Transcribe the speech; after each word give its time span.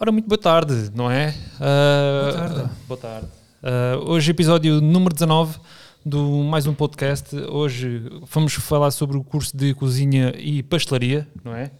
Ora, 0.00 0.10
muito 0.12 0.28
boa 0.28 0.38
tarde, 0.38 0.90
não 0.94 1.10
é? 1.10 1.34
Uh, 1.56 2.22
Boa 2.22 2.32
tarde. 2.32 2.70
boa 2.88 3.00
tarde. 3.00 3.26
Uh, 3.62 4.10
hoje, 4.10 4.30
episódio 4.30 4.80
número 4.80 5.14
19 5.14 5.58
do 6.04 6.42
mais 6.42 6.66
um 6.66 6.74
podcast. 6.74 7.34
Hoje 7.36 8.02
vamos 8.30 8.54
falar 8.54 8.90
sobre 8.90 9.16
o 9.16 9.24
curso 9.24 9.56
de 9.56 9.72
cozinha 9.74 10.34
e 10.36 10.62
pastelaria, 10.62 11.26
não 11.44 11.54
é? 11.54 11.70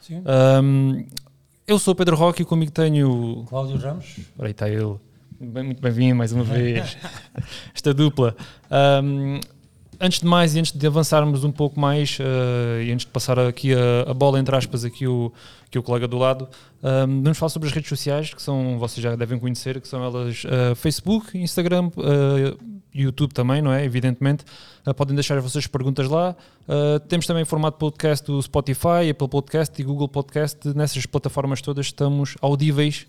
Sim. 0.00 0.22
Um, 0.62 1.06
eu 1.66 1.78
sou 1.78 1.92
o 1.92 1.96
Pedro 1.96 2.14
Roque 2.14 2.42
e 2.42 2.44
comigo 2.44 2.70
tenho. 2.70 3.44
Cláudio 3.48 3.76
Ramos. 3.78 4.16
Aí 4.38 4.50
está 4.50 4.68
ele. 4.68 4.96
Bem, 5.40 5.64
muito 5.64 5.82
bem-vindo 5.82 6.14
mais 6.14 6.30
uma 6.32 6.44
vez. 6.44 6.96
Esta 7.74 7.92
dupla. 7.92 8.36
Um, 9.02 9.40
antes 10.02 10.18
de 10.18 10.26
mais 10.26 10.56
e 10.56 10.58
antes 10.58 10.72
de 10.72 10.84
avançarmos 10.84 11.44
um 11.44 11.52
pouco 11.52 11.78
mais 11.78 12.18
uh, 12.18 12.82
e 12.82 12.90
antes 12.90 13.06
de 13.06 13.12
passar 13.12 13.38
aqui 13.38 13.72
a, 13.72 14.10
a, 14.10 14.12
bola, 14.12 14.40
entre 14.40 14.54
aspas, 14.54 14.84
aqui 14.84 15.06
o, 15.06 15.32
aqui 15.64 15.78
o 15.78 15.82
colega 15.82 16.08
do 16.08 16.18
lado, 16.18 16.48
um, 16.82 17.22
vamos 17.22 17.38
falar 17.38 17.50
sobre 17.50 17.68
as 17.68 17.74
redes 17.74 17.88
sociais, 17.88 18.34
que 18.34 18.42
são, 18.42 18.78
vocês 18.80 19.00
já 19.02 19.14
devem 19.14 19.38
conhecer, 19.38 19.80
que 19.80 19.86
são 19.86 20.04
elas 20.04 20.42
uh, 20.44 20.74
Facebook, 20.74 21.38
Instagram, 21.38 21.86
uh, 21.96 22.58
YouTube 22.92 23.32
também, 23.32 23.62
não 23.62 23.72
é? 23.72 23.84
Evidentemente. 23.84 24.44
podem 24.96 25.14
deixar 25.14 25.38
as 25.38 25.42
vossas 25.42 25.66
perguntas 25.66 26.08
lá. 26.08 26.36
temos 27.08 27.26
também 27.26 27.42
formato 27.42 27.78
podcast 27.78 28.26
do 28.26 28.42
Spotify, 28.42 29.08
Apple 29.10 29.28
Podcast 29.28 29.80
e 29.80 29.82
Google 29.82 30.08
Podcast. 30.08 30.58
Nessas 30.74 31.06
plataformas 31.06 31.62
todas 31.62 31.86
estamos 31.86 32.36
audíveis 32.42 33.06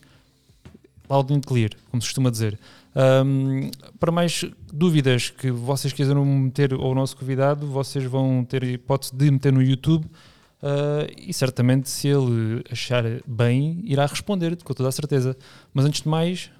loud 1.10 1.34
and 1.34 1.42
clear, 1.42 1.72
como 1.90 2.02
se 2.02 2.08
costuma 2.08 2.30
dizer. 2.30 2.60
Um, 2.96 3.72
para 4.00 4.12
mais 4.12 4.46
dúvidas 4.72 5.30
que 5.30 5.50
vocês 5.50 5.92
quiserem 5.92 6.24
meter 6.24 6.74
ao 6.74 6.94
nosso 6.94 7.18
convidado, 7.18 7.66
vocês 7.66 8.06
vão 8.06 8.46
ter 8.46 8.64
a 8.64 8.68
hipótese 8.68 9.16
de 9.16 9.32
meter 9.32 9.52
no 9.52 9.62
YouTube 9.62 10.06
uh, 10.06 11.12
e 11.18 11.34
certamente, 11.34 11.90
se 11.90 12.08
ele 12.08 12.64
achar 12.72 13.04
bem, 13.26 13.82
irá 13.84 14.06
responder, 14.06 14.56
com 14.64 14.74
toda 14.74 14.90
a 14.90 14.92
certeza. 14.92 15.36
Mas 15.74 15.86
antes 15.86 16.02
de 16.02 16.08
mais, 16.08 16.52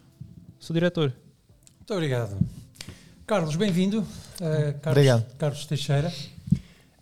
sou 0.60 0.74
diretor. 0.74 1.14
Muito 1.80 1.94
obrigado. 1.94 2.38
Carlos, 3.28 3.56
bem-vindo. 3.56 4.00
Uh, 4.00 4.80
Carlos, 4.82 4.88
obrigado. 4.88 5.38
Carlos 5.38 5.66
Teixeira. 5.66 6.12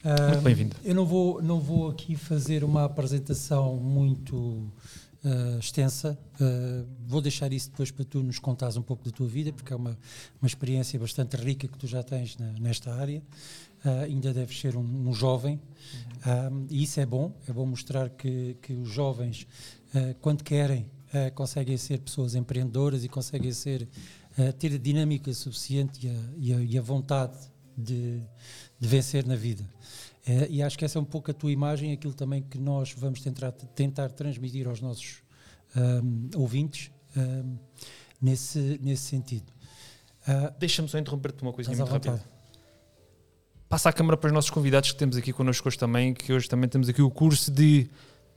Uh, 0.03 0.29
muito 0.29 0.41
bem-vindo. 0.41 0.75
Eu 0.83 0.95
não 0.95 1.05
vou, 1.05 1.41
não 1.41 1.59
vou 1.59 1.89
aqui 1.89 2.15
fazer 2.15 2.63
uma 2.63 2.85
apresentação 2.85 3.75
muito 3.75 4.67
uh, 5.23 5.59
extensa. 5.59 6.17
Uh, 6.35 6.87
vou 7.07 7.21
deixar 7.21 7.51
isso 7.53 7.69
depois 7.69 7.91
para 7.91 8.05
tu 8.05 8.21
nos 8.23 8.39
contares 8.39 8.77
um 8.77 8.81
pouco 8.81 9.03
da 9.03 9.11
tua 9.11 9.27
vida, 9.27 9.51
porque 9.53 9.73
é 9.73 9.75
uma, 9.75 9.97
uma 10.41 10.47
experiência 10.47 10.99
bastante 10.99 11.35
rica 11.37 11.67
que 11.67 11.77
tu 11.77 11.87
já 11.87 12.03
tens 12.03 12.37
na, 12.37 12.51
nesta 12.53 12.93
área. 12.93 13.21
Uh, 13.83 14.03
ainda 14.03 14.33
deves 14.33 14.59
ser 14.59 14.75
um, 14.75 15.09
um 15.09 15.13
jovem, 15.13 15.59
uhum. 16.25 16.67
e 16.69 16.83
isso 16.83 16.99
é 16.99 17.05
bom. 17.05 17.33
É 17.47 17.53
bom 17.53 17.65
mostrar 17.65 18.09
que, 18.09 18.55
que 18.61 18.73
os 18.73 18.89
jovens, 18.89 19.47
quando 20.21 20.43
querem, 20.43 20.85
conseguem 21.33 21.75
ser 21.77 21.99
pessoas 21.99 22.35
empreendedoras 22.35 23.03
e 23.03 23.09
conseguem 23.09 23.51
ser, 23.51 23.89
ter 24.59 24.75
a 24.75 24.77
dinâmica 24.77 25.33
suficiente 25.33 26.05
e 26.05 26.09
a, 26.09 26.13
e 26.37 26.53
a, 26.53 26.61
e 26.61 26.77
a 26.77 26.81
vontade 26.81 27.37
de, 27.75 28.21
de 28.79 28.87
vencer 28.87 29.25
na 29.25 29.35
vida. 29.35 29.67
É, 30.25 30.47
e 30.49 30.61
acho 30.61 30.77
que 30.77 30.85
essa 30.85 30.99
é 30.99 31.01
um 31.01 31.05
pouco 31.05 31.31
a 31.31 31.33
tua 31.33 31.51
imagem, 31.51 31.91
aquilo 31.91 32.13
também 32.13 32.43
que 32.43 32.59
nós 32.59 32.93
vamos 32.95 33.21
tentar, 33.21 33.51
tentar 33.51 34.09
transmitir 34.09 34.67
aos 34.67 34.79
nossos 34.79 35.23
um, 35.75 36.29
ouvintes 36.35 36.91
um, 37.17 37.57
nesse, 38.21 38.79
nesse 38.81 39.03
sentido. 39.03 39.51
Uh, 40.27 40.53
Deixa-me 40.59 40.87
só 40.87 40.99
interromper-te 40.99 41.41
uma 41.41 41.51
coisinha 41.51 41.75
muito 41.75 41.89
rápida. 41.89 42.23
Passa 43.67 43.89
a 43.89 43.93
câmara 43.93 44.17
para 44.17 44.27
os 44.27 44.33
nossos 44.33 44.51
convidados 44.51 44.91
que 44.91 44.97
temos 44.97 45.17
aqui 45.17 45.33
connosco 45.33 45.67
hoje 45.67 45.79
também, 45.79 46.13
que 46.13 46.31
hoje 46.31 46.47
também 46.47 46.69
temos 46.69 46.89
aqui 46.89 47.01
o 47.01 47.09
curso 47.09 47.49
de 47.49 47.89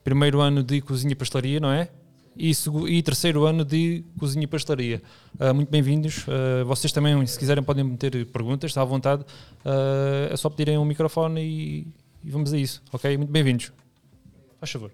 primeiro 0.02 0.40
ano 0.40 0.62
de 0.62 0.80
cozinha 0.80 1.12
e 1.12 1.14
pastelaria, 1.14 1.60
não 1.60 1.72
é? 1.72 1.90
E, 2.36 2.52
e 2.88 3.02
terceiro 3.02 3.44
ano 3.46 3.64
de 3.64 4.04
cozinha 4.18 4.44
e 4.44 4.46
pastelaria. 4.46 5.02
Uh, 5.38 5.54
muito 5.54 5.70
bem-vindos. 5.70 6.26
Uh, 6.26 6.64
vocês 6.66 6.92
também, 6.92 7.24
se 7.26 7.38
quiserem, 7.38 7.62
podem 7.62 7.84
meter 7.84 8.26
perguntas, 8.26 8.70
está 8.70 8.82
à 8.82 8.84
vontade. 8.84 9.22
Uh, 9.64 10.32
é 10.32 10.36
só 10.36 10.50
pedirem 10.50 10.78
um 10.78 10.84
microfone 10.84 11.40
e, 11.40 11.86
e 12.24 12.30
vamos 12.30 12.52
a 12.52 12.58
isso, 12.58 12.82
ok? 12.92 13.16
Muito 13.16 13.30
bem-vindos. 13.30 13.72
Faz 14.58 14.72
favor. 14.72 14.90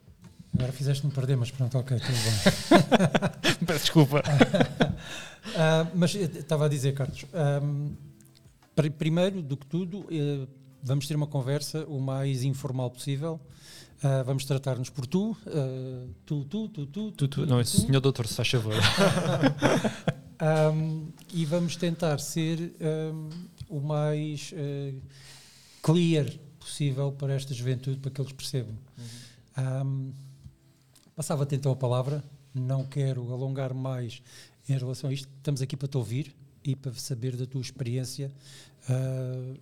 Agora 0.54 0.72
fizeste-me 0.72 1.12
perder, 1.12 1.36
mas 1.36 1.50
pronto, 1.50 1.78
ok, 1.78 1.96
tudo 1.98 2.12
bem. 2.12 3.56
Peço 3.66 3.80
desculpa. 3.80 4.22
mas 5.94 6.14
estava 6.14 6.66
a 6.66 6.68
dizer, 6.68 6.92
Carlos, 6.92 7.24
um, 7.62 7.94
primeiro 8.98 9.40
do 9.42 9.56
que 9.56 9.64
tudo, 9.66 10.06
vamos 10.82 11.06
ter 11.06 11.14
uma 11.14 11.28
conversa 11.28 11.84
o 11.86 12.00
mais 12.00 12.42
informal 12.42 12.90
possível. 12.90 13.40
Uh, 14.02 14.24
vamos 14.24 14.46
tratar-nos 14.46 14.88
por 14.88 15.06
tu, 15.06 15.32
uh, 15.32 16.08
tu, 16.24 16.42
tu, 16.46 16.68
tu, 16.70 16.86
tu, 16.86 17.12
tu, 17.12 17.28
tu, 17.28 17.46
Não, 17.46 17.60
esse 17.60 17.82
senhor 17.82 18.00
doutor, 18.00 18.26
se 18.26 18.32
faz 18.32 18.48
favor. 18.48 18.72
um, 20.74 21.08
e 21.34 21.44
vamos 21.44 21.76
tentar 21.76 22.18
ser 22.18 22.74
um, 22.80 23.28
o 23.68 23.78
mais 23.78 24.52
uh, 24.52 24.98
clear 25.82 26.32
possível 26.58 27.12
para 27.12 27.34
esta 27.34 27.52
juventude, 27.52 27.98
para 27.98 28.10
que 28.10 28.18
eles 28.22 28.32
percebam. 28.32 28.74
Uhum. 28.96 29.86
Um, 29.86 30.12
Passava-te 31.14 31.54
então 31.54 31.70
a 31.70 31.76
palavra, 31.76 32.24
não 32.54 32.86
quero 32.86 33.30
alongar 33.30 33.74
mais 33.74 34.22
em 34.66 34.78
relação 34.78 35.10
a 35.10 35.12
isto, 35.12 35.28
estamos 35.36 35.60
aqui 35.60 35.76
para 35.76 35.88
te 35.88 35.98
ouvir 35.98 36.34
e 36.64 36.74
para 36.74 36.94
saber 36.94 37.36
da 37.36 37.44
tua 37.44 37.60
experiência 37.60 38.32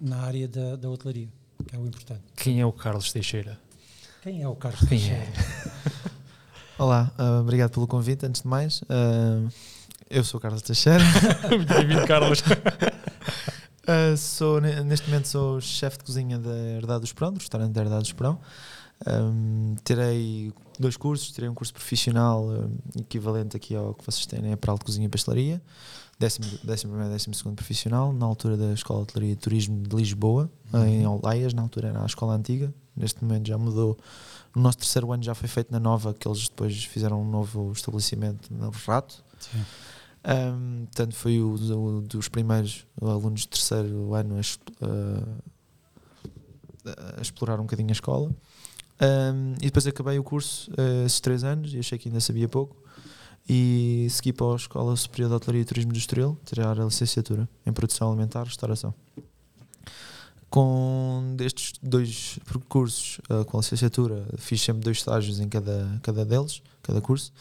na 0.00 0.18
área 0.18 0.46
da, 0.46 0.76
da 0.76 0.88
hotelaria, 0.88 1.28
que 1.66 1.74
é 1.74 1.78
o 1.80 1.84
importante. 1.84 2.22
Quem 2.36 2.60
é 2.60 2.66
o 2.66 2.72
Carlos 2.72 3.10
Teixeira? 3.10 3.58
Quem 4.28 4.42
é 4.42 4.46
o 4.46 4.54
Carlos 4.54 4.80
Quem 4.80 4.88
Teixeira? 4.90 5.22
É? 5.22 5.32
Olá, 6.76 7.10
uh, 7.18 7.40
obrigado 7.40 7.70
pelo 7.70 7.86
convite, 7.86 8.26
antes 8.26 8.42
de 8.42 8.46
mais. 8.46 8.82
Uh, 8.82 9.50
eu 10.10 10.22
sou 10.22 10.36
o 10.36 10.40
Carlos 10.42 10.60
Teixeira. 10.60 11.02
Muito 11.48 11.64
bem-vindo, 11.72 12.06
Carlos. 12.06 12.40
uh, 12.42 14.14
sou, 14.18 14.60
neste 14.60 15.08
momento 15.08 15.28
sou 15.28 15.62
chefe 15.62 15.96
de 15.96 16.04
cozinha 16.04 16.38
da 16.38 16.54
Herdade 16.76 17.00
do 17.00 17.06
Esperão, 17.06 17.32
do 17.32 17.38
restaurante 17.38 17.72
da 17.72 17.80
Herdade 17.80 18.02
do 18.02 18.06
Esperão. 18.06 18.38
Um, 19.06 19.76
terei 19.84 20.52
dois 20.78 20.96
cursos, 20.96 21.30
terei 21.32 21.48
um 21.48 21.54
curso 21.54 21.72
profissional 21.72 22.44
um, 22.44 22.76
equivalente 22.98 23.56
aqui 23.56 23.74
ao 23.74 23.94
que 23.94 24.04
vocês 24.04 24.26
têm, 24.26 24.50
é 24.50 24.56
para 24.56 24.74
de 24.74 24.80
cozinha 24.80 25.06
e 25.06 25.08
pastelaria, 25.08 25.62
décimo, 26.18 26.46
décimo 26.64 26.92
primeiro, 26.92 27.12
décimo 27.12 27.34
segundo 27.34 27.54
profissional, 27.54 28.12
na 28.12 28.26
altura 28.26 28.56
da 28.56 28.72
Escola 28.72 29.00
de 29.00 29.04
Hotelaria 29.04 29.32
e 29.32 29.36
Turismo 29.36 29.82
de 29.82 29.94
Lisboa, 29.94 30.50
uhum. 30.72 30.84
em 30.84 31.06
Olaias, 31.06 31.54
na 31.54 31.62
altura 31.62 31.88
era 31.88 32.02
a 32.02 32.06
escola 32.06 32.34
antiga, 32.34 32.72
neste 32.96 33.22
momento 33.22 33.46
já 33.46 33.56
mudou. 33.56 33.96
No 34.54 34.62
nosso 34.62 34.78
terceiro 34.78 35.12
ano 35.12 35.22
já 35.22 35.34
foi 35.34 35.48
feito 35.48 35.70
na 35.70 35.78
nova, 35.78 36.12
que 36.12 36.26
eles 36.26 36.48
depois 36.48 36.84
fizeram 36.84 37.22
um 37.22 37.30
novo 37.30 37.70
estabelecimento 37.72 38.52
no 38.52 38.70
Rato. 38.70 39.22
Sim. 39.38 39.64
Um, 40.24 40.86
portanto, 40.86 41.14
foi 41.14 41.40
o, 41.40 41.54
o, 41.54 42.00
dos 42.02 42.28
primeiros 42.28 42.84
alunos 43.00 43.42
de 43.42 43.48
terceiro 43.48 44.14
ano 44.14 44.34
a, 44.36 44.84
uh, 44.84 45.38
a 47.16 47.22
explorar 47.22 47.60
um 47.60 47.62
bocadinho 47.62 47.90
a 47.90 47.92
escola. 47.92 48.30
Um, 49.00 49.54
e 49.60 49.66
depois 49.66 49.86
acabei 49.86 50.18
o 50.18 50.24
curso 50.24 50.70
uh, 50.72 51.06
esses 51.06 51.20
três 51.20 51.44
anos 51.44 51.72
e 51.72 51.78
achei 51.78 51.98
que 51.98 52.08
ainda 52.08 52.20
sabia 52.20 52.48
pouco. 52.48 52.76
E 53.48 54.06
segui 54.10 54.32
para 54.32 54.52
a 54.52 54.56
Escola 54.56 54.94
Superior 54.96 55.30
de 55.30 55.36
Hotelaria 55.36 55.62
e 55.62 55.64
Turismo 55.64 55.92
Estoril, 55.92 56.38
tirar 56.44 56.78
a 56.78 56.84
licenciatura 56.84 57.48
em 57.64 57.72
Produção 57.72 58.08
Alimentar 58.08 58.42
e 58.42 58.48
Restauração 58.48 58.94
com 60.50 61.34
destes 61.36 61.74
dois 61.82 62.38
percursos 62.46 63.20
uh, 63.30 63.44
com 63.44 63.58
a 63.58 63.60
licenciatura, 63.60 64.26
fiz 64.38 64.60
sempre 64.60 64.82
dois 64.82 64.98
estágios 64.98 65.40
em 65.40 65.48
cada, 65.48 66.00
cada 66.02 66.24
deles, 66.24 66.62
cada 66.82 67.00
curso. 67.00 67.32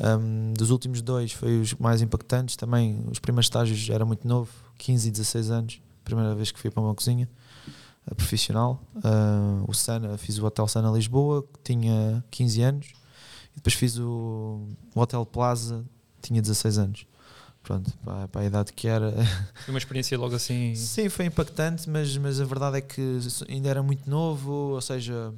Um, 0.00 0.52
dos 0.54 0.70
últimos 0.70 1.02
dois 1.02 1.32
foi 1.32 1.60
os 1.60 1.74
mais 1.74 2.02
impactantes 2.02 2.56
também. 2.56 3.04
Os 3.10 3.18
primeiros 3.18 3.46
estágios 3.46 3.88
era 3.90 4.04
muito 4.04 4.26
novo, 4.26 4.50
15 4.78 5.08
e 5.08 5.10
16 5.10 5.50
anos, 5.50 5.80
primeira 6.04 6.34
vez 6.34 6.50
que 6.50 6.58
fui 6.58 6.70
para 6.70 6.82
uma 6.82 6.94
cozinha 6.94 7.28
profissional. 8.14 8.82
Uh, 8.96 9.64
o 9.68 9.74
Sana, 9.74 10.16
fiz 10.16 10.38
o 10.38 10.46
Hotel 10.46 10.68
Sana 10.68 10.90
Lisboa, 10.90 11.42
que 11.42 11.74
tinha 11.74 12.24
15 12.30 12.62
anos, 12.62 12.86
e 13.52 13.56
depois 13.56 13.74
fiz 13.74 13.98
o, 13.98 14.68
o 14.94 15.00
Hotel 15.00 15.24
Plaza, 15.26 15.84
tinha 16.22 16.40
16 16.40 16.78
anos 16.78 17.06
pronto, 17.66 17.92
para, 18.04 18.28
para, 18.28 18.40
a 18.42 18.44
idade 18.44 18.72
que 18.72 18.86
era. 18.86 19.12
Foi 19.64 19.74
uma 19.74 19.78
experiência 19.78 20.16
logo 20.16 20.36
assim. 20.36 20.74
Sim, 20.76 21.08
foi 21.08 21.24
impactante, 21.24 21.90
mas, 21.90 22.16
mas 22.16 22.40
a 22.40 22.44
verdade 22.44 22.78
é 22.78 22.80
que 22.80 23.18
ainda 23.48 23.68
era 23.68 23.82
muito 23.82 24.08
novo, 24.08 24.52
ou 24.52 24.80
seja, 24.80 25.34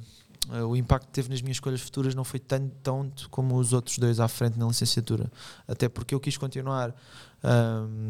eh, 0.51 0.63
o 0.63 0.75
impacto 0.75 1.07
que 1.07 1.11
teve 1.13 1.29
nas 1.29 1.41
minas 1.41 1.57
escolhas 1.57 1.81
futuras 1.81 2.15
não 2.15 2.23
foi 2.23 2.39
tanto, 2.39 2.71
tanto 2.83 3.29
como 3.29 3.55
os 3.57 3.73
outros 3.73 3.97
dois 3.97 4.19
à 4.19 4.27
frente 4.27 4.57
na 4.57 4.67
licenciatura. 4.67 5.31
Até 5.67 5.89
porque 5.89 6.13
eu 6.13 6.19
quis 6.19 6.37
continuar 6.37 6.93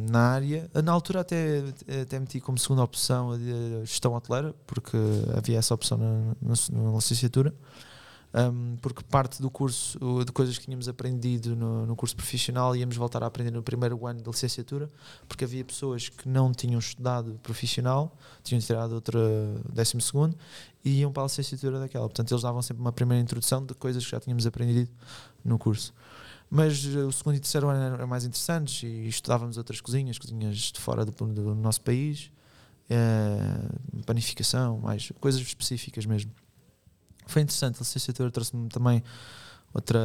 na 0.09 0.19
área. 0.31 0.69
Na 0.83 0.91
altura 0.91 1.21
até, 1.21 1.63
até 2.01 2.19
meti 2.19 2.39
como 2.39 2.57
segunda 2.57 2.83
opção 2.83 3.31
a 3.31 3.85
gestão 3.85 4.13
hoteleira, 4.13 4.53
porque 4.65 4.97
havia 5.37 5.57
essa 5.57 5.73
opção 5.73 5.97
na, 5.97 6.35
na, 6.41 6.53
na 6.71 6.95
licenciatura 6.95 7.53
um, 8.31 8.77
porque 8.77 9.03
parte 9.03 9.41
do 9.41 9.49
curso, 9.49 9.97
de 10.23 10.31
coisas 10.31 10.57
que 10.57 10.65
tínhamos 10.65 10.87
aprendido 10.87 11.55
no, 11.55 11.85
no, 11.87 11.95
curso 11.95 12.15
profissional, 12.15 12.75
íamos 12.75 12.95
voltar 12.95 13.23
a 13.23 13.25
aprender 13.25 13.51
no 13.51 13.63
primeiro 13.63 14.05
ano 14.05 14.21
da 14.21 14.29
licenciatura, 14.29 14.89
porque 15.27 15.43
havia 15.43 15.65
pessoas 15.65 16.09
que 16.09 16.29
não 16.29 16.51
tinham 16.53 16.77
estudado 16.79 17.39
profissional, 17.41 18.15
tinham 18.43 18.61
tirado 18.61 18.93
outra 18.93 19.19
décimo 19.73 20.01
segundo, 20.01 20.37
e 20.85 20.99
iam 20.99 21.11
para 21.11 21.23
a 21.23 21.25
licenciatura 21.25 21.79
daquela. 21.79 22.05
Portanto, 22.05 22.31
eles 22.31 22.43
davam 22.43 22.61
sempre 22.61 22.81
uma 22.81 22.91
primeira 22.91 23.21
introdução 23.21 23.65
de 23.65 23.73
coisas 23.73 24.05
que 24.05 24.11
já 24.11 24.19
tínhamos 24.19 24.45
aprendido 24.45 24.89
no 25.43 25.57
curso. 25.57 25.91
Mas 26.49 26.83
uh, 26.85 27.07
o 27.07 27.11
segundo 27.11 27.35
e 27.35 27.39
terceiro 27.39 27.69
ano 27.69 27.95
eram 27.95 28.07
mais 28.07 28.25
interessantes 28.25 28.83
e 28.83 29.07
estudávamos 29.07 29.57
outras 29.57 29.79
cozinhas, 29.79 30.17
cozinhas 30.17 30.57
de 30.57 30.79
fora 30.79 31.05
do, 31.05 31.11
do 31.11 31.53
nosso 31.55 31.81
país, 31.81 32.31
uh, 32.89 34.03
panificação, 34.03 34.79
mais 34.79 35.11
coisas 35.19 35.41
específicas 35.41 36.05
mesmo. 36.05 36.31
Foi 37.27 37.43
interessante, 37.43 37.75
a 37.75 37.79
licenciatura 37.79 38.31
trouxe-me 38.31 38.67
também 38.69 39.03
outra, 39.71 39.99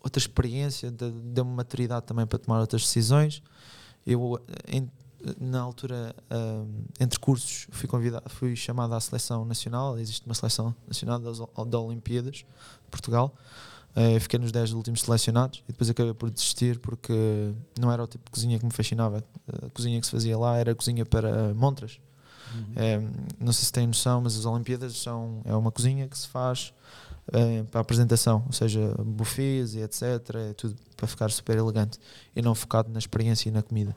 outra 0.00 0.20
experiência, 0.20 0.92
deu-me 0.92 1.52
maturidade 1.52 2.06
também 2.06 2.24
para 2.24 2.38
tomar 2.38 2.60
outras 2.60 2.82
decisões. 2.82 3.42
Eu, 4.06 4.40
em, 4.68 4.88
na 5.40 5.60
altura, 5.60 6.14
entre 7.00 7.18
cursos, 7.18 7.66
fui, 7.70 7.88
convidado, 7.88 8.28
fui 8.30 8.54
chamado 8.54 8.94
à 8.94 9.00
seleção 9.00 9.44
nacional. 9.44 9.98
Existe 9.98 10.24
uma 10.26 10.34
seleção 10.34 10.74
nacional 10.86 11.18
das, 11.18 11.38
das 11.38 11.80
Olimpíadas 11.80 12.36
de 12.36 12.46
Portugal. 12.90 13.34
Uh, 13.94 14.18
fiquei 14.18 14.38
nos 14.38 14.50
10 14.50 14.72
últimos 14.72 15.02
selecionados 15.02 15.62
e 15.68 15.72
depois 15.72 15.90
acabei 15.90 16.14
por 16.14 16.30
desistir 16.30 16.78
porque 16.78 17.12
não 17.78 17.92
era 17.92 18.02
o 18.02 18.06
tipo 18.06 18.24
de 18.24 18.30
cozinha 18.30 18.58
que 18.58 18.64
me 18.64 18.72
fascinava. 18.72 19.22
A 19.62 19.68
cozinha 19.70 20.00
que 20.00 20.06
se 20.06 20.12
fazia 20.12 20.38
lá 20.38 20.56
era 20.56 20.74
cozinha 20.74 21.04
para 21.04 21.52
montras. 21.52 22.00
Uhum. 22.54 22.72
É, 22.76 23.02
não 23.38 23.52
sei 23.52 23.66
se 23.66 23.72
têm 23.72 23.86
noção, 23.86 24.20
mas 24.22 24.36
as 24.38 24.44
Olimpíadas 24.46 24.96
são, 24.98 25.42
é 25.44 25.54
uma 25.54 25.70
cozinha 25.70 26.08
que 26.08 26.16
se 26.16 26.28
faz 26.28 26.72
é, 27.32 27.62
para 27.64 27.80
apresentação, 27.80 28.42
ou 28.46 28.52
seja, 28.52 28.94
buffets 28.98 29.74
e 29.74 29.80
etc. 29.80 30.02
É 30.34 30.52
tudo 30.54 30.76
para 30.96 31.06
ficar 31.06 31.30
super 31.30 31.56
elegante 31.56 31.98
e 32.34 32.42
não 32.42 32.54
focado 32.54 32.90
na 32.90 32.98
experiência 32.98 33.48
e 33.48 33.52
na 33.52 33.62
comida. 33.62 33.96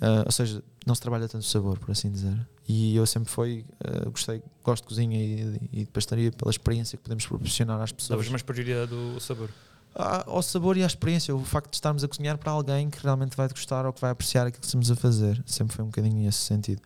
Uh, 0.00 0.24
ou 0.26 0.32
seja, 0.32 0.62
não 0.86 0.94
se 0.94 1.00
trabalha 1.00 1.28
tanto 1.28 1.44
sabor, 1.44 1.78
por 1.78 1.90
assim 1.90 2.10
dizer. 2.10 2.36
E 2.68 2.96
eu 2.96 3.06
sempre 3.06 3.30
fui, 3.30 3.64
uh, 3.84 4.10
gostei, 4.10 4.42
gosto 4.62 4.82
de 4.82 4.88
cozinha 4.88 5.18
e, 5.18 5.60
e 5.72 5.84
de 5.84 5.90
pastaria 5.90 6.32
pela 6.32 6.50
experiência 6.50 6.96
que 6.96 7.02
podemos 7.02 7.26
proporcionar 7.26 7.80
às 7.80 7.92
pessoas. 7.92 8.18
Davas 8.18 8.28
mais 8.28 8.42
prioridade 8.42 8.90
do 8.90 9.20
sabor? 9.20 9.50
Ah, 9.94 10.24
ao 10.26 10.42
sabor 10.42 10.76
e 10.76 10.82
à 10.82 10.86
experiência, 10.86 11.34
o 11.34 11.44
facto 11.44 11.70
de 11.70 11.76
estarmos 11.76 12.02
a 12.02 12.08
cozinhar 12.08 12.36
para 12.36 12.50
alguém 12.50 12.90
que 12.90 13.00
realmente 13.02 13.36
vai 13.36 13.48
gostar 13.48 13.86
ou 13.86 13.92
que 13.92 14.00
vai 14.00 14.10
apreciar 14.10 14.46
aquilo 14.46 14.60
que 14.60 14.66
estamos 14.66 14.90
a 14.90 14.96
fazer. 14.96 15.40
Sempre 15.46 15.76
foi 15.76 15.84
um 15.84 15.88
bocadinho 15.88 16.16
nesse 16.16 16.38
sentido. 16.38 16.82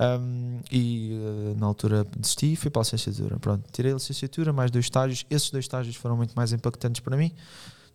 Um, 0.00 0.60
e 0.70 1.12
uh, 1.12 1.58
na 1.58 1.66
altura 1.66 2.04
desisti 2.16 2.52
e 2.52 2.56
fui 2.56 2.70
para 2.70 2.82
a 2.82 2.84
licenciatura. 2.84 3.38
Pronto, 3.38 3.64
tirei 3.72 3.92
a 3.92 3.94
licenciatura, 3.94 4.52
mais 4.52 4.70
dois 4.70 4.86
estágios. 4.86 5.24
Esses 5.30 5.50
dois 5.50 5.64
estágios 5.64 5.94
foram 5.94 6.16
muito 6.16 6.34
mais 6.34 6.52
impactantes 6.52 7.00
para 7.00 7.16
mim. 7.16 7.32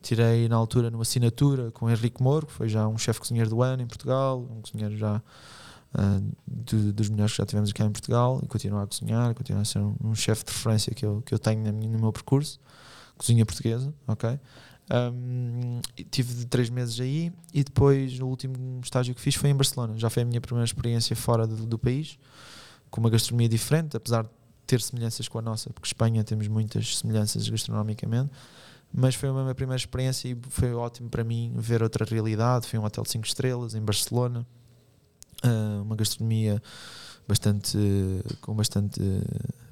Tirei 0.03 0.49
na 0.49 0.57
altura 0.57 0.91
numa 0.91 1.03
assinatura 1.03 1.71
com 1.71 1.89
Henrique 1.89 2.21
Moro, 2.21 2.45
que 2.45 2.53
foi 2.53 2.67
já 2.67 2.87
um 2.87 2.97
chefe 2.97 3.21
cozinheiro 3.21 3.49
do 3.49 3.63
ano 3.63 3.81
em 3.81 3.87
Portugal, 3.87 4.45
um 4.51 4.61
cozinheiro 4.61 4.97
já 4.97 5.17
uh, 5.17 6.93
dos 6.93 7.09
melhores 7.09 7.31
que 7.31 7.37
já 7.37 7.45
tivemos 7.45 7.69
aqui 7.69 7.81
em 7.81 7.89
Portugal, 7.89 8.39
e 8.43 8.47
continuar 8.47 8.83
a 8.83 8.87
cozinhar, 8.87 9.33
continuar 9.33 9.61
a 9.61 9.65
ser 9.65 9.79
um, 9.79 9.95
um 10.03 10.13
chefe 10.13 10.43
de 10.43 10.51
referência 10.51 10.93
que 10.93 11.05
eu, 11.05 11.23
que 11.25 11.33
eu 11.33 11.39
tenho 11.39 11.71
no 11.71 11.99
meu 11.99 12.11
percurso, 12.11 12.59
cozinha 13.17 13.45
portuguesa, 13.45 13.93
ok? 14.05 14.37
Um, 14.91 15.79
tive 16.11 16.45
três 16.45 16.69
meses 16.69 16.99
aí 16.99 17.31
e 17.53 17.63
depois 17.63 18.19
o 18.19 18.27
último 18.27 18.81
estágio 18.83 19.15
que 19.15 19.21
fiz 19.21 19.35
foi 19.35 19.49
em 19.49 19.55
Barcelona. 19.55 19.97
Já 19.97 20.09
foi 20.09 20.23
a 20.23 20.25
minha 20.25 20.41
primeira 20.41 20.65
experiência 20.65 21.15
fora 21.15 21.47
do, 21.47 21.65
do 21.65 21.79
país, 21.79 22.19
com 22.91 22.99
uma 22.99 23.09
gastronomia 23.09 23.47
diferente, 23.47 23.95
apesar 23.95 24.23
de 24.23 24.29
ter 24.67 24.81
semelhanças 24.81 25.27
com 25.27 25.39
a 25.39 25.41
nossa, 25.41 25.69
porque 25.69 25.87
Espanha 25.87 26.23
temos 26.23 26.47
muitas 26.47 26.97
semelhanças 26.97 27.47
gastronomicamente. 27.47 28.31
Mas 28.93 29.15
foi 29.15 29.29
a 29.29 29.33
minha 29.33 29.55
primeira 29.55 29.77
experiência 29.77 30.29
e 30.29 30.37
foi 30.49 30.73
ótimo 30.73 31.09
para 31.09 31.23
mim 31.23 31.51
ver 31.55 31.81
outra 31.81 32.05
realidade. 32.05 32.67
Foi 32.67 32.77
um 32.77 32.85
hotel 32.85 33.03
de 33.03 33.09
5 33.09 33.25
estrelas 33.25 33.73
em 33.73 33.81
Barcelona, 33.81 34.45
uh, 35.43 35.81
uma 35.81 35.95
gastronomia 35.95 36.61
bastante 37.27 37.77
com 38.41 38.53
bastante 38.53 39.01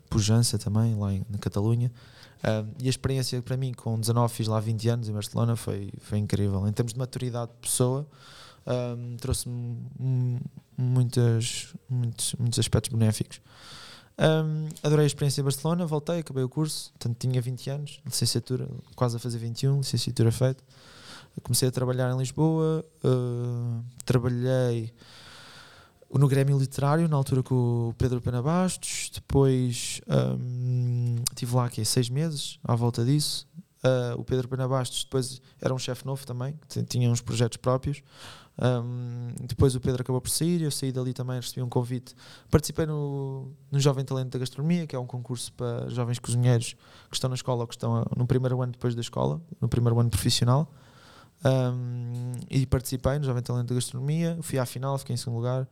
pujança 0.10 0.58
também 0.58 0.96
lá 0.96 1.14
em, 1.14 1.24
na 1.30 1.38
Catalunha. 1.38 1.92
Uh, 2.40 2.68
e 2.80 2.88
a 2.88 2.90
experiência 2.90 3.40
para 3.42 3.56
mim, 3.56 3.74
com 3.74 4.00
19, 4.00 4.34
fiz 4.34 4.48
lá 4.48 4.60
20 4.60 4.90
anos 4.90 5.10
em 5.10 5.14
Barcelona, 5.14 5.56
foi, 5.56 5.92
foi 6.00 6.18
incrível. 6.18 6.68
Em 6.68 6.74
termos 6.74 6.94
de 6.94 7.00
maturidade 7.00 7.52
de 7.52 7.58
pessoa, 7.60 8.08
um, 8.66 9.18
trouxe-me 9.18 9.78
muitos, 10.78 11.74
muitos 11.90 12.60
aspectos 12.60 12.92
benéficos. 12.92 13.42
Um, 14.20 14.68
adorei 14.84 15.06
a 15.06 15.08
experiência 15.08 15.42
em 15.42 15.44
Barcelona, 15.44 15.86
voltei, 15.86 16.20
acabei 16.20 16.44
o 16.44 16.50
curso, 16.50 16.92
portanto 16.92 17.18
tinha 17.18 17.42
20 17.42 17.70
anos, 17.70 18.02
licenciatura, 18.06 18.68
quase 18.96 19.16
a 19.16 19.20
fazer 19.20 19.38
21, 19.38 19.80
licenciatura 19.80 20.32
feita. 20.32 20.64
Comecei 21.44 21.70
a 21.70 21.72
trabalhar 21.72 22.12
em 22.14 22.18
Lisboa, 22.18 22.86
uh, 23.04 23.84
trabalhei 24.06 24.94
no 26.14 26.28
Grêmio 26.28 26.58
Literário, 26.58 27.08
na 27.08 27.16
altura 27.16 27.42
com 27.42 27.90
o 27.90 27.96
Pedro 27.98 28.20
Pena 28.22 28.42
Bastos, 28.42 29.10
depois 29.14 30.02
um, 30.08 31.16
tive 31.36 31.56
lá 31.56 31.66
aqui 31.66 31.84
seis 31.86 32.10
meses 32.10 32.60
à 32.64 32.76
volta 32.76 33.06
disso. 33.06 33.48
Uh, 33.84 34.20
o 34.20 34.24
Pedro 34.24 34.48
Pena 34.48 34.68
Bastos 34.68 35.06
depois 35.06 35.42
era 35.60 35.74
um 35.74 35.80
chefe 35.80 36.06
novo 36.06 36.26
também, 36.26 36.54
tinha 36.88 37.10
uns 37.10 37.22
projetos 37.22 37.58
próprios. 37.58 38.04
Um, 38.62 39.34
depois 39.48 39.74
o 39.76 39.80
Pedro 39.80 40.02
acabou 40.02 40.22
por 40.22 40.30
sair, 40.30 40.62
eu 40.62 40.70
saí 40.70 40.92
dali 40.92 41.14
também, 41.14 41.38
recebi 41.38 41.62
um 41.62 41.70
convite. 41.70 42.14
Participei 42.50 42.86
no, 42.86 43.52
no 43.72 43.80
Jovem 43.80 44.06
Talento 44.06 44.30
da 44.30 44.40
Gastronomia, 44.40 44.86
que 44.86 44.96
é 44.96 45.00
um 45.00 45.08
concurso 45.08 45.52
para 45.54 45.90
jovens 45.90 46.20
cozinheiros 46.20 46.76
que 47.10 47.16
estão 47.16 47.30
na 47.30 47.36
escola 47.36 47.62
ou 47.62 47.68
que 47.68 47.74
estão 47.74 48.06
no 48.16 48.28
primeiro 48.28 48.62
ano 48.62 48.72
depois 48.72 48.94
da 48.94 49.02
escola, 49.02 49.42
no 49.60 49.68
primeiro 49.68 50.00
ano 50.00 50.10
profissional. 50.10 50.72
Um, 51.44 52.34
e 52.50 52.66
participei 52.68 53.18
no 53.18 53.26
Jovem 53.26 53.42
Talento 53.42 53.70
da 53.70 53.76
Gastronomia, 53.76 54.38
fui 54.42 54.60
à 54.60 54.66
final, 54.66 54.98
fiquei 55.00 55.16
em 55.16 55.18
segundo 55.18 55.38
lugar 55.38 55.68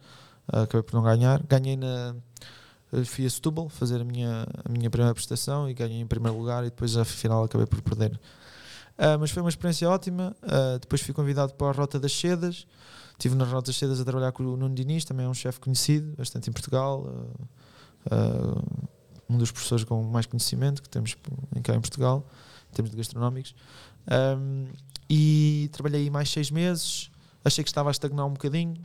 acabei 0.52 0.84
por 0.84 0.96
não 0.96 1.04
ganhar. 1.04 1.42
Ganhei 1.48 1.78
na. 1.78 2.16
Fui 3.06 3.26
a 3.26 3.30
Setúbal 3.30 3.70
fazer 3.70 4.02
a 4.02 4.04
minha, 4.04 4.48
a 4.66 4.70
minha 4.70 4.90
primeira 4.90 5.14
prestação 5.14 5.70
e 5.70 5.76
ganhei 5.76 6.02
em 6.02 6.08
primeiro 6.08 6.36
lugar 6.36 6.64
e 6.64 6.72
depois 6.72 6.98
a 6.98 7.06
final 7.06 7.44
acabei 7.44 7.68
por 7.68 7.82
perder. 7.84 8.20
Uh, 9.00 9.18
mas 9.20 9.32
foi 9.32 9.42
uma 9.42 9.50
experiência 9.50 9.90
ótima. 9.90 10.36
Uh, 10.44 10.78
depois 10.80 11.02
fui 11.02 11.14
convidado 11.14 11.54
para 11.54 11.68
a 11.68 11.72
Rota 11.72 12.00
das 12.00 12.12
Sedas. 12.12 12.68
Estive 13.14 13.36
na 13.36 13.46
Rota 13.46 13.68
das 13.68 13.78
Sedas 13.78 14.00
a 14.00 14.04
trabalhar 14.04 14.32
com 14.32 14.44
o 14.44 14.58
Nuno 14.58 14.76
Diniz, 14.76 15.06
também 15.06 15.26
é 15.26 15.30
um 15.30 15.34
chefe 15.34 15.60
conhecido, 15.60 16.16
bastante 16.18 16.50
em 16.50 16.54
Portugal. 16.54 17.06
Uh, 18.06 18.90
um 19.30 19.38
dos 19.38 19.52
professores 19.52 19.84
com 19.84 20.04
mais 20.04 20.26
conhecimento 20.26 20.82
que 20.82 20.90
temos 20.90 21.16
em 21.56 21.62
cá 21.62 21.76
em 21.76 21.82
Portugal, 21.82 22.26
em 22.72 22.76
termos 22.76 22.92
de 22.92 22.98
gastronómicos. 22.98 23.56
Um, 24.38 24.68
e 25.10 25.70
trabalhei 25.72 26.02
aí 26.02 26.10
mais 26.10 26.30
seis 26.30 26.52
meses. 26.52 27.12
Achei 27.44 27.64
que 27.64 27.70
estava 27.70 27.90
a 27.90 27.92
estagnar 27.92 28.26
um 28.26 28.34
bocadinho 28.34 28.76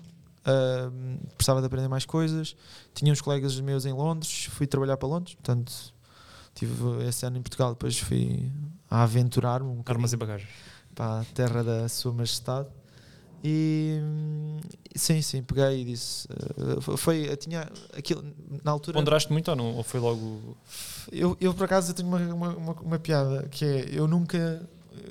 uh, 0.44 1.18
precisava 1.36 1.60
de 1.60 1.66
aprender 1.66 1.88
mais 1.88 2.04
coisas. 2.04 2.56
Tinha 2.94 3.12
uns 3.12 3.20
colegas 3.20 3.58
meus 3.60 3.86
em 3.86 3.92
Londres, 3.92 4.46
fui 4.50 4.66
trabalhar 4.66 4.96
para 4.96 5.08
Londres, 5.08 5.34
portanto 5.34 5.72
tive 6.54 7.04
esse 7.08 7.26
ano 7.26 7.38
em 7.38 7.42
Portugal, 7.42 7.70
depois 7.70 7.98
fui 7.98 8.50
a 8.94 9.02
aventurar-me 9.02 9.68
um 9.68 9.82
Armas 9.84 10.12
e 10.12 10.16
bagagens 10.16 10.48
para 10.94 11.20
a 11.20 11.24
terra 11.24 11.64
da 11.64 11.88
Sua 11.88 12.12
Majestade. 12.12 12.68
E 13.42 13.98
sim, 14.94 15.20
sim, 15.20 15.42
peguei 15.42 15.82
e 15.82 15.84
disse. 15.84 16.28
Uh, 16.56 16.96
foi, 16.96 17.36
tinha 17.36 17.68
aquilo 17.92 18.24
na 18.62 18.70
altura. 18.70 18.96
Ponderaste 18.96 19.32
muito 19.32 19.48
ou 19.48 19.56
não? 19.56 19.74
Ou 19.74 19.82
foi 19.82 19.98
logo. 19.98 20.56
Eu, 21.10 21.36
eu 21.40 21.52
por 21.52 21.64
acaso 21.64 21.90
eu 21.90 21.94
tenho 21.94 22.08
uma, 22.08 22.18
uma, 22.34 22.72
uma, 22.72 22.98
piada 22.98 23.48
que 23.50 23.64
é: 23.64 23.88
eu 23.92 24.06
nunca, 24.06 24.66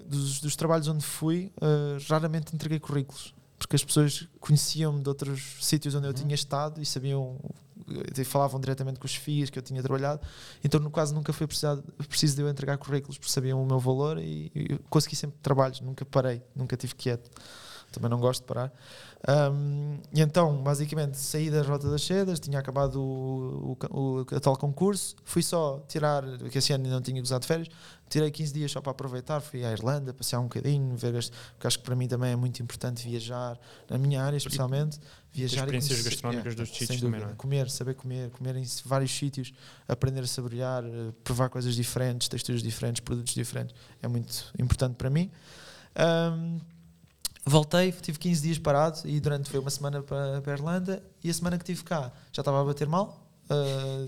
dos, 0.07 0.39
dos 0.39 0.55
trabalhos 0.55 0.87
onde 0.87 1.05
fui, 1.05 1.51
uh, 1.57 2.01
raramente 2.09 2.55
entreguei 2.55 2.79
currículos 2.79 3.33
porque 3.55 3.77
as 3.77 3.83
pessoas 3.83 4.27
conheciam-me 4.41 5.01
de 5.01 5.07
outros 5.07 5.57
sítios 5.61 5.95
onde 5.95 6.05
eu 6.05 6.09
uhum. 6.09 6.15
tinha 6.15 6.35
estado 6.35 6.81
e 6.81 6.85
sabiam 6.85 7.37
falavam 8.25 8.59
diretamente 8.59 8.99
com 8.99 9.05
os 9.05 9.15
FIAs 9.15 9.49
que 9.49 9.59
eu 9.59 9.63
tinha 9.63 9.81
trabalhado, 9.81 10.21
então 10.63 10.81
quase 10.89 11.13
nunca 11.13 11.33
foi 11.33 11.47
preciso 11.47 12.35
de 12.35 12.41
eu 12.41 12.49
entregar 12.49 12.77
currículos 12.77 13.17
porque 13.17 13.31
sabiam 13.31 13.61
o 13.61 13.65
meu 13.65 13.79
valor 13.79 14.17
e, 14.17 14.51
e 14.55 14.79
consegui 14.89 15.15
sempre 15.15 15.37
trabalhos, 15.41 15.81
nunca 15.81 16.05
parei, 16.05 16.41
nunca 16.55 16.75
tive 16.77 16.95
quieto. 16.95 17.29
Também 17.91 18.09
não 18.09 18.19
gosto 18.19 18.41
de 18.41 18.47
parar. 18.47 18.73
Um, 19.25 19.99
e 20.13 20.21
então, 20.21 20.61
basicamente, 20.61 21.17
saí 21.17 21.49
da 21.49 21.61
Rota 21.61 21.89
das 21.89 22.03
Sedas, 22.03 22.41
tinha 22.41 22.59
acabado 22.59 23.01
o, 23.01 23.77
o, 23.89 24.19
o, 24.19 24.25
tal 24.25 24.57
concurso, 24.57 25.15
fui 25.23 25.41
só 25.41 25.79
tirar, 25.87 26.23
que 26.51 26.57
esse 26.57 26.73
ano 26.73 26.89
não 26.89 27.01
tinha 27.01 27.21
gozado 27.21 27.39
de 27.41 27.47
férias, 27.47 27.69
tirei 28.09 28.29
15 28.29 28.53
dias 28.53 28.71
só 28.71 28.81
para 28.81 28.91
aproveitar, 28.91 29.39
fui 29.39 29.63
à 29.63 29.71
Irlanda, 29.71 30.13
passear 30.13 30.41
um 30.41 30.43
bocadinho, 30.43 30.97
ver 30.97 31.15
as, 31.15 31.29
porque 31.29 31.67
acho 31.67 31.79
que 31.79 31.85
para 31.85 31.95
mim 31.95 32.05
também 32.05 32.33
é 32.33 32.35
muito 32.35 32.61
importante 32.61 33.07
viajar, 33.07 33.57
na 33.89 33.97
minha 33.97 34.21
área 34.21 34.35
especialmente, 34.35 34.99
viajar 35.31 35.61
experiências 35.61 35.99
e 36.01 36.03
gastronómicas 36.03 36.53
é, 36.53 36.55
dos 36.57 36.69
sítios 36.69 36.99
também, 36.99 37.21
é? 37.21 37.33
Comer, 37.37 37.69
saber 37.69 37.95
comer, 37.95 38.29
comer 38.29 38.57
em 38.57 38.65
vários 38.83 39.11
sítios, 39.11 39.53
aprender 39.87 40.19
a 40.19 40.27
saborear, 40.27 40.83
provar 41.23 41.49
coisas 41.49 41.75
diferentes, 41.75 42.27
texturas 42.27 42.61
diferentes, 42.61 42.99
produtos 42.99 43.33
diferentes, 43.33 43.73
é 44.01 44.07
muito 44.09 44.51
importante 44.59 44.95
para 44.95 45.09
mim. 45.09 45.31
Um, 45.97 46.59
Voltei, 47.45 47.91
tive 47.91 48.17
15 48.19 48.41
dias 48.41 48.57
parado 48.57 48.99
e 49.03 49.19
durante 49.19 49.49
foi 49.49 49.59
uma 49.59 49.69
semana 49.69 50.01
para, 50.01 50.41
a 50.45 50.51
Irlanda 50.51 51.03
e 51.21 51.29
a 51.29 51.33
semana 51.33 51.57
que 51.57 51.65
tive 51.65 51.83
cá 51.83 52.11
já 52.31 52.41
estava 52.41 52.61
a 52.61 52.63
bater 52.63 52.87
mal. 52.87 53.21
Uh, 53.45 54.07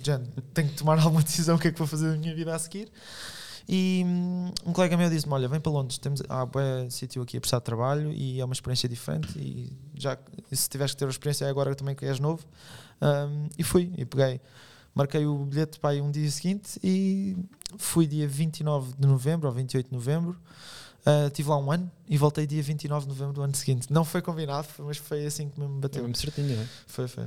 tenho 0.53 0.69
que 0.69 0.75
tomar 0.75 0.97
alguma 1.03 1.21
decisão 1.21 1.57
o 1.57 1.59
que 1.59 1.67
é 1.67 1.71
que 1.71 1.77
vou 1.77 1.87
fazer 1.87 2.11
da 2.11 2.17
minha 2.17 2.33
vida 2.33 2.55
a 2.55 2.59
seguir. 2.59 2.89
E 3.67 4.03
um, 4.05 4.51
um 4.67 4.71
colega 4.71 4.95
meu 4.95 5.09
disse-me: 5.09 5.33
Olha, 5.33 5.49
vem 5.49 5.59
para 5.59 5.71
Londres, 5.71 5.97
temos 5.97 6.21
há 6.29 6.45
um 6.45 6.89
sítio 6.89 7.21
aqui 7.21 7.37
a 7.37 7.41
precisar 7.41 7.57
de 7.57 7.65
trabalho 7.65 8.11
e 8.13 8.39
é 8.39 8.45
uma 8.45 8.53
experiência 8.53 8.87
diferente. 8.87 9.37
E 9.37 9.75
já 9.95 10.17
se 10.51 10.69
tiveres 10.69 10.93
que 10.93 10.99
ter 10.99 11.05
uma 11.05 11.11
experiência, 11.11 11.49
agora 11.49 11.75
também 11.75 11.95
que 11.95 12.05
és 12.05 12.19
novo. 12.19 12.45
Um, 13.01 13.49
e 13.57 13.63
fui, 13.63 13.91
e 13.97 14.05
peguei, 14.05 14.39
marquei 14.93 15.25
o 15.25 15.37
bilhete 15.39 15.79
para 15.79 15.89
aí 15.89 16.01
um 16.01 16.09
dia 16.09 16.29
seguinte 16.31 16.79
e 16.81 17.35
fui 17.77 18.07
dia 18.07 18.27
29 18.27 18.93
de 18.97 19.07
novembro 19.07 19.49
ou 19.49 19.53
28 19.53 19.89
de 19.89 19.93
novembro 19.93 20.39
Uh, 21.05 21.29
tive 21.29 21.49
lá 21.49 21.57
um 21.59 21.71
ano 21.71 21.91
e 22.09 22.17
voltei 22.17 22.47
dia 22.47 22.63
29 22.63 23.03
de 23.05 23.09
novembro 23.09 23.33
do 23.33 23.41
ano 23.43 23.55
seguinte. 23.55 23.91
Não 23.93 24.03
foi 24.03 24.21
combinado, 24.21 24.67
mas 24.79 24.97
foi 24.97 25.25
assim 25.25 25.49
que 25.49 25.59
me 25.59 25.65
É 25.65 25.69
bateu. 25.81 26.01
mesmo 26.01 26.15
certinho, 26.15 26.55
não 26.55 26.63
é? 26.63 26.67
Foi, 26.87 27.07
foi. 27.07 27.25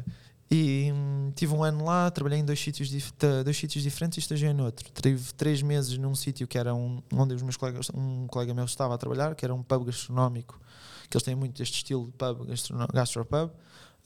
E 0.50 0.90
hum, 0.92 1.30
tive 1.36 1.52
um 1.54 1.62
ano 1.62 1.84
lá, 1.84 2.10
trabalhei 2.10 2.38
em 2.40 2.44
dois 2.44 2.58
sítios, 2.58 2.88
dif- 2.88 3.12
dois 3.44 3.56
sítios 3.56 3.84
diferentes 3.84 4.16
e 4.16 4.20
estagiei 4.20 4.52
no 4.52 4.64
outro. 4.64 4.84
Tive 5.00 5.32
três 5.34 5.60
meses 5.62 5.96
num 5.98 6.14
sítio 6.14 6.48
que 6.48 6.56
era 6.58 6.74
um, 6.74 7.00
onde 7.12 7.34
os 7.34 7.42
meus 7.42 7.56
colegas, 7.56 7.88
um 7.94 8.26
colega 8.26 8.52
meu 8.54 8.64
estava 8.64 8.94
a 8.94 8.98
trabalhar, 8.98 9.34
que 9.34 9.44
era 9.44 9.54
um 9.54 9.62
pub 9.62 9.84
gastronómico, 9.84 10.58
que 11.08 11.16
eles 11.16 11.22
têm 11.22 11.34
muito 11.36 11.62
este 11.62 11.74
estilo 11.76 12.06
de 12.06 12.12
pub, 12.12 12.46
gastropub, 12.94 13.50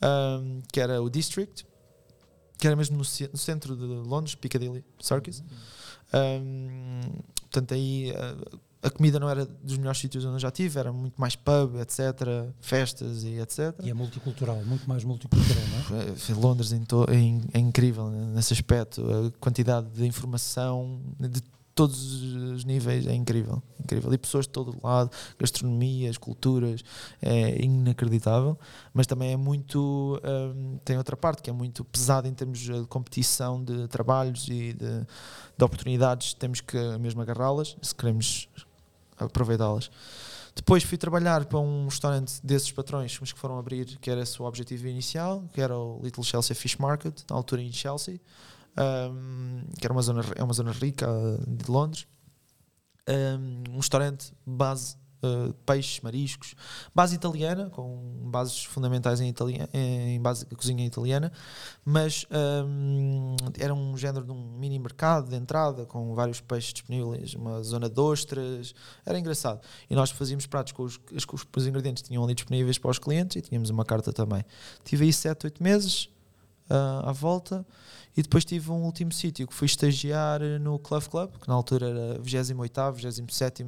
hum, 0.03 0.61
que 0.73 0.81
era 0.81 1.01
o 1.01 1.09
District, 1.09 1.65
que 2.59 2.67
era 2.67 2.77
mesmo 2.77 2.97
no, 2.99 3.05
no 3.05 3.39
centro 3.39 3.75
de 3.77 3.85
Londres, 3.85 4.35
Piccadilly 4.35 4.85
Circus. 5.01 5.43
Hum, 6.13 7.01
portanto, 7.43 7.73
aí 7.75 8.13
uh, 8.13 8.59
a 8.83 8.91
comida 8.91 9.21
não 9.21 9.29
era 9.29 9.47
dos 9.47 9.79
melhores 9.79 10.01
sítios 10.01 10.25
onde 10.25 10.35
eu 10.35 10.41
já 10.41 10.51
tive, 10.51 10.79
era 10.79 10.93
muito 10.93 11.21
mais 11.21 11.37
pub, 11.37 11.77
etc., 11.81 12.01
festas 12.61 13.23
e 13.23 13.39
etc. 13.39 13.75
E 13.83 13.91
é 13.91 13.95
multicultural, 13.95 14.57
muito 14.65 14.89
mais 14.89 15.05
multicultural, 15.05 15.63
não 15.91 15.99
é? 15.99 16.03
Eh, 16.29 16.35
Londres 16.35 16.73
em 16.73 16.85
to- 16.85 17.07
é, 17.09 17.15
in- 17.15 17.45
incrível 17.55 18.11
nesse 18.11 18.53
aspecto. 18.53 19.03
A 19.03 19.31
quantidade 19.39 19.89
de 19.91 20.05
informação 20.05 21.01
de 21.21 21.41
todos 21.75 22.23
os 22.23 22.65
níveis 22.65 23.07
é 23.07 23.15
incrível. 23.15 23.63
incrível. 23.83 24.13
E 24.13 24.19
pessoas 24.19 24.47
de 24.47 24.51
todo 24.53 24.77
lado, 24.83 25.11
gastronomias, 25.39 26.19
culturas, 26.19 26.83
é 27.23 27.65
inacreditável. 27.65 28.59
Mas 28.93 29.07
também 29.07 29.33
é 29.33 29.37
muito. 29.37 30.21
hum, 30.55 30.79
tem 30.85 30.99
outra 30.99 31.17
parte 31.17 31.41
que 31.41 31.49
é 31.49 31.53
muito 31.53 31.85
pesada 31.85 32.29
em 32.29 32.35
termos 32.35 32.59
de 32.59 32.85
competição 32.89 33.63
de 33.63 33.87
trabalhos 33.89 34.47
e 34.49 34.73
de, 34.75 35.07
de 35.57 35.65
oportunidades. 35.65 36.35
Temos 36.35 36.61
que 36.61 36.77
mesmo 36.99 37.23
agarrá-las 37.23 37.77
se 37.81 37.95
queremos 37.95 38.49
aproveitá-las. 39.25 39.91
Depois 40.55 40.83
fui 40.83 40.99
trabalhar 40.99 41.47
para 41.47 41.59
um 41.59 41.87
restaurante 41.87 42.35
desses 42.45 42.71
patrões, 42.71 43.17
mas 43.19 43.33
que 43.33 43.39
foram 43.39 43.59
abrir, 43.59 43.99
que 43.99 44.11
era 44.11 44.23
o 44.39 44.45
objetivo 44.45 44.87
inicial, 44.87 45.45
que 45.53 45.61
era 45.61 45.77
o 45.77 46.01
Little 46.03 46.23
Chelsea 46.23 46.55
Fish 46.55 46.77
Market, 46.77 47.23
na 47.31 47.37
altura 47.37 47.63
em 47.63 47.73
Chelsea, 47.73 48.21
um, 48.77 49.63
que 49.79 49.87
era 49.87 49.93
uma 49.93 50.03
zona, 50.03 50.23
é 50.37 50.43
uma 50.43 50.53
zona 50.53 50.73
rica 50.73 51.09
uh, 51.11 51.39
de 51.47 51.71
Londres. 51.71 52.07
Um, 53.09 53.73
um 53.73 53.77
restaurante 53.77 54.33
base 54.47 54.97
uh, 55.23 55.53
peixes, 55.65 56.01
mariscos, 56.01 56.55
base 56.95 57.15
italiana, 57.15 57.71
com 57.71 58.29
bases 58.31 58.65
fundamentais 58.65 59.21
em, 59.21 59.35
em 59.73 60.21
base 60.21 60.47
cozinha 60.47 60.85
italiana, 60.85 61.33
mas 61.85 62.27
um, 62.67 63.37
era 63.59 63.73
um 63.73 63.97
género 63.97 64.25
de 64.25 64.33
um 64.33 64.59
mini 64.59 64.79
mercado 64.79 65.29
de 65.29 65.37
entrada 65.37 65.87
com 65.87 66.15
vários 66.15 66.41
peixes 66.41 66.73
disponíveis, 66.73 67.35
uma 67.35 67.63
zona 67.63 67.89
de 67.89 68.01
ostras, 68.01 68.75
era 69.05 69.19
engraçado. 69.19 69.61
E 69.89 69.95
nós 69.95 70.11
fazíamos 70.11 70.47
pratos 70.47 70.73
com 70.73 70.83
os, 70.83 70.97
com 70.97 71.37
os 71.57 71.67
ingredientes 71.67 72.03
que 72.03 72.09
tinham 72.09 72.25
ali 72.25 72.35
disponíveis 72.35 72.79
para 72.79 72.91
os 72.91 72.99
clientes 72.99 73.37
e 73.37 73.41
tínhamos 73.43 73.71
uma 73.71 73.85
carta 73.85 74.13
também. 74.13 74.45
Tive 74.85 75.05
aí 75.05 75.13
7, 75.13 75.47
8 75.47 75.63
meses 75.63 76.09
uh, 76.71 77.09
à 77.09 77.13
volta 77.13 77.67
e 78.17 78.23
depois 78.23 78.45
tive 78.45 78.71
um 78.71 78.83
último 78.85 79.13
sítio 79.13 79.47
que 79.47 79.55
fui 79.55 79.67
estagiar 79.67 80.41
no 80.61 80.79
Club 80.79 81.03
Club, 81.05 81.31
que 81.41 81.49
na 81.49 81.55
altura 81.55 81.89
era 81.89 82.19
28º, 82.21 82.93
27 82.93 83.67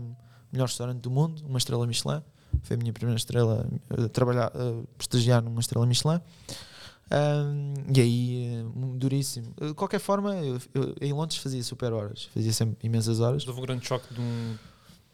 melhor 0.54 0.66
restaurante 0.68 1.00
do 1.00 1.11
mundo, 1.11 1.42
uma 1.46 1.58
estrela 1.58 1.87
Michelin. 1.87 2.23
Foi 2.62 2.76
a 2.76 2.78
minha 2.78 2.92
primeira 2.92 3.18
estrela, 3.18 3.66
uh, 3.90 4.08
trabalhar, 4.08 4.50
uh, 4.54 4.87
estagiar 4.99 5.42
numa 5.42 5.61
estrela 5.61 5.84
Michelin. 5.84 6.20
Um, 7.11 7.75
e 7.94 8.00
aí, 8.00 8.64
uh, 8.64 8.96
duríssimo. 8.96 9.52
De 9.61 9.75
qualquer 9.75 10.00
forma, 10.00 10.34
eu, 10.37 10.58
eu, 10.73 10.94
em 11.00 11.12
Londres 11.12 11.38
fazia 11.38 11.62
super 11.62 11.92
horas, 11.92 12.28
fazia 12.32 12.52
sempre 12.52 12.76
imensas 12.87 13.20
horas. 13.20 13.46
Houve 13.46 13.61
um 13.61 13.62
grande 13.62 13.84
choque 13.87 14.12
de 14.14 14.20
um. 14.20 14.56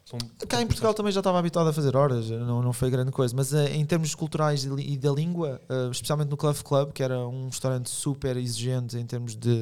de 0.05 0.15
um- 0.15 0.47
Cá 0.47 0.63
em 0.63 0.67
Portugal 0.67 0.95
também 0.95 1.11
já 1.13 1.21
estava 1.21 1.39
habituado 1.39 1.69
a 1.69 1.73
fazer 1.73 1.97
horas, 1.97 2.31
não, 2.31 2.63
não 2.63 2.73
foi 2.73 2.91
grande 2.91 3.11
coisa, 3.11 3.35
mas 3.35 3.53
uh, 3.53 3.59
em 3.73 3.85
termos 3.85 4.15
culturais 4.15 4.65
e 4.65 4.69
e 4.93 4.97
da 4.97 5.11
língua, 5.11 5.61
uh, 5.69 5.91
especialmente 5.91 6.29
no 6.29 6.37
Club 6.37 6.57
Club, 6.63 6.93
que 6.93 7.03
era 7.03 7.19
um 7.27 7.47
restaurante 7.47 7.89
super 7.91 8.37
exigente 8.37 8.97
em 8.97 9.05
termos 9.07 9.35
de 9.35 9.59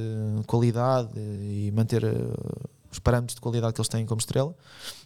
qualidade 0.46 1.10
e 1.16 1.72
manter 1.74 2.04
uh, 2.04 2.68
os 2.90 2.98
parâmetros 2.98 3.36
de 3.36 3.40
qualidade 3.40 3.72
que 3.72 3.80
eles 3.80 3.88
têm 3.88 4.04
como 4.04 4.18
estrela, 4.20 4.54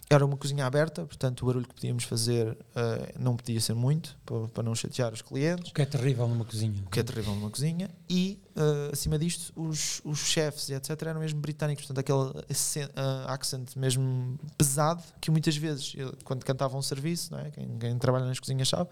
era 0.09 0.25
uma 0.25 0.37
cozinha 0.37 0.65
aberta, 0.65 1.05
portanto 1.05 1.41
o 1.41 1.45
barulho 1.45 1.67
que 1.67 1.73
podíamos 1.73 2.03
fazer 2.03 2.51
uh, 2.51 3.19
não 3.19 3.35
podia 3.35 3.59
ser 3.59 3.73
muito, 3.73 4.17
para, 4.25 4.47
para 4.49 4.63
não 4.63 4.75
chatear 4.75 5.13
os 5.13 5.21
clientes 5.21 5.71
O 5.71 5.73
que 5.73 5.81
é 5.81 5.85
terrível 5.85 6.27
numa 6.27 6.45
cozinha. 6.45 6.83
o 6.85 6.89
que 6.89 6.99
é 6.99 7.03
terrível 7.03 7.33
numa 7.33 7.49
cozinha, 7.49 7.89
e 8.09 8.39
uh, 8.55 8.91
acima 8.91 9.17
disto, 9.17 9.53
os, 9.55 10.01
os 10.03 10.19
chefes 10.19 10.69
e 10.69 10.73
etc. 10.73 11.01
eram 11.03 11.19
mesmo 11.19 11.39
britânicos, 11.39 11.85
portanto, 11.85 11.99
aquele 11.99 12.43
accent, 12.49 12.89
uh, 12.89 13.29
accent 13.29 13.75
mesmo 13.75 14.37
pesado 14.57 15.03
que 15.19 15.31
muitas 15.31 15.55
vezes, 15.55 15.93
eu, 15.95 16.13
quando 16.23 16.43
cantavam 16.43 16.79
um 16.79 16.83
serviço, 16.83 17.31
não 17.31 17.39
é? 17.39 17.49
quem, 17.51 17.77
quem 17.77 17.97
trabalha 17.97 18.25
nas 18.25 18.39
cozinhas 18.39 18.69
sabe, 18.69 18.89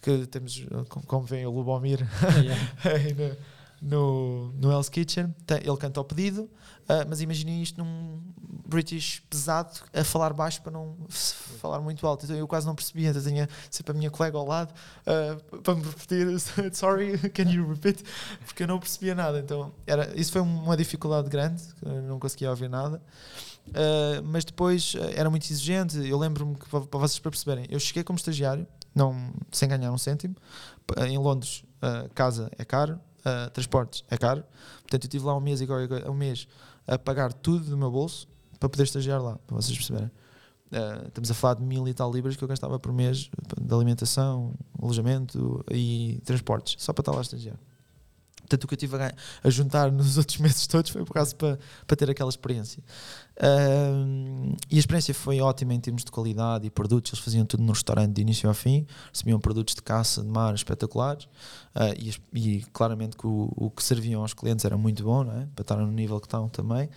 que 0.00 0.26
temos, 0.26 0.64
como, 0.88 1.06
como 1.06 1.26
vem 1.26 1.46
o 1.46 1.50
Lubomir 1.50 2.00
no, 3.82 4.52
no, 4.52 4.52
no 4.52 4.72
Hell's 4.72 4.88
Kitchen, 4.88 5.34
ele 5.62 5.76
canta 5.76 6.00
ao 6.00 6.04
pedido, 6.04 6.42
uh, 6.42 7.04
mas 7.08 7.20
imaginem 7.20 7.62
isto 7.62 7.82
num 7.82 8.22
British 8.66 9.22
pesado 9.30 9.70
a 9.94 10.02
falar 10.02 10.32
baixo 10.32 10.60
para 10.60 10.72
não 10.72 10.96
falar 11.08 11.80
muito 11.80 12.06
alto. 12.06 12.24
Então 12.24 12.36
eu 12.36 12.48
quase 12.48 12.66
não 12.66 12.74
percebia, 12.74 13.10
então 13.10 13.22
tinha 13.22 13.48
sempre 13.70 13.92
a 13.92 13.94
minha 13.94 14.10
colega 14.10 14.36
ao 14.36 14.46
lado 14.46 14.74
uh, 15.02 15.60
para 15.60 15.74
me 15.74 15.82
repetir: 15.82 16.26
Sorry, 16.74 17.16
can 17.30 17.44
you 17.44 17.68
repeat? 17.68 18.02
Porque 18.44 18.64
eu 18.64 18.66
não 18.66 18.78
percebia 18.78 19.14
nada. 19.14 19.38
Então 19.38 19.72
era, 19.86 20.12
isso 20.18 20.32
foi 20.32 20.40
uma 20.40 20.76
dificuldade 20.76 21.28
grande, 21.28 21.62
não 22.08 22.18
conseguia 22.18 22.50
ouvir 22.50 22.68
nada. 22.68 23.00
Uh, 23.68 24.22
mas 24.24 24.44
depois 24.44 24.94
uh, 24.94 25.10
era 25.14 25.30
muito 25.30 25.50
exigente. 25.50 25.96
Eu 25.98 26.18
lembro-me 26.18 26.56
que, 26.56 26.68
para, 26.68 26.80
vocês 26.80 27.18
para 27.18 27.30
perceberem, 27.30 27.66
eu 27.68 27.78
cheguei 27.78 28.02
como 28.02 28.16
estagiário, 28.16 28.66
não, 28.94 29.32
sem 29.52 29.68
ganhar 29.68 29.92
um 29.92 29.98
cêntimo. 29.98 30.34
Em 31.06 31.18
Londres, 31.18 31.64
uh, 31.82 32.08
casa 32.14 32.50
é 32.58 32.64
caro, 32.64 33.00
transportes 33.52 34.04
é 34.08 34.16
caro. 34.16 34.44
Portanto, 34.82 35.04
eu 35.04 35.06
estive 35.08 35.24
lá 35.24 35.36
um 35.36 35.40
mês 35.40 35.60
um 36.08 36.14
mês 36.14 36.46
a 36.86 36.96
pagar 36.96 37.32
tudo 37.32 37.64
do 37.70 37.76
meu 37.76 37.90
bolso 37.90 38.28
para 38.58 38.68
poder 38.68 38.84
estagiar 38.84 39.22
lá, 39.22 39.38
para 39.46 39.56
vocês 39.56 39.76
perceberem. 39.76 40.10
Uh, 40.72 41.06
estamos 41.06 41.30
a 41.30 41.34
falar 41.34 41.54
de 41.54 41.62
mil 41.62 41.86
e 41.86 41.94
tal 41.94 42.12
libras 42.12 42.34
que 42.34 42.42
eu 42.42 42.48
gastava 42.48 42.78
por 42.78 42.92
mês 42.92 43.30
de 43.60 43.74
alimentação, 43.74 44.52
alojamento 44.80 45.64
e 45.70 46.20
transportes, 46.24 46.82
só 46.82 46.92
para 46.92 47.02
estar 47.02 47.12
lá 47.12 47.18
a 47.18 47.22
estagiar. 47.22 47.56
Portanto, 48.46 48.64
o 48.64 48.68
que 48.68 48.74
eu 48.74 48.78
tive 48.78 48.96
a, 48.96 49.12
a 49.42 49.50
juntar 49.50 49.90
nos 49.90 50.16
outros 50.18 50.38
meses 50.38 50.66
todos 50.66 50.90
foi 50.90 51.04
por 51.04 51.12
causa 51.12 51.34
para, 51.34 51.58
para 51.86 51.96
ter 51.96 52.08
aquela 52.10 52.30
experiência. 52.30 52.82
Um, 53.42 54.54
e 54.70 54.76
a 54.76 54.78
experiência 54.78 55.12
foi 55.12 55.40
ótima 55.40 55.74
em 55.74 55.80
termos 55.80 56.04
de 56.04 56.10
qualidade 56.10 56.66
e 56.66 56.70
produtos. 56.70 57.12
Eles 57.12 57.24
faziam 57.24 57.44
tudo 57.44 57.62
no 57.62 57.72
restaurante 57.72 58.14
de 58.14 58.22
início 58.22 58.48
ao 58.48 58.54
fim, 58.54 58.86
recebiam 59.12 59.38
produtos 59.40 59.74
de 59.74 59.82
caça, 59.82 60.22
de 60.22 60.28
mar 60.28 60.54
espetaculares. 60.54 61.24
Uh, 61.74 61.92
e, 62.32 62.56
e 62.56 62.62
claramente 62.72 63.16
que 63.16 63.26
o, 63.26 63.52
o 63.54 63.70
que 63.70 63.82
serviam 63.82 64.22
aos 64.22 64.32
clientes 64.32 64.64
era 64.64 64.76
muito 64.76 65.02
bom, 65.02 65.22
é? 65.24 65.46
para 65.54 65.62
estar 65.62 65.76
no 65.76 65.90
nível 65.90 66.20
que 66.20 66.26
estão 66.26 66.48
também. 66.48 66.88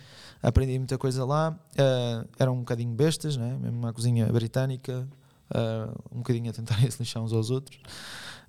Aprendi 0.42 0.78
muita 0.78 0.96
coisa 0.96 1.24
lá. 1.24 1.58
Uh, 1.72 2.28
eram 2.38 2.54
um 2.54 2.60
bocadinho 2.60 2.92
bestas, 2.94 3.36
não 3.36 3.44
é? 3.44 3.54
mesmo 3.56 3.78
uma 3.78 3.92
cozinha 3.92 4.26
britânica, 4.26 5.06
uh, 5.50 6.02
um 6.12 6.18
bocadinho 6.18 6.50
a 6.50 6.52
tentarem 6.52 6.90
se 6.90 6.98
lixar 7.02 7.22
uns 7.22 7.32
aos 7.32 7.50
outros. 7.50 7.78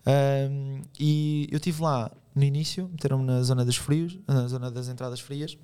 Um, 0.06 0.82
e 1.00 1.48
eu 1.52 1.58
estive 1.58 1.82
lá 1.82 2.12
no 2.34 2.44
início, 2.44 2.90
meteram-me 2.90 3.26
na 3.26 3.44
zona 3.44 3.66
dos 3.66 3.76
frios, 3.76 4.18
na 4.28 4.48
zona 4.48 4.72
das 4.72 4.88
entradas 4.88 5.20
frias. 5.20 5.58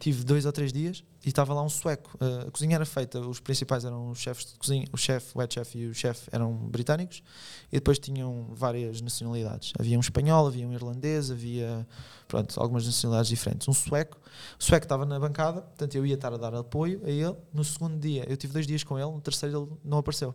Tive 0.00 0.24
dois 0.24 0.46
ou 0.46 0.52
três 0.52 0.72
dias 0.72 1.04
e 1.24 1.28
estava 1.28 1.52
lá 1.52 1.62
um 1.62 1.68
sueco. 1.68 2.16
Uh, 2.18 2.48
a 2.48 2.50
cozinha 2.50 2.74
era 2.74 2.86
feita, 2.86 3.20
os 3.20 3.38
principais 3.38 3.84
eram 3.84 4.10
os 4.10 4.18
chefes 4.18 4.46
de 4.46 4.58
cozinha, 4.58 4.86
o 4.90 4.96
chefe, 4.96 5.36
o 5.36 5.38
head 5.38 5.52
chef 5.52 5.78
e 5.78 5.86
o 5.86 5.94
chefe 5.94 6.28
eram 6.32 6.54
britânicos 6.54 7.22
e 7.70 7.76
depois 7.76 7.98
tinham 7.98 8.46
várias 8.50 9.02
nacionalidades. 9.02 9.74
Havia 9.78 9.98
um 9.98 10.00
espanhol, 10.00 10.46
havia 10.46 10.66
um 10.66 10.72
irlandês, 10.72 11.30
havia 11.30 11.86
pronto, 12.26 12.58
algumas 12.58 12.86
nacionalidades 12.86 13.28
diferentes. 13.28 13.68
Um 13.68 13.74
sueco, 13.74 14.18
o 14.58 14.64
sueco 14.64 14.86
estava 14.86 15.04
na 15.04 15.20
bancada, 15.20 15.60
portanto 15.60 15.94
eu 15.94 16.06
ia 16.06 16.14
estar 16.14 16.32
a 16.32 16.38
dar 16.38 16.54
apoio 16.54 17.02
a 17.04 17.10
ele. 17.10 17.36
No 17.52 17.62
segundo 17.62 17.98
dia, 18.00 18.24
eu 18.26 18.38
tive 18.38 18.54
dois 18.54 18.66
dias 18.66 18.82
com 18.82 18.98
ele, 18.98 19.10
no 19.10 19.20
terceiro 19.20 19.64
ele 19.64 19.78
não 19.84 19.98
apareceu. 19.98 20.34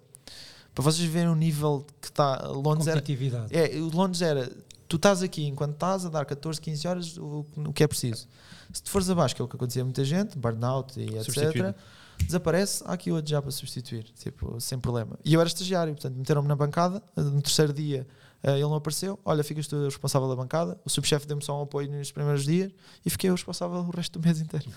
Para 0.76 0.84
vocês 0.84 1.10
verem 1.10 1.30
o 1.30 1.36
nível 1.36 1.88
que 2.02 2.08
está, 2.08 2.48
Londres 2.50 2.88
era, 2.88 3.02
é, 3.50 3.80
Londres 3.94 4.22
era, 4.22 4.52
tu 4.88 4.98
estás 4.98 5.22
aqui 5.24 5.46
enquanto 5.46 5.74
estás 5.74 6.06
a 6.06 6.10
dar 6.10 6.26
14, 6.26 6.60
15 6.62 6.88
horas 6.88 7.18
o, 7.18 7.46
o 7.58 7.74
que 7.74 7.84
é 7.84 7.88
preciso. 7.88 8.28
Se 8.72 8.84
tu 8.84 8.90
fores 8.90 9.10
abaixo, 9.10 9.36
que 9.36 9.42
é 9.42 9.46
o 9.46 9.48
que 9.48 9.56
acontecia 9.56 9.82
a 9.82 9.86
muita 9.86 10.04
gente, 10.04 10.38
burnout 10.38 11.00
e 11.00 11.18
etc., 11.18 11.76
desaparece, 12.24 12.84
há 12.86 12.94
aqui 12.94 13.12
outro 13.12 13.30
já 13.30 13.42
para 13.42 13.52
substituir, 13.52 14.04
tipo, 14.04 14.60
sem 14.60 14.80
problema. 14.80 15.20
E 15.24 15.34
eu 15.34 15.42
era 15.42 15.48
estagiário, 15.48 15.94
portanto, 15.94 16.16
meteram-me 16.16 16.48
na 16.48 16.56
bancada, 16.56 17.04
no 17.16 17.42
terceiro 17.42 17.74
dia 17.74 18.08
ele 18.44 18.62
não 18.62 18.76
apareceu, 18.76 19.20
olha, 19.26 19.44
ficas 19.44 19.68
tu 19.68 19.84
responsável 19.86 20.28
da 20.28 20.36
bancada. 20.36 20.80
O 20.86 20.90
subchefe 20.90 21.26
deu-me 21.26 21.44
só 21.44 21.60
um 21.60 21.64
apoio 21.64 21.90
nos 21.92 22.12
primeiros 22.12 22.46
dias 22.46 22.72
e 23.06 23.10
fiquei 23.10 23.30
eu 23.30 23.34
responsável 23.34 23.78
o 23.78 23.90
resto 23.90 24.20
do 24.20 24.26
mês 24.26 24.40
inteiro. 24.40 24.70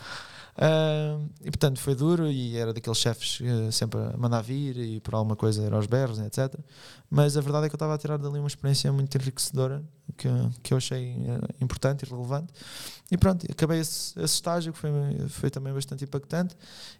Uh, 0.58 1.30
e 1.40 1.52
portanto 1.52 1.78
foi 1.78 1.94
duro 1.94 2.26
e 2.26 2.56
era 2.56 2.74
daqueles 2.74 2.98
chefes 2.98 3.38
uh, 3.38 3.70
sempre 3.70 4.00
a 4.00 4.16
mandar 4.16 4.42
vir 4.42 4.76
e 4.76 4.98
por 4.98 5.14
alguma 5.14 5.36
coisa 5.36 5.62
era 5.62 5.76
aos 5.76 5.86
berros, 5.86 6.18
etc. 6.18 6.52
Mas 7.08 7.36
a 7.36 7.40
verdade 7.40 7.66
é 7.66 7.68
que 7.68 7.76
eu 7.76 7.76
estava 7.76 7.94
a 7.94 7.98
tirar 7.98 8.16
dali 8.16 8.40
uma 8.40 8.48
experiência 8.48 8.92
muito 8.92 9.14
enriquecedora 9.16 9.84
que, 10.16 10.28
que 10.62 10.74
eu 10.74 10.78
achei 10.78 11.14
importante 11.60 12.04
e 12.04 12.10
relevante. 12.10 12.52
E 13.08 13.16
pronto, 13.16 13.46
acabei 13.48 13.78
esse, 13.78 14.18
esse 14.18 14.34
estágio 14.34 14.72
que 14.72 14.78
foi, 14.80 14.90
foi 15.28 15.48
também 15.48 15.72
bastante 15.72 16.04
impactante. 16.04 16.56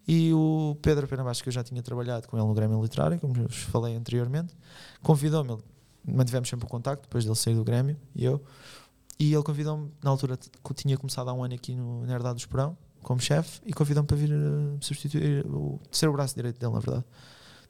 E 0.07 0.33
o 0.33 0.77
Pedro 0.81 1.09
Penabasco, 1.09 1.43
que 1.43 1.49
eu 1.49 1.53
já 1.53 1.65
tinha 1.65 1.83
trabalhado 1.83 2.29
com 2.29 2.39
ele 2.39 2.47
no 2.47 2.55
Grêmio 2.55 2.81
Literário, 2.81 3.19
como 3.19 3.35
vos 3.35 3.57
falei 3.57 3.97
anteriormente, 3.97 4.55
convidou-me, 5.03 5.59
mantivemos 6.09 6.49
sempre 6.49 6.67
o 6.67 6.69
contacto 6.69 7.03
depois 7.03 7.25
dele 7.25 7.37
sair 7.37 7.55
do 7.55 7.65
Grêmio 7.65 7.97
e 8.15 8.25
eu. 8.25 8.43
E 9.19 9.35
ele 9.35 9.43
convidou-me, 9.43 9.91
na 10.03 10.11
altura 10.11 10.37
que 10.37 10.75
tinha 10.75 10.97
começado 10.97 11.29
há 11.29 11.33
um 11.33 11.43
ano 11.43 11.55
aqui 11.55 11.75
no, 11.75 12.07
na 12.07 12.15
Herdade 12.15 12.37
do 12.37 12.39
Esperão, 12.39 12.77
como 13.03 13.21
chefe 13.21 13.61
e 13.65 13.73
convidou-me 13.73 14.07
para 14.07 14.17
vir 14.17 14.31
uh, 14.33 14.79
substituir, 14.81 15.47
o, 15.47 15.81
ser 15.91 16.09
o 16.09 16.13
braço 16.13 16.35
direito 16.35 16.59
dele, 16.59 16.73
na 16.73 16.81
verdade. 16.81 17.05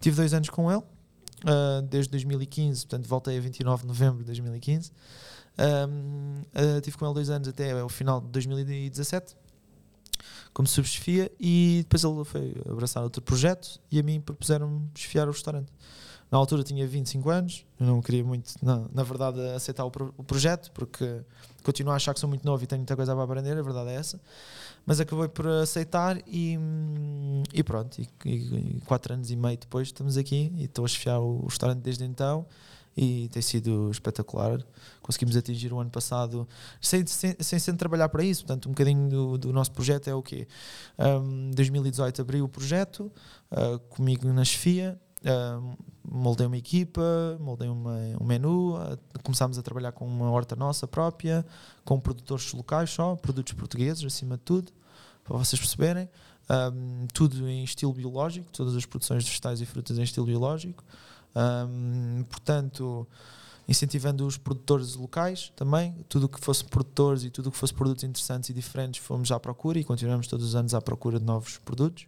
Tive 0.00 0.16
dois 0.16 0.34
anos 0.34 0.50
com 0.50 0.70
ele, 0.70 0.82
uh, 0.82 1.82
desde 1.88 2.10
2015, 2.10 2.86
portanto 2.86 3.06
voltei 3.08 3.38
a 3.38 3.40
29 3.40 3.82
de 3.82 3.88
novembro 3.88 4.18
de 4.18 4.24
2015. 4.24 4.92
Um, 5.58 6.40
uh, 6.40 6.80
tive 6.82 6.96
com 6.96 7.04
ele 7.04 7.14
dois 7.14 7.30
anos 7.30 7.48
até 7.48 7.82
o 7.82 7.88
final 7.88 8.20
de 8.20 8.28
2017, 8.28 9.36
como 10.52 10.68
subchefia, 10.68 11.30
e 11.40 11.80
depois 11.82 12.04
ele 12.04 12.24
foi 12.24 12.54
abraçar 12.68 13.02
outro 13.02 13.22
projeto 13.22 13.80
e 13.90 13.98
a 13.98 14.02
mim 14.02 14.20
propuseram-me 14.20 14.88
chefiar 14.94 15.28
o 15.28 15.32
restaurante. 15.32 15.72
Na 16.30 16.36
altura 16.36 16.62
tinha 16.62 16.86
25 16.86 17.30
anos, 17.30 17.64
eu 17.80 17.86
não 17.86 18.02
queria 18.02 18.22
muito, 18.22 18.54
não, 18.62 18.88
na 18.92 19.02
verdade, 19.02 19.40
aceitar 19.56 19.84
o, 19.84 19.90
pro, 19.90 20.12
o, 20.16 20.22
projeto, 20.22 20.70
porque 20.72 21.22
continuo 21.64 21.92
a 21.92 21.96
achar 21.96 22.12
que 22.12 22.20
sou 22.20 22.28
muito 22.28 22.44
novo 22.44 22.62
e 22.62 22.66
tenho 22.66 22.80
muita 22.80 22.94
coisa 22.94 23.14
para 23.14 23.24
aprender, 23.24 23.56
a 23.56 23.62
verdade 23.62 23.90
é 23.90 23.94
essa. 23.94 24.20
Mas 24.84 25.00
acabei 25.00 25.28
por 25.28 25.46
aceitar 25.46 26.18
e, 26.26 26.58
e 27.52 27.62
pronto. 27.62 27.98
E, 28.00 28.08
e, 28.26 28.80
quatro 28.84 29.14
anos 29.14 29.30
e 29.30 29.36
meio 29.36 29.56
depois 29.56 29.88
estamos 29.88 30.16
aqui 30.16 30.52
e 30.56 30.64
estou 30.64 30.84
a 30.84 30.88
chefiar 30.88 31.18
o, 31.18 31.44
o 31.44 31.46
restaurante 31.46 31.80
desde 31.80 32.04
então 32.04 32.46
e 32.98 33.28
tem 33.28 33.40
sido 33.40 33.90
espetacular. 33.92 34.60
Conseguimos 35.00 35.36
atingir 35.36 35.72
o 35.72 35.78
ano 35.78 35.88
passado 35.88 36.48
sem, 36.80 37.06
sem, 37.06 37.36
sem, 37.38 37.58
sem 37.58 37.76
trabalhar 37.76 38.08
para 38.08 38.24
isso. 38.24 38.44
Portanto, 38.44 38.66
um 38.66 38.72
bocadinho 38.72 39.08
do, 39.08 39.38
do 39.38 39.52
nosso 39.52 39.70
projeto 39.70 40.08
é 40.08 40.14
o 40.14 40.22
quê? 40.22 40.48
Um, 40.98 41.52
2018 41.52 42.20
abri 42.20 42.42
o 42.42 42.48
projeto 42.48 43.10
uh, 43.52 43.78
comigo 43.88 44.26
na 44.32 44.44
chefia. 44.44 44.98
Uh, 45.20 45.76
moldei 46.04 46.46
uma 46.46 46.56
equipa, 46.56 47.02
moldei 47.40 47.68
uma, 47.68 47.96
um 48.20 48.24
menu, 48.24 48.76
uh, 48.76 48.98
começámos 49.22 49.58
a 49.58 49.62
trabalhar 49.62 49.92
com 49.92 50.06
uma 50.06 50.30
horta 50.30 50.54
nossa 50.54 50.86
própria, 50.86 51.44
com 51.84 51.98
produtores 51.98 52.52
locais 52.52 52.90
só, 52.90 53.16
produtos 53.16 53.52
portugueses 53.52 54.04
acima 54.04 54.36
de 54.36 54.42
tudo, 54.42 54.72
para 55.24 55.36
vocês 55.36 55.60
perceberem. 55.60 56.08
Um, 56.50 57.06
tudo 57.12 57.46
em 57.46 57.62
estilo 57.62 57.92
biológico, 57.92 58.46
todas 58.52 58.74
as 58.74 58.86
produções 58.86 59.22
de 59.22 59.28
vegetais 59.28 59.60
e 59.60 59.66
frutas 59.66 59.98
em 59.98 60.02
estilo 60.02 60.24
biológico. 60.24 60.82
Um, 61.36 62.24
portanto, 62.30 63.06
incentivando 63.68 64.26
os 64.26 64.38
produtores 64.38 64.94
locais 64.94 65.52
também, 65.54 65.94
tudo 66.08 66.26
que 66.26 66.40
fosse 66.40 66.64
produtores 66.64 67.22
e 67.24 67.30
tudo 67.30 67.50
que 67.50 67.56
fosse 67.58 67.74
produtos 67.74 68.02
interessantes 68.02 68.48
e 68.48 68.54
diferentes, 68.54 69.04
fomos 69.04 69.30
à 69.30 69.38
procura 69.38 69.78
e 69.78 69.84
continuamos 69.84 70.26
todos 70.26 70.46
os 70.46 70.54
anos 70.56 70.72
à 70.72 70.80
procura 70.80 71.20
de 71.20 71.26
novos 71.26 71.58
produtos. 71.58 72.06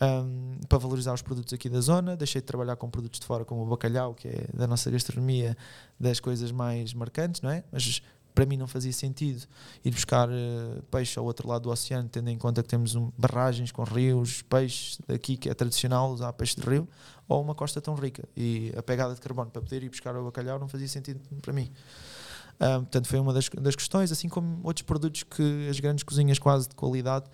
Um, 0.00 0.58
para 0.68 0.78
valorizar 0.78 1.14
os 1.14 1.22
produtos 1.22 1.52
aqui 1.52 1.68
da 1.68 1.80
zona, 1.80 2.16
deixei 2.16 2.40
de 2.40 2.46
trabalhar 2.46 2.74
com 2.74 2.90
produtos 2.90 3.20
de 3.20 3.26
fora, 3.26 3.44
como 3.44 3.62
o 3.62 3.66
bacalhau, 3.66 4.12
que 4.12 4.26
é 4.26 4.46
da 4.52 4.66
nossa 4.66 4.90
gastronomia, 4.90 5.56
das 6.00 6.18
coisas 6.18 6.50
mais 6.50 6.92
marcantes, 6.92 7.40
não 7.40 7.50
é? 7.50 7.62
Mas 7.70 8.02
para 8.34 8.44
mim 8.44 8.56
não 8.56 8.66
fazia 8.66 8.92
sentido 8.92 9.46
ir 9.84 9.92
buscar 9.92 10.28
uh, 10.28 10.82
peixe 10.90 11.18
ao 11.18 11.24
outro 11.24 11.48
lado 11.48 11.62
do 11.62 11.70
oceano, 11.70 12.08
tendo 12.08 12.28
em 12.28 12.36
conta 12.36 12.62
que 12.62 12.68
temos 12.68 12.96
um, 12.96 13.12
barragens 13.16 13.70
com 13.70 13.84
rios, 13.84 14.42
peixe 14.42 14.98
daqui 15.06 15.36
que 15.36 15.48
é 15.48 15.54
tradicional 15.54 16.10
usar 16.10 16.32
peixe 16.32 16.56
de 16.56 16.68
rio, 16.68 16.88
ou 17.28 17.40
uma 17.40 17.54
costa 17.54 17.80
tão 17.80 17.94
rica. 17.94 18.28
E 18.36 18.72
a 18.76 18.82
pegada 18.82 19.14
de 19.14 19.20
carbono 19.20 19.50
para 19.50 19.62
poder 19.62 19.82
ir 19.84 19.88
buscar 19.88 20.16
o 20.16 20.24
bacalhau 20.24 20.58
não 20.58 20.66
fazia 20.66 20.88
sentido 20.88 21.20
para 21.40 21.52
mim. 21.52 21.70
Uh, 22.56 22.80
portanto, 22.80 23.06
foi 23.06 23.20
uma 23.20 23.32
das, 23.32 23.48
das 23.48 23.76
questões, 23.76 24.10
assim 24.10 24.28
como 24.28 24.58
outros 24.64 24.84
produtos 24.84 25.22
que 25.22 25.68
as 25.68 25.78
grandes 25.78 26.02
cozinhas 26.02 26.38
quase 26.38 26.68
de 26.68 26.74
qualidade 26.74 27.26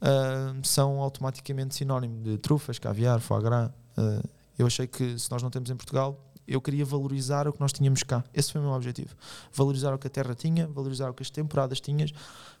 uh, 0.00 0.66
são 0.66 1.00
automaticamente 1.00 1.74
sinónimo 1.74 2.22
de 2.22 2.38
trufas, 2.38 2.78
caviar, 2.78 3.20
foie 3.20 3.42
gras. 3.42 3.70
Uh, 3.96 4.28
eu 4.58 4.66
achei 4.66 4.86
que 4.86 5.18
se 5.18 5.30
nós 5.30 5.42
não 5.42 5.50
temos 5.50 5.70
em 5.70 5.76
Portugal, 5.76 6.18
eu 6.46 6.60
queria 6.60 6.84
valorizar 6.84 7.48
o 7.48 7.52
que 7.52 7.60
nós 7.60 7.72
tínhamos 7.72 8.02
cá. 8.02 8.22
Esse 8.32 8.52
foi 8.52 8.60
o 8.60 8.64
meu 8.64 8.72
objetivo. 8.72 9.14
Valorizar 9.52 9.94
o 9.94 9.98
que 9.98 10.06
a 10.06 10.10
terra 10.10 10.34
tinha, 10.34 10.66
valorizar 10.66 11.10
o 11.10 11.14
que 11.14 11.22
as 11.22 11.30
temporadas 11.30 11.80
tinhas, 11.80 12.12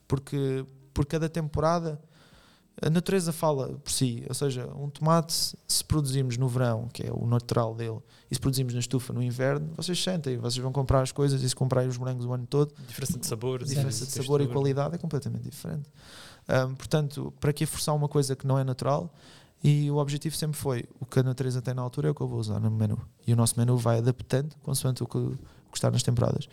porque 0.08 0.64
por 0.92 1.04
cada 1.06 1.28
temporada 1.28 2.00
a 2.80 2.90
natureza 2.90 3.32
fala 3.32 3.68
por 3.68 3.90
si. 3.90 4.24
Ou 4.28 4.34
seja, 4.34 4.66
um 4.76 4.88
tomate, 4.88 5.56
se 5.66 5.84
produzimos 5.84 6.36
no 6.36 6.48
verão, 6.48 6.88
que 6.92 7.06
é 7.06 7.12
o 7.12 7.26
natural 7.26 7.74
dele, 7.74 7.98
e 8.30 8.34
se 8.34 8.40
produzimos 8.40 8.74
na 8.74 8.80
estufa 8.80 9.12
no 9.12 9.22
inverno, 9.22 9.70
vocês 9.76 10.02
sentem, 10.02 10.36
vocês 10.38 10.62
vão 10.62 10.72
comprar 10.72 11.02
as 11.02 11.12
coisas 11.12 11.42
e 11.42 11.48
se 11.48 11.54
comprarem 11.54 11.88
os 11.88 11.96
morangos 11.96 12.26
o 12.26 12.32
ano 12.32 12.46
todo. 12.46 12.74
Diferença 12.86 13.18
de 13.18 13.26
sabor, 13.26 13.62
a 13.62 13.64
diferença 13.64 14.04
de 14.04 14.12
sabor 14.12 14.40
e 14.40 14.48
qualidade 14.48 14.94
é 14.94 14.98
completamente 14.98 15.48
diferente. 15.48 15.88
Um, 16.48 16.74
portanto, 16.74 17.32
para 17.40 17.52
que 17.52 17.64
forçar 17.64 17.94
uma 17.94 18.08
coisa 18.08 18.36
que 18.36 18.46
não 18.46 18.58
é 18.58 18.64
natural? 18.64 19.12
E 19.62 19.90
o 19.90 19.96
objetivo 19.96 20.36
sempre 20.36 20.58
foi: 20.58 20.84
o 21.00 21.06
que 21.06 21.18
a 21.20 21.22
natureza 21.22 21.62
tem 21.62 21.72
na 21.72 21.80
altura 21.80 22.08
é 22.08 22.10
o 22.10 22.14
que 22.14 22.20
eu 22.20 22.28
vou 22.28 22.38
usar 22.38 22.60
no 22.60 22.70
menu. 22.70 23.00
E 23.26 23.32
o 23.32 23.36
nosso 23.36 23.58
menu 23.58 23.78
vai 23.78 23.98
adaptando 23.98 24.54
consoante 24.62 25.02
o 25.02 25.06
que, 25.06 25.16
o 25.16 25.38
que 25.70 25.78
está 25.78 25.90
nas 25.90 26.02
temporadas. 26.02 26.48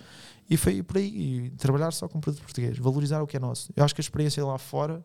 E 0.50 0.56
foi 0.56 0.82
por 0.82 0.98
aí: 0.98 1.50
trabalhar 1.58 1.92
só 1.92 2.08
com 2.08 2.22
produto 2.22 2.42
português, 2.42 2.78
valorizar 2.78 3.22
o 3.22 3.28
que 3.28 3.36
é 3.36 3.40
nosso. 3.40 3.70
Eu 3.76 3.84
acho 3.84 3.94
que 3.94 4.00
a 4.00 4.04
experiência 4.04 4.46
lá 4.46 4.58
fora 4.58 5.04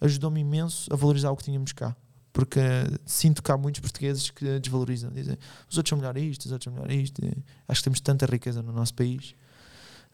ajudou-me 0.00 0.40
imenso 0.40 0.92
a 0.92 0.96
valorizar 0.96 1.30
o 1.30 1.36
que 1.36 1.44
tínhamos 1.44 1.72
cá. 1.72 1.96
Porque 2.32 2.60
sinto 3.04 3.42
que 3.42 3.50
há 3.50 3.56
muitos 3.56 3.80
portugueses 3.80 4.30
que 4.30 4.60
desvalorizam, 4.60 5.10
dizem 5.10 5.36
os 5.68 5.76
outros 5.76 5.90
são 5.90 5.98
melhor 5.98 6.16
isto, 6.16 6.46
os 6.46 6.52
outros 6.52 6.64
são 6.64 6.72
melhor 6.72 6.90
isto. 6.90 7.20
Acho 7.66 7.80
que 7.80 7.84
temos 7.84 8.00
tanta 8.00 8.24
riqueza 8.26 8.62
no 8.62 8.72
nosso 8.72 8.94
país 8.94 9.34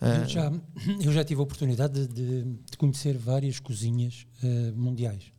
eu 0.00 0.08
ah, 0.08 0.24
já, 0.26 0.52
eu 1.02 1.12
já 1.12 1.24
tive 1.24 1.40
a 1.40 1.44
oportunidade 1.44 2.06
de, 2.06 2.42
de, 2.42 2.76
conhecer 2.76 3.16
várias 3.16 3.58
cozinhas 3.58 4.26
uh, 4.42 4.76
mundiais 4.76 5.32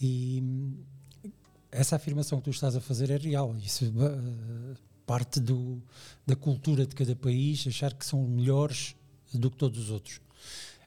e 0.00 0.42
essa 1.70 1.96
afirmação 1.96 2.38
que 2.38 2.44
tu 2.44 2.50
estás 2.50 2.74
a 2.74 2.80
fazer 2.80 3.10
é 3.10 3.16
real. 3.16 3.54
Isso 3.56 3.84
uh, 3.86 4.76
parte 5.04 5.40
do, 5.40 5.82
da 6.26 6.34
cultura 6.34 6.86
de 6.86 6.94
cada 6.94 7.14
país, 7.14 7.66
achar 7.66 7.92
que 7.92 8.04
são 8.04 8.22
melhores 8.26 8.94
do 9.32 9.50
que 9.50 9.56
todos 9.56 9.78
os 9.78 9.90
outros. 9.90 10.20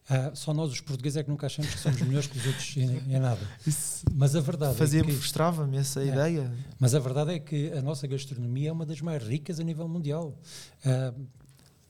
Uh, 0.10 0.36
só 0.36 0.54
nós, 0.54 0.72
os 0.72 0.82
portugueses, 0.82 1.17
é 1.17 1.24
que 1.24 1.30
nunca 1.30 1.45
achamos 1.45 1.72
que 1.72 1.80
somos 1.80 2.02
melhores 2.02 2.28
que 2.28 2.38
os 2.38 2.45
outros 2.48 2.76
em, 2.78 3.15
em 3.15 3.19
nada. 3.19 3.39
Isso 3.65 4.04
mas 4.12 4.36
a 4.36 4.41
verdade 4.41 4.76
fazia 4.76 5.02
é 5.02 5.04
que, 5.04 5.12
frustrava-me 5.13 5.78
essa 5.78 6.02
é, 6.02 6.08
ideia. 6.08 6.52
Mas 6.80 6.95
a 6.95 7.00
verdade 7.00 7.34
é 7.34 7.39
que 7.39 7.72
a 7.74 7.82
nossa 7.82 8.08
gastronomia 8.08 8.69
é 8.69 8.72
uma 8.72 8.86
das 8.86 9.02
mais 9.02 9.24
ricas 9.24 9.60
a 9.60 9.63
nível 9.63 9.88
mundial. 9.88 10.36
Uh, 10.84 11.28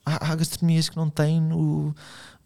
há, 0.04 0.32
há 0.32 0.34
gastronomias 0.34 0.88
que 0.88 0.96
não 0.96 1.08
têm 1.08 1.40
um, 1.40 1.92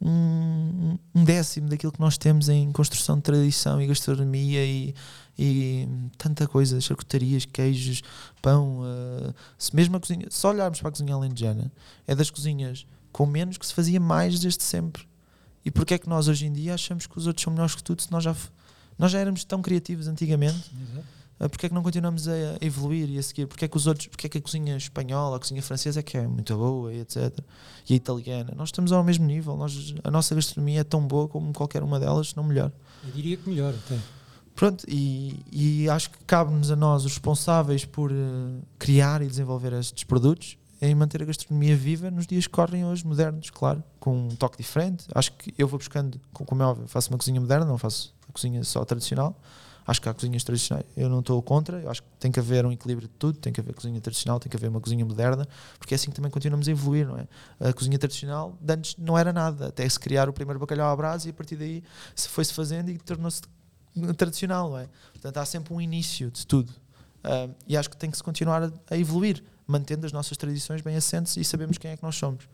um, 0.01 1.25
décimo 1.25 1.69
daquilo 1.69 1.93
que 1.93 2.01
nós 2.01 2.17
temos 2.17 2.49
em 2.49 2.71
construção 2.73 3.17
de 3.17 3.23
tradição 3.23 3.81
e 3.81 3.87
gastronomia 3.87 4.65
e, 4.65 4.95
e 5.39 5.89
tanta 6.17 6.47
coisa, 6.47 6.81
charcutarias, 6.81 7.45
queijos, 7.45 8.03
pão, 8.41 8.81
uh, 8.81 9.35
se 9.59 9.75
mesmo 9.75 9.97
a 9.97 10.01
cozinha, 10.01 10.27
só 10.31 10.51
olharmos 10.51 10.81
para 10.81 10.89
a 10.89 10.93
cozinha 10.93 11.15
alentejana, 11.15 11.73
é 12.07 12.15
das 12.15 12.31
cozinhas 12.31 12.87
com 13.13 13.27
menos 13.27 13.59
que 13.59 13.67
se 13.67 13.75
fazia 13.75 14.01
mais 14.01 14.39
desde 14.41 14.63
sempre. 14.63 15.07
E 15.64 15.70
porquê 15.70 15.94
é 15.94 15.98
que 15.98 16.09
nós 16.09 16.29
hoje 16.29 16.46
em 16.46 16.53
dia 16.53 16.74
achamos 16.74 17.07
que 17.07 17.16
os 17.18 17.27
outros 17.27 17.42
são 17.42 17.53
melhores 17.53 17.74
que 17.74 17.83
tudo 17.83 18.03
se 18.03 18.11
nós 18.12 18.22
já, 18.22 18.37
nós 18.98 19.11
já 19.11 19.18
éramos 19.18 19.44
tão 19.44 19.62
criativos 19.62 20.09
antigamente? 20.09 20.70
Exato 20.90 21.14
ah, 21.38 21.48
porque 21.48 21.66
é 21.66 21.68
que 21.68 21.74
não 21.74 21.83
continuamos 21.83 22.29
a 22.29 22.33
evoluir 22.61 23.11
e 23.11 23.18
a 23.18 23.22
seguir? 23.22 23.46
Porque 23.46 23.64
é 23.64 23.68
que 23.68 23.77
os 23.77 23.87
outros, 23.87 24.07
porque 24.07 24.27
é 24.27 24.31
que 24.31 24.38
a 24.38 24.40
cozinha 24.40 24.77
espanhola, 24.77 25.37
a 25.37 25.40
cozinha 25.40 25.62
francesa 25.62 26.00
é 26.00 26.03
que 26.03 26.16
é 26.16 26.27
muito 26.27 26.57
boa 26.57 26.92
e 26.92 27.00
etc. 27.00 27.38
E 27.88 27.92
a 27.92 27.96
italiana, 27.96 28.55
nós 28.57 28.68
estamos 28.68 28.92
ao 28.92 29.03
mesmo 29.03 29.27
nível, 29.27 29.57
nós, 29.57 29.94
a 30.05 30.11
nossa 30.11 30.35
gastronomia 30.35 30.81
é 30.81 30.85
tão 30.85 31.07
boa 31.07 31.27
como 31.29 31.53
qualquer 31.53 31.83
uma 31.83 31.98
delas, 31.98 32.29
se 32.29 32.37
não 32.37 32.44
melhor. 32.44 32.70
Eu 33.05 33.11
diria 33.11 33.37
que 33.37 33.48
melhor 33.48 33.74
até. 33.74 33.98
Pronto, 34.55 34.85
e, 34.88 35.40
e 35.50 35.88
acho 35.88 36.11
que 36.11 36.18
cabe-nos 36.24 36.70
a 36.70 36.77
nós, 36.77 37.05
os 37.05 37.12
responsáveis 37.12 37.85
por 37.85 38.12
uh, 38.12 38.62
criar 38.79 39.20
e 39.20 39.27
desenvolver 39.27 39.72
estes 39.72 40.05
produtos, 40.05 40.57
em 40.85 40.94
manter 40.94 41.23
a 41.23 41.25
gastronomia 41.25 41.77
viva 41.77 42.11
nos 42.11 42.27
dias 42.27 42.47
que 42.47 42.53
correm 42.53 42.85
hoje, 42.85 43.07
modernos, 43.07 43.51
claro, 43.51 43.83
com 44.01 44.29
um 44.29 44.37
toque 44.37 44.59
diferente. 44.59 45.07
Acho 45.14 45.33
que 45.33 45.55
eu 45.57 45.66
vou 45.66 45.79
buscando, 45.79 46.20
como 46.33 46.62
é 46.62 46.66
óbvio, 46.66 46.87
faço 46.87 47.11
uma 47.11 47.18
cozinha 47.18 47.40
moderna, 47.40 47.64
não 47.64 47.79
faço 47.79 48.14
cozinha 48.33 48.64
só 48.64 48.85
tradicional 48.85 49.37
Acho 49.87 50.01
que 50.01 50.09
há 50.09 50.14
cozinhas 50.14 50.42
tradicionais, 50.42 50.87
eu 50.97 51.11
não 51.11 51.20
estou 51.20 51.42
contra, 51.42 51.79
eu 51.79 51.90
acho 51.90 52.03
que 52.03 52.09
tem 52.18 52.33
que 52.33 52.40
haver 52.40 52.64
um 52.64 52.73
equilíbrio 52.73 53.07
de 53.07 53.14
tudo, 53.14 53.38
tem 53.38 53.53
que 53.53 53.61
haver 53.61 53.75
cozinha 53.75 54.01
tradicional, 54.01 54.40
tem 54.40 54.49
que 54.49 54.57
haver 54.57 54.70
uma 54.70 54.81
cozinha 54.81 55.05
moderna, 55.05 55.47
porque 55.79 55.92
é 55.92 55.97
assim 55.97 56.09
que 56.09 56.16
também 56.16 56.31
continuamos 56.31 56.66
a 56.66 56.70
evoluir, 56.70 57.07
não 57.07 57.18
é? 57.18 57.29
A 57.61 57.73
cozinha 57.73 57.99
tradicional 57.99 58.57
de 58.59 58.73
antes 58.73 58.97
não 58.97 59.18
era 59.18 59.31
nada, 59.31 59.68
até 59.68 59.87
se 59.87 60.01
criar 60.01 60.27
o 60.27 60.33
primeiro 60.33 60.59
bacalhau 60.59 60.90
à 60.90 60.97
brasa 60.97 61.29
e 61.29 61.31
a 61.31 61.35
partir 61.35 61.57
daí 61.57 61.85
se 62.14 62.29
foi-se 62.29 62.55
fazendo 62.55 62.90
e 62.90 62.97
tornou-se 62.97 63.42
tradicional, 64.16 64.70
não 64.70 64.79
é? 64.79 64.88
Portanto, 65.12 65.37
há 65.37 65.44
sempre 65.44 65.75
um 65.75 65.81
início 65.81 66.31
de 66.31 66.47
tudo. 66.47 66.73
Uh, 67.23 67.55
e 67.66 67.77
acho 67.77 67.90
que 67.90 67.97
tem 67.97 68.11
que 68.11 68.16
se 68.16 68.23
continuar 68.23 68.62
a, 68.62 68.73
a, 68.90 68.99
evoluir. 68.99 69.44
Mantendo 69.66 70.07
as 70.07 70.12
nossas 70.12 70.37
tradições 70.37 70.81
bem 70.81 70.96
assentes 70.96 71.37
e 71.37 71.44
sabemos 71.44 71.79
quem 71.79 71.90
é 71.90 71.96
que 71.96 72.03
nós 72.03 72.16
somos. 72.16 72.48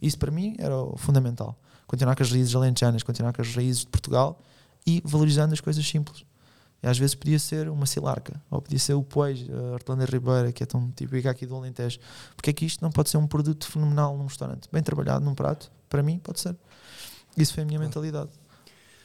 Isso 0.00 0.18
para 0.18 0.30
mim 0.30 0.56
era 0.58 0.76
o 0.76 0.96
fundamental. 0.96 1.58
Continuar 1.86 2.14
com 2.14 2.22
as 2.22 2.30
raízes 2.30 2.54
alentejanas, 2.54 3.02
continuar 3.02 3.32
com 3.32 3.42
as 3.42 3.54
raízes 3.54 3.80
de 3.80 3.88
Portugal 3.88 4.40
e 4.86 5.02
valorizando 5.04 5.52
as 5.52 5.60
coisas 5.60 5.86
simples. 5.86 6.24
E 6.82 6.86
às 6.86 6.98
vezes 6.98 7.14
podia 7.14 7.38
ser 7.38 7.68
uma 7.68 7.84
silarca, 7.84 8.40
ou 8.50 8.62
podia 8.62 8.78
ser 8.78 8.94
o 8.94 9.02
pois, 9.02 9.44
a 9.50 9.72
hortelã 9.72 10.02
ribeira, 10.04 10.50
que 10.50 10.62
é 10.62 10.66
tão 10.66 10.90
típica 10.90 11.30
aqui 11.30 11.44
do 11.44 11.54
Alentejo. 11.54 11.98
Porque 12.34 12.50
é 12.50 12.52
que 12.52 12.64
isto 12.64 12.80
não 12.80 12.90
pode 12.90 13.10
ser 13.10 13.18
um 13.18 13.26
produto 13.26 13.66
fenomenal 13.66 14.16
num 14.16 14.24
restaurante? 14.24 14.68
Bem 14.72 14.82
trabalhado 14.82 15.24
num 15.24 15.34
prato, 15.34 15.70
para 15.90 16.02
mim 16.02 16.18
pode 16.18 16.40
ser. 16.40 16.56
Isso 17.36 17.52
foi 17.52 17.64
a 17.64 17.66
minha 17.66 17.78
mentalidade. 17.78 18.30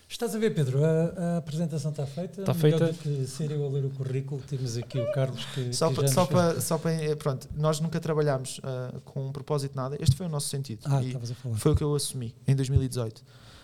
Estás 0.07 0.35
a 0.35 0.39
ver, 0.39 0.53
Pedro? 0.53 0.83
A, 0.85 0.89
a 1.35 1.37
apresentação 1.37 1.89
está 1.91 2.05
feita. 2.05 2.41
Está 2.41 2.53
Melhor 2.53 2.79
feita. 2.79 2.93
do 2.93 2.99
que 2.99 3.27
ser 3.27 3.51
eu 3.51 3.65
a 3.65 3.69
ler 3.69 3.85
o 3.85 3.89
currículo, 3.89 4.41
temos 4.47 4.77
aqui 4.77 4.99
o 4.99 5.11
Carlos 5.11 5.43
que. 5.45 5.73
Só 5.73 5.91
que 5.91 6.07
só 6.07 6.25
para, 6.25 6.61
só 6.61 6.77
para, 6.77 6.91
eh, 6.93 7.15
pronto, 7.15 7.49
nós 7.55 7.79
nunca 7.79 7.99
trabalhámos 7.99 8.61
ah, 8.63 8.93
com 9.03 9.27
um 9.27 9.31
propósito 9.31 9.71
de 9.71 9.77
nada. 9.77 9.97
Este 9.99 10.15
foi 10.15 10.27
o 10.27 10.29
nosso 10.29 10.47
sentido. 10.47 10.81
Ah, 10.85 11.01
E 11.01 11.07
estavas 11.07 11.31
a 11.31 11.35
falar. 11.35 11.55
foi 11.57 11.71
o 11.71 11.75
que 11.75 11.83
eu 11.83 11.93
assumi 11.95 12.35
em 12.47 12.55
2018. 12.55 13.23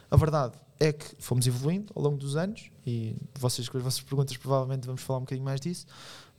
A 0.09 0.17
verdade 0.17 0.55
é 0.79 0.91
que 0.91 1.05
fomos 1.19 1.45
evoluindo 1.45 1.93
ao 1.95 2.01
longo 2.01 2.17
dos 2.17 2.35
anos 2.35 2.69
e 2.85 3.15
vocês 3.39 3.69
com 3.69 3.77
as 3.77 3.83
vossas 3.83 4.01
perguntas 4.01 4.35
provavelmente 4.35 4.85
vamos 4.85 5.01
falar 5.03 5.19
um 5.19 5.21
bocadinho 5.21 5.45
mais 5.45 5.61
disso, 5.61 5.85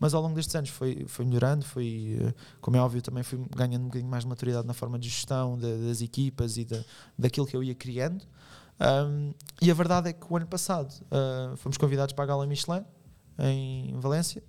mas 0.01 0.13
ao 0.15 0.21
longo 0.21 0.35
destes 0.35 0.55
anos 0.57 0.69
foi, 0.69 1.05
foi 1.07 1.25
melhorando, 1.25 1.65
foi, 1.65 2.19
eh, 2.21 2.35
como 2.61 2.77
é 2.77 2.81
óbvio, 2.81 3.01
também 3.01 3.23
fui 3.23 3.39
ganhando 3.57 3.83
um 3.85 3.87
bocadinho 3.87 4.11
mais 4.11 4.25
de 4.25 4.29
maturidade 4.29 4.67
na 4.67 4.75
forma 4.75 4.99
de 4.99 5.09
gestão 5.09 5.57
da- 5.57 5.77
das 5.89 6.03
equipas 6.03 6.57
e 6.59 6.65
da, 6.65 6.83
daquilo 7.17 7.47
que 7.47 7.57
eu 7.57 7.63
ia 7.63 7.75
criando. 7.75 8.25
Um, 8.83 9.33
e 9.61 9.71
a 9.71 9.75
verdade 9.75 10.09
é 10.09 10.13
que 10.13 10.27
o 10.29 10.37
ano 10.37 10.47
passado 10.47 10.93
ah, 11.11 11.55
fomos 11.57 11.79
convidados 11.79 12.13
para 12.15 12.25
a 12.25 12.27
Gala 12.27 12.47
Michelin 12.47 12.85
em 13.39 13.95
Valência, 14.01 14.43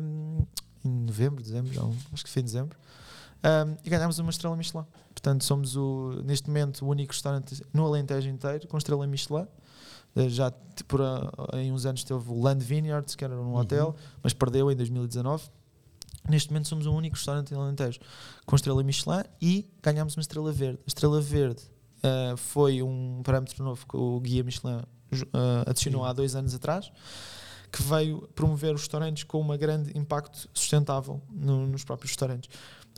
um, 0.00 0.44
em 0.84 0.90
novembro, 0.90 1.42
dezembro, 1.42 1.72
não, 1.74 1.94
acho 2.12 2.24
que 2.24 2.30
foi 2.30 2.42
em 2.42 2.44
dezembro, 2.44 2.76
um, 3.44 3.76
e 3.84 3.88
ganhámos 3.90 4.18
uma 4.18 4.30
estrela 4.30 4.56
Michelin. 4.56 4.84
Portanto, 5.10 5.44
somos 5.44 5.76
o, 5.76 6.20
neste 6.24 6.48
momento 6.48 6.84
o 6.84 6.88
único 6.88 7.12
restaurante 7.12 7.62
no 7.72 7.86
Alentejo 7.86 8.28
inteiro 8.28 8.66
com 8.66 8.76
estrela 8.76 9.06
Michelin. 9.06 9.46
Eh, 10.16 10.28
Já 10.28 10.50
por 10.88 11.00
ah, 11.00 11.30
em 11.54 11.72
uns 11.72 11.86
anos 11.86 12.02
teve 12.04 12.28
o 12.30 12.42
Land 12.42 12.64
Vineyards, 12.64 13.14
que 13.14 13.24
era 13.24 13.34
num 13.36 13.52
Uhum. 13.52 13.56
hotel, 13.56 13.94
mas 14.22 14.32
perdeu 14.32 14.70
em 14.70 14.76
2019. 14.76 15.48
Neste 16.28 16.50
momento 16.50 16.68
somos 16.68 16.86
o 16.86 16.92
único 16.92 17.16
restaurante 17.16 17.52
em 17.52 17.56
Alentejo 17.56 18.00
com 18.46 18.56
estrela 18.56 18.82
Michelin 18.82 19.22
e 19.40 19.70
ganhámos 19.82 20.16
uma 20.16 20.22
estrela 20.22 20.50
verde. 20.52 20.78
A 20.84 20.88
estrela 20.88 21.20
verde 21.20 21.62
ah, 22.04 22.36
foi 22.36 22.82
um 22.82 23.22
parâmetro 23.24 23.64
novo 23.64 23.86
que 23.86 23.96
o 23.96 24.20
guia 24.20 24.44
Michelin 24.44 24.82
ah, 25.32 25.64
adicionou 25.66 26.02
Sim. 26.04 26.08
há 26.08 26.12
dois 26.12 26.36
anos 26.36 26.54
atrás, 26.54 26.92
que 27.72 27.82
veio 27.82 28.28
promover 28.34 28.74
os 28.74 28.82
restaurantes 28.82 29.24
com 29.24 29.42
um 29.42 29.56
grande 29.58 29.96
impacto 29.98 30.48
sustentável 30.54 31.20
no- 31.30 31.66
nos 31.66 31.82
próprios 31.84 32.10
restaurantes. 32.12 32.48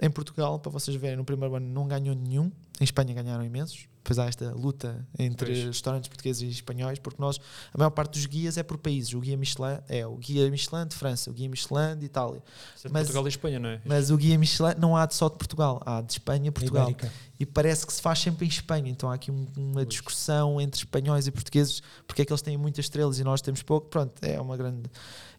Em 0.02 0.10
Portugal, 0.10 0.58
para 0.58 0.70
vocês 0.70 0.94
verem, 0.96 1.16
no 1.16 1.24
primeiro 1.24 1.54
ano 1.56 1.66
não 1.66 1.88
ganhou 1.88 2.14
nenhum, 2.14 2.52
em 2.80 2.84
Espanha 2.84 3.14
ganharam 3.14 3.42
imensos. 3.44 3.88
Depois 4.06 4.20
há 4.20 4.26
esta 4.26 4.52
luta 4.54 5.04
entre 5.18 5.46
Pois. 5.52 5.64
restaurantes 5.64 6.06
portugueses 6.08 6.40
e 6.42 6.46
espanhóis, 6.48 6.96
porque 7.00 7.20
nós, 7.20 7.40
a 7.74 7.76
maior 7.78 7.90
parte 7.90 8.12
dos 8.12 8.24
guias 8.26 8.56
é 8.56 8.62
por 8.62 8.78
países. 8.78 9.12
O 9.14 9.18
guia 9.18 9.36
Michelin 9.36 9.78
é 9.88 10.06
o 10.06 10.14
guia 10.16 10.48
Michelin 10.48 10.86
de 10.86 10.94
França, 10.94 11.28
o 11.28 11.32
guia 11.32 11.48
Michelin 11.48 11.98
de 11.98 12.06
Itália. 12.06 12.40
É 12.84 12.86
de 12.86 12.92
Mas- 12.92 13.02
Portugal 13.02 13.26
e 13.26 13.28
Espanha, 13.28 13.58
não 13.58 13.68
é? 13.68 13.80
Mas 13.84 14.08
o 14.12 14.16
guia 14.16 14.38
Michelin 14.38 14.74
não 14.78 14.96
há 14.96 15.06
de 15.06 15.14
só 15.16 15.28
de 15.28 15.34
Portugal, 15.36 15.82
há 15.84 16.00
de 16.02 16.12
Espanha 16.12 16.46
e 16.46 16.50
Portugal. 16.52 16.88
Ibérica. 16.88 17.12
E 17.40 17.44
parece 17.44 17.84
que 17.84 17.92
se 17.92 18.00
faz 18.00 18.20
sempre 18.20 18.46
em 18.46 18.48
Espanha. 18.48 18.88
Então 18.88 19.10
há 19.10 19.14
aqui 19.14 19.32
um- 19.32 19.48
uma 19.56 19.84
discussão 19.84 20.60
entre 20.60 20.78
espanhóis 20.78 21.26
e 21.26 21.32
portugueses, 21.32 21.82
porque 22.06 22.22
é 22.22 22.24
que 22.24 22.32
eles 22.32 22.42
têm 22.42 22.56
muitas 22.56 22.84
estrelas 22.84 23.18
e 23.18 23.24
nós 23.24 23.42
temos 23.42 23.60
pouco. 23.64 23.88
Pronto, 23.88 24.12
é 24.22 24.40
uma 24.40 24.56
grande. 24.56 24.88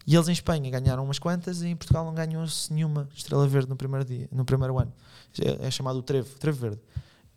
E 0.05 0.13
eles 0.13 0.27
em 0.27 0.33
Espanha 0.33 0.69
ganharam 0.69 1.05
umas 1.05 1.19
quantas 1.19 1.61
e 1.61 1.67
em 1.69 1.75
Portugal 1.77 2.03
não 2.03 2.13
ganhou-se 2.13 2.71
nenhuma 2.73 3.07
estrela 3.15 3.47
verde 3.47 3.69
no 3.69 3.77
primeiro 3.77 4.03
dia, 4.03 4.27
no 4.29 4.43
primeiro 4.43 4.77
ano. 4.77 4.91
É, 5.41 5.67
é 5.67 5.71
chamado 5.71 5.99
o 5.99 6.03
trevo, 6.03 6.37
trevo 6.37 6.59
verde. 6.59 6.81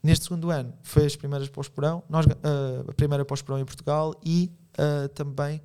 Neste 0.03 0.25
segundo 0.25 0.51
ano 0.51 0.73
foi 0.83 1.05
as 1.07 1.15
primeiras 1.17 1.49
pós-porão, 1.49 2.03
nós 2.09 2.25
ga- 2.27 2.37
ah, 2.43 2.85
a 2.89 2.95
primeira 2.95 3.25
pós-porão 3.25 3.61
em 3.61 3.65
Portugal 3.65 4.15
e 4.25 4.51
ah, 4.79 5.09
também 5.15 5.61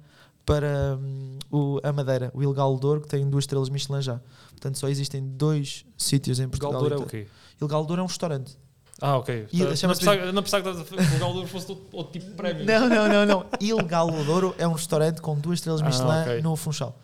para 0.45 0.97
hum, 1.01 1.39
o, 1.49 1.79
a 1.83 1.91
Madeira, 1.91 2.29
o 2.33 2.43
Ilegal 2.43 2.77
Douro, 2.77 3.01
que 3.01 3.07
tem 3.07 3.27
duas 3.29 3.43
estrelas 3.45 3.69
Michelin 3.69 4.01
já. 4.01 4.19
Portanto, 4.51 4.77
só 4.77 4.87
existem 4.87 5.25
dois 5.25 5.85
sítios 5.97 6.39
em 6.39 6.47
Portugal. 6.47 6.73
Galdor 6.73 6.93
é 6.93 6.97
o 6.97 7.05
quê? 7.05 7.27
Ilegal 7.59 7.85
Douro 7.85 8.01
é 8.01 8.03
um 8.03 8.07
restaurante. 8.07 8.57
Ah, 9.01 9.17
ok. 9.17 9.47
E 9.51 9.61
Ah, 9.61 9.65
não 9.65 9.71
pensava 9.71 10.31
não 10.31 10.43
pensava 10.43 10.83
que 10.85 10.93
o 11.15 11.19
Galdor 11.19 11.47
fosse 11.47 11.69
outro, 11.69 11.85
outro 11.91 12.13
tipo 12.13 12.27
de 12.27 12.31
prémio. 12.35 12.63
Não, 12.65 12.87
não, 12.87 13.07
não, 13.09 13.25
não. 13.25 13.45
Ilegal 13.59 14.09
Douro 14.23 14.53
é 14.57 14.67
um 14.67 14.73
restaurante 14.73 15.19
com 15.21 15.35
duas 15.39 15.59
estrelas 15.59 15.81
Ah, 15.81 15.85
Michelin 15.85 16.21
ok. 16.21 16.41
no 16.41 16.55
Funchal. 16.55 16.97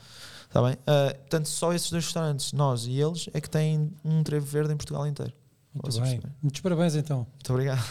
Está 0.45 0.61
bem? 0.61 0.77
Ah, 0.85 1.13
portanto, 1.19 1.47
só 1.49 1.73
esses 1.73 1.89
dois 1.89 2.05
restaurantes, 2.05 2.53
nós 2.53 2.85
e 2.85 2.99
eles, 2.99 3.27
é 3.33 3.41
que 3.41 3.49
têm 3.49 3.91
um 4.05 4.21
trevo 4.21 4.45
verde 4.45 4.71
em 4.73 4.77
Portugal 4.77 5.05
inteiro. 5.07 5.33
Muito 5.73 6.01
bem. 6.01 6.21
Muitos 6.41 6.62
parabéns 6.62 6.95
então. 6.95 7.25
Muito 7.34 7.49
obrigado. 7.53 7.81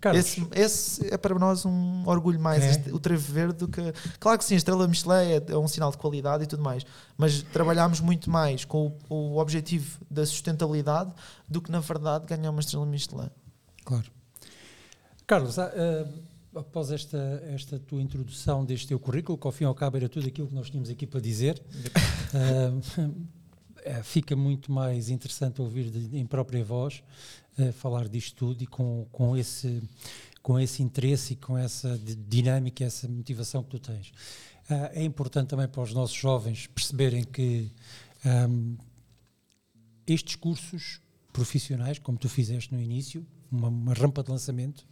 Carlos, 0.00 0.24
Esse, 0.24 0.46
esse 0.54 1.12
é 1.12 1.18
para 1.18 1.38
nós 1.38 1.66
um 1.66 2.08
orgulho 2.08 2.40
mais, 2.40 2.62
É? 2.64 2.70
este- 2.70 2.90
o 2.90 2.98
trevo 2.98 3.32
verde, 3.32 3.58
do 3.58 3.68
que. 3.68 3.80
Claro 4.18 4.38
que 4.38 4.44
sim, 4.46 4.54
a 4.54 4.56
estrela 4.56 4.88
Michelin 4.88 5.12
é, 5.32 5.44
é 5.52 5.58
um 5.58 5.68
sinal 5.68 5.90
de 5.90 5.98
qualidade 5.98 6.42
e 6.44 6.46
tudo 6.46 6.62
mais, 6.62 6.86
mas 7.18 7.42
trabalhámos 7.42 8.00
muito 8.00 8.30
mais 8.30 8.64
com 8.64 8.96
o, 9.10 9.14
o 9.14 9.38
objetivo 9.38 10.00
da 10.10 10.24
sustentabilidade 10.24 11.12
do 11.46 11.60
que, 11.60 11.70
na 11.70 11.80
verdade, 11.80 12.24
ganhar 12.26 12.50
uma 12.50 12.60
estrela 12.60 12.86
Michelin. 12.86 13.28
claro. 13.84 14.06
Carlos, 15.26 15.58
ah, 15.58 15.70
ah, 15.72 16.58
após 16.60 16.90
esta, 16.90 17.18
esta 17.54 17.78
tua 17.78 18.00
introdução 18.02 18.64
deste 18.64 18.88
teu 18.88 18.98
currículo, 18.98 19.36
que 19.38 19.46
ao 19.46 19.52
fim 19.52 19.64
e 19.64 19.66
ao 19.66 19.74
cabo 19.74 19.96
era 19.98 20.08
tudo 20.08 20.26
aquilo 20.26 20.48
que 20.48 20.54
nós 20.54 20.68
tínhamos 20.70 20.88
aqui 20.90 21.06
para 21.06 21.20
dizer, 21.20 21.62
eh, 22.34 22.72
fica 24.02 24.34
muito 24.36 24.70
mais 24.72 25.08
interessante 25.08 25.60
ouvir 25.60 25.90
de- 25.90 26.16
em 26.18 26.26
própria 26.26 26.64
voz 26.64 27.02
eh, 27.58 27.72
falar 27.72 28.08
disto 28.08 28.34
tudo 28.36 28.62
e 28.62 28.66
com, 28.66 29.06
com, 29.12 29.36
esse, 29.36 29.82
com 30.42 30.58
esse 30.58 30.82
interesse 30.82 31.32
e 31.32 31.36
com 31.36 31.56
essa 31.58 31.98
di- 31.98 32.14
dinâmica, 32.14 32.84
essa 32.84 33.08
motivação 33.08 33.62
que 33.62 33.70
tu 33.70 33.78
tens. 33.78 34.12
Ah, 34.68 34.90
é 34.94 35.02
importante 35.02 35.48
também 35.48 35.66
para 35.68 35.82
os 35.82 35.92
nossos 35.92 36.16
jovens 36.16 36.66
perceberem 36.68 37.24
que 37.24 37.70
estes 40.06 40.34
cursos 40.36 41.00
profissionais, 41.32 41.98
como 41.98 42.18
tu 42.18 42.28
fizeste 42.28 42.74
no 42.74 42.80
início, 42.80 43.26
uma, 43.50 43.68
uma 43.68 43.94
rampa 43.94 44.22
de 44.22 44.30
lançamento, 44.30 44.86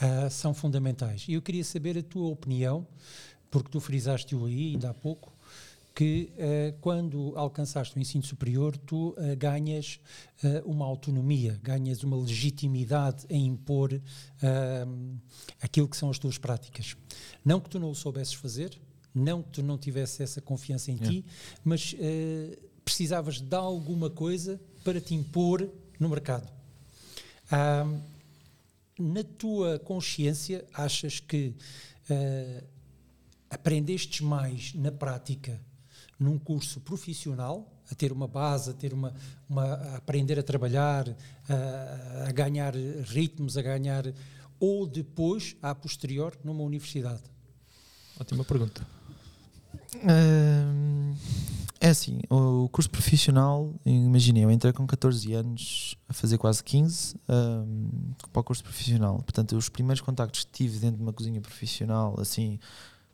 ah, 0.00 0.30
são 0.30 0.54
fundamentais. 0.54 1.26
E 1.28 1.34
eu 1.34 1.42
queria 1.42 1.64
saber 1.64 1.98
a 1.98 2.02
tua 2.02 2.28
opinião, 2.28 2.86
porque 3.50 3.68
tu 3.70 3.80
frisaste-o 3.80 4.46
aí 4.46 4.72
ainda 4.72 4.90
há 4.90 4.94
pouco, 4.94 5.32
que 6.00 6.32
eh, 6.38 6.72
quando 6.80 7.34
alcançaste 7.36 7.94
o 7.94 8.00
ensino 8.00 8.24
superior, 8.24 8.74
tu 8.74 9.14
eh, 9.18 9.36
ganhas 9.36 10.00
eh, 10.42 10.62
uma 10.64 10.86
autonomia, 10.86 11.60
ganhas 11.62 12.02
uma 12.02 12.16
legitimidade 12.16 13.26
em 13.28 13.44
impor 13.44 14.00
aquilo 15.60 15.86
que 15.86 15.98
são 15.98 16.08
as 16.08 16.18
tuas 16.18 16.38
práticas. 16.38 16.96
Não 17.44 17.60
que 17.60 17.68
tu 17.68 17.78
não 17.78 17.90
o 17.90 17.94
soubesses 17.94 18.32
fazer, 18.32 18.80
não 19.14 19.42
que 19.42 19.50
tu 19.50 19.62
não 19.62 19.76
tivesse 19.76 20.22
essa 20.22 20.40
confiança 20.40 20.90
em 20.90 20.96
ti, 20.96 21.22
mas 21.62 21.94
precisavas 22.82 23.38
de 23.38 23.54
alguma 23.54 24.08
coisa 24.08 24.58
para 24.82 25.02
te 25.02 25.14
impor 25.14 25.68
no 25.98 26.08
mercado. 26.08 26.50
Na 28.98 29.22
tua 29.36 29.78
consciência, 29.80 30.64
achas 30.72 31.20
que 31.20 31.54
aprendestes 33.50 34.22
mais 34.22 34.72
na 34.72 34.90
prática 34.90 35.60
num 36.20 36.38
curso 36.38 36.80
profissional, 36.80 37.66
a 37.90 37.94
ter 37.94 38.12
uma 38.12 38.28
base, 38.28 38.70
a 38.70 38.74
ter 38.74 38.92
uma, 38.92 39.12
uma 39.48 39.64
a 39.64 39.96
aprender 39.96 40.38
a 40.38 40.42
trabalhar, 40.42 41.08
a, 41.48 42.28
a 42.28 42.32
ganhar 42.32 42.74
ritmos, 43.06 43.56
a 43.56 43.62
ganhar 43.62 44.04
ou 44.60 44.86
depois, 44.86 45.56
a 45.62 45.74
posterior, 45.74 46.38
numa 46.44 46.62
universidade? 46.62 47.22
Ótima 48.20 48.44
pergunta. 48.44 48.86
É 51.82 51.88
assim, 51.88 52.20
o 52.28 52.68
curso 52.68 52.90
profissional, 52.90 53.74
imaginem, 53.86 54.42
eu 54.42 54.50
entrei 54.50 54.70
com 54.70 54.86
14 54.86 55.32
anos 55.32 55.96
a 56.06 56.12
fazer 56.12 56.36
quase 56.36 56.62
15 56.62 57.16
hum, 57.26 58.12
para 58.30 58.40
o 58.40 58.44
curso 58.44 58.62
profissional. 58.62 59.16
Portanto, 59.22 59.56
os 59.56 59.70
primeiros 59.70 60.02
contactos 60.02 60.44
que 60.44 60.50
tive 60.52 60.78
dentro 60.78 60.98
de 60.98 61.02
uma 61.02 61.12
cozinha 61.12 61.40
profissional, 61.40 62.20
assim, 62.20 62.60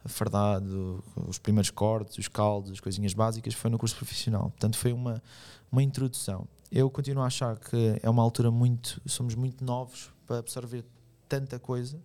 fardado, 0.08 1.02
os 1.26 1.38
primeiros 1.38 1.70
cortes, 1.70 2.18
os 2.18 2.28
caldos, 2.28 2.70
as 2.70 2.80
coisinhas 2.80 3.14
básicas, 3.14 3.54
foi 3.54 3.70
no 3.70 3.78
curso 3.78 3.96
profissional. 3.96 4.50
Portanto, 4.50 4.76
foi 4.76 4.92
uma, 4.92 5.22
uma 5.70 5.82
introdução. 5.82 6.46
Eu 6.70 6.90
continuo 6.90 7.22
a 7.22 7.26
achar 7.26 7.58
que 7.58 7.98
é 8.02 8.10
uma 8.10 8.22
altura 8.22 8.50
muito, 8.50 9.00
somos 9.06 9.34
muito 9.34 9.64
novos 9.64 10.10
para 10.26 10.38
absorver 10.38 10.84
tanta 11.28 11.58
coisa. 11.58 11.98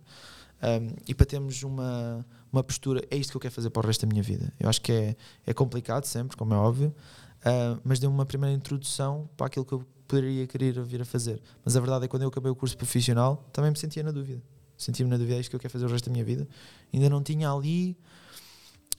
Um, 0.64 0.94
e 1.08 1.16
para 1.16 1.26
termos 1.26 1.64
uma, 1.64 2.26
uma 2.52 2.64
postura, 2.64 3.04
é 3.10 3.18
isto 3.18 3.32
que 3.32 3.38
eu 3.38 3.42
quero 3.42 3.54
fazer 3.54 3.70
para 3.72 3.84
o 3.84 3.88
resto 3.88 4.06
da 4.06 4.08
minha 4.08 4.22
vida. 4.22 4.54
Eu 4.60 4.70
acho 4.70 4.80
que 4.82 4.92
é, 4.92 5.16
é 5.46 5.54
complicado 5.54 6.06
sempre, 6.06 6.38
como 6.38 6.54
é 6.54 6.58
óbvio, 6.58 6.94
uh, 7.40 7.82
mas 7.84 8.00
deu-me 8.00 8.16
uma 8.16 8.26
primeira 8.26 8.56
introdução 8.56 9.28
para 9.36 9.48
aquilo 9.48 9.66
que 9.66 9.74
eu 9.74 9.84
poderia 10.08 10.46
querer 10.46 10.80
vir 10.84 11.02
a 11.02 11.06
fazer. 11.06 11.42
Mas 11.64 11.76
a 11.76 11.80
verdade 11.80 12.06
é 12.06 12.08
que 12.08 12.12
quando 12.12 12.24
eu 12.24 12.30
acabei 12.30 12.52
o 12.52 12.56
curso 12.56 12.78
profissional, 12.78 13.48
também 13.52 13.72
me 13.72 13.78
sentia 13.78 14.04
na 14.04 14.12
dúvida. 14.12 14.42
Sentia-me 14.78 15.10
na 15.10 15.18
dúvida, 15.18 15.38
é 15.38 15.40
isto 15.40 15.50
que 15.50 15.56
eu 15.56 15.60
quero 15.60 15.72
fazer 15.72 15.86
o 15.86 15.90
resto 15.90 16.10
da 16.10 16.12
minha 16.12 16.26
vida. 16.26 16.48
Ainda 16.94 17.10
não 17.10 17.24
tinha 17.24 17.52
ali, 17.52 17.98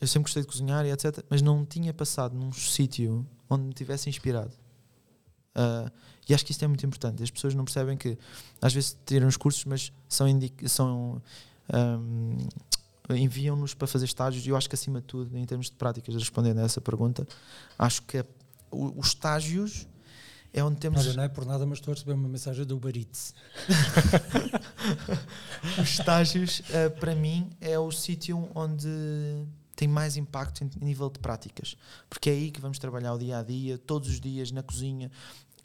eu 0.01 0.07
sempre 0.07 0.23
gostei 0.23 0.41
de 0.41 0.47
cozinhar 0.47 0.85
e 0.85 0.91
etc., 0.91 1.23
mas 1.29 1.41
não 1.41 1.65
tinha 1.65 1.93
passado 1.93 2.35
num 2.35 2.51
sítio 2.51 3.25
onde 3.49 3.63
me 3.63 3.73
tivesse 3.73 4.09
inspirado. 4.09 4.51
Uh, 5.55 5.91
e 6.27 6.33
acho 6.33 6.45
que 6.45 6.51
isto 6.51 6.63
é 6.63 6.67
muito 6.67 6.85
importante. 6.85 7.21
As 7.21 7.29
pessoas 7.29 7.53
não 7.53 7.63
percebem 7.63 7.97
que 7.97 8.17
às 8.61 8.73
vezes 8.73 8.97
tiram 9.05 9.27
os 9.27 9.37
cursos, 9.37 9.63
mas 9.65 9.91
são, 10.07 10.27
são 10.65 11.21
um, 11.73 12.37
enviam-nos 13.09 13.73
para 13.73 13.87
fazer 13.87 14.05
estágios. 14.05 14.45
E 14.45 14.49
eu 14.49 14.55
acho 14.55 14.67
que, 14.67 14.75
acima 14.75 15.01
de 15.01 15.07
tudo, 15.07 15.37
em 15.37 15.45
termos 15.45 15.67
de 15.67 15.73
práticas, 15.73 16.15
respondendo 16.15 16.59
a 16.59 16.63
essa 16.63 16.81
pergunta, 16.81 17.27
acho 17.77 18.01
que 18.03 18.25
os 18.71 19.07
estágios 19.07 19.87
é 20.53 20.63
onde 20.63 20.79
temos. 20.79 21.05
Olha, 21.05 21.13
não 21.15 21.23
é 21.23 21.27
por 21.27 21.45
nada, 21.45 21.65
mas 21.65 21.79
estou 21.79 21.91
a 21.91 21.95
receber 21.95 22.13
uma 22.13 22.29
mensagem 22.29 22.63
do 22.63 22.77
Uber 22.77 22.95
Eats. 22.95 23.33
os 25.81 25.89
estágios, 25.89 26.59
uh, 26.59 26.91
para 26.99 27.15
mim, 27.15 27.49
é 27.59 27.77
o 27.79 27.91
sítio 27.91 28.47
onde 28.53 28.87
tem 29.75 29.87
mais 29.87 30.15
impacto 30.15 30.63
em 30.63 30.69
nível 30.79 31.09
de 31.09 31.17
práticas, 31.17 31.75
porque 32.07 32.29
é 32.29 32.33
aí 32.33 32.51
que 32.51 32.61
vamos 32.61 32.77
trabalhar 32.77 33.13
o 33.13 33.17
dia 33.17 33.39
a 33.39 33.43
dia, 33.43 33.77
todos 33.79 34.07
os 34.07 34.21
dias 34.21 34.51
na 34.51 34.61
cozinha, 34.61 35.11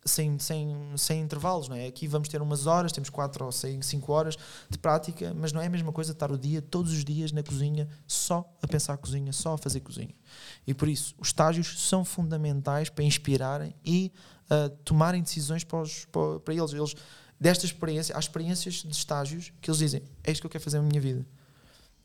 sem, 0.04 0.38
sem, 0.38 0.74
sem 0.96 1.20
intervalos, 1.20 1.68
não 1.68 1.76
é? 1.76 1.86
Aqui 1.86 2.08
vamos 2.08 2.28
ter 2.28 2.40
umas 2.40 2.66
horas, 2.66 2.90
temos 2.90 3.10
quatro 3.10 3.44
ou 3.44 3.52
cinco 3.52 4.12
horas 4.12 4.38
de 4.70 4.78
prática, 4.78 5.34
mas 5.34 5.52
não 5.52 5.60
é 5.60 5.66
a 5.66 5.70
mesma 5.70 5.92
coisa 5.92 6.12
estar 6.12 6.32
o 6.32 6.38
dia, 6.38 6.62
todos 6.62 6.92
os 6.92 7.04
dias 7.04 7.30
na 7.30 7.42
cozinha, 7.42 7.86
só 8.06 8.50
a 8.62 8.66
pensar 8.66 8.94
a 8.94 8.96
cozinha, 8.96 9.32
só 9.32 9.52
a 9.52 9.58
fazer 9.58 9.80
cozinha. 9.80 10.14
E 10.66 10.72
por 10.72 10.88
isso, 10.88 11.14
os 11.18 11.28
estágios 11.28 11.82
são 11.86 12.04
fundamentais 12.04 12.88
para 12.88 13.04
inspirarem 13.04 13.74
e 13.84 14.10
uh, 14.50 14.68
tomarem 14.84 15.22
decisões 15.22 15.64
para, 15.64 15.80
os, 15.80 16.04
para, 16.06 16.40
para 16.40 16.54
eles. 16.54 16.72
Eles, 16.72 16.94
desta 17.40 17.64
experiência, 17.64 18.16
há 18.16 18.18
experiências 18.18 18.74
de 18.76 18.94
estágios 18.94 19.52
que 19.60 19.70
eles 19.70 19.78
dizem: 19.78 20.02
é 20.24 20.32
isto 20.32 20.40
que 20.40 20.46
eu 20.46 20.50
quero 20.50 20.64
fazer 20.64 20.78
na 20.78 20.84
minha 20.84 21.00
vida. 21.00 21.24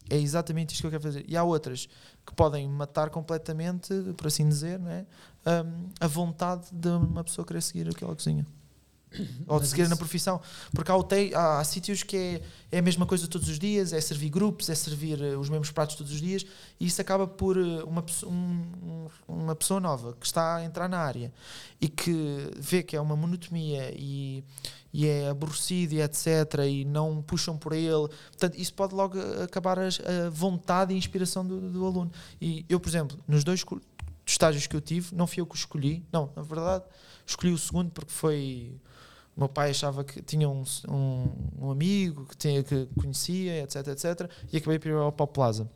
É 0.09 0.17
exatamente 0.17 0.73
isto 0.73 0.81
que 0.81 0.87
eu 0.87 0.91
quero 0.91 1.03
fazer. 1.03 1.25
E 1.27 1.37
há 1.37 1.43
outras 1.43 1.87
que 2.25 2.33
podem 2.35 2.67
matar 2.67 3.09
completamente, 3.09 3.93
por 4.17 4.27
assim 4.27 4.47
dizer, 4.47 4.79
é? 4.87 5.05
Um, 5.63 5.89
a 5.99 6.07
vontade 6.07 6.67
de 6.71 6.89
uma 6.89 7.23
pessoa 7.23 7.45
querer 7.45 7.61
seguir 7.61 7.89
aquela 7.89 8.15
cozinha. 8.15 8.45
Ou 9.47 9.59
de 9.59 9.67
seguir 9.67 9.87
na 9.87 9.95
profissão. 9.95 10.41
Porque 10.73 10.91
há, 10.91 10.95
há, 11.39 11.59
há 11.59 11.63
sítios 11.63 12.03
que 12.03 12.17
é, 12.17 12.41
é 12.71 12.79
a 12.79 12.81
mesma 12.81 13.05
coisa 13.05 13.27
todos 13.27 13.47
os 13.49 13.59
dias, 13.59 13.93
é 13.93 14.01
servir 14.01 14.29
grupos, 14.29 14.69
é 14.69 14.75
servir 14.75 15.19
uh, 15.21 15.39
os 15.39 15.49
mesmos 15.49 15.71
pratos 15.71 15.95
todos 15.95 16.11
os 16.11 16.21
dias, 16.21 16.45
e 16.79 16.85
isso 16.85 17.01
acaba 17.01 17.27
por 17.27 17.57
uh, 17.57 17.87
uma, 17.87 18.03
um, 18.25 19.07
uma 19.27 19.55
pessoa 19.55 19.79
nova 19.79 20.13
que 20.19 20.25
está 20.25 20.57
a 20.57 20.65
entrar 20.65 20.87
na 20.87 20.99
área 20.99 21.31
e 21.79 21.87
que 21.87 22.49
vê 22.57 22.81
que 22.81 22.95
é 22.95 23.01
uma 23.01 23.15
monotonia 23.15 23.93
e, 23.95 24.43
e 24.93 25.07
é 25.07 25.29
aborrecido 25.29 25.95
e 25.95 26.01
etc. 26.01 26.27
e 26.69 26.85
não 26.85 27.21
puxam 27.21 27.57
por 27.57 27.73
ele. 27.73 28.07
Portanto, 28.29 28.55
isso 28.57 28.73
pode 28.73 28.93
logo 28.93 29.19
acabar 29.43 29.79
a, 29.79 29.87
a 29.87 30.29
vontade 30.29 30.93
e 30.93 30.95
a 30.95 30.97
inspiração 30.97 31.45
do, 31.45 31.59
do, 31.71 31.85
aluno. 31.85 32.11
E 32.39 32.65
eu, 32.69 32.79
por 32.79 32.89
exemplo, 32.89 33.19
nos 33.27 33.43
dois 33.43 33.63
estágios 34.25 34.67
que 34.67 34.75
eu 34.75 34.81
tive, 34.81 35.15
não 35.15 35.27
fui 35.27 35.41
eu 35.41 35.45
que 35.45 35.55
escolhi, 35.55 36.05
não, 36.11 36.31
na 36.35 36.41
verdade, 36.41 36.85
escolhi 37.25 37.51
o 37.51 37.57
segundo 37.57 37.91
porque 37.91 38.11
foi. 38.11 38.75
O 39.35 39.41
meu 39.41 39.49
pai 39.49 39.71
achava 39.71 40.03
que 40.03 40.21
tinha 40.21 40.47
um, 40.47 40.63
um, 40.87 41.29
um 41.59 41.71
amigo 41.71 42.25
que, 42.25 42.37
tinha, 42.37 42.63
que 42.63 42.87
conhecia, 42.99 43.63
etc, 43.63 43.87
etc, 43.87 44.29
e 44.51 44.57
acabei 44.57 44.77
por 44.77 44.89
ir 44.89 44.95
ao 44.95 45.11
Plaza. 45.11 45.69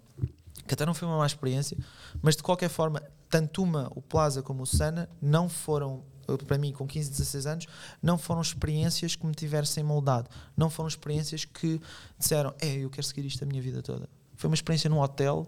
Que 0.68 0.74
até 0.74 0.86
não 0.86 0.94
foi 0.94 1.08
uma 1.08 1.18
má 1.18 1.26
experiência, 1.26 1.78
mas 2.22 2.36
de 2.36 2.44
qualquer 2.44 2.70
forma, 2.70 3.02
tanto 3.30 3.64
uma, 3.64 3.92
o 3.96 4.02
Plaza 4.02 4.42
como 4.42 4.64
o 4.64 4.68
Sana, 4.68 5.10
não 5.22 5.50
foram 5.50 6.04
para 6.36 6.58
mim, 6.58 6.74
com 6.74 6.86
15, 6.86 7.10
16 7.12 7.48
anos, 7.48 7.68
não 8.02 8.18
foram 8.18 8.42
experiências 8.42 9.16
que 9.16 9.26
me 9.26 9.34
tivessem 9.34 9.84
moldado. 9.84 10.30
Não 10.58 10.70
foram 10.70 10.90
experiências 10.90 11.46
que 11.46 11.80
disseram, 12.20 12.54
é, 12.60 12.76
eu 12.76 12.90
quero 12.90 13.08
seguir 13.08 13.26
isto 13.26 13.44
a 13.44 13.48
minha 13.48 13.62
vida 13.62 13.82
toda. 13.82 14.10
Foi 14.36 14.50
uma 14.50 14.56
experiência 14.56 14.90
num 14.90 15.00
hotel 15.00 15.48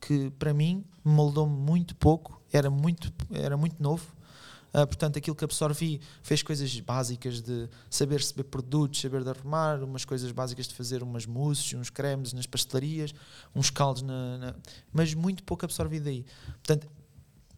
que, 0.00 0.30
para 0.38 0.54
mim, 0.54 0.84
me 1.04 1.12
moldou-me 1.12 1.54
muito 1.54 1.94
pouco, 1.96 2.40
era 2.52 2.70
muito, 2.70 3.12
era 3.30 3.56
muito 3.56 3.82
novo. 3.82 4.14
Uh, 4.74 4.84
portanto, 4.88 5.16
aquilo 5.16 5.36
que 5.36 5.44
absorvi 5.44 6.00
fez 6.20 6.42
coisas 6.42 6.80
básicas 6.80 7.40
de 7.40 7.68
saber 7.88 8.16
receber 8.16 8.42
produtos, 8.42 9.00
saber 9.00 9.22
de 9.22 9.30
arrumar, 9.30 9.80
umas 9.84 10.04
coisas 10.04 10.32
básicas 10.32 10.66
de 10.66 10.74
fazer 10.74 11.00
umas 11.00 11.26
mousses, 11.26 11.72
uns 11.74 11.90
cremes 11.90 12.32
nas 12.32 12.44
pastelarias, 12.44 13.14
uns 13.54 13.70
caldos, 13.70 14.02
na, 14.02 14.38
na, 14.38 14.54
mas 14.92 15.14
muito 15.14 15.44
pouco 15.44 15.64
absorvi 15.64 16.00
daí. 16.00 16.26
Portanto, 16.54 16.88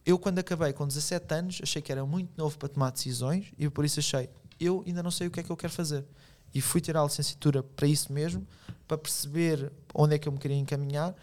eu 0.06 0.18
quando 0.18 0.38
acabei 0.38 0.72
com 0.72 0.86
17 0.86 1.34
anos 1.34 1.60
achei 1.62 1.82
que 1.82 1.90
era 1.90 2.06
muito 2.06 2.30
novo 2.36 2.56
para 2.56 2.68
tomar 2.68 2.90
decisões 2.92 3.52
e 3.58 3.68
por 3.68 3.84
isso 3.84 3.98
achei 3.98 4.30
eu 4.60 4.84
ainda 4.86 5.02
não 5.02 5.10
sei 5.10 5.26
o 5.26 5.30
que 5.30 5.40
é 5.40 5.42
que 5.42 5.50
eu 5.50 5.56
quero 5.56 5.72
fazer 5.72 6.04
e 6.54 6.60
fui 6.60 6.80
tirar 6.80 7.00
a 7.00 7.04
licenciatura 7.04 7.62
para 7.62 7.88
isso 7.88 8.12
mesmo 8.12 8.46
para 8.86 8.96
perceber 8.96 9.72
onde 9.92 10.14
é 10.14 10.18
que 10.18 10.28
eu 10.28 10.32
me 10.32 10.38
queria 10.38 10.56
encaminhar 10.56 11.14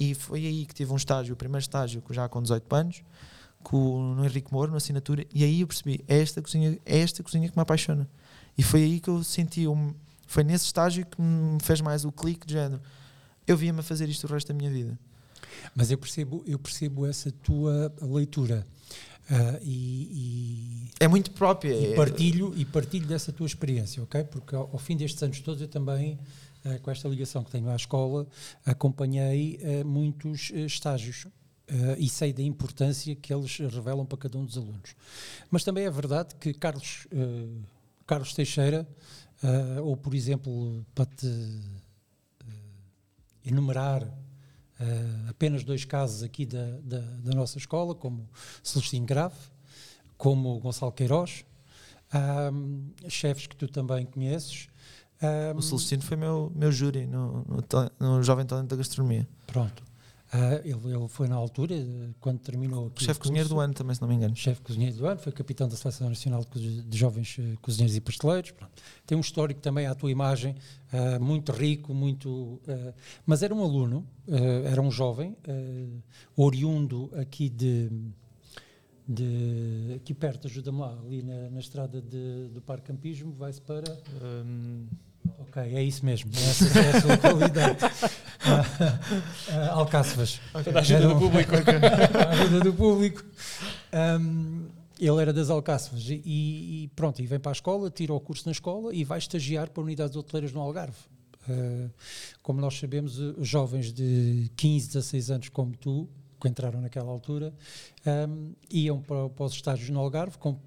e 0.00 0.12
foi 0.12 0.44
aí 0.44 0.66
que 0.66 0.74
tive 0.74 0.92
um 0.92 0.96
estágio 0.96 1.34
o 1.34 1.36
primeiro 1.36 1.62
estágio 1.62 2.02
já 2.10 2.28
com 2.28 2.42
18 2.42 2.74
anos 2.74 3.02
com 3.62 4.14
no 4.14 4.24
Henrique 4.24 4.52
Moro 4.52 4.70
na 4.70 4.76
assinatura 4.76 5.24
e 5.34 5.44
aí 5.44 5.60
eu 5.60 5.66
percebi 5.66 6.04
é 6.08 6.20
esta 6.20 6.42
cozinha 6.42 6.78
é 6.84 6.98
esta 6.98 7.22
cozinha 7.22 7.48
que 7.48 7.56
me 7.56 7.62
apaixona 7.62 8.08
e 8.56 8.62
foi 8.62 8.82
aí 8.82 9.00
que 9.00 9.08
eu 9.08 9.22
senti 9.22 9.66
um, 9.66 9.94
foi 10.26 10.44
nesse 10.44 10.66
estágio 10.66 11.06
que 11.06 11.20
me 11.20 11.60
fez 11.62 11.80
mais 11.80 12.04
o 12.04 12.12
clique 12.12 12.46
de 12.46 12.54
género 12.54 12.80
eu 13.46 13.56
via-me 13.56 13.80
a 13.80 13.82
fazer 13.82 14.08
isto 14.08 14.24
o 14.26 14.30
resto 14.30 14.48
da 14.48 14.54
minha 14.54 14.70
vida 14.70 14.98
mas 15.74 15.90
eu 15.90 15.98
percebo, 15.98 16.42
eu 16.46 16.58
percebo 16.58 17.06
essa 17.06 17.30
tua 17.30 17.92
leitura. 18.00 18.64
Uh, 19.30 19.58
e, 19.62 20.08
e, 20.10 20.90
é 21.00 21.08
muito 21.08 21.30
própria. 21.30 21.72
E 21.72 21.94
partilho, 21.94 22.52
e 22.56 22.64
partilho 22.64 23.06
dessa 23.06 23.32
tua 23.32 23.46
experiência, 23.46 24.02
ok? 24.02 24.24
Porque 24.24 24.54
ao, 24.54 24.68
ao 24.72 24.78
fim 24.78 24.96
destes 24.96 25.22
anos 25.22 25.40
todos 25.40 25.60
eu 25.60 25.68
também, 25.68 26.18
uh, 26.64 26.80
com 26.80 26.90
esta 26.90 27.08
ligação 27.08 27.44
que 27.44 27.50
tenho 27.50 27.70
à 27.70 27.76
escola, 27.76 28.26
acompanhei 28.66 29.60
uh, 29.62 29.86
muitos 29.86 30.50
estágios. 30.50 31.26
E 31.98 32.08
sei 32.08 32.32
da 32.32 32.42
importância 32.42 33.14
que 33.14 33.32
eles 33.32 33.56
revelam 33.58 34.04
para 34.04 34.18
cada 34.18 34.38
um 34.38 34.44
dos 34.44 34.56
alunos. 34.56 34.94
Mas 35.50 35.64
também 35.64 35.84
é 35.84 35.90
verdade 35.90 36.34
que 36.34 36.52
Carlos, 36.52 37.06
Carlos 38.06 38.34
Teixeira, 38.34 38.86
ou 39.82 39.96
por 39.96 40.14
exemplo, 40.14 40.84
para 40.94 41.06
te 41.06 41.26
enumerar 43.44 44.02
uh, 44.04 45.30
apenas 45.30 45.64
dois 45.64 45.84
casos 45.84 46.22
aqui 46.22 46.46
da, 46.46 46.78
da, 46.82 46.98
da, 46.98 47.32
nossa 47.32 47.58
escola, 47.58 47.94
como 47.94 48.28
Celestino 48.62 49.06
Grave, 49.06 49.36
como 50.16 50.58
Gonçalo 50.60 50.92
Queiroz, 50.92 51.44
chefes 53.08 53.46
que 53.46 53.56
tu 53.56 53.66
também 53.68 54.06
conheces. 54.06 54.68
Um, 55.54 55.58
o 55.58 55.62
Celestino 55.62 56.02
foi 56.02 56.16
meu, 56.16 56.52
meu 56.54 56.70
júri 56.72 57.06
no, 57.06 57.44
no, 57.44 57.90
no 58.00 58.22
Jovem 58.22 58.44
Talento 58.44 58.70
da 58.70 58.76
Gastronomia. 58.76 59.26
Pronto. 59.46 59.82
Uh, 60.34 60.66
ele, 60.66 60.96
ele, 60.96 61.08
foi 61.08 61.28
na 61.28 61.36
altura, 61.36 61.74
quando 62.18 62.38
terminou 62.38 62.86
aqui. 62.86 63.04
Chefe 63.04 63.20
cozinheiro 63.20 63.50
do 63.50 63.60
ano 63.60 63.74
também, 63.74 63.94
se 63.94 64.00
não 64.00 64.08
me 64.08 64.14
engano. 64.14 64.34
Chefe 64.34 64.62
cozinheiro 64.62 64.96
do 64.96 65.06
ano, 65.06 65.20
foi 65.20 65.30
capitão 65.30 65.68
da 65.68 65.76
Seleção 65.76 66.08
Nacional 66.08 66.42
de 66.86 66.96
Jovens 66.96 67.36
eh, 67.38 67.54
Cozinheiros 67.60 67.94
e 67.94 68.00
Pasteleiros. 68.00 68.50
Pronto. 68.52 68.72
Tem 69.06 69.18
um 69.18 69.20
histórico 69.20 69.60
também 69.60 69.86
à 69.86 69.94
tua 69.94 70.10
imagem, 70.10 70.56
uh, 70.90 71.22
muito 71.22 71.52
rico, 71.52 71.92
muito. 71.92 72.30
Uh, 72.30 72.94
mas 73.26 73.42
era 73.42 73.54
um 73.54 73.62
aluno, 73.62 74.08
era 74.64 74.80
um 74.80 74.90
jovem, 74.90 75.36
oriundo 76.34 77.10
aqui 77.14 77.50
de. 77.50 77.90
de 79.06 79.92
aqui 79.96 80.14
perto, 80.14 80.46
ajuda-me 80.46 80.78
lá, 80.78 80.98
ali 81.04 81.22
na, 81.22 81.50
na 81.50 81.60
estrada 81.60 82.00
de, 82.00 82.48
do 82.48 82.62
Parque 82.62 82.86
Campismo, 82.86 83.34
vai-se 83.34 83.60
para. 83.60 84.00
Um, 84.22 84.86
Ok, 85.52 85.62
é 85.62 85.82
isso 85.82 86.02
mesmo. 86.02 86.30
É 86.34 86.48
essa 86.48 86.78
é 86.78 86.96
a 86.96 87.00
sua 87.02 87.18
qualidade. 87.18 87.84
uh, 87.84 89.52
uh, 89.52 89.70
Alcáçovas. 89.72 90.40
Okay. 90.54 90.72
ajuda 90.80 91.08
do 91.08 91.18
público. 91.18 91.52
ajuda 92.30 92.60
do 92.60 92.72
público. 92.72 93.22
Um, 93.92 94.68
ele 94.98 95.20
era 95.20 95.30
das 95.30 95.50
Alcáçovas 95.50 96.08
e, 96.08 96.22
e, 96.24 96.90
pronto, 96.96 97.20
e 97.20 97.26
vem 97.26 97.38
para 97.38 97.50
a 97.50 97.52
escola, 97.52 97.90
tira 97.90 98.14
o 98.14 98.20
curso 98.20 98.44
na 98.46 98.52
escola 98.52 98.94
e 98.94 99.04
vai 99.04 99.18
estagiar 99.18 99.68
para 99.68 99.82
unidades 99.82 100.16
hoteleiras 100.16 100.54
no 100.54 100.60
Algarve. 100.60 100.96
Uh, 101.46 101.90
como 102.42 102.58
nós 102.58 102.78
sabemos, 102.78 103.18
os 103.18 103.46
jovens 103.46 103.92
de 103.92 104.50
15, 104.56 104.86
16 104.86 105.30
anos 105.30 105.48
como 105.50 105.76
tu, 105.76 106.08
que 106.40 106.48
entraram 106.48 106.80
naquela 106.80 107.10
altura, 107.10 107.52
um, 108.06 108.52
iam 108.70 109.02
para, 109.02 109.28
para 109.28 109.44
os 109.44 109.52
estágios 109.52 109.90
no 109.90 110.00
Algarve 110.00 110.38
com 110.38 110.58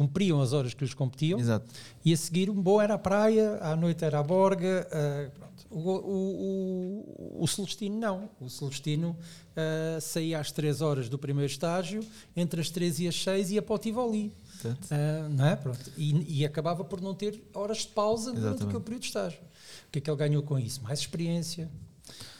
cumpriam 0.00 0.40
as 0.40 0.54
horas 0.54 0.72
que 0.72 0.82
lhes 0.82 0.94
competiam. 0.94 1.38
Exato. 1.38 1.66
E 2.02 2.10
a 2.10 2.16
seguir, 2.16 2.48
um 2.48 2.54
bom 2.54 2.80
era 2.80 2.94
a 2.94 2.98
praia, 2.98 3.58
à 3.60 3.76
noite 3.76 4.02
era 4.02 4.18
a 4.18 4.22
borga. 4.22 4.88
Uh, 4.90 5.50
o, 5.68 5.78
o, 5.78 7.36
o, 7.38 7.44
o, 7.44 7.46
Celestino 7.46 7.98
não. 7.98 8.30
O 8.40 8.48
Celestino 8.48 9.10
uh, 9.10 10.00
saía 10.00 10.40
às 10.40 10.50
3 10.50 10.80
horas 10.80 11.10
do 11.10 11.18
primeiro 11.18 11.52
estágio, 11.52 12.02
entre 12.34 12.62
as 12.62 12.70
3 12.70 13.00
e 13.00 13.08
as 13.08 13.22
6 13.22 13.50
ia 13.50 13.60
para 13.60 13.74
o 13.74 13.78
Tivoli. 13.78 14.32
Uh, 14.64 15.28
não 15.28 15.46
é? 15.46 15.54
Pronto. 15.54 15.92
E, 15.98 16.40
e, 16.40 16.46
acabava 16.46 16.82
por 16.82 17.02
não 17.02 17.14
ter 17.14 17.38
horas 17.52 17.78
de 17.78 17.88
pausa 17.88 18.30
durante 18.30 18.40
Exatamente. 18.40 18.68
aquele 18.68 18.84
período 18.84 19.02
de 19.02 19.08
estágio. 19.08 19.38
O 19.86 19.90
que 19.92 19.98
é 19.98 20.00
que 20.00 20.10
ele 20.10 20.16
ganhou 20.16 20.42
com 20.42 20.58
isso? 20.58 20.82
Mais 20.82 20.98
experiência, 20.98 21.70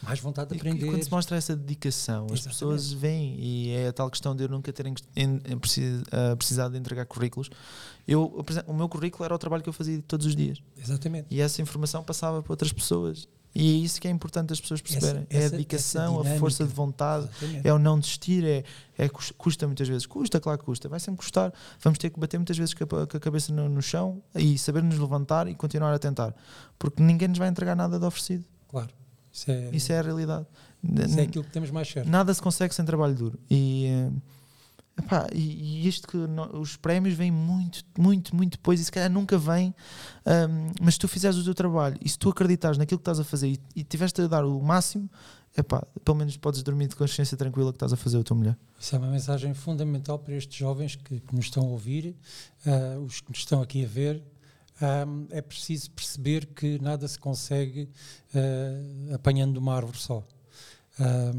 mais 0.03 0.19
vontade 0.21 0.51
de 0.51 0.57
aprender. 0.57 0.87
E 0.87 0.91
quando 0.91 1.03
se 1.03 1.11
mostra 1.11 1.37
essa 1.37 1.55
dedicação, 1.57 2.25
Exatamente. 2.27 2.39
as 2.41 2.47
pessoas 2.47 2.93
vêm 2.93 3.37
e 3.39 3.71
é 3.71 3.89
a 3.89 3.93
tal 3.93 4.11
questão 4.11 4.35
de 4.35 4.45
eu 4.45 4.49
nunca 4.49 4.73
terem 4.73 4.95
precisado 6.37 6.73
de 6.73 6.79
entregar 6.79 7.07
currículos. 7.07 7.51
Eu, 8.07 8.45
o 8.67 8.73
meu 8.75 8.89
currículo 8.89 9.25
era 9.25 9.35
o 9.35 9.39
trabalho 9.39 9.63
que 9.63 9.69
eu 9.69 9.73
fazia 9.73 10.03
todos 10.07 10.27
os 10.27 10.35
dias. 10.35 10.59
Exatamente. 10.77 11.27
E 11.31 11.41
essa 11.41 11.63
informação 11.63 12.03
passava 12.03 12.43
para 12.43 12.53
outras 12.53 12.73
pessoas 12.73 13.29
E 13.53 13.69
é 13.69 13.85
isso 13.85 14.01
que 14.01 14.07
é 14.07 14.11
importante 14.13 14.53
as 14.53 14.61
pessoas 14.61 14.81
perceberem. 14.81 15.27
Essa- 15.29 15.37
é 15.39 15.43
a 15.43 15.47
essa- 15.47 15.51
dedicação, 15.57 16.21
essa 16.21 16.35
a 16.35 16.39
força 16.39 16.65
de 16.65 16.73
vontade, 16.73 17.25
Exatamente. 17.43 17.67
é 17.69 17.73
o 17.73 17.79
não 17.81 17.99
desistir, 17.99 18.45
é, 18.45 18.63
é 18.97 19.09
cus- 19.09 19.33
custa 19.37 19.67
muitas 19.67 19.89
vezes. 19.89 20.07
Custa, 20.07 20.39
claro 20.39 20.57
que 20.59 20.65
custa, 20.65 20.89
vai 20.89 21.01
sempre 21.01 21.19
custar. 21.19 21.53
Vamos 21.83 21.99
ter 21.99 22.11
que 22.11 22.21
bater 22.21 22.39
muitas 22.39 22.57
vezes 22.57 22.75
com 22.75 22.85
a, 22.85 23.07
com 23.09 23.17
a 23.17 23.21
cabeça 23.21 23.53
no, 23.53 23.69
no 23.69 23.83
chão 23.83 24.23
e 24.37 24.57
saber 24.57 24.85
nos 24.85 24.97
levantar 24.99 25.49
e 25.49 25.55
continuar 25.57 25.93
a 25.93 25.99
tentar. 25.99 26.33
Porque 26.79 27.03
ninguém 27.03 27.27
nos 27.27 27.39
vai 27.39 27.49
entregar 27.49 27.75
nada 27.75 27.99
de 27.99 28.05
oferecido. 28.05 28.45
Claro. 28.69 28.89
Isso 29.33 29.51
é, 29.51 29.71
Isso 29.73 29.93
é 29.93 29.99
a 29.99 30.03
realidade. 30.03 30.47
isso 31.07 31.19
é 31.19 31.23
aquilo 31.23 31.45
que 31.45 31.51
temos 31.51 31.71
mais 31.71 31.89
certo. 31.89 32.09
Nada 32.09 32.33
se 32.35 32.43
consegue 32.43 32.75
sem 32.75 32.85
trabalho 32.85 33.15
duro. 33.15 33.39
E, 33.51 33.87
eh, 33.87 34.11
epá, 34.99 35.27
e, 35.33 35.39
e 35.85 35.89
isto 35.89 36.07
que 36.09 36.17
no- 36.17 36.59
os 36.61 36.77
prémios 36.77 37.15
vêm 37.15 37.31
muito, 37.31 37.85
muito, 37.99 38.35
muito 38.35 38.53
depois 38.53 38.81
e 38.81 38.85
se 38.85 38.91
calhar 38.93 39.11
nunca 39.11 39.39
vêm. 39.39 39.75
ahm, 40.27 40.73
mas 40.81 40.95
se 40.95 41.01
tu 41.01 41.09
fizeres 41.09 41.37
o 41.39 41.45
teu 41.45 41.55
trabalho 41.55 41.97
e 42.05 42.09
se 42.09 42.19
tu 42.19 42.29
acreditares 42.29 42.77
naquilo 42.79 42.99
que 42.99 43.03
estás 43.03 43.21
a 43.21 43.25
fazer 43.25 43.49
e, 43.49 43.61
e 43.77 43.85
tiveste 43.85 44.21
a 44.23 44.27
dar 44.27 44.45
o 44.45 44.61
máximo, 44.61 45.09
epá, 45.57 45.85
pelo 46.05 46.17
menos 46.19 46.37
podes 46.37 46.63
dormir 46.63 46.89
de 46.89 46.97
consciência 46.97 47.37
tranquila 47.37 47.71
que 47.73 47.77
estás 47.77 47.93
a 47.93 47.97
fazer 47.97 48.19
o 48.19 48.25
teu 48.25 48.37
melhor. 48.37 48.57
Isso 48.79 48.95
é 48.95 48.99
uma 48.99 49.09
mensagem 49.09 49.53
fundamental 49.55 50.19
para 50.19 50.35
estes 50.35 50.57
jovens 50.57 50.97
que, 50.97 51.21
que 51.21 51.35
nos 51.35 51.47
estão 51.47 51.65
a 51.65 51.67
ouvir, 51.71 52.17
ah, 52.67 52.99
os 53.05 53.21
que 53.21 53.29
nos 53.31 53.39
estão 53.39 53.63
aqui 53.63 53.85
a 53.85 53.89
ver. 53.89 54.23
Ah, 54.81 55.05
é 55.31 55.43
preciso 55.43 55.91
perceber 55.91 56.47
que 56.47 56.79
nada 56.81 57.07
se 57.07 57.19
consegue 57.19 57.89
ah, 58.35 59.15
apanhando 59.15 59.57
uma 59.59 59.75
árvore 59.77 59.99
só. 59.99 60.25
Ah, 60.99 61.33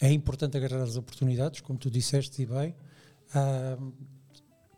é 0.00 0.12
importante 0.12 0.56
agarrar 0.56 0.82
as 0.82 0.96
oportunidades, 0.96 1.60
como 1.60 1.78
tu 1.78 1.90
disseste 1.90 2.42
e 2.42 2.46
bem, 2.46 2.74
Ah, 3.34 3.78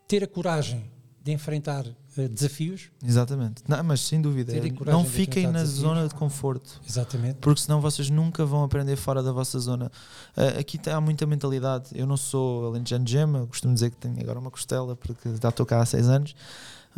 ter 0.07 0.23
a 0.23 0.27
coragem 0.29 0.91
de 1.23 1.33
enfrentar 1.33 1.87
ah, 1.87 2.29
desafios, 2.29 2.91
Exatamente. 3.03 3.63
Não, 3.67 3.83
mas 3.83 4.01
sem 4.03 4.21
dúvida, 4.21 4.55
é, 4.55 4.61
não 4.85 5.05
fiquem 5.05 5.47
na 5.47 5.53
desafios. 5.63 5.79
zona 5.81 6.07
de 6.07 6.15
conforto. 6.15 6.81
exatamente. 6.87 7.39
porque 7.41 7.63
senão 7.63 7.81
vocês 7.81 8.11
nunca 8.11 8.45
vão 8.45 8.63
aprender 8.63 8.95
fora 8.97 9.23
da 9.23 9.33
vossa 9.33 9.59
zona. 9.59 9.91
Ah, 10.37 10.61
aqui 10.61 10.77
tá- 10.79 10.95
há 10.97 11.01
muita 11.01 11.25
mentalidade. 11.27 11.89
Eu 11.95 12.07
não 12.07 12.17
sou 12.19 12.67
alentejano 12.67 13.05
de 13.07 13.13
gema, 13.13 13.47
costumo 13.47 13.73
dizer 13.75 13.91
que 13.91 13.97
tenho 13.97 14.21
agora 14.21 14.39
uma 14.39 14.51
costela, 14.51 14.95
porque 14.95 15.31
já 15.43 15.49
estou 15.49 15.65
cá 15.67 15.81
há 15.81 15.87
seis 15.87 16.07
anos, 16.09 16.37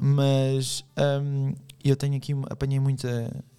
mas 0.00 0.84
ahm, 0.96 1.52
eu 1.84 1.96
tenho 1.96 2.16
aqui, 2.16 2.32
apanhei 2.50 2.78
muita 2.80 3.08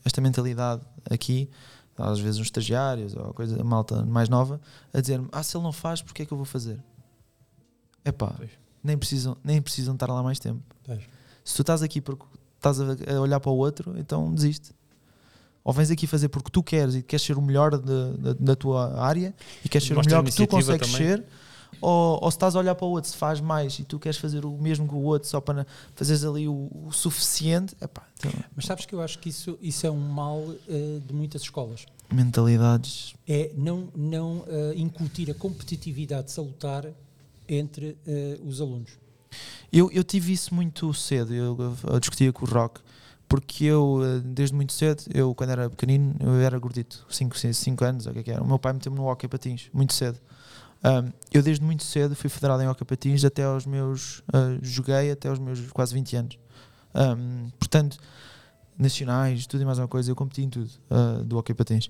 esta 0.06 0.22
mentalidade 0.22 0.82
aqui, 1.10 1.50
às 1.98 2.20
vezes 2.20 2.40
uns 2.40 2.48
estagiários 2.48 3.16
ou 3.16 3.34
coisa, 3.34 3.64
malta 3.64 4.06
mais 4.06 4.30
nova, 4.30 4.60
a 4.94 5.02
dizer-me: 5.02 5.28
Ah, 5.32 5.42
se 5.44 5.56
ele 5.58 5.64
não 5.64 5.72
faz, 5.72 6.02
porque 6.02 6.22
é 6.24 6.26
que 6.26 6.32
eu 6.32 6.38
vou 6.38 6.46
fazer? 6.46 6.80
Epá, 8.06 8.34
Pois. 8.38 8.50
nem 8.84 8.98
precisam, 8.98 9.36
nem 9.44 9.62
precisam 9.62 9.94
estar 9.94 10.08
lá 10.08 10.22
mais 10.24 10.40
tempo. 10.40 10.62
Pois. 10.86 11.02
Se 11.44 11.56
tu 11.56 11.62
estás 11.62 11.82
aqui 11.82 12.00
porque 12.02 12.24
estás 12.56 12.80
a, 12.80 13.20
olhar 13.22 13.40
para 13.40 13.52
o 13.52 13.56
outro, 13.58 13.98
então 13.98 14.34
desiste. 14.34 14.72
Ou 15.64 15.74
vens 15.74 15.92
aqui 15.92 16.08
fazer 16.08 16.30
porque 16.30 16.50
tu 16.50 16.64
queres 16.64 16.96
e 16.96 17.02
queres 17.04 17.26
ser 17.26 17.38
o 17.38 17.42
melhor 17.42 17.78
de- 17.78 18.18
da- 18.18 18.34
da 18.40 18.56
tua 18.56 18.98
área 19.02 19.36
e 19.66 19.68
queres 19.68 19.86
ser 19.86 19.94
o 19.94 19.98
Mostra 19.98 20.22
melhor 20.22 20.30
que 20.32 20.36
tu 20.38 20.48
consegues 20.48 20.90
também. 20.92 21.08
ser, 21.08 21.26
ou, 21.80 22.20
ou 22.24 22.32
se 22.32 22.36
estás 22.38 22.56
a 22.56 22.60
olhar 22.60 22.76
para 22.76 22.86
o 22.86 22.90
outro, 22.90 23.10
se 23.10 23.18
faz 23.18 23.40
mais 23.40 23.78
e 23.80 23.84
tu 23.84 24.00
queres 24.00 24.18
fazer 24.18 24.46
o 24.46 24.52
mesmo 24.58 24.88
que 24.88 24.94
o 24.96 25.02
outro 25.02 25.28
só 25.30 25.40
para 25.40 25.66
fazeres 25.96 26.24
ali 26.24 26.48
o, 26.48 26.70
o 26.86 26.92
suficiente, 26.92 27.76
epá, 27.82 28.04
então, 28.18 28.32
Mas 28.56 28.66
sabes 28.66 28.86
que 28.86 28.96
eu 28.96 29.02
acho 29.02 29.20
que 29.20 29.30
isso, 29.30 29.58
isso 29.62 29.86
é 29.86 29.92
um 29.92 30.00
mal 30.00 30.44
ah, 30.50 31.02
de 31.06 31.14
muitas 31.14 31.44
escolas. 31.44 31.86
mentalidades. 32.12 33.14
é 33.28 33.52
não, 33.56 33.90
não 33.96 34.44
eh, 34.48 34.74
incutir 34.76 35.30
a 35.30 35.34
competitividade 35.34 36.32
salutar 36.32 36.86
entre 37.48 37.98
eh, 38.08 38.40
os 38.46 38.60
alunos. 38.60 38.92
Eu, 39.72 39.92
eu 39.92 40.04
tive 40.04 40.32
isso 40.34 40.56
muito 40.56 40.94
cedo, 40.94 41.34
eu, 41.34 41.76
eu 41.84 42.00
discutia 42.00 42.32
com 42.32 42.46
o 42.46 42.50
Rock, 42.50 42.82
porque 43.28 43.66
eu, 43.66 44.00
desde 44.24 44.56
muito 44.56 44.72
cedo, 44.72 45.04
eu 45.14 45.36
quando 45.36 45.50
era 45.50 45.70
pequenino, 45.70 46.16
eu 46.22 46.40
era 46.40 46.58
gordito, 46.58 47.06
5 47.10 47.36
anos, 47.84 48.06
o 48.06 48.14
que 48.14 48.20
é 48.20 48.24
que 48.24 48.32
era. 48.32 48.42
O 48.42 48.48
meu 48.48 48.58
pai 48.58 48.74
meteu-me 48.74 48.98
no 48.98 49.06
hockey 49.06 49.28
patins, 49.28 49.70
muito 49.74 49.94
cedo. 49.94 50.18
Um, 50.84 51.12
eu 51.32 51.42
desde 51.42 51.64
muito 51.64 51.84
cedo 51.84 52.16
fui 52.16 52.30
federado 52.30 52.62
em 52.62 52.68
hockey 52.68 52.86
patins 52.86 53.26
até 53.26 53.44
aos 53.44 53.66
meus, 53.66 54.20
uh, 54.20 54.60
joguei 54.62 55.12
até 55.12 55.30
aos 55.30 55.40
meus 55.40 55.60
quase 55.72 55.94
20 55.94 56.16
anos. 56.16 56.40
Um, 56.96 57.50
portanto, 57.60 57.98
nacionais, 58.78 59.48
tudo 59.48 59.62
e 59.62 59.66
mais 59.66 59.80
uma 59.80 59.88
coisa, 59.88 60.12
eu 60.12 60.16
competi 60.16 60.44
em 60.44 60.50
tudo 60.50 60.70
uh, 60.90 61.24
do 61.24 61.38
hockey 61.38 61.54
patins. 61.54 61.90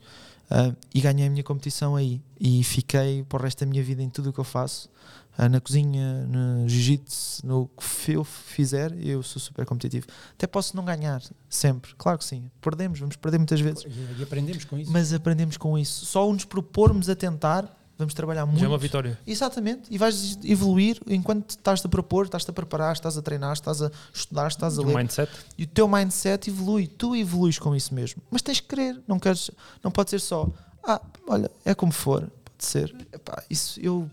Uh, 0.50 0.76
e 0.94 1.02
ganhei 1.02 1.28
a 1.28 1.30
minha 1.30 1.44
competição 1.44 1.96
aí. 1.96 2.22
E 2.40 2.64
fiquei 2.64 3.24
para 3.24 3.40
o 3.40 3.44
resto 3.44 3.60
da 3.60 3.66
minha 3.66 3.84
vida 3.84 4.02
em 4.02 4.10
tudo 4.10 4.30
o 4.30 4.34
que 4.34 4.40
eu 4.40 4.44
faço. 4.46 4.90
Uh, 5.38 5.50
na 5.50 5.60
cozinha, 5.60 6.26
no 6.26 6.68
jiu-jitsu, 6.68 7.46
no 7.46 7.68
que 7.68 8.14
eu 8.14 8.24
fizer, 8.24 8.94
eu 9.06 9.22
sou 9.22 9.42
super 9.42 9.66
competitivo. 9.66 10.08
Até 10.34 10.48
posso 10.48 10.76
não 10.76 10.86
ganhar, 10.86 11.22
sempre. 11.50 11.94
Claro 11.98 12.18
que 12.18 12.26
sim. 12.26 12.50
Perdemos, 12.62 13.00
vamos 13.00 13.18
perder 13.18 13.38
muitas 13.38 13.60
vezes. 13.60 13.86
E, 14.18 14.24
aprendemos 14.24 14.64
com 14.64 14.78
isso. 14.78 14.92
Mas 14.92 15.12
aprendemos 15.12 15.58
com 15.58 15.78
isso. 15.78 16.06
Só 16.06 16.32
nos 16.32 16.46
propormos 16.46 17.10
a 17.10 17.16
tentar, 17.16 17.77
vamos 17.98 18.14
trabalhar 18.14 18.46
muito. 18.46 18.60
Já 18.60 18.66
é 18.66 18.70
uma 18.70 18.78
vitória. 18.78 19.20
Exatamente, 19.26 19.84
e 19.90 19.98
vais 19.98 20.38
evoluir 20.44 21.00
enquanto 21.08 21.52
estás 21.52 21.84
a 21.86 21.90
propor, 21.90 22.26
estás 22.26 22.48
a 22.48 22.54
preparar, 22.54 22.94
estás 22.94 23.18
a 23.18 23.22
treinar, 23.22 23.54
estás 23.54 23.82
a 23.82 23.92
estudar, 24.14 24.48
estás 24.48 24.78
a 24.78 24.82
O 24.82 24.86
ler. 24.86 24.96
mindset. 24.98 25.32
E 25.58 25.64
o 25.64 25.68
teu 25.68 25.88
mindset 25.88 26.50
evolui, 26.50 26.88
tu 26.88 27.16
evoluís 27.16 27.58
com 27.60 27.76
isso 27.76 27.94
mesmo. 27.94 28.22
Mas 28.30 28.42
tens 28.42 28.60
que 28.60 28.68
querer, 28.68 29.02
não 29.08 29.20
queres, 29.20 29.50
não 29.84 29.92
pode 29.92 30.10
ser 30.10 30.20
só, 30.20 30.48
ah, 30.84 31.02
olha, 31.28 31.50
é 31.66 31.74
como 31.74 31.92
for, 31.92 32.22
pode 32.22 32.64
ser. 32.66 32.94
Epá, 33.12 33.44
isso 33.50 33.80
eu, 33.82 34.10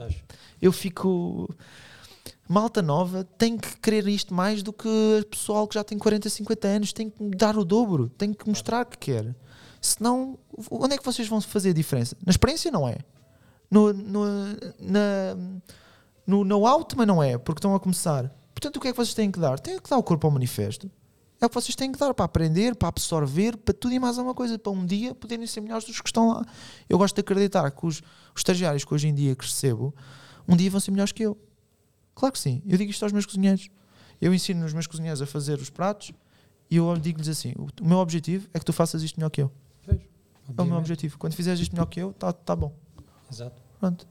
eu 0.60 0.72
fico. 0.72 1.48
Malta 2.46 2.82
nova 2.82 3.24
tem 3.38 3.56
que 3.56 3.74
querer 3.78 4.06
isto 4.06 4.34
mais 4.34 4.62
do 4.62 4.70
que 4.70 4.86
o 4.86 5.24
pessoal 5.26 5.66
que 5.66 5.74
já 5.74 5.82
tem 5.82 5.96
40, 5.98 6.28
50 6.28 6.68
anos, 6.68 6.92
tem 6.92 7.08
que 7.08 7.30
dar 7.36 7.56
o 7.56 7.64
dobro, 7.64 8.10
tem 8.10 8.34
que 8.34 8.46
mostrar 8.46 8.84
que 8.84 8.98
quer. 8.98 9.34
Senão, 9.80 10.38
onde 10.70 10.94
é 10.94 10.98
que 10.98 11.04
vocês 11.04 11.26
vão 11.26 11.40
fazer 11.40 11.70
a 11.70 11.72
diferença? 11.72 12.14
Na 12.24 12.30
experiência 12.30 12.70
não 12.70 12.86
é. 12.86 12.98
No, 13.74 13.92
no, 13.92 14.24
na, 14.78 15.36
no 16.24 16.44
know-how 16.44 16.84
também 16.84 17.04
não 17.04 17.20
é, 17.20 17.36
porque 17.36 17.58
estão 17.58 17.74
a 17.74 17.80
começar. 17.80 18.32
Portanto, 18.54 18.76
o 18.76 18.80
que 18.80 18.86
é 18.86 18.92
que 18.92 18.96
vocês 18.96 19.14
têm 19.14 19.32
que 19.32 19.40
dar? 19.40 19.58
Têm 19.58 19.80
que 19.80 19.90
dar 19.90 19.98
o 19.98 20.02
corpo 20.02 20.28
ao 20.28 20.30
manifesto. 20.30 20.88
É 21.40 21.46
o 21.46 21.48
que 21.48 21.54
vocês 21.56 21.74
têm 21.74 21.90
que 21.90 21.98
dar 21.98 22.14
para 22.14 22.24
aprender, 22.24 22.76
para 22.76 22.88
absorver, 22.88 23.56
para 23.56 23.74
tudo 23.74 23.92
e 23.92 23.98
mais 23.98 24.16
alguma 24.16 24.32
coisa, 24.32 24.56
para 24.56 24.70
um 24.70 24.86
dia 24.86 25.12
poderem 25.12 25.44
ser 25.48 25.60
melhores 25.60 25.84
dos 25.84 26.00
que 26.00 26.08
estão 26.08 26.28
lá. 26.28 26.46
Eu 26.88 26.96
gosto 26.96 27.16
de 27.16 27.20
acreditar 27.20 27.68
que 27.72 27.84
os, 27.84 27.96
os 27.96 28.38
estagiários 28.38 28.84
que 28.84 28.94
hoje 28.94 29.08
em 29.08 29.14
dia 29.14 29.34
que 29.34 29.44
recebo, 29.44 29.92
um 30.46 30.56
dia 30.56 30.70
vão 30.70 30.78
ser 30.78 30.92
melhores 30.92 31.10
que 31.10 31.24
eu. 31.24 31.36
Claro 32.14 32.32
que 32.32 32.38
sim. 32.38 32.62
Eu 32.64 32.78
digo 32.78 32.92
isto 32.92 33.02
aos 33.02 33.12
meus 33.12 33.26
cozinheiros. 33.26 33.68
Eu 34.20 34.32
ensino 34.32 34.64
os 34.64 34.72
meus 34.72 34.86
cozinheiros 34.86 35.20
a 35.20 35.26
fazer 35.26 35.58
os 35.58 35.68
pratos 35.68 36.12
e 36.70 36.76
eu 36.76 36.96
digo-lhes 36.96 37.28
assim: 37.28 37.52
o, 37.58 37.68
meu 37.84 37.98
objetivo 37.98 38.48
é 38.54 38.58
que 38.60 38.64
tu 38.64 38.72
faças 38.72 39.02
isto 39.02 39.18
melhor 39.18 39.30
que 39.30 39.42
eu. 39.42 39.50
Pois, 39.84 40.00
É 40.56 40.62
o 40.62 40.64
meu 40.64 40.78
objetivo. 40.78 41.18
Quando 41.18 41.34
fizeres 41.34 41.58
isto 41.58 41.72
melhor 41.72 41.86
que 41.86 42.00
eu, 42.00 42.12
tá, 42.12 42.32
tá 42.32 42.54
bom. 42.54 42.72
Exato. 43.30 43.63
Pronto. 43.84 44.06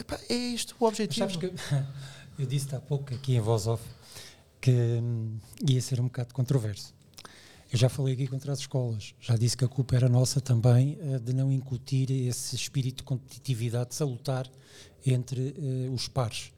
Epá, 0.00 0.18
é 0.30 0.34
isto 0.34 0.72
o 0.80 0.84
Mas 0.84 0.88
objetivo. 0.94 1.30
sabes 1.30 1.36
que 1.36 2.42
eu 2.42 2.46
disse 2.48 2.74
há 2.74 2.80
pouco 2.80 3.12
aqui 3.12 3.34
em 3.36 3.40
voz 3.40 3.66
off 3.66 3.84
que 4.62 4.70
hum, 4.70 5.36
ia 5.68 5.80
ser 5.82 6.00
um 6.00 6.04
bocado 6.04 6.32
controverso. 6.32 6.94
Eu 7.70 7.78
já 7.78 7.90
falei 7.90 8.14
aqui 8.14 8.26
contra 8.26 8.50
as 8.50 8.60
escolas, 8.60 9.14
já 9.20 9.36
disse 9.36 9.58
que 9.58 9.64
a 9.64 9.68
culpa 9.68 9.94
era 9.94 10.08
nossa 10.08 10.40
também 10.40 10.96
eh, 11.02 11.18
de 11.18 11.34
não 11.34 11.52
incutir 11.52 12.10
esse 12.10 12.56
espírito 12.56 12.98
de 12.98 13.02
competitividade 13.02 13.94
salutar 13.94 14.50
entre 15.04 15.54
eh, 15.58 15.90
os 15.90 16.08
pares. 16.08 16.50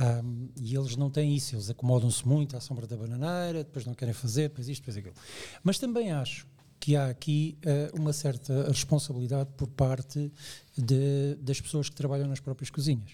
Ahm, 0.00 0.48
e 0.56 0.74
eles 0.74 0.96
não 0.96 1.10
têm 1.10 1.36
isso, 1.36 1.54
eles 1.54 1.68
acomodam-se 1.68 2.26
muito 2.26 2.56
à 2.56 2.60
sombra 2.60 2.86
da 2.86 2.96
bananeira, 2.96 3.62
depois 3.62 3.84
não 3.84 3.92
querem 3.94 4.14
fazer, 4.14 4.48
depois 4.48 4.68
isto, 4.68 4.80
depois 4.80 4.96
aquilo. 4.96 5.14
Mas 5.62 5.78
também 5.78 6.12
acho 6.12 6.46
que 6.84 6.94
há 6.96 7.06
aqui 7.08 7.56
eh, 7.62 7.90
uma 7.94 8.12
certa 8.12 8.68
responsabilidade 8.68 9.48
por 9.56 9.66
parte 9.68 10.30
de- 10.76 11.34
das 11.40 11.58
pessoas 11.58 11.88
que 11.88 11.96
trabalham 11.96 12.28
nas 12.28 12.40
próprias 12.40 12.68
cozinhas. 12.68 13.12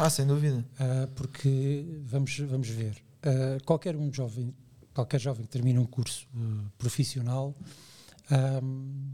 Ah, 0.00 0.10
sem 0.10 0.26
dúvida. 0.26 0.64
Ah, 0.80 1.08
porque 1.14 1.84
vamos, 2.06 2.36
vamos 2.40 2.68
ver, 2.68 2.96
ah, 3.22 3.56
qualquer 3.64 3.94
um 3.94 4.12
jovem, 4.12 4.52
qualquer 4.92 5.20
jovem 5.20 5.44
que 5.46 5.52
termina 5.52 5.80
um 5.80 5.86
curso 5.86 6.26
ah, 6.34 6.64
profissional 6.76 7.54
ahm, 8.28 9.12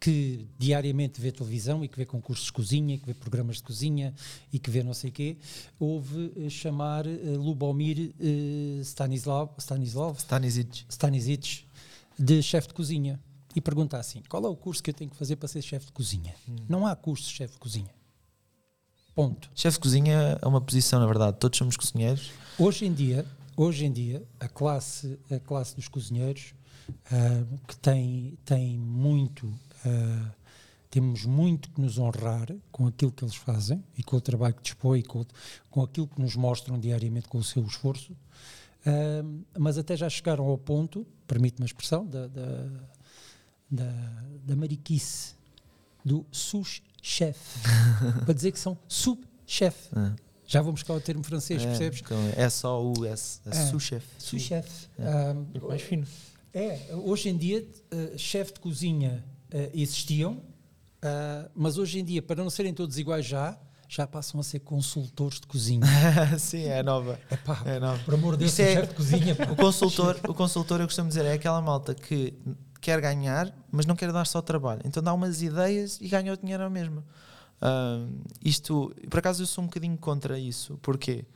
que 0.00 0.48
diariamente 0.58 1.20
vê 1.20 1.30
televisão 1.30 1.84
e 1.84 1.88
que 1.88 1.96
vê 1.98 2.06
concursos 2.06 2.46
de 2.46 2.52
cozinha, 2.52 2.96
que 2.98 3.04
vê 3.06 3.12
programas 3.12 3.56
de 3.58 3.64
cozinha 3.64 4.14
e 4.50 4.58
que 4.58 4.70
vê 4.70 4.82
não 4.82 4.94
sei 4.94 5.10
quê, 5.10 5.36
ouve 5.78 6.32
eh, 6.38 6.48
chamar 6.48 7.06
eh, 7.06 7.10
Lubomir 7.36 8.14
eh, 8.18 8.80
Stanislav, 8.82 9.50
Stanislav 9.58 10.16
Stanisic. 10.18 10.86
Stanisic 10.88 11.66
de 12.18 12.42
chefe 12.42 12.68
de 12.68 12.74
cozinha 12.74 13.20
e 13.54 13.60
pergunta 13.60 13.98
assim: 13.98 14.22
qual 14.28 14.44
é 14.44 14.48
o 14.48 14.56
curso 14.56 14.82
que 14.82 14.90
eu 14.90 14.94
tenho 14.94 15.10
que 15.10 15.16
fazer 15.16 15.36
para 15.36 15.48
ser 15.48 15.62
chefe 15.62 15.86
de 15.86 15.92
cozinha? 15.92 16.34
Não 16.68 16.86
há 16.86 16.94
curso 16.96 17.28
de 17.28 17.34
chefe 17.34 17.54
de 17.54 17.58
cozinha. 17.58 17.90
Ponto. 19.14 19.50
Chefe 19.54 19.76
de 19.76 19.82
cozinha 19.82 20.38
é 20.40 20.46
uma 20.46 20.60
posição, 20.60 20.98
na 20.98 21.06
verdade. 21.06 21.36
Todos 21.38 21.58
somos 21.58 21.76
cozinheiros. 21.76 22.30
Hoje 22.58 22.86
em 22.86 22.92
dia, 22.94 23.26
hoje 23.56 23.84
em 23.84 23.92
dia, 23.92 24.26
a 24.40 24.48
classe, 24.48 25.18
a 25.30 25.38
classe 25.38 25.76
dos 25.76 25.86
cozinheiros 25.86 26.54
ah, 27.10 27.44
que 27.68 27.76
tem, 27.76 28.38
tem 28.44 28.78
muito, 28.78 29.52
ah, 29.84 30.30
temos 30.90 31.26
muito 31.26 31.70
que 31.70 31.80
nos 31.80 31.98
honrar 31.98 32.48
com 32.70 32.86
aquilo 32.86 33.12
que 33.12 33.22
eles 33.22 33.34
fazem 33.34 33.84
e 33.96 34.02
com 34.02 34.16
o 34.16 34.20
trabalho 34.20 34.54
que 34.54 34.62
dispõem 34.62 35.00
e 35.00 35.02
com, 35.02 35.24
com 35.70 35.82
aquilo 35.82 36.08
que 36.08 36.20
nos 36.20 36.34
mostram 36.34 36.78
diariamente 36.78 37.28
com 37.28 37.38
o 37.38 37.44
seu 37.44 37.64
esforço, 37.64 38.16
Ah, 38.86 39.22
mas 39.58 39.78
até 39.78 39.96
já 39.96 40.08
chegaram 40.08 40.44
ao 40.44 40.58
ponto, 40.58 41.06
permite-me 41.26 41.64
a 41.64 41.66
expressão, 41.66 42.06
da, 42.06 42.26
da, 42.26 42.66
da, 43.70 43.92
da 44.44 44.56
mariquice 44.56 45.34
do 46.04 46.26
sous-chef. 46.32 47.38
para 48.24 48.34
dizer 48.34 48.52
que 48.52 48.58
são 48.58 48.76
sub-chef. 48.88 49.88
Ah. 49.94 50.14
Já 50.46 50.60
vou 50.60 50.72
buscar 50.72 50.94
o 50.94 51.00
termo 51.00 51.22
francês, 51.24 51.62
É, 51.62 51.66
percebes? 51.66 52.00
então 52.04 52.18
é 52.36 52.50
só 52.50 52.82
o 52.84 53.06
S, 53.06 53.40
é 53.46 53.50
É. 53.50 53.66
sous-chef. 53.70 54.04
Sous-chef. 54.18 54.88
É. 54.98 55.06
Ah, 55.06 55.34
Muito 55.34 55.66
mais 55.66 55.80
fino. 55.82 56.06
é, 56.52 56.88
hoje 56.94 57.28
em 57.30 57.36
dia, 57.36 57.66
uh, 57.92 58.18
chefe 58.18 58.52
de 58.54 58.60
cozinha 58.60 59.24
uh, 59.54 59.70
existiam, 59.72 60.32
uh, 60.34 61.50
mas 61.54 61.78
hoje 61.78 62.00
em 62.00 62.04
dia, 62.04 62.20
para 62.20 62.42
não 62.42 62.50
serem 62.50 62.74
todos 62.74 62.98
iguais 62.98 63.24
já, 63.24 63.58
já 63.94 64.06
passam 64.06 64.40
a 64.40 64.42
ser 64.42 64.60
consultores 64.60 65.38
de 65.38 65.46
cozinha. 65.46 65.82
Sim, 66.38 66.64
é 66.64 66.82
nova. 66.82 67.20
Epá, 67.30 67.60
É 67.66 67.78
nova. 67.78 68.02
por 68.04 68.14
amor 68.14 68.34
de 68.36 68.44
Deus, 68.46 68.58
é- 68.58 68.74
chefe 68.74 68.86
de 68.88 68.94
cozinha. 68.94 69.34
pá. 69.36 69.44
O 69.52 69.56
consultor, 69.56 70.18
o 70.26 70.32
consultor, 70.34 70.80
eu 70.80 70.86
costumo 70.86 71.08
dizer, 71.08 71.26
é 71.26 71.34
aquela 71.34 71.60
malta 71.60 71.94
que 71.94 72.32
quer 72.80 73.00
ganhar, 73.02 73.54
mas 73.70 73.84
não 73.84 73.94
quer 73.94 74.10
dar 74.10 74.24
só 74.26 74.40
trabalho. 74.40 74.80
Então 74.86 75.02
dá 75.02 75.12
umas 75.12 75.42
ideias 75.42 75.98
e 76.00 76.08
ganha 76.08 76.32
o 76.32 76.36
dinheiro 76.38 76.62
ao 76.64 76.70
mesmo. 76.70 77.04
Ah, 77.60 78.06
isto, 78.42 78.94
por 79.10 79.18
acaso, 79.18 79.42
eu 79.42 79.46
sou 79.46 79.62
um 79.62 79.66
bocadinho 79.66 79.98
contra 79.98 80.38
isso. 80.38 80.78
Porquê? 80.80 81.26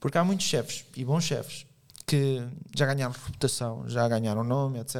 Porque 0.00 0.18
há 0.18 0.24
muitos 0.24 0.46
chefes 0.46 0.84
e 0.96 1.04
bons 1.04 1.22
chefes 1.24 1.64
que 2.06 2.44
já 2.76 2.86
ganharam 2.86 3.12
reputação, 3.12 3.88
já 3.88 4.08
ganharam 4.08 4.42
nome, 4.42 4.80
etc. 4.80 4.96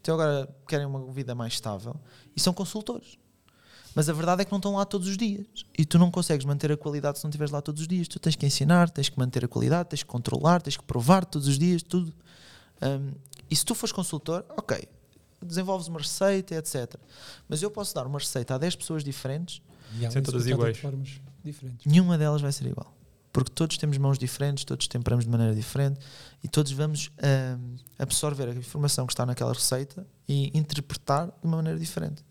Então 0.00 0.14
agora 0.14 0.48
querem 0.66 0.84
uma 0.84 1.12
vida 1.12 1.32
mais 1.32 1.52
estável 1.52 1.94
e 2.34 2.40
são 2.40 2.52
consultores. 2.52 3.16
Mas 3.94 4.08
a 4.08 4.12
verdade 4.12 4.42
é 4.42 4.44
que 4.44 4.50
não 4.52 4.58
estão 4.58 4.76
lá 4.76 4.84
todos 4.84 5.08
os 5.08 5.16
dias. 5.16 5.46
E 5.76 5.84
tu 5.84 5.98
não 5.98 6.10
consegues 6.10 6.44
manter 6.44 6.70
a 6.70 6.76
qualidade 6.76 7.18
se 7.18 7.24
não 7.24 7.28
estiveres 7.30 7.50
lá 7.50 7.60
todos 7.60 7.82
os 7.82 7.88
dias. 7.88 8.06
Tu 8.06 8.18
tens 8.18 8.36
que 8.36 8.46
ensinar, 8.46 8.88
tens 8.90 9.08
que 9.08 9.18
manter 9.18 9.44
a 9.44 9.48
qualidade, 9.48 9.88
tens 9.88 10.02
que 10.02 10.08
controlar, 10.08 10.62
tens 10.62 10.76
que 10.76 10.84
provar 10.84 11.24
todos 11.24 11.48
os 11.48 11.58
dias, 11.58 11.82
tudo. 11.82 12.12
Um, 12.82 13.12
e 13.50 13.56
se 13.56 13.64
tu 13.64 13.74
fores 13.74 13.92
consultor, 13.92 14.44
ok, 14.56 14.88
desenvolves 15.42 15.88
uma 15.88 15.98
receita, 15.98 16.54
etc. 16.54 16.94
Mas 17.48 17.62
eu 17.62 17.70
posso 17.70 17.94
dar 17.94 18.06
uma 18.06 18.18
receita 18.18 18.54
a 18.54 18.58
10 18.58 18.76
pessoas 18.76 19.02
diferentes, 19.02 19.60
E 19.98 20.06
um 20.06 20.22
todas 20.22 20.46
iguais. 20.46 20.76
De 20.76 20.82
formas 20.82 21.20
diferentes. 21.44 21.86
nenhuma 21.86 22.16
delas 22.16 22.40
vai 22.40 22.52
ser 22.52 22.66
igual. 22.66 22.94
Porque 23.32 23.50
todos 23.50 23.78
temos 23.78 23.96
mãos 23.96 24.18
diferentes, 24.18 24.64
todos 24.64 24.88
temperamos 24.88 25.24
de 25.24 25.30
maneira 25.30 25.54
diferente 25.54 26.00
e 26.42 26.48
todos 26.48 26.72
vamos 26.72 27.10
um, 27.22 27.76
absorver 27.98 28.48
a 28.48 28.54
informação 28.54 29.06
que 29.06 29.12
está 29.12 29.24
naquela 29.24 29.52
receita 29.52 30.04
e 30.28 30.56
interpretar 30.56 31.26
de 31.26 31.32
uma 31.46 31.56
maneira 31.56 31.78
diferente. 31.78 32.24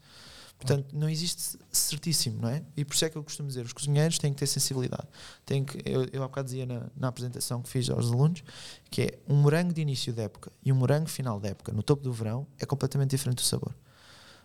Portanto, 0.60 0.94
não 0.94 1.08
existe 1.08 1.58
certíssimo, 1.72 2.42
não 2.42 2.50
é? 2.50 2.62
E 2.76 2.84
por 2.84 2.94
isso 2.94 3.06
é 3.06 3.10
que 3.10 3.18
eu 3.18 3.24
costumo 3.24 3.48
dizer, 3.48 3.66
os 3.66 3.72
cozinheiros 3.72 4.18
têm 4.18 4.34
que 4.34 4.40
ter 4.40 4.46
sensibilidade. 4.46 5.08
Têm 5.46 5.64
que, 5.64 5.78
eu, 5.90 6.06
eu 6.12 6.22
há 6.22 6.28
bocado 6.28 6.48
dizia 6.48 6.66
na, 6.66 6.88
na 6.98 7.08
apresentação 7.08 7.62
que 7.62 7.70
fiz 7.70 7.90
aos 7.90 8.12
alunos, 8.12 8.44
que 8.92 9.04
é 9.04 9.20
um 9.26 9.36
morango 9.36 9.74
de 9.74 9.80
início 9.80 10.12
de 10.12 10.22
época 10.22 10.52
e 10.62 10.74
um 10.74 10.76
morango 10.76 11.08
final 11.08 11.40
de 11.40 11.48
época, 11.48 11.72
no 11.72 11.82
topo 11.82 12.04
do 12.04 12.12
verão, 12.12 12.46
é 12.60 12.66
completamente 12.66 13.12
diferente 13.12 13.42
o 13.42 13.46
sabor. 13.46 13.74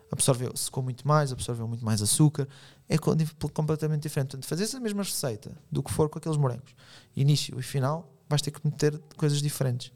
Absorveu, 0.09 0.57
secou 0.57 0.85
muito 0.85 1.07
mais, 1.07 1.33
absorveu 1.33 1.67
muito 1.67 1.85
mais 1.85 2.01
açúcar, 2.01 2.47
é 2.89 2.97
completamente 2.97 4.03
diferente. 4.03 4.29
Portanto, 4.29 4.47
fazer 4.47 4.77
a 4.77 4.81
mesma 4.81 5.03
receita 5.03 5.51
do 5.69 5.83
que 5.83 5.91
for 5.91 6.09
com 6.09 6.19
aqueles 6.19 6.39
morangos, 6.39 6.77
início 7.17 7.59
e 7.59 7.63
final, 7.63 8.09
vais 8.29 8.41
ter 8.41 8.53
que 8.53 8.61
meter 8.65 8.97
coisas 9.17 9.43
diferentes. 9.43 9.93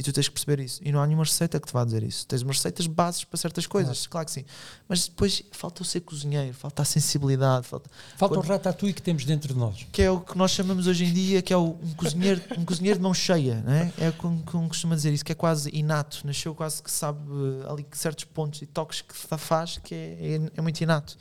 E 0.00 0.02
tu 0.04 0.12
tens 0.12 0.28
que 0.28 0.34
perceber 0.34 0.60
isso. 0.62 0.80
E 0.84 0.92
não 0.92 1.00
há 1.02 1.06
nenhuma 1.08 1.24
receita 1.24 1.58
que 1.58 1.66
te 1.66 1.72
vá 1.72 1.84
dizer 1.84 2.04
isso. 2.04 2.24
Tens 2.24 2.42
umas 2.42 2.56
receitas 2.58 2.86
bases 2.86 3.24
para 3.24 3.36
certas 3.36 3.66
coisas, 3.66 4.06
claro, 4.06 4.26
que 4.26 4.30
sim. 4.32 4.44
Mas 4.88 5.08
depois 5.08 5.42
falta 5.50 5.82
o 5.82 5.84
ser 5.84 6.02
cozinheiro, 6.02 6.54
falta 6.54 6.82
a 6.82 6.84
sensibilidade, 6.84 7.66
falta 7.66 7.90
Falta 8.16 8.36
Quando- 8.36 8.44
o 8.46 8.48
ratatouille 8.48 8.94
que 8.94 9.02
temos 9.02 9.24
dentro 9.24 9.52
de 9.52 9.58
nós. 9.58 9.88
que 9.90 10.00
é 10.00 10.08
o 10.08 10.20
que 10.20 10.38
nós 10.38 10.52
chamamos 10.52 10.86
hoje 10.86 11.04
em 11.04 11.12
dia, 11.12 11.42
que 11.42 11.52
é 11.52 11.56
o- 11.56 11.76
um 11.82 11.94
cozinheiro, 11.96 12.40
um 12.56 12.64
cozinheiro 12.64 12.98
de 13.00 13.02
mão 13.02 13.12
cheia, 13.12 13.60
não 13.66 13.72
é? 13.72 13.92
É 13.98 14.12
como, 14.12 14.40
como 14.44 14.68
costuma 14.68 14.94
dizer 14.94 15.12
isso, 15.12 15.24
que 15.24 15.32
é 15.32 15.34
quase 15.34 15.68
inato, 15.74 16.24
nasceu 16.24 16.54
quase 16.54 16.80
que 16.80 16.92
sabe 16.92 17.18
eh, 17.64 17.68
ali 17.68 17.84
certos 17.90 18.22
pontos 18.22 18.62
e 18.62 18.66
toques 18.66 19.00
que 19.00 19.16
fa- 19.16 19.36
faz, 19.36 19.78
que 19.78 19.96
é, 19.96 19.98
é, 20.20 20.50
é 20.58 20.60
muito 20.62 20.80
inato. 20.80 21.18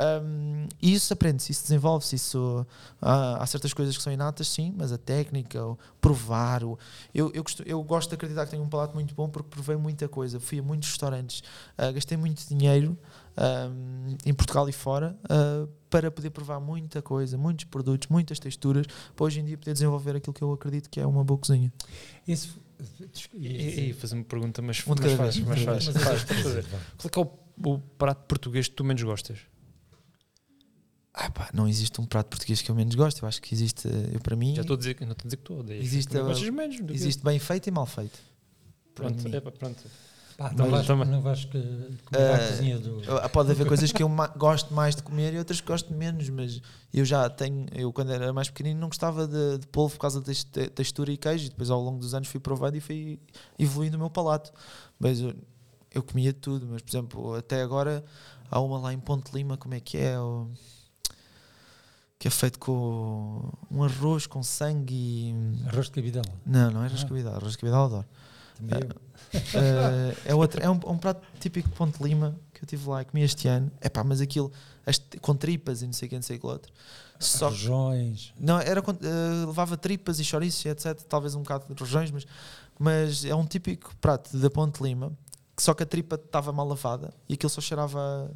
Um, 0.00 0.68
e 0.80 0.94
isso 0.94 1.12
aprende-se, 1.12 1.50
isso 1.50 1.62
desenvolve-se, 1.62 2.14
isso 2.14 2.64
há, 3.02 3.42
há 3.42 3.46
certas 3.46 3.72
coisas 3.74 3.96
que 3.96 4.02
são 4.02 4.12
inatas, 4.12 4.46
sim, 4.46 4.72
mas 4.76 4.92
a 4.92 4.98
técnica, 4.98 5.64
o 5.66 5.76
provar, 6.00 6.62
o, 6.62 6.78
eu, 7.12 7.32
eu, 7.34 7.42
costu- 7.42 7.64
eu 7.66 7.82
gosto 7.82 8.10
de 8.10 8.14
acreditar 8.14 8.44
que 8.44 8.52
tenho 8.52 8.62
um 8.62 8.68
palato 8.68 8.94
muito 8.94 9.12
bom 9.12 9.28
porque 9.28 9.48
provei 9.50 9.74
muita 9.76 10.06
coisa, 10.08 10.38
fui 10.38 10.60
a 10.60 10.62
muitos 10.62 10.88
restaurantes, 10.90 11.42
ah, 11.76 11.90
gastei 11.90 12.16
muito 12.16 12.46
dinheiro 12.48 12.96
um, 13.36 14.16
em 14.24 14.32
Portugal 14.32 14.68
e 14.68 14.72
fora 14.72 15.16
ah, 15.28 15.66
para 15.90 16.10
poder 16.12 16.30
provar 16.30 16.60
muita 16.60 17.02
coisa, 17.02 17.36
muitos 17.36 17.64
produtos, 17.64 18.06
muitas 18.08 18.38
texturas, 18.38 18.86
para 19.16 19.24
hoje 19.24 19.40
em 19.40 19.44
dia 19.44 19.58
poder 19.58 19.72
desenvolver 19.72 20.14
aquilo 20.14 20.32
que 20.32 20.42
eu 20.42 20.52
acredito 20.52 20.88
que 20.88 21.00
é 21.00 21.06
uma 21.06 21.24
boa 21.24 21.38
cozinha. 21.40 21.72
Desculpa, 23.12 23.44
E, 23.44 23.90
e 23.90 23.92
fazer 23.94 24.14
uma 24.14 24.22
pergunta, 24.24 24.62
mas, 24.62 24.86
Um 24.86 24.90
mas 25.48 25.60
faz, 25.64 25.84
mas. 25.88 26.24
Qual 26.96 27.06
é 27.06 27.08
que 27.08 27.18
é 27.18 27.22
o, 27.22 27.72
o 27.74 27.78
prato 27.98 28.24
português 28.28 28.68
que 28.68 28.74
tu 28.76 28.84
menos 28.84 29.02
gostas? 29.02 29.38
Ah, 31.20 31.30
pá, 31.30 31.50
não 31.52 31.66
existe 31.66 32.00
um 32.00 32.06
prato 32.06 32.28
português 32.28 32.62
que 32.62 32.70
eu 32.70 32.74
menos 32.76 32.94
gosto, 32.94 33.24
eu 33.24 33.28
acho 33.28 33.42
que 33.42 33.52
existe, 33.52 33.88
eu, 34.12 34.20
para 34.20 34.36
mim, 34.36 34.54
Já 34.54 34.60
estou 34.62 34.74
a 34.74 34.78
dizer 34.78 34.94
que 34.94 35.04
não 35.04 35.12
estou 35.12 35.24
a 35.24 35.26
dizer 35.28 35.36
que 35.36 35.42
tu 35.42 35.58
odeias. 35.58 35.84
Existe 35.84 36.16
a- 36.16 36.24
existe 36.92 37.24
bem 37.24 37.38
feito 37.40 37.66
e 37.66 37.70
mal 37.72 37.86
feito. 37.86 38.18
Pronto, 38.94 39.26
é 39.28 39.40
pronto. 39.40 39.82
Pá, 40.36 40.52
não 40.52 40.70
vais, 40.70 40.86
também. 40.86 41.08
não 41.08 41.20
vais 41.20 41.44
que, 41.44 41.60
comer 42.04 42.30
a 42.30 42.34
Ah, 42.36 42.48
cozinha 42.48 42.78
do. 42.78 43.02
Ah, 43.08 43.28
Pode 43.28 43.50
haver 43.50 43.66
coisas 43.66 43.90
que 43.90 44.00
eu 44.00 44.08
ma- 44.08 44.28
gosto 44.28 44.72
mais 44.72 44.94
de 44.94 45.02
comer 45.02 45.34
e 45.34 45.38
outras 45.38 45.60
que 45.60 45.66
gosto 45.66 45.92
menos, 45.92 46.28
mas 46.30 46.60
eu 46.94 47.04
já 47.04 47.28
tenho, 47.28 47.66
eu 47.74 47.92
quando 47.92 48.12
era 48.12 48.32
mais 48.32 48.48
pequenino 48.48 48.78
não 48.78 48.86
gostava 48.86 49.26
de, 49.26 49.58
de 49.58 49.66
polvo 49.66 49.94
por 49.96 50.02
causa 50.02 50.20
da 50.20 50.32
te- 50.32 50.68
textura 50.70 51.10
e 51.10 51.16
queijo, 51.16 51.46
e 51.46 51.48
depois 51.48 51.70
ao 51.70 51.80
longo 51.82 51.98
dos 51.98 52.14
anos 52.14 52.28
fui 52.28 52.38
provando 52.38 52.76
e 52.76 52.80
fui 52.80 53.18
evoluindo 53.58 53.96
o 53.96 54.00
meu 54.00 54.10
palato. 54.10 54.52
Mas 55.00 55.18
eu, 55.18 55.34
eu 55.92 56.02
comia 56.04 56.32
tudo, 56.32 56.68
mas 56.70 56.82
por 56.82 56.90
exemplo, 56.90 57.34
até 57.34 57.60
agora 57.60 58.04
há 58.48 58.60
uma 58.60 58.78
lá 58.78 58.92
em 58.92 59.00
Ponte 59.00 59.32
Lima, 59.34 59.56
como 59.56 59.74
é 59.74 59.80
que 59.80 59.96
é? 59.98 60.20
O- 60.20 60.48
que 62.18 62.26
é 62.26 62.30
feito 62.30 62.58
com 62.58 63.48
um 63.70 63.82
arroz 63.84 64.26
com 64.26 64.42
sangue 64.42 64.94
e. 64.94 65.68
Arroz 65.68 65.86
de 65.86 65.92
cabidela. 65.92 66.24
Não, 66.44 66.70
não 66.70 66.82
é 66.82 66.86
arroz 66.86 67.00
Ah. 67.00 67.04
de 67.04 67.08
cabidela, 67.08 67.36
arroz 67.36 67.52
de 67.52 67.58
cabidela 67.58 67.84
adoro. 67.84 68.06
Também 68.56 68.80
eu. 68.82 68.88
Uh, 68.88 70.16
é, 70.24 70.34
outro, 70.34 70.60
é 70.62 70.68
um, 70.68 70.74
um 70.86 70.98
prato 70.98 71.22
típico 71.38 71.68
de 71.68 71.74
Ponte 71.76 72.02
Lima 72.02 72.34
que 72.52 72.64
eu 72.64 72.66
tive 72.66 72.88
lá 72.88 73.02
e 73.02 73.04
comi 73.04 73.22
este 73.22 73.46
ano. 73.46 73.70
É 73.80 73.88
pá, 73.88 74.02
mas 74.02 74.20
aquilo 74.20 74.50
as- 74.84 75.00
com 75.20 75.34
tripas 75.36 75.82
e 75.82 75.86
não 75.86 75.92
sei 75.92 76.06
o 76.06 76.08
que, 76.10 76.16
não 76.16 76.22
sei 76.22 76.36
o 76.38 76.40
que 76.40 76.46
outro. 76.46 76.72
Só 77.20 77.48
Rojões. 77.48 78.32
não, 78.38 78.58
era, 78.60 78.80
uh, 78.80 79.46
levava 79.46 79.76
tripas 79.76 80.18
e 80.18 80.24
chouriços 80.24 80.64
e 80.64 80.68
etc. 80.68 81.00
Talvez 81.08 81.34
um 81.34 81.42
bocado 81.42 81.72
de 81.72 81.80
rojões, 81.80 82.10
mas, 82.10 82.26
mas 82.78 83.24
é 83.24 83.34
um 83.34 83.44
típico 83.46 83.94
prato 84.00 84.36
da 84.36 84.48
Ponte 84.50 84.82
Lima. 84.82 85.12
que 85.56 85.62
Só 85.62 85.74
que 85.74 85.82
a 85.82 85.86
tripa 85.86 86.14
estava 86.16 86.52
mal 86.52 86.66
lavada 86.66 87.12
e 87.28 87.34
aquilo 87.34 87.50
só 87.50 87.60
cheirava 87.60 88.30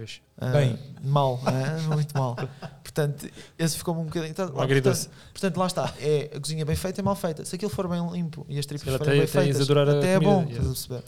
Uh, 0.00 0.52
Bem. 0.52 0.78
mal, 1.02 1.34
uh, 1.34 1.94
muito 1.94 2.16
mal. 2.16 2.36
Portanto, 2.82 3.28
esse 3.58 3.76
ficou-me 3.76 4.00
um 4.00 4.04
bocadinho. 4.04 4.30
Então, 4.30 4.46
lá, 4.46 4.66
portanto, 4.66 5.10
portanto, 5.32 5.56
lá 5.56 5.66
está. 5.66 5.94
É 6.00 6.30
a 6.34 6.40
cozinha 6.40 6.64
bem 6.64 6.76
feita 6.76 7.00
e 7.00 7.04
mal 7.04 7.16
feita. 7.16 7.44
Se 7.44 7.54
aquilo 7.56 7.70
for 7.70 7.88
bem 7.88 8.00
limpo 8.10 8.46
e 8.48 8.58
as 8.58 8.66
tripas 8.66 8.96
forem 8.96 9.18
bem 9.18 9.26
feitas, 9.26 9.68
até 9.70 10.14
é 10.14 10.20
bom, 10.20 10.42
yeah. 10.42 10.50
estás 10.50 10.66
a 10.66 10.70
perceber? 10.70 11.04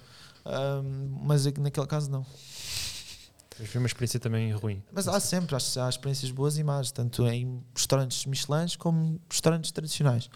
Um, 0.47 1.19
mas 1.23 1.47
é 1.47 1.53
que 1.53 1.61
naquele 1.61 1.87
caso 1.87 2.11
não. 2.11 2.25
Mas 3.59 3.69
foi 3.69 3.79
uma 3.79 3.87
experiência 3.87 4.19
também 4.19 4.53
ruim. 4.53 4.83
Mas 4.91 5.07
há 5.07 5.21
sempre, 5.21 5.55
que 5.55 5.79
há 5.79 5.89
experiências 5.89 6.31
boas 6.31 6.57
e 6.57 6.65
más, 6.65 6.91
tanto 6.91 7.27
em 7.27 7.63
restaurantes 7.75 8.25
Michelin 8.25 8.67
como 8.79 9.21
restaurantes 9.29 9.71
tradicionais. 9.71 10.31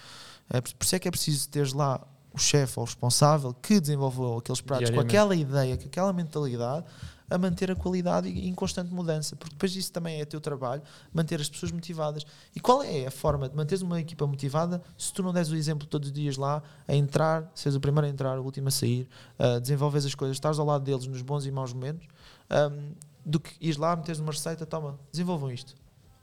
É, 0.51 0.61
por 0.61 0.75
isso 0.85 0.95
é 0.95 0.99
que 0.99 1.09
é 1.09 1.11
preciso 1.11 1.49
teres 1.49 1.73
lá 1.73 2.07
o 2.35 2.39
chefe 2.39 2.79
ou 2.79 2.83
o 2.83 2.87
responsável 2.87 3.55
que 3.55 3.81
desenvolveu 3.81 4.39
aqueles 4.39 4.61
pratos 4.61 4.91
com 4.91 5.01
aquela 5.01 5.35
ideia, 5.35 5.77
com 5.77 5.87
aquela 5.87 6.13
mentalidade, 6.13 6.85
a 7.29 7.39
manter 7.39 7.70
a 7.70 7.77
qualidade 7.77 8.29
em 8.29 8.55
constante 8.55 8.93
mudança, 8.93 9.35
porque 9.37 9.55
depois 9.55 9.75
isso 9.75 9.93
também 9.93 10.20
é 10.20 10.25
teu 10.25 10.41
trabalho, 10.41 10.83
manter 11.12 11.41
as 11.41 11.49
pessoas 11.49 11.72
motivadas. 11.72 12.25
E 12.55 12.61
qual 12.61 12.83
é 12.83 13.07
a 13.07 13.11
forma 13.11 13.49
de 13.49 13.57
manteres 13.57 13.83
uma 13.83 14.01
equipa 14.01 14.27
motivada 14.27 14.83
se 14.97 15.12
tu 15.12 15.22
não 15.22 15.33
des 15.33 15.51
o 15.51 15.57
exemplo 15.57 15.87
todos 15.87 16.09
os 16.09 16.14
dias 16.14 16.37
lá, 16.37 16.62
a 16.87 16.95
entrar, 16.95 17.51
seres 17.55 17.77
o 17.77 17.81
primeiro 17.81 18.07
a 18.07 18.11
entrar, 18.11 18.39
o 18.39 18.45
último 18.45 18.68
a 18.68 18.70
sair, 18.70 19.09
a 19.39 19.59
desenvolves 19.59 20.05
as 20.05 20.14
coisas, 20.14 20.37
estás 20.37 20.59
ao 20.59 20.66
lado 20.66 20.85
deles 20.85 21.07
nos 21.07 21.22
bons 21.22 21.47
e 21.47 21.51
maus 21.51 21.72
momentos, 21.72 22.07
um, 22.51 22.93
do 23.25 23.41
que 23.41 23.53
ires 23.61 23.77
lá, 23.77 23.97
meteres 23.97 24.20
uma 24.20 24.33
receita, 24.33 24.66
toma, 24.66 24.99
desenvolvam 25.11 25.51
isto. 25.51 25.75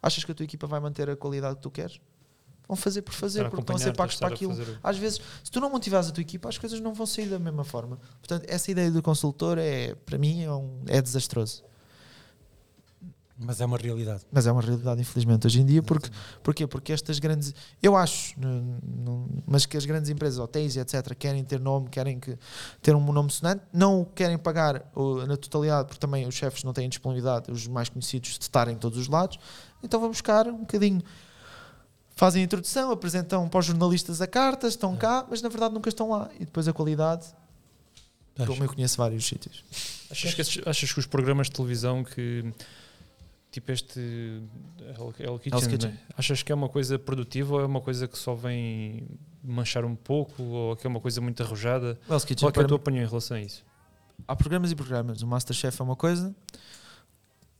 Achas 0.02 0.24
que 0.24 0.32
a 0.32 0.36
tua 0.36 0.44
equipa 0.44 0.68
vai 0.68 0.80
manter 0.80 1.10
a 1.10 1.16
qualidade 1.16 1.56
que 1.56 1.62
tu 1.62 1.72
queres? 1.72 2.00
Vão 2.72 2.78
fazer 2.78 3.02
por 3.02 3.14
fazer, 3.14 3.40
porque 3.50 3.60
estão 3.64 3.76
a 3.76 3.80
ser 3.80 3.98
pagos 3.98 4.16
para 4.16 4.30
aquilo. 4.34 4.54
Às 4.82 4.98
vezes, 4.98 5.20
se 5.44 5.52
tu 5.52 5.60
não 5.60 5.70
motivares 5.70 6.08
a 6.08 6.12
tua 6.14 6.22
equipa, 6.22 6.48
as 6.48 6.58
coisas 6.58 6.80
não 6.80 6.94
vão 6.94 7.06
sair 7.06 7.28
da 7.28 7.38
mesma 7.38 7.66
forma. 7.66 8.00
Portanto, 8.22 8.46
essa 8.48 8.72
ideia 8.72 8.90
do 8.90 9.02
consultor 9.04 9.58
é, 9.58 9.94
para 10.06 10.18
mim, 10.18 10.44
é, 10.44 10.50
um- 10.54 10.82
é 10.88 11.02
desastroso. 11.02 11.66
Mas 13.38 13.60
é 13.60 13.66
uma 13.66 13.78
realidade. 13.78 14.22
Mas 14.32 14.48
é 14.48 14.52
uma 14.54 14.62
realidade, 14.62 15.02
infelizmente, 15.02 15.48
hoje 15.48 15.60
em 15.60 15.66
dia. 15.66 15.84
Porque, 15.84 16.10
porquê? 16.44 16.66
Porque 16.66 16.94
estas 16.94 17.20
grandes. 17.20 17.54
Eu 17.84 17.98
acho, 17.98 18.40
n- 18.40 18.78
n- 18.82 19.44
mas 19.46 19.66
que 19.66 19.76
as 19.76 19.84
grandes 19.86 20.10
empresas, 20.10 20.40
hotéis 20.40 20.78
etc., 20.78 21.14
querem 21.16 21.44
ter 21.44 21.60
nome, 21.60 21.90
querem 21.90 22.22
que, 22.22 22.38
ter 22.82 22.96
um 22.96 23.12
nome 23.12 23.32
sonante, 23.32 23.64
não 23.74 24.00
o 24.02 24.06
querem 24.06 24.38
pagar 24.38 24.90
o- 24.96 25.26
na 25.26 25.36
totalidade, 25.36 25.88
porque 25.88 26.00
também 26.00 26.26
os 26.26 26.36
chefes 26.36 26.64
não 26.64 26.72
têm 26.72 26.88
disponibilidade, 26.88 27.52
os 27.52 27.68
mais 27.68 27.90
conhecidos, 27.90 28.38
de 28.38 28.44
estarem 28.46 28.76
em 28.76 28.78
todos 28.78 28.98
os 28.98 29.10
lados. 29.10 29.38
Então 29.84 30.00
vamos 30.00 30.16
buscar 30.18 30.48
um 30.48 30.60
bocadinho. 30.60 31.02
Fazem 32.22 32.44
a 32.44 32.46
introdução, 32.46 32.92
apresentam 32.92 33.50
para 33.50 33.60
os 33.62 33.66
jornalistas 33.66 34.22
a 34.22 34.28
carta, 34.28 34.68
estão 34.68 34.96
cá, 34.96 35.26
mas 35.28 35.42
na 35.42 35.50
verdade 35.50 35.74
nunca 35.74 35.90
estão 35.90 36.12
lá. 36.12 36.30
E 36.40 36.46
depois 36.46 36.68
a 36.68 36.72
qualidade 36.74 37.26
Pois. 38.36 38.48
Como 38.48 38.64
eu 38.64 38.70
conheço 38.70 38.96
vários 38.96 39.26
sítios. 39.26 39.64
Achas 40.12 40.34
que, 40.36 40.42
esses- 40.42 40.62
achas 40.68 40.94
que 40.94 41.00
os 41.00 41.08
programas 41.08 41.48
de 41.48 41.54
televisão 41.54 42.04
que 42.04 42.54
tipo 43.52 43.72
este 43.72 44.00
Hell, 44.00 45.14
Hell 45.20 45.40
Kitchen, 45.40 45.52
Hell's 45.60 45.68
Kitchen. 45.68 45.90
né? 45.90 45.98
achas 46.16 46.44
que 46.44 46.52
é 46.52 46.56
uma 46.56 46.70
coisa 46.70 47.00
produtiva 47.00 47.56
ou 47.56 47.62
é 47.62 47.66
uma 47.66 47.82
coisa 47.82 48.08
que 48.08 48.18
só 48.20 48.36
vem 48.36 49.08
manchar 49.44 49.84
um 49.84 49.96
pouco 49.96 50.44
ou 50.44 50.76
que 50.76 50.86
é 50.86 50.90
uma 50.92 51.00
coisa 51.02 51.20
muito 51.22 51.42
arrojada? 51.42 52.00
O 52.08 52.14
Hell's 52.14 52.24
Kitchen, 52.24 52.48
Qual 52.48 52.54
é, 52.56 52.62
é 52.62 52.66
a 52.66 52.68
tua 52.68 52.78
opinião 52.78 53.04
em 53.04 53.08
relação 53.08 53.36
a 53.36 53.42
isso? 53.42 53.66
há 54.28 54.36
programas 54.36 54.72
e 54.72 54.76
programas. 54.76 55.24
O 55.24 55.28
Masterchef 55.28 55.82
é 55.82 55.84
uma 55.84 55.96
coisa 55.96 56.36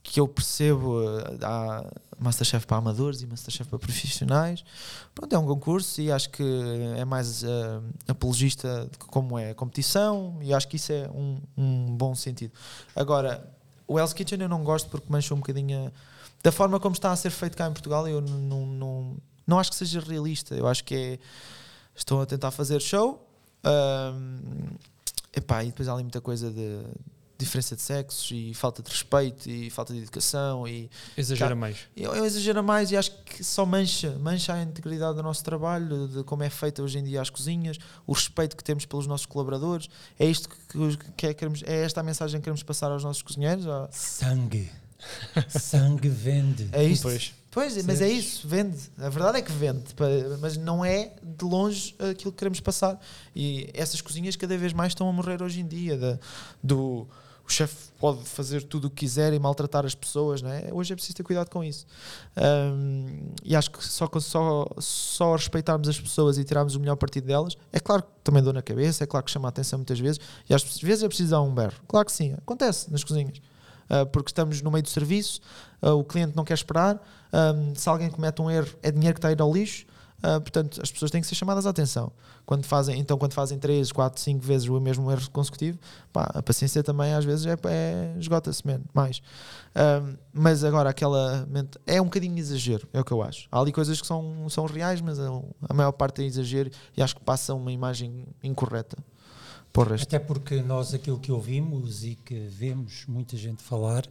que 0.02 0.18
eu 0.20 0.26
percebo. 0.28 1.00
eh, 1.02 1.38
Há 1.42 1.84
Masterchef 2.18 2.66
para 2.66 2.76
amadores 2.76 3.20
e 3.22 3.26
Masterchef 3.26 3.68
para 3.68 3.78
profissionais. 3.80 4.64
Pronto, 5.14 5.32
é 5.34 5.38
um 5.38 5.46
concurso 5.46 6.00
e 6.00 6.10
acho 6.12 6.30
que 6.30 6.42
é 6.96 7.04
mais 7.04 7.42
eh, 7.42 7.80
apologista 8.06 8.88
de 8.90 8.98
como 8.98 9.36
é 9.38 9.50
a 9.50 9.54
competição 9.54 10.38
e 10.40 10.54
acho 10.54 10.68
que 10.68 10.76
isso 10.76 10.92
é 10.92 11.08
um, 11.10 11.40
um 11.56 11.96
bom 11.96 12.14
sentido. 12.14 12.52
Agora, 12.94 13.48
o 13.88 13.98
Hell's 13.98 14.12
Kitchen 14.12 14.40
eu 14.40 14.48
não 14.48 14.62
gosto 14.62 14.88
porque 14.88 15.06
mancha 15.10 15.34
um 15.34 15.38
bocadinho 15.38 15.88
a- 15.88 15.92
da 16.44 16.52
forma 16.52 16.78
como 16.80 16.94
está 16.94 17.10
a 17.12 17.16
ser 17.16 17.30
feito 17.30 17.56
cá 17.56 17.68
em 17.68 17.72
Portugal. 17.72 18.06
Eu 18.08 18.20
não, 18.20 18.66
não, 18.66 19.16
não, 19.46 19.58
acho 19.58 19.70
que 19.70 19.76
seja 19.76 20.00
realista. 20.00 20.54
Eu 20.54 20.66
acho 20.68 20.82
que 20.84 20.94
é. 20.94 21.18
Estão 21.94 22.20
a 22.20 22.26
tentar 22.26 22.50
fazer 22.52 22.80
show. 22.80 23.28
ahm, 23.64 24.76
epá, 25.36 25.62
e 25.62 25.68
depois 25.68 25.88
há 25.88 25.92
ali 25.94 26.02
muita 26.02 26.20
coisa 26.20 26.50
de 26.50 26.80
diferença 27.42 27.74
de 27.76 27.82
sexos 27.82 28.30
e 28.32 28.52
falta 28.54 28.82
de 28.82 28.90
respeito 28.90 29.48
e 29.50 29.68
falta 29.70 29.92
de 29.92 30.00
educação 30.00 30.66
e 30.66 30.90
Exagera 31.16 31.54
mais. 31.54 31.76
eu, 31.96 32.14
eu 32.14 32.24
exagero 32.24 32.62
mais 32.62 32.90
e 32.90 32.96
acho 32.96 33.10
que 33.24 33.42
só 33.44 33.64
mancha, 33.66 34.16
mancha 34.18 34.54
a 34.54 34.62
integridade 34.62 35.16
do 35.16 35.22
nosso 35.22 35.42
trabalho, 35.44 36.08
de 36.08 36.24
como 36.24 36.42
é 36.42 36.50
feita 36.50 36.82
hoje 36.82 36.98
em 36.98 37.04
dia 37.04 37.20
as 37.20 37.30
cozinhas, 37.30 37.78
o 38.06 38.12
respeito 38.12 38.56
que 38.56 38.64
temos 38.64 38.84
pelos 38.86 39.06
nossos 39.06 39.26
colaboradores. 39.26 39.88
É 40.18 40.26
isto 40.26 40.48
que, 40.48 40.56
que, 40.96 41.10
que 41.16 41.26
é, 41.26 41.34
queremos, 41.34 41.62
é 41.64 41.84
esta 41.84 42.00
a 42.00 42.02
mensagem 42.02 42.40
que 42.40 42.44
queremos 42.44 42.62
passar 42.62 42.90
aos 42.90 43.02
nossos 43.04 43.22
cozinheiros? 43.22 43.66
ou- 43.66 43.88
Sangue. 43.92 44.70
Sangue 45.48 46.08
vende. 46.08 46.68
É 46.72 46.84
isto? 46.84 47.02
Pois. 47.02 47.34
Pois, 47.50 47.84
mas 47.84 48.00
é 48.00 48.08
isso, 48.08 48.48
vende. 48.48 48.78
A 48.96 49.10
verdade 49.10 49.36
é 49.36 49.42
que 49.42 49.52
vende, 49.52 49.84
mas 50.40 50.56
não 50.56 50.82
é 50.82 51.12
de 51.22 51.44
longe 51.44 51.94
aquilo 51.98 52.32
que 52.32 52.38
queremos 52.38 52.60
passar. 52.60 52.98
E 53.36 53.68
essas 53.74 54.00
cozinhas 54.00 54.36
cada 54.36 54.56
vez 54.56 54.72
mais 54.72 54.92
estão 54.92 55.06
a 55.06 55.12
morrer 55.12 55.42
hoje 55.42 55.60
em 55.60 55.66
dia. 55.66 55.98
da- 55.98 56.18
do, 56.62 57.06
o 57.52 57.54
chefe 57.54 57.92
pode 57.98 58.24
fazer 58.24 58.62
tudo 58.62 58.86
o 58.86 58.90
que 58.90 58.96
quiser 58.96 59.32
e 59.32 59.38
maltratar 59.38 59.84
as 59.84 59.94
pessoas, 59.94 60.40
não 60.40 60.50
é? 60.50 60.70
Hoje 60.72 60.92
é 60.92 60.96
preciso 60.96 61.14
ter 61.14 61.22
cuidado 61.22 61.50
com 61.50 61.62
isso. 61.62 61.86
Ahm, 62.34 63.30
e 63.44 63.54
acho 63.54 63.70
que 63.70 63.84
só, 63.84 64.08
só, 64.18 64.66
só 64.78 65.36
respeitarmos 65.36 65.88
as 65.88 66.00
pessoas 66.00 66.38
e 66.38 66.44
tirarmos 66.44 66.74
o 66.74 66.80
melhor 66.80 66.96
partido 66.96 67.26
delas, 67.26 67.56
é 67.70 67.78
claro 67.78 68.02
que 68.02 68.08
também 68.24 68.42
dou 68.42 68.52
na 68.52 68.62
cabeça, 68.62 69.04
é 69.04 69.06
claro 69.06 69.24
que 69.24 69.30
chama 69.30 69.48
a 69.48 69.50
atenção 69.50 69.78
muitas 69.78 70.00
vezes, 70.00 70.18
e 70.48 70.54
às 70.54 70.62
vezes 70.80 71.04
é 71.04 71.08
preciso 71.08 71.30
dar 71.30 71.42
um 71.42 71.54
berro. 71.54 71.74
Claro 71.86 72.06
que 72.06 72.12
sim, 72.12 72.34
acontece 72.34 72.90
nas 72.90 73.04
cozinhas. 73.04 73.40
Ah, 73.88 74.06
porque 74.06 74.30
estamos 74.30 74.62
no 74.62 74.70
meio 74.70 74.82
do 74.82 74.88
serviço, 74.88 75.40
ah, 75.82 75.92
o 75.92 76.02
cliente 76.02 76.34
não 76.34 76.44
quer 76.44 76.54
esperar, 76.54 76.98
um, 77.32 77.74
se 77.74 77.88
alguém 77.88 78.10
comete 78.10 78.40
um 78.40 78.50
erro, 78.50 78.74
é 78.82 78.90
dinheiro 78.90 79.14
que 79.14 79.18
está 79.18 79.28
a 79.28 79.32
ir 79.32 79.40
ao 79.40 79.52
lixo. 79.52 79.86
Uh, 80.24 80.40
portanto, 80.40 80.80
as 80.80 80.90
pessoas 80.90 81.10
têm 81.10 81.20
que 81.20 81.26
ser 81.26 81.34
chamadas 81.34 81.66
à 81.66 81.70
atenção. 81.70 82.12
Quando 82.46 82.64
fazem, 82.64 82.98
então, 83.00 83.18
quando 83.18 83.32
fazem 83.32 83.58
3, 83.58 83.90
4, 83.90 84.20
5 84.20 84.40
vezes 84.44 84.68
o 84.68 84.80
mesmo 84.80 85.10
erro 85.10 85.28
consecutivo, 85.30 85.78
pá, 86.12 86.30
a 86.34 86.42
paciência 86.42 86.82
também 86.82 87.12
às 87.12 87.24
vezes 87.24 87.44
é, 87.46 87.56
é- 87.64 88.14
esgota-se 88.18 88.62
mais. 88.94 89.20
Um, 89.74 90.16
mas 90.32 90.62
agora, 90.62 90.90
aquela. 90.90 91.44
mente- 91.50 91.78
É 91.86 92.00
um 92.00 92.04
bocadinho 92.04 92.38
exagero, 92.38 92.86
é 92.92 93.00
o 93.00 93.04
que 93.04 93.12
eu 93.12 93.22
acho. 93.22 93.48
Há 93.50 93.58
ali 93.60 93.72
coisas 93.72 94.00
que 94.00 94.06
são, 94.06 94.48
são 94.48 94.64
reais, 94.66 95.00
mas 95.00 95.18
a, 95.18 95.74
maior 95.74 95.92
parte 95.92 96.22
é 96.22 96.24
exagero 96.24 96.70
e 96.96 97.02
acho 97.02 97.16
que 97.16 97.22
passa 97.22 97.52
uma 97.54 97.72
imagem 97.72 98.24
incorreta. 98.44 98.96
Até 100.02 100.18
porque 100.18 100.60
nós 100.60 100.92
aquilo 100.92 101.18
que 101.18 101.32
ouvimos 101.32 102.04
e 102.04 102.14
que 102.14 102.46
vemos 102.48 103.04
muita 103.08 103.36
gente 103.38 103.62
falar 103.62 104.04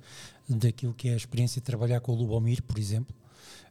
daquilo 0.49 0.91
que 0.93 1.07
é 1.07 1.13
a 1.13 1.15
experiência 1.15 1.61
de 1.61 1.65
trabalhar 1.65 1.99
com 1.99 2.11
o 2.11 2.15
Lubomir, 2.15 2.63
por 2.63 2.79
exemplo, 2.79 3.15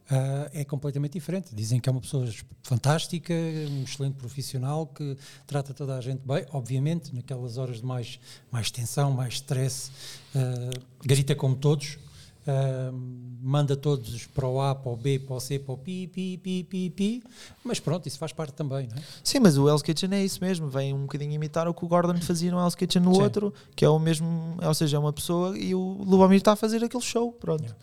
ah, 0.09 0.49
é 0.53 0.63
completamente 0.65 1.13
diferente. 1.13 1.53
Dizem 1.53 1.79
que 1.79 1.87
é 1.87 1.91
uma 1.91 2.01
pessoa 2.01 2.27
fantástica, 2.63 3.33
um 3.33 3.83
excelente 3.83 4.15
profissional 4.15 4.87
que 4.87 5.17
trata 5.47 5.73
toda 5.73 5.95
a 5.95 6.01
gente 6.01 6.21
bem, 6.25 6.45
obviamente, 6.51 7.13
naquelas 7.15 7.57
horas 7.57 7.77
de 7.77 7.85
mais, 7.85 8.19
mais 8.51 8.69
tensão, 8.71 9.11
mais 9.11 9.35
stress, 9.35 9.91
ah, 10.35 10.69
grita 11.03 11.35
como 11.35 11.55
todos. 11.55 11.97
ah, 12.47 12.91
manda 13.43 13.75
todos 13.75 14.27
para 14.27 14.47
o 14.47 14.61
A, 14.61 14.75
para 14.75 14.91
o 14.91 14.95
B, 14.95 15.17
para 15.19 15.35
o 15.35 15.39
C, 15.39 15.57
para 15.57 15.73
o 15.73 15.77
pi, 15.77 16.07
pi, 16.07 16.37
pi, 16.37 16.63
pi, 16.63 16.89
pi, 16.91 17.23
mas 17.63 17.79
pronto, 17.79 18.07
isso 18.07 18.19
faz 18.19 18.31
parte 18.31 18.53
também, 18.53 18.87
não 18.87 18.97
é? 18.97 19.01
Sim, 19.23 19.39
mas 19.39 19.57
o 19.57 19.67
Hell's 19.67 19.81
Kitchen 19.81 20.13
é 20.13 20.23
isso 20.23 20.39
mesmo, 20.41 20.69
vem 20.69 20.93
um 20.93 21.01
bocadinho 21.01 21.33
imitar 21.33 21.67
o 21.67 21.73
que 21.73 21.83
o 21.83 21.87
Gordon 21.87 22.19
fazia 22.21 22.51
no 22.51 22.59
Hell's 22.59 22.75
Kitchen 22.75 23.01
no 23.01 23.15
Sim. 23.15 23.21
outro, 23.23 23.53
que 23.75 23.83
é 23.83 23.89
o 23.89 23.97
mesmo, 23.97 24.57
ou 24.61 24.73
seja, 24.75 24.97
é 24.97 24.99
uma 24.99 25.11
pessoa 25.11 25.57
e 25.57 25.73
o 25.73 25.79
Lubomir 25.79 26.37
está 26.37 26.51
a 26.51 26.55
fazer 26.55 26.83
aquele 26.83 27.03
show, 27.03 27.31
pronto. 27.31 27.63
Yeah. 27.63 27.79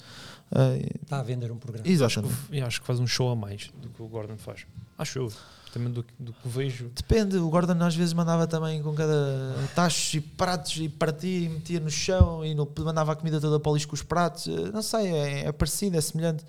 Ah, 0.50 0.76
Está 1.02 1.20
a 1.20 1.22
vender 1.22 1.50
um 1.52 1.56
programa. 1.58 1.84
Acho 1.84 1.92
exatamente. 1.92 2.34
que, 2.48 2.56
e 2.56 2.60
acho 2.60 2.80
que 2.80 2.86
faz 2.86 2.98
um 3.00 3.06
show 3.06 3.30
a 3.30 3.36
mais 3.36 3.70
do 3.82 3.88
que 3.88 4.02
o 4.02 4.06
Gordon 4.06 4.36
faz. 4.38 4.66
Acho 4.96 5.18
eu. 5.18 5.32
Também 5.72 5.92
do, 5.92 6.02
que- 6.02 6.14
do 6.18 6.32
que 6.32 6.48
vejo. 6.48 6.90
Depende, 6.94 7.36
o 7.36 7.48
Gordon 7.50 7.84
às 7.84 7.94
vezes 7.94 8.14
mandava 8.14 8.46
também 8.46 8.82
com 8.82 8.94
cada 8.94 9.54
tachos 9.74 10.14
e 10.14 10.20
pratos 10.20 10.74
e 10.78 10.88
partia 10.88 11.44
e 11.44 11.48
metia 11.50 11.78
no 11.78 11.90
chão 11.90 12.42
e 12.44 12.54
no- 12.54 12.66
mandava 12.78 13.12
a 13.12 13.16
comida 13.16 13.38
toda 13.38 13.60
para 13.60 13.70
o 13.70 13.74
lixo 13.74 13.86
com 13.88 13.94
os 13.94 14.02
pratos. 14.02 14.48
Eh, 14.48 14.70
Não 14.72 14.80
sei, 14.80 15.06
é, 15.08 15.40
é 15.48 15.52
parecido, 15.52 15.96
é 15.98 16.00
semelhante. 16.00 16.42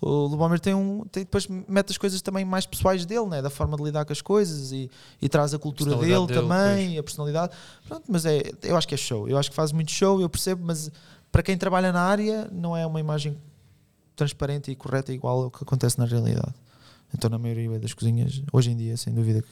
O 0.00 0.26
Lubomir 0.26 0.60
tem 0.60 0.74
um. 0.74 1.04
Tem, 1.10 1.24
depois 1.24 1.48
mete 1.48 1.90
as 1.90 1.98
coisas 1.98 2.22
também 2.22 2.44
mais 2.44 2.64
pessoais 2.66 3.04
dele, 3.04 3.26
né? 3.26 3.42
da 3.42 3.50
forma 3.50 3.76
de 3.76 3.82
lidar 3.82 4.04
com 4.04 4.12
as 4.12 4.20
coisas 4.20 4.70
e, 4.70 4.88
e 5.20 5.28
traz 5.28 5.52
a 5.54 5.58
cultura 5.58 5.90
dele, 5.96 6.02
Personalidade 6.12 6.26
dele, 6.34 6.48
também, 6.86 6.98
a 6.98 7.02
personalidade. 7.02 7.52
Pronto, 7.88 8.04
mas 8.06 8.24
é, 8.24 8.42
eu 8.62 8.76
acho 8.76 8.86
que 8.86 8.94
é 8.94 8.98
show. 8.98 9.28
Eu 9.28 9.36
acho 9.38 9.50
que 9.50 9.56
faz 9.56 9.72
muito 9.72 9.90
show, 9.90 10.20
eu 10.20 10.28
percebo, 10.28 10.62
mas 10.64 10.88
para 11.30 11.42
quem 11.42 11.56
trabalha 11.56 11.92
na 11.92 12.02
área 12.02 12.48
não 12.52 12.76
é 12.76 12.86
uma 12.86 13.00
imagem 13.00 13.36
transparente 14.16 14.70
e 14.70 14.74
correta 14.76 15.12
igual 15.12 15.44
ao 15.44 15.50
que 15.50 15.62
acontece 15.62 15.98
na 15.98 16.04
realidade. 16.04 16.54
Então, 17.14 17.30
na 17.30 17.38
maioria 17.38 17.78
das 17.78 17.94
cozinhas, 17.94 18.42
hoje 18.52 18.70
em 18.70 18.76
dia, 18.76 18.96
sem 18.96 19.14
dúvida 19.14 19.42
que 19.42 19.48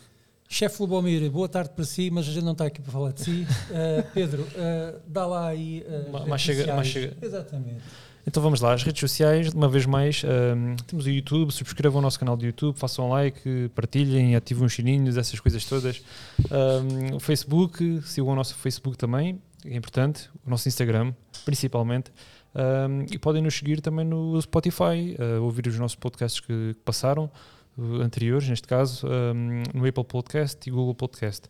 Chefe 0.48 0.80
Lubomir, 0.80 1.28
boa 1.30 1.48
tarde 1.48 1.70
para 1.70 1.84
si, 1.84 2.08
mas 2.10 2.28
a 2.28 2.30
gente 2.30 2.44
não 2.44 2.52
está 2.52 2.66
aqui 2.66 2.80
para 2.80 2.92
falar 2.92 3.12
de 3.12 3.22
si. 3.22 3.46
Uh, 3.70 4.06
Pedro, 4.14 4.42
uh, 4.42 5.00
dá 5.06 5.26
lá 5.26 5.48
aí. 5.48 5.84
Uh, 6.08 6.28
mais 6.28 6.40
chega- 6.40 6.74
mais 6.74 6.86
chega. 6.86 7.16
Exatamente. 7.20 7.80
Então 8.24 8.42
vamos 8.42 8.60
lá, 8.60 8.72
as 8.72 8.82
redes 8.82 8.98
sociais, 9.00 9.52
uma 9.52 9.68
vez 9.68 9.86
mais, 9.86 10.24
ahm, 10.24 10.74
temos 10.84 11.06
o 11.06 11.10
YouTube, 11.10 11.52
subscrevam 11.52 12.00
o 12.00 12.02
nosso 12.02 12.18
canal 12.18 12.36
do 12.36 12.44
YouTube, 12.44 12.76
façam 12.76 13.08
like, 13.08 13.70
partilhem, 13.72 14.34
ativem 14.34 14.64
os 14.64 14.74
sininhos, 14.74 15.16
essas 15.16 15.38
coisas 15.38 15.64
todas. 15.64 16.02
Ahm, 16.50 17.14
o 17.14 17.20
Facebook, 17.20 18.02
sigam 18.04 18.32
o 18.32 18.34
nosso 18.34 18.56
Facebook 18.56 18.98
também, 18.98 19.40
é 19.70 19.76
importante, 19.76 20.28
o 20.46 20.50
nosso 20.50 20.68
Instagram, 20.68 21.12
principalmente. 21.44 22.10
Ahm, 22.54 23.04
e 23.10 23.18
podem 23.18 23.42
nos 23.42 23.54
seguir 23.54 23.80
também 23.80 24.04
no 24.04 24.40
Spotify, 24.40 25.16
ah, 25.18 25.40
ouvir 25.40 25.66
os 25.66 25.78
nossos 25.78 25.94
podcasts 25.96 26.40
que, 26.40 26.46
que 26.74 26.80
passaram, 26.84 27.30
uh, 27.76 27.96
anteriores, 28.00 28.48
neste 28.48 28.66
caso, 28.66 29.06
ahm, 29.06 29.62
no 29.74 29.86
Apple 29.86 30.04
Podcast 30.04 30.66
e 30.66 30.72
Google 30.72 30.94
Podcast. 30.94 31.48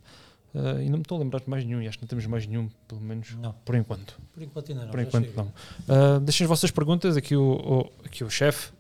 Ah, 0.55 0.83
e 0.83 0.87
não 0.89 0.97
me 0.99 1.03
estou 1.03 1.17
a 1.17 1.21
lembrar 1.23 1.41
de 1.41 1.49
mais 1.51 1.65
nenhum, 1.65 1.81
e 1.83 1.87
acho 1.87 1.99
que 1.99 2.05
não 2.05 2.09
temos 2.09 2.27
mais 2.27 2.47
nenhum, 2.47 2.69
pelo 2.89 3.01
menos 3.01 3.37
Não, 3.37 3.53
por 3.65 3.75
enquanto. 3.77 4.19
por 4.35 4.43
enquanto 4.43 4.73
ainda 4.73 4.85
não. 4.87 4.91
Por 4.91 5.01
enquanto 5.01 5.25
chega. 5.27 5.37
não. 5.43 5.53
Ah, 5.89 6.19
deixem 6.19 6.45
as 6.45 6.49
vossas 6.49 6.71
perguntas, 6.73 7.17
aqui 7.17 7.37
o, 7.37 7.43
o- 7.43 7.93
aqui 8.05 8.25
o 8.25 8.31
chefe, 8.31 8.73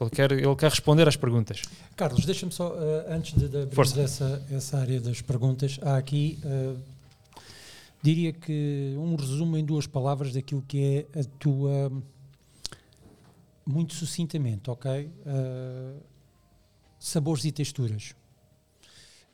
ele 0.00 0.10
quer, 0.10 0.30
ele 0.30 0.54
quer 0.54 0.70
responder 0.70 1.08
às 1.08 1.16
perguntas. 1.16 1.62
Carlos, 1.96 2.24
deixa-me 2.24 2.52
só, 2.52 2.68
uh, 2.72 2.78
antes 3.12 3.32
de, 3.36 3.48
de 3.48 3.62
abrirmos 3.62 3.98
essa, 3.98 4.40
essa 4.48 4.78
área 4.78 5.00
das 5.00 5.20
perguntas, 5.20 5.76
há 5.82 5.96
aqui, 5.96 6.38
uh, 6.44 6.76
diria 8.02 8.32
que 8.32 8.94
um 8.98 9.14
resumo 9.14 9.56
em 9.56 9.64
duas 9.64 9.86
palavras 9.86 10.32
daquilo 10.32 10.62
que 10.66 11.06
é 11.14 11.20
a 11.20 11.24
tua. 11.38 11.92
Muito 13.66 13.94
sucintamente, 13.94 14.70
ok? 14.70 15.06
Uh, 15.06 16.00
sabores 16.98 17.44
e 17.44 17.52
texturas. 17.52 18.14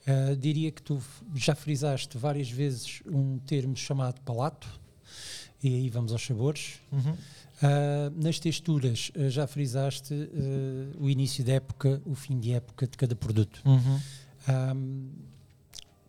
Uh, 0.07 0.37
diria 0.37 0.73
que 0.73 0.83
tu 0.83 1.01
já 1.35 1.55
frisaste 1.55 2.19
várias 2.19 2.51
vezes 2.51 3.01
um 3.07 3.39
termo 3.39 3.77
chamado 3.77 4.21
palato, 4.23 4.69
e 5.63 5.69
aí 5.69 5.89
vamos 5.89 6.13
aos 6.13 6.27
sabores. 6.27 6.81
Ah, 7.63 8.13
nas 8.15 8.39
texturas, 8.39 9.11
ah, 9.17 9.29
já 9.29 9.47
frisaste 9.47 10.13
ah, 10.15 10.97
o 10.99 11.09
início 11.09 11.45
da 11.45 11.55
época, 11.55 12.03
o 12.05 12.15
fim 12.15 12.39
de 12.39 12.53
época 12.53 12.87
de 12.87 12.97
cada 12.97 13.15
produto. 13.15 13.63
Uhum. 13.65 15.11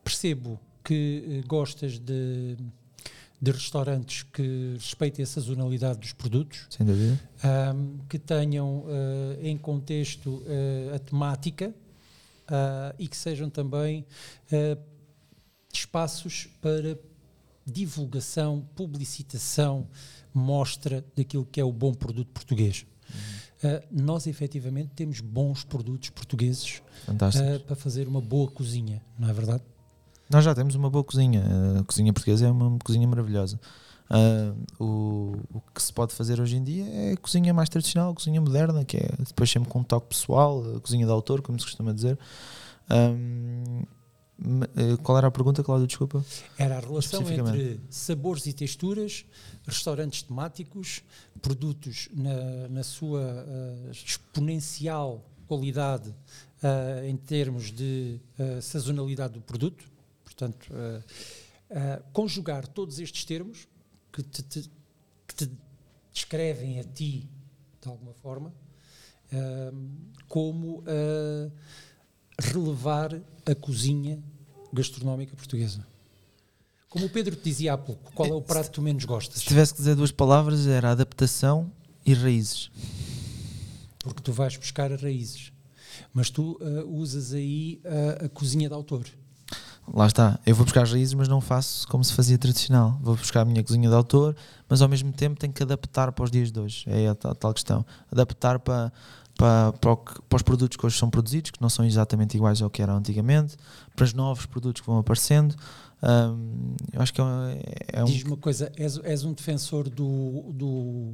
Percebo 0.03 0.59
que 0.85 1.41
eh, 1.43 1.47
gostas 1.47 1.97
de, 1.97 2.55
de 3.41 3.51
restaurantes 3.51 4.23
que 4.23 4.75
respeitem 4.79 5.23
a 5.23 5.25
sazonalidade 5.25 5.99
dos 5.99 6.13
produtos, 6.13 6.67
Sem 6.69 6.85
dúvida. 6.85 7.19
ahm, 7.43 7.97
que 8.07 8.19
tenham 8.19 8.85
eh, 8.87 9.49
em 9.49 9.57
contexto 9.57 10.41
eh, 10.45 10.93
a 10.95 10.99
temática 10.99 11.73
ah, 12.47 12.93
e 12.99 13.07
que 13.07 13.17
sejam 13.17 13.49
também 13.49 14.05
espaços 15.73 16.47
para 16.61 16.97
divulgação, 17.65 18.61
publicitação, 18.75 19.87
mostra 20.31 21.03
daquilo 21.15 21.45
que 21.45 21.59
é 21.59 21.63
o 21.65 21.73
bom 21.73 21.93
produto 21.93 22.29
português. 22.31 22.85
Ah, 23.63 23.81
nós 23.91 24.27
efetivamente 24.27 24.91
temos 24.95 25.19
bons 25.21 25.63
produtos 25.63 26.11
portugueses 26.11 26.83
ah, 27.07 27.59
para 27.65 27.75
fazer 27.75 28.07
uma 28.07 28.21
boa 28.21 28.49
cozinha, 28.51 29.01
não 29.17 29.27
é 29.27 29.33
verdade? 29.33 29.63
Nós 30.29 30.43
já 30.43 30.55
temos 30.55 30.75
uma 30.75 30.89
boa 30.89 31.03
cozinha. 31.03 31.43
A 31.79 31.83
cozinha 31.83 32.11
portuguesa 32.11 32.47
é 32.47 32.51
uma 32.51 32.77
cozinha 32.79 33.07
maravilhosa. 33.07 33.59
Uh, 34.09 34.83
o, 34.83 35.35
o 35.51 35.61
que 35.73 35.81
se 35.81 35.91
pode 35.91 36.13
fazer 36.13 36.39
hoje 36.39 36.57
em 36.57 36.63
dia 36.63 36.85
é 36.87 37.13
a 37.13 37.17
cozinha 37.17 37.53
mais 37.53 37.69
tradicional, 37.69 38.11
a 38.11 38.13
cozinha 38.13 38.39
moderna, 38.39 38.85
que 38.85 38.97
é 38.97 39.09
depois 39.19 39.49
sempre 39.49 39.69
com 39.69 39.79
um 39.79 39.83
toque 39.83 40.09
pessoal, 40.09 40.63
a 40.75 40.79
cozinha 40.79 41.05
de 41.05 41.11
autor, 41.11 41.41
como 41.41 41.59
se 41.59 41.65
costuma 41.65 41.91
dizer. 41.91 42.17
Um, 42.89 43.83
eh, 44.75 44.97
qual 45.01 45.17
era 45.17 45.27
a 45.27 45.31
pergunta, 45.31 45.63
Cláudio? 45.63 45.87
Desculpa. 45.87 46.23
Era 46.57 46.77
a 46.77 46.79
relação 46.79 47.21
entre 47.31 47.79
sabores 47.89 48.45
e 48.45 48.53
texturas, 48.53 49.25
restaurantes 49.65 50.21
temáticos, 50.21 51.01
produtos 51.41 52.09
na, 52.13 52.67
na 52.69 52.83
sua 52.83 53.21
uh, 53.21 53.91
exponencial 53.91 55.25
qualidade 55.47 56.09
uh, 56.09 57.05
em 57.05 57.15
termos 57.15 57.71
de 57.71 58.19
sazonalidade 58.61 59.33
do 59.33 59.41
produto. 59.41 59.94
Portanto, 60.35 60.67
conjugar 62.11 62.67
todos 62.67 62.99
estes 62.99 63.23
termos 63.23 63.67
que 64.11 64.21
te, 64.21 64.43
te, 64.43 64.69
que 65.27 65.35
te, 65.35 65.51
descrevem 66.13 66.79
a 66.79 66.83
ti 66.83 67.29
de 67.81 67.89
alguma 67.89 68.13
forma, 68.13 68.53
como 70.27 70.83
relevar 72.37 73.21
a 73.45 73.55
cozinha 73.55 74.21
gastronómica 74.73 75.35
portuguesa. 75.35 75.85
Como 76.95 77.07
o 77.07 77.09
Pedro 77.09 77.35
te 77.35 77.43
dizia 77.43 77.73
há 77.73 77.77
pouco, 77.77 78.11
qual 78.13 78.29
é 78.29 78.33
o 78.33 78.41
prato 78.41 78.67
que 78.67 78.75
tu 78.75 78.81
menos 78.81 79.03
gostas? 79.03 79.41
Se 79.41 79.47
tivesse 79.47 79.73
que 79.73 79.79
dizer 79.79 79.95
duas 79.95 80.11
palavras, 80.11 80.65
era 80.65 80.91
adaptação 80.91 81.69
e 82.05 82.13
raízes. 82.13 82.71
Porque 83.99 84.21
tu 84.21 84.31
vais 84.31 84.55
buscar 84.55 84.89
raízes. 84.91 85.51
Mas 86.13 86.29
tu 86.29 86.57
uh, 86.61 86.87
usas 86.87 87.33
aí 87.33 87.81
uh, 87.83 88.25
a 88.25 88.29
cozinha 88.29 88.69
de 88.69 88.75
autor. 88.75 89.05
Lá 89.93 90.07
está, 90.07 90.39
eu 90.45 90.55
vou 90.55 90.65
buscar 90.65 90.81
as 90.81 90.91
raízes, 90.91 91.13
mas 91.13 91.27
não 91.27 91.39
faço 91.39 91.87
como 91.87 92.03
se 92.03 92.13
fazia 92.13 92.37
tradicional. 92.37 92.97
Vou 93.01 93.15
buscar 93.15 93.41
a 93.41 93.45
minha 93.45 93.63
cozinha 93.63 93.87
de 93.87 93.95
autor, 93.95 94.35
mas 94.67 94.81
ao 94.81 94.89
mesmo 94.89 95.11
tempo 95.13 95.39
tenho 95.39 95.53
que 95.53 95.61
adaptar 95.61 96.11
para 96.11 96.23
os 96.23 96.31
dias 96.31 96.51
de 96.51 96.59
hoje. 96.59 96.85
É 96.87 97.07
a 97.07 97.15
tal, 97.15 97.53
questão. 97.53 97.85
Adaptar 98.11 98.59
para, 98.59 98.91
para, 99.37 99.73
para, 99.73 99.95
para, 99.95 100.35
os 100.35 100.41
produtos 100.41 100.75
que 100.75 100.85
hoje 100.85 100.97
são 100.97 101.09
produzidos, 101.09 101.51
que 101.51 101.61
não 101.61 101.69
são 101.69 101.85
exatamente 101.85 102.35
iguais 102.35 102.61
ao 102.61 102.69
que 102.69 102.81
eram 102.81 102.97
antigamente, 102.97 103.57
para 103.95 104.05
os 104.05 104.13
novos 104.13 104.45
produtos 104.47 104.81
que 104.81 104.87
vão 104.87 104.97
aparecendo. 104.97 105.55
Um, 106.01 106.75
eu 106.91 107.01
acho 107.01 107.13
que 107.13 107.21
é, 107.21 107.99
é 107.99 108.03
um. 108.03 108.05
Diz-me 108.05 108.31
uma 108.31 108.37
coisa: 108.37 108.71
és, 108.75 108.97
és 109.03 109.23
um 109.23 109.33
defensor 109.33 109.87
do, 109.89 110.51
do 110.51 111.13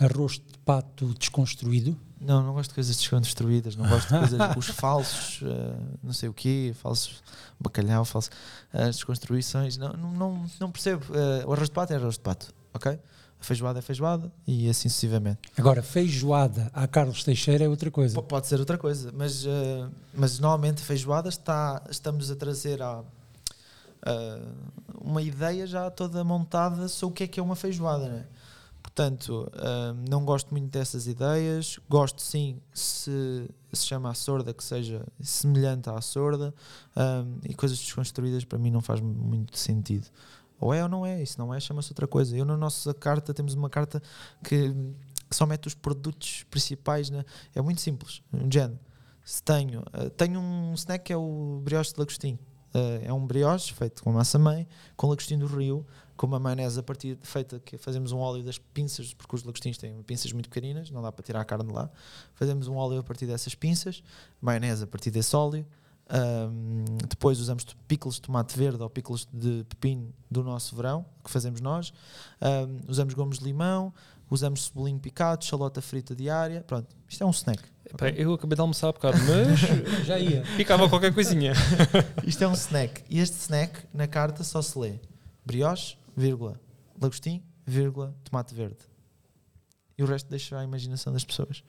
arroz 0.00 0.34
de 0.34 0.58
pato 0.64 1.14
desconstruído? 1.18 1.96
Não, 2.20 2.42
não 2.42 2.54
gosto 2.54 2.70
de 2.70 2.74
coisas 2.74 2.96
desconstruídas, 2.96 3.76
não 3.76 3.86
gosto 3.88 4.08
de 4.08 4.18
coisas, 4.18 4.40
os 4.56 4.66
falsos, 4.68 5.42
uh, 5.42 5.76
não 6.02 6.12
sei 6.12 6.28
o 6.28 6.32
quê, 6.32 6.74
falsos 6.80 7.22
bacalhau, 7.60 8.04
falsos, 8.04 8.30
as 8.72 8.88
uh, 8.88 8.90
desconstruições, 8.92 9.76
não, 9.76 9.92
não, 9.92 10.46
não 10.58 10.70
percebo. 10.70 11.04
Uh, 11.10 11.48
o 11.48 11.52
arroz 11.52 11.68
de 11.68 11.74
pato 11.74 11.92
é 11.92 11.96
arroz 11.96 12.14
de 12.14 12.20
pato, 12.20 12.54
ok? 12.72 12.98
A 13.38 13.44
feijoada 13.44 13.78
é 13.78 13.82
feijoada 13.82 14.32
e 14.46 14.68
assim 14.68 14.88
sucessivamente. 14.88 15.40
Agora, 15.58 15.82
feijoada 15.82 16.70
a 16.72 16.86
Carlos 16.86 17.22
Teixeira 17.22 17.64
é 17.64 17.68
outra 17.68 17.90
coisa. 17.90 18.14
P 18.14 18.26
pode 18.26 18.46
ser 18.46 18.58
outra 18.58 18.78
coisa, 18.78 19.12
mas, 19.14 19.44
uh, 19.44 19.90
mas 20.14 20.38
normalmente 20.38 20.80
feijoada 20.80 21.28
está, 21.28 21.82
estamos 21.90 22.30
a 22.30 22.36
trazer 22.36 22.80
a, 22.80 23.00
uh, 23.00 23.04
uma 25.00 25.20
ideia 25.20 25.66
já 25.66 25.90
toda 25.90 26.24
montada 26.24 26.88
sobre 26.88 27.12
o 27.12 27.16
que 27.16 27.24
é 27.24 27.26
que 27.26 27.40
é 27.40 27.42
uma 27.42 27.56
feijoada, 27.56 28.08
não 28.08 28.16
é? 28.16 28.24
Portanto, 28.96 29.46
uh, 29.52 30.08
não 30.08 30.24
gosto 30.24 30.50
muito 30.52 30.70
dessas 30.70 31.06
ideias. 31.06 31.78
Gosto 31.86 32.22
sim, 32.22 32.62
se 32.72 33.46
se 33.70 33.84
chama 33.84 34.08
a 34.08 34.14
sorda, 34.14 34.54
que 34.54 34.64
seja 34.64 35.06
semelhante 35.20 35.90
à 35.90 36.00
sorda, 36.00 36.54
e 37.44 37.52
coisas 37.54 37.78
desconstruídas 37.78 38.42
para 38.42 38.58
mim 38.58 38.70
não 38.70 38.80
faz 38.80 39.02
muito 39.02 39.58
sentido. 39.58 40.06
Ou 40.58 40.72
é 40.72 40.82
ou 40.82 40.88
não 40.88 41.04
é, 41.04 41.22
isso 41.22 41.38
não 41.38 41.52
é, 41.52 41.60
chama-se 41.60 41.92
outra 41.92 42.06
coisa. 42.06 42.34
Eu 42.34 42.46
na 42.46 42.56
nossa 42.56 42.94
carta 42.94 43.34
temos 43.34 43.52
uma 43.52 43.68
carta 43.68 44.02
que, 44.42 44.72
que 45.28 45.36
só 45.36 45.44
mete 45.44 45.66
os 45.66 45.74
produtos 45.74 46.46
principais, 46.50 47.10
né? 47.10 47.24
é 47.54 47.60
muito 47.60 47.82
simples. 47.82 48.22
Um 48.32 48.50
género. 48.50 48.80
Se 49.22 49.42
tenho, 49.42 49.80
uh, 49.80 50.08
tenho 50.16 50.40
um 50.40 50.72
snack 50.74 51.04
que 51.04 51.12
é 51.12 51.16
o 51.16 51.60
brioche 51.62 51.92
de 51.92 51.98
lagostim. 51.98 52.38
Uh, 52.74 53.04
é 53.04 53.12
um 53.12 53.26
brioche 53.26 53.74
feito 53.74 54.02
com 54.02 54.12
massa 54.12 54.38
mãe, 54.38 54.66
com 54.96 55.08
lagostim 55.08 55.38
do 55.38 55.46
rio, 55.46 55.84
com 56.16 56.26
uma 56.26 56.38
maionese 56.38 56.80
a 56.80 56.82
partir 56.82 57.18
feita 57.22 57.60
que 57.60 57.76
fazemos 57.76 58.12
um 58.12 58.18
óleo 58.18 58.42
das 58.42 58.58
pinças, 58.58 59.12
porque 59.14 59.34
os 59.34 59.44
lagostins 59.44 59.76
têm 59.78 60.02
pinças 60.02 60.32
muito 60.32 60.48
pequeninas, 60.48 60.90
não 60.90 61.02
dá 61.02 61.12
para 61.12 61.24
tirar 61.24 61.40
a 61.40 61.44
carne 61.44 61.66
de 61.66 61.72
lá. 61.72 61.90
Fazemos 62.34 62.68
um 62.68 62.76
óleo 62.76 62.98
a 62.98 63.02
partir 63.02 63.26
dessas 63.26 63.54
pinças, 63.54 64.02
maionese 64.40 64.84
a 64.84 64.86
partir 64.86 65.10
desse 65.10 65.34
óleo 65.36 65.66
um, 66.08 66.84
depois 67.08 67.40
usamos 67.40 67.64
pickles 67.88 68.16
de 68.16 68.22
tomate 68.22 68.56
verde 68.56 68.80
ou 68.82 68.88
pickles 68.88 69.26
de 69.32 69.64
pepino 69.68 70.12
do 70.30 70.42
nosso 70.44 70.76
verão, 70.76 71.04
que 71.24 71.30
fazemos 71.30 71.60
nós. 71.60 71.92
Um, 72.40 72.80
usamos 72.88 73.12
gomos 73.14 73.38
de 73.40 73.44
limão, 73.44 73.92
usamos 74.30 74.66
cebolinho 74.66 75.00
picado, 75.00 75.44
chalota 75.44 75.82
frita 75.82 76.14
diária. 76.14 76.62
Pronto, 76.66 76.94
isto 77.08 77.22
é 77.22 77.26
um 77.26 77.30
snack. 77.30 77.62
Okay? 77.92 78.14
Eu 78.16 78.34
acabei 78.34 78.54
de 78.54 78.60
almoçar 78.60 78.88
um 78.88 78.92
bocado, 78.92 79.18
mas 79.18 79.60
já 80.06 80.18
ia. 80.18 80.44
Picava 80.56 80.88
qualquer 80.88 81.12
coisinha. 81.12 81.52
isto 82.24 82.42
é 82.42 82.48
um 82.48 82.52
snack. 82.52 83.02
E 83.10 83.18
este 83.18 83.36
snack, 83.40 83.80
na 83.92 84.06
carta, 84.06 84.44
só 84.44 84.62
se 84.62 84.78
lê 84.78 85.00
brioche, 85.44 85.96
vírgula, 86.16 86.60
lagostim, 87.00 87.42
vírgula, 87.66 88.16
tomate 88.24 88.54
verde. 88.54 88.78
E 89.98 90.02
o 90.02 90.06
resto 90.06 90.28
deixa 90.28 90.58
à 90.58 90.64
imaginação 90.64 91.12
das 91.12 91.24
pessoas. 91.24 91.62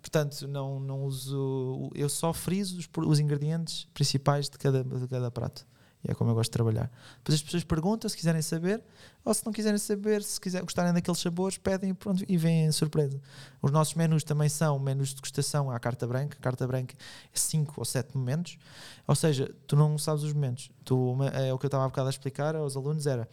Portanto, 0.00 0.46
não, 0.46 0.78
não 0.78 1.04
uso. 1.04 1.90
Eu 1.94 2.08
só 2.08 2.32
friso 2.32 2.78
os, 2.78 2.88
os 3.06 3.18
ingredientes 3.18 3.86
principais 3.94 4.48
de 4.48 4.58
cada, 4.58 4.84
de 4.84 5.08
cada 5.08 5.30
prato. 5.30 5.66
E 6.06 6.10
é 6.10 6.14
como 6.14 6.30
eu 6.30 6.34
gosto 6.34 6.50
de 6.50 6.52
trabalhar. 6.52 6.90
Depois 7.18 7.36
as 7.36 7.42
pessoas 7.42 7.64
perguntam 7.64 8.08
se 8.08 8.16
quiserem 8.16 8.42
saber, 8.42 8.82
ou 9.24 9.32
se 9.32 9.44
não 9.44 9.52
quiserem 9.52 9.78
saber, 9.78 10.22
se 10.22 10.40
quiser, 10.40 10.62
gostarem 10.62 10.92
daqueles 10.92 11.18
sabores, 11.18 11.56
pedem 11.56 11.90
e 11.90 11.94
pronto, 11.94 12.24
e 12.28 12.36
vêm 12.36 12.70
surpresa. 12.72 13.20
Os 13.62 13.70
nossos 13.70 13.94
menus 13.94 14.22
também 14.22 14.48
são 14.48 14.78
menus 14.78 15.08
de 15.08 15.16
degustação 15.16 15.70
à 15.70 15.78
carta 15.78 16.06
branca. 16.06 16.36
A 16.38 16.42
carta 16.42 16.66
branca 16.66 16.94
é 17.32 17.38
5 17.38 17.74
ou 17.76 17.84
7 17.84 18.16
momentos. 18.16 18.58
Ou 19.06 19.14
seja, 19.14 19.50
tu 19.66 19.76
não 19.76 19.96
sabes 19.96 20.22
os 20.22 20.32
momentos. 20.32 20.70
Tu, 20.84 21.16
é 21.32 21.52
o 21.52 21.58
que 21.58 21.64
eu 21.64 21.68
estava 21.68 21.84
há 21.84 21.88
bocado 21.88 22.08
a 22.08 22.10
explicar 22.10 22.54
aos 22.54 22.76
alunos: 22.76 23.06
era 23.06 23.28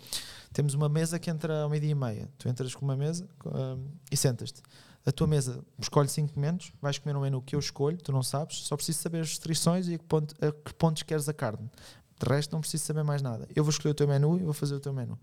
temos 0.53 0.73
uma 0.73 0.87
mesa 0.87 1.19
que 1.19 1.29
entra 1.29 1.63
ao 1.63 1.69
meio-dia 1.69 1.91
e 1.91 1.95
meia. 1.95 2.29
Tu 2.37 2.47
entras 2.47 2.73
com 2.73 2.85
uma 2.85 2.95
mesa 2.95 3.27
um, 3.45 3.85
e 4.09 4.15
sentas-te 4.15 4.61
a 5.05 5.11
tua 5.11 5.25
mesa 5.25 5.63
escolhe 5.79 6.07
5 6.07 6.33
momentos, 6.35 6.71
vais 6.81 6.97
comer 6.97 7.15
um 7.15 7.21
menu 7.21 7.41
que 7.41 7.55
eu 7.55 7.59
escolho, 7.59 7.97
tu 7.97 8.11
não 8.11 8.21
sabes, 8.21 8.57
só 8.57 8.75
preciso 8.75 8.99
saber 8.99 9.21
as 9.21 9.29
restrições 9.29 9.87
e 9.87 9.95
a 9.95 9.97
que, 9.97 10.03
ponto, 10.03 10.35
a 10.43 10.51
que 10.51 10.73
pontos 10.75 11.03
queres 11.03 11.27
a 11.27 11.33
carne. 11.33 11.69
De 12.21 12.29
resto, 12.29 12.51
não 12.51 12.61
preciso 12.61 12.83
saber 12.83 13.03
mais 13.03 13.21
nada. 13.21 13.47
Eu 13.55 13.63
vou 13.63 13.71
escolher 13.71 13.91
o 13.91 13.95
teu 13.95 14.07
menu 14.07 14.37
e 14.37 14.43
vou 14.43 14.53
fazer 14.53 14.75
o 14.75 14.79
teu 14.79 14.93
menu. 14.93 15.17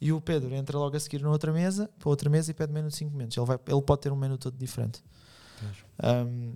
E 0.00 0.12
o 0.12 0.20
Pedro 0.20 0.54
entra 0.54 0.78
logo 0.78 0.96
a 0.96 1.00
seguir 1.00 1.20
na 1.20 1.30
outra 1.30 1.52
mesa, 1.52 1.90
para 1.98 2.08
outra 2.08 2.30
mesa 2.30 2.50
e 2.50 2.54
pede 2.54 2.72
menu 2.72 2.88
de 2.88 2.96
5 2.96 3.10
momentos. 3.10 3.36
Ele, 3.36 3.46
vai, 3.46 3.58
ele 3.66 3.82
pode 3.82 4.00
ter 4.00 4.12
um 4.12 4.16
menu 4.16 4.38
todo 4.38 4.56
diferente. 4.56 5.02
Um, 6.02 6.54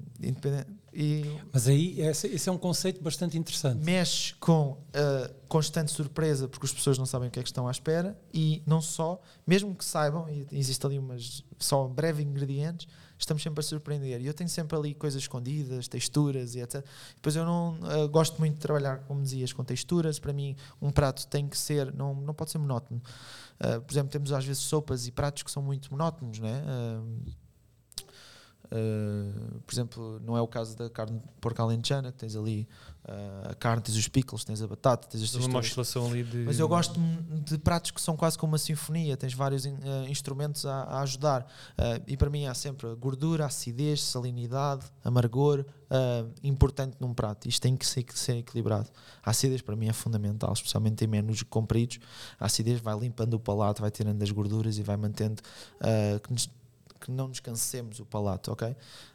e 0.93 1.39
Mas 1.53 1.67
aí 1.67 2.01
esse, 2.01 2.29
esse, 2.29 2.49
é 2.49 2.53
um 2.53 2.59
conceito 2.59 3.03
bastante 3.03 3.37
interessante. 3.37 3.85
Mexe 3.85 4.35
com 4.35 4.79
a 4.95 5.31
constante 5.49 5.91
surpresa, 5.91 6.47
porque 6.49 6.67
as 6.67 6.73
pessoas 6.73 6.97
não 6.97 7.05
sabem 7.05 7.29
o 7.29 7.31
que 7.31 7.41
é 7.41 7.43
que 7.43 7.49
estão 7.49 7.67
à 7.67 7.71
espera, 7.71 8.17
e 8.33 8.63
não 8.65 8.81
só, 8.81 9.21
mesmo 9.45 9.75
que 9.75 9.85
saibam, 9.85 10.29
e 10.29 10.47
existe 10.53 10.87
ali 10.87 10.99
umas 10.99 11.43
só 11.59 11.89
breves 11.89 12.25
ingredientes, 12.25 12.87
estamos 13.19 13.43
sempre 13.43 13.61
a 13.61 13.63
surpreender. 13.63 14.21
E 14.21 14.27
eu 14.27 14.35
tenho 14.35 14.49
sempre 14.49 14.77
ali 14.77 14.95
coisas 14.95 15.21
escondidas, 15.21 15.89
texturas 15.89 16.55
e 16.55 16.61
etc. 16.61 16.85
Depois 17.17 17.35
eu 17.35 17.45
não 17.45 17.79
uh, 17.81 18.09
gosto 18.09 18.39
muito 18.39 18.55
de 18.55 18.61
trabalhar, 18.61 18.99
como 19.01 19.21
dizias, 19.21 19.53
com 19.53 19.65
texturas. 19.65 20.21
Para 20.21 20.33
mim, 20.33 20.57
um 20.81 20.91
prato 20.91 21.27
tem 21.27 21.49
que 21.49 21.59
ser, 21.59 21.93
não, 21.93 22.15
não 22.15 22.35
pode 22.35 22.53
ser 22.53 22.59
monótono. 22.59 23.03
Uh, 23.61 23.81
por 23.81 23.93
exemplo, 23.93 24.11
temos 24.11 24.33
às 24.33 24.45
vezes 24.45 24.63
sopas 24.63 25.07
e 25.07 25.13
pratos 25.13 25.43
que 25.43 25.51
são 25.51 25.63
muito 25.63 25.91
monótonos, 25.91 26.39
né? 26.39 26.63
Uh, 26.63 27.44
Uh, 28.75 29.61
por 29.61 29.73
exemplo, 29.73 30.21
não 30.27 30.37
é 30.37 30.41
o 30.41 30.49
caso 30.49 30.77
da 30.77 30.91
carne 30.91 31.21
de 31.21 31.29
porco 31.41 31.63
alentejana, 31.63 32.11
que 32.11 32.19
tens 32.19 32.35
ali 32.35 32.67
uh, 33.05 33.51
a 33.51 33.55
carne, 33.55 33.81
tens 33.81 33.97
os 33.97 34.09
pickles, 34.09 34.43
tens 34.43 34.61
a 34.61 34.67
batata, 34.67 35.07
tens 35.07 35.23
estas 35.23 35.45
uma 35.47 35.61
oscilação 35.61 36.07
ali 36.09 36.25
de... 36.25 36.39
Mas 36.39 36.59
eu 36.59 36.67
gosto 36.67 36.99
de 37.45 37.57
pratos 37.57 37.93
que 37.93 38.01
são 38.01 38.17
quase 38.17 38.37
como 38.37 38.51
uma 38.53 38.59
sinfonia, 38.59 39.17
tens 39.17 39.33
vários 39.33 39.65
in, 39.65 39.75
uh, 39.75 40.09
instrumentos 40.09 40.67
a, 40.67 40.83
a 40.83 41.03
ajudar. 41.03 41.47
e 42.05 42.17
para 42.17 42.29
mim 42.29 42.47
há 42.47 42.55
sempre 42.55 42.93
gordura, 42.97 43.47
acidez, 43.47 44.03
salinidade, 44.03 44.87
amargor, 45.05 45.65
importante 46.43 46.97
num 46.99 47.15
prato. 47.15 47.49
Isto 47.49 47.63
tem 47.63 47.77
que 47.77 47.87
ser, 47.87 48.03
que 48.03 48.19
ser 48.19 48.39
equilibrado. 48.39 48.91
A 49.23 49.31
acidez 49.31 49.63
para 49.63 49.77
mim 49.77 49.87
é 49.87 49.93
fundamental, 49.93 50.53
especialmente 50.53 51.05
em 51.05 51.07
menus 51.07 51.45
compridos. 51.45 52.01
A 52.41 52.47
acidez 52.47 52.81
vai 52.81 52.99
limpando 52.99 53.35
o 53.35 53.39
palato, 53.39 53.83
vai 53.83 53.91
tirando 53.93 54.21
as 54.21 54.31
gorduras 54.33 54.79
e 54.79 54.83
vai 54.83 54.97
mantendo 54.97 55.41
que 56.23 56.35
que 57.05 57.11
não 57.11 57.29
nos 57.29 57.41
cansemos 57.41 58.01
o 58.01 58.07
palato, 58.07 58.51
ok? 58.51 58.75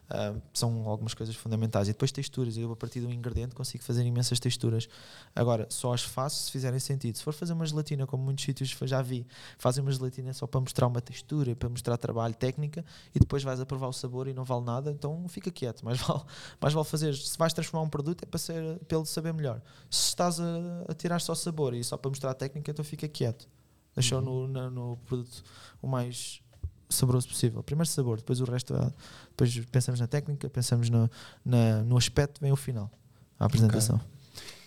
Ah, 0.09 0.35
são 0.53 0.87
algumas 0.87 1.13
coisas 1.13 1.35
fundamentais. 1.35 1.87
E 1.87 1.91
depois 1.91 2.11
texturas, 2.11 2.57
eu 2.57 2.71
a 2.71 2.75
partir 2.75 2.99
de 2.99 3.05
um 3.05 3.11
ingrediente 3.11 3.55
consigo 3.55 3.83
fazer 3.83 4.03
imensas 4.03 4.39
texturas. 4.39 4.87
Agora, 5.35 5.67
só 5.69 5.93
as 5.93 6.03
faço 6.03 6.45
se 6.45 6.51
fizerem 6.51 6.79
sentido. 6.79 7.17
Se 7.17 7.23
for 7.23 7.33
fazer 7.33 7.53
uma 7.53 7.65
gelatina, 7.65 8.07
como 8.07 8.23
muitos 8.23 8.43
sítios 8.43 8.75
já 8.83 9.01
vi, 9.01 9.25
fazem 9.57 9.83
uma 9.83 9.91
gelatina 9.91 10.33
só 10.33 10.47
para 10.47 10.61
mostrar 10.61 10.87
uma 10.87 11.01
textura, 11.01 11.55
para 11.55 11.69
mostrar 11.69 11.97
trabalho, 11.97 12.33
técnica, 12.33 12.83
e 13.13 13.19
depois 13.19 13.43
vais 13.43 13.59
a 13.59 13.65
provar 13.65 13.87
o 13.87 13.93
sabor 13.93 14.27
e 14.27 14.33
não 14.33 14.43
vale 14.43 14.65
nada, 14.65 14.91
então 14.91 15.27
fica 15.27 15.51
quieto. 15.51 15.83
Mais 15.83 15.99
vale, 16.01 16.21
mais 16.59 16.73
vale 16.73 16.87
fazer, 16.87 17.15
se 17.15 17.37
vais 17.37 17.53
transformar 17.53 17.85
um 17.85 17.89
produto 17.89 18.23
é 18.23 18.25
para, 18.25 18.39
ser, 18.39 18.79
para 18.79 18.97
ele 18.97 19.05
saber 19.05 19.33
melhor. 19.33 19.61
Se 19.89 20.09
estás 20.09 20.39
a, 20.39 20.45
a 20.87 20.93
tirar 20.93 21.19
só 21.21 21.35
sabor 21.35 21.73
e 21.73 21.83
só 21.83 21.97
para 21.97 22.09
mostrar 22.09 22.31
a 22.31 22.35
técnica, 22.35 22.71
então 22.71 22.83
fica 22.83 23.07
quieto. 23.07 23.47
Deixa 23.95 24.15
uhum. 24.17 24.21
no, 24.21 24.47
no, 24.47 24.69
no 24.69 24.97
produto 25.05 25.43
o 25.81 25.87
mais 25.87 26.41
saboroso 26.89 27.27
possível. 27.27 27.61
Primeiro 27.63 27.87
sabor, 27.87 28.17
depois 28.17 28.41
o 28.41 28.45
resto, 28.45 28.75
é, 28.75 28.91
depois 29.29 29.65
pensamos 29.71 29.99
na 29.99 30.07
técnica, 30.07 30.49
pensamos 30.49 30.89
no, 30.89 31.09
na, 31.45 31.83
no 31.83 31.97
aspecto, 31.97 32.41
vem 32.41 32.51
o 32.51 32.55
final, 32.55 32.91
a 33.39 33.45
apresentação. 33.45 33.95
Okay. 33.97 34.19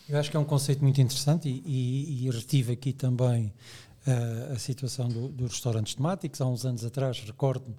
Eu 0.08 0.18
acho 0.18 0.30
que 0.30 0.36
é 0.36 0.40
um 0.40 0.44
conceito 0.44 0.82
muito 0.82 1.00
interessante 1.00 1.48
e, 1.48 1.62
e, 1.64 2.26
e 2.26 2.30
retive 2.30 2.72
aqui 2.72 2.92
também 2.92 3.52
uh, 4.06 4.52
a 4.52 4.58
situação 4.58 5.08
do, 5.08 5.28
dos 5.28 5.52
restaurantes 5.52 5.94
temáticos. 5.94 6.40
Há 6.40 6.46
uns 6.46 6.64
anos 6.64 6.84
atrás, 6.84 7.20
recordo-me 7.20 7.74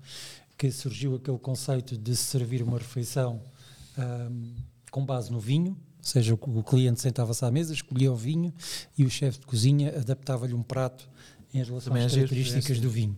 que 0.57 0.71
surgiu 0.71 1.15
aquele 1.15 1.37
conceito 1.37 1.97
de 1.97 2.15
se 2.15 2.23
servir 2.23 2.61
uma 2.61 2.77
refeição 2.77 3.41
um, 3.97 4.01
ehm, 4.01 4.55
com 4.91 5.05
base 5.05 5.31
no 5.31 5.39
vinho, 5.39 5.71
ou 5.71 6.03
seja, 6.03 6.33
o, 6.33 6.59
o 6.59 6.63
cliente 6.63 7.01
sentava-se 7.01 7.43
à 7.43 7.51
mesa, 7.51 7.73
escolhia 7.73 8.11
o 8.11 8.15
vinho 8.15 8.53
e 8.97 9.03
o 9.03 9.09
chefe 9.09 9.39
de 9.39 9.45
cozinha 9.45 9.89
adaptava-lhe 9.97 10.53
um 10.53 10.63
prato 10.63 11.09
em 11.53 11.63
relação 11.63 11.91
também 11.91 12.05
às 12.05 12.13
é 12.13 12.15
características 12.15 12.79
do 12.79 12.89
vinho. 12.89 13.17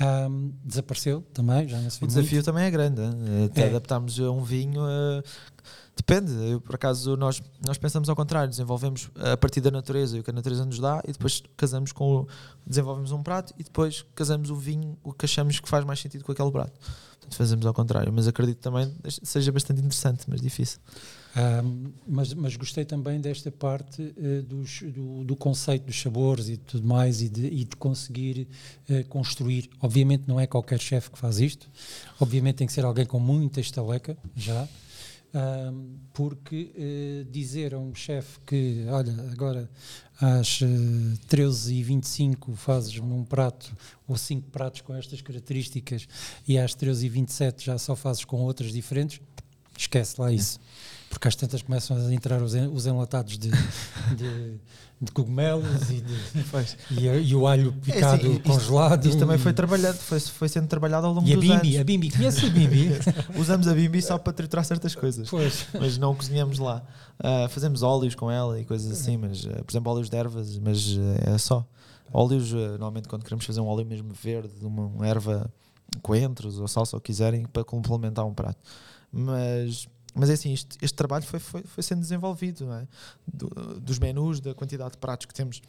Um, 0.00 0.54
desapareceu 0.64 1.20
também, 1.34 1.68
já 1.68 1.78
não 1.78 1.90
se 1.90 2.02
O 2.02 2.06
desafio 2.06 2.36
muito. 2.36 2.44
também 2.46 2.64
é 2.64 2.70
grande, 2.70 3.00
até 3.44 3.62
é. 3.62 3.68
adaptarmos 3.68 4.18
a 4.18 4.30
um 4.30 4.42
vinho. 4.42 4.80
Uh, 4.82 5.22
depende, 5.94 6.32
eu, 6.50 6.60
por 6.60 6.74
acaso 6.74 7.14
nós, 7.16 7.42
nós 7.64 7.76
pensamos 7.76 8.08
ao 8.08 8.16
contrário, 8.16 8.48
desenvolvemos 8.48 9.10
a 9.16 9.36
partir 9.36 9.60
da 9.60 9.70
natureza 9.70 10.16
e 10.16 10.20
o 10.20 10.24
que 10.24 10.30
a 10.30 10.32
natureza 10.32 10.64
nos 10.64 10.78
dá 10.78 11.02
e 11.06 11.12
depois 11.12 11.42
casamos 11.56 11.92
com 11.92 12.20
o, 12.22 12.28
desenvolvemos 12.66 13.12
um 13.12 13.22
prato 13.22 13.52
e 13.58 13.62
depois 13.62 14.04
casamos 14.14 14.50
o 14.50 14.56
vinho, 14.56 14.96
o 15.02 15.12
que 15.12 15.26
achamos 15.26 15.60
que 15.60 15.68
faz 15.68 15.84
mais 15.84 16.00
sentido 16.00 16.24
com 16.24 16.32
aquele 16.32 16.50
prato. 16.50 16.72
Portanto, 17.10 17.36
fazemos 17.36 17.66
ao 17.66 17.74
contrário, 17.74 18.12
mas 18.12 18.26
acredito 18.26 18.58
também 18.58 18.92
seja 19.22 19.52
bastante 19.52 19.80
interessante, 19.80 20.24
mas 20.26 20.40
difícil. 20.40 20.80
Um, 21.34 21.92
mas, 22.06 22.34
mas, 22.34 22.56
gostei 22.56 22.84
também 22.84 23.18
desta 23.18 23.50
parte 23.50 24.02
uh, 24.02 24.42
dos, 24.42 24.82
do, 24.82 25.24
do, 25.24 25.34
conceito 25.34 25.86
dos 25.86 25.98
sabores 25.98 26.50
e 26.50 26.58
tudo 26.58 26.86
mais 26.86 27.22
e 27.22 27.28
de, 27.30 27.46
e 27.46 27.64
de 27.64 27.74
conseguir 27.76 28.46
uh, 28.90 29.02
construir. 29.08 29.70
Obviamente 29.80 30.24
não 30.28 30.38
é 30.38 30.46
qualquer 30.46 30.78
chefe 30.78 31.10
que 31.10 31.18
faz 31.18 31.40
isto, 31.40 31.70
obviamente 32.20 32.56
tem 32.56 32.66
que 32.66 32.72
ser 32.72 32.84
alguém 32.84 33.06
com 33.06 33.18
muita 33.18 33.60
estaleca 33.62 34.14
já, 34.36 34.68
um, 35.34 35.96
porque 36.12 36.70
uh, 36.76 37.30
dizer 37.30 37.72
a 37.72 37.78
um 37.78 37.94
chefe 37.94 38.38
que, 38.46 38.84
olha, 38.90 39.14
agora 39.32 39.70
às 40.20 40.60
uh, 40.60 40.66
13h25 41.30 42.54
fazes-me 42.54 43.10
um 43.10 43.24
prato 43.24 43.74
ou 44.06 44.18
cinco 44.18 44.50
pratos 44.50 44.82
com 44.82 44.94
estas 44.94 45.22
características 45.22 46.06
e 46.46 46.58
às 46.58 46.76
13h27 46.76 47.62
já 47.62 47.78
só 47.78 47.96
fazes 47.96 48.22
com 48.26 48.42
outras 48.42 48.70
diferentes, 48.70 49.18
esquece 49.78 50.20
lá 50.20 50.30
isso 50.30 50.60
porque 51.12 51.28
às 51.28 51.36
tantas 51.36 51.60
começam 51.60 51.96
a 51.96 52.12
entrar 52.12 52.42
os, 52.42 52.54
os 52.54 52.86
enlatados 52.86 53.36
de, 53.36 53.50
de, 54.16 54.60
de 55.00 55.12
cogumelos 55.12 55.90
e, 55.90 56.00
de, 56.00 56.14
e, 56.90 57.28
e, 57.28 57.34
o 57.34 57.46
alho 57.46 57.72
picado 57.74 58.26
é 58.26 58.30
assim, 58.30 58.38
congelado. 58.38 59.06
Isto 59.06 59.18
também 59.18 59.36
foi 59.36 59.52
trabalhado, 59.52 59.98
foi, 59.98 60.18
foi 60.18 60.48
sendo 60.48 60.66
trabalhado 60.66 61.06
ao 61.06 61.12
longo 61.12 61.28
e 61.28 61.34
dos 61.36 61.44
a 61.44 61.56
bimbi, 61.56 61.68
anos. 61.68 61.80
a 61.80 61.84
bimbi, 61.84 62.10
conhece 62.10 62.46
a 62.46 62.48
bimbi? 62.48 62.90
Usamos 63.38 63.68
a 63.68 63.74
bimbi 63.74 64.00
só 64.00 64.16
para 64.16 64.32
triturar 64.32 64.64
certas 64.64 64.94
coisas, 64.94 65.28
pois. 65.28 65.66
mas 65.78 65.98
não 65.98 66.14
cozinhamos 66.14 66.58
lá. 66.58 66.82
Uh, 67.20 67.46
fazemos 67.50 67.82
óleos 67.82 68.14
com 68.14 68.30
ela 68.30 68.58
e 68.58 68.64
coisas 68.64 68.90
assim, 68.90 69.18
mas, 69.18 69.44
uh, 69.44 69.50
por 69.64 69.70
exemplo, 69.70 69.92
óleos 69.92 70.08
de 70.08 70.16
ervas, 70.16 70.58
mas 70.58 70.96
uh, 70.96 71.34
é 71.34 71.38
só. 71.38 71.66
Óleos, 72.10 72.52
normalmente 72.52 73.08
quando 73.08 73.22
queremos 73.22 73.44
fazer 73.44 73.60
um 73.60 73.66
óleo 73.66 73.86
mesmo 73.86 74.12
verde, 74.12 74.52
de 74.58 74.66
uma, 74.66 74.84
uma 74.84 75.06
erva 75.06 75.50
coentros 76.02 76.58
ou 76.58 76.68
salsa, 76.68 76.96
ou 76.96 77.00
quiserem, 77.00 77.44
para 77.46 77.64
complementar 77.64 78.24
um 78.26 78.34
prato. 78.34 78.58
Mas 79.10 79.86
mas 80.14 80.30
é 80.30 80.34
assim, 80.34 80.52
este, 80.52 80.76
este 80.82 80.94
trabalho 80.94 81.24
foi, 81.24 81.38
foi, 81.38 81.62
foi, 81.62 81.82
sendo 81.82 82.00
desenvolvido, 82.00 82.72
é? 82.72 82.86
Do, 83.26 83.48
dos 83.80 83.98
menus, 83.98 84.40
da 84.40 84.54
quantidade 84.54 84.92
de 84.92 84.98
pratos 84.98 85.26
que 85.26 85.34
temos 85.34 85.62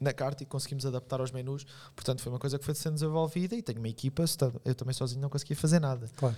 na 0.00 0.12
carta 0.12 0.42
e 0.42 0.46
conseguimos 0.46 0.86
adaptar 0.86 1.20
aos 1.20 1.30
menus. 1.30 1.66
Portanto, 1.94 2.22
foi 2.22 2.32
uma 2.32 2.38
coisa 2.38 2.58
que 2.58 2.64
foi 2.64 2.74
sendo 2.74 2.94
desenvolvida 2.94 3.56
e 3.56 3.62
tenho 3.62 3.78
uma 3.78 3.88
equipa, 3.88 4.24
eu 4.64 4.74
também 4.74 4.94
sozinho 4.94 5.20
não 5.20 5.28
conseguia 5.28 5.56
fazer 5.56 5.80
nada. 5.80 6.08
Claro. 6.16 6.36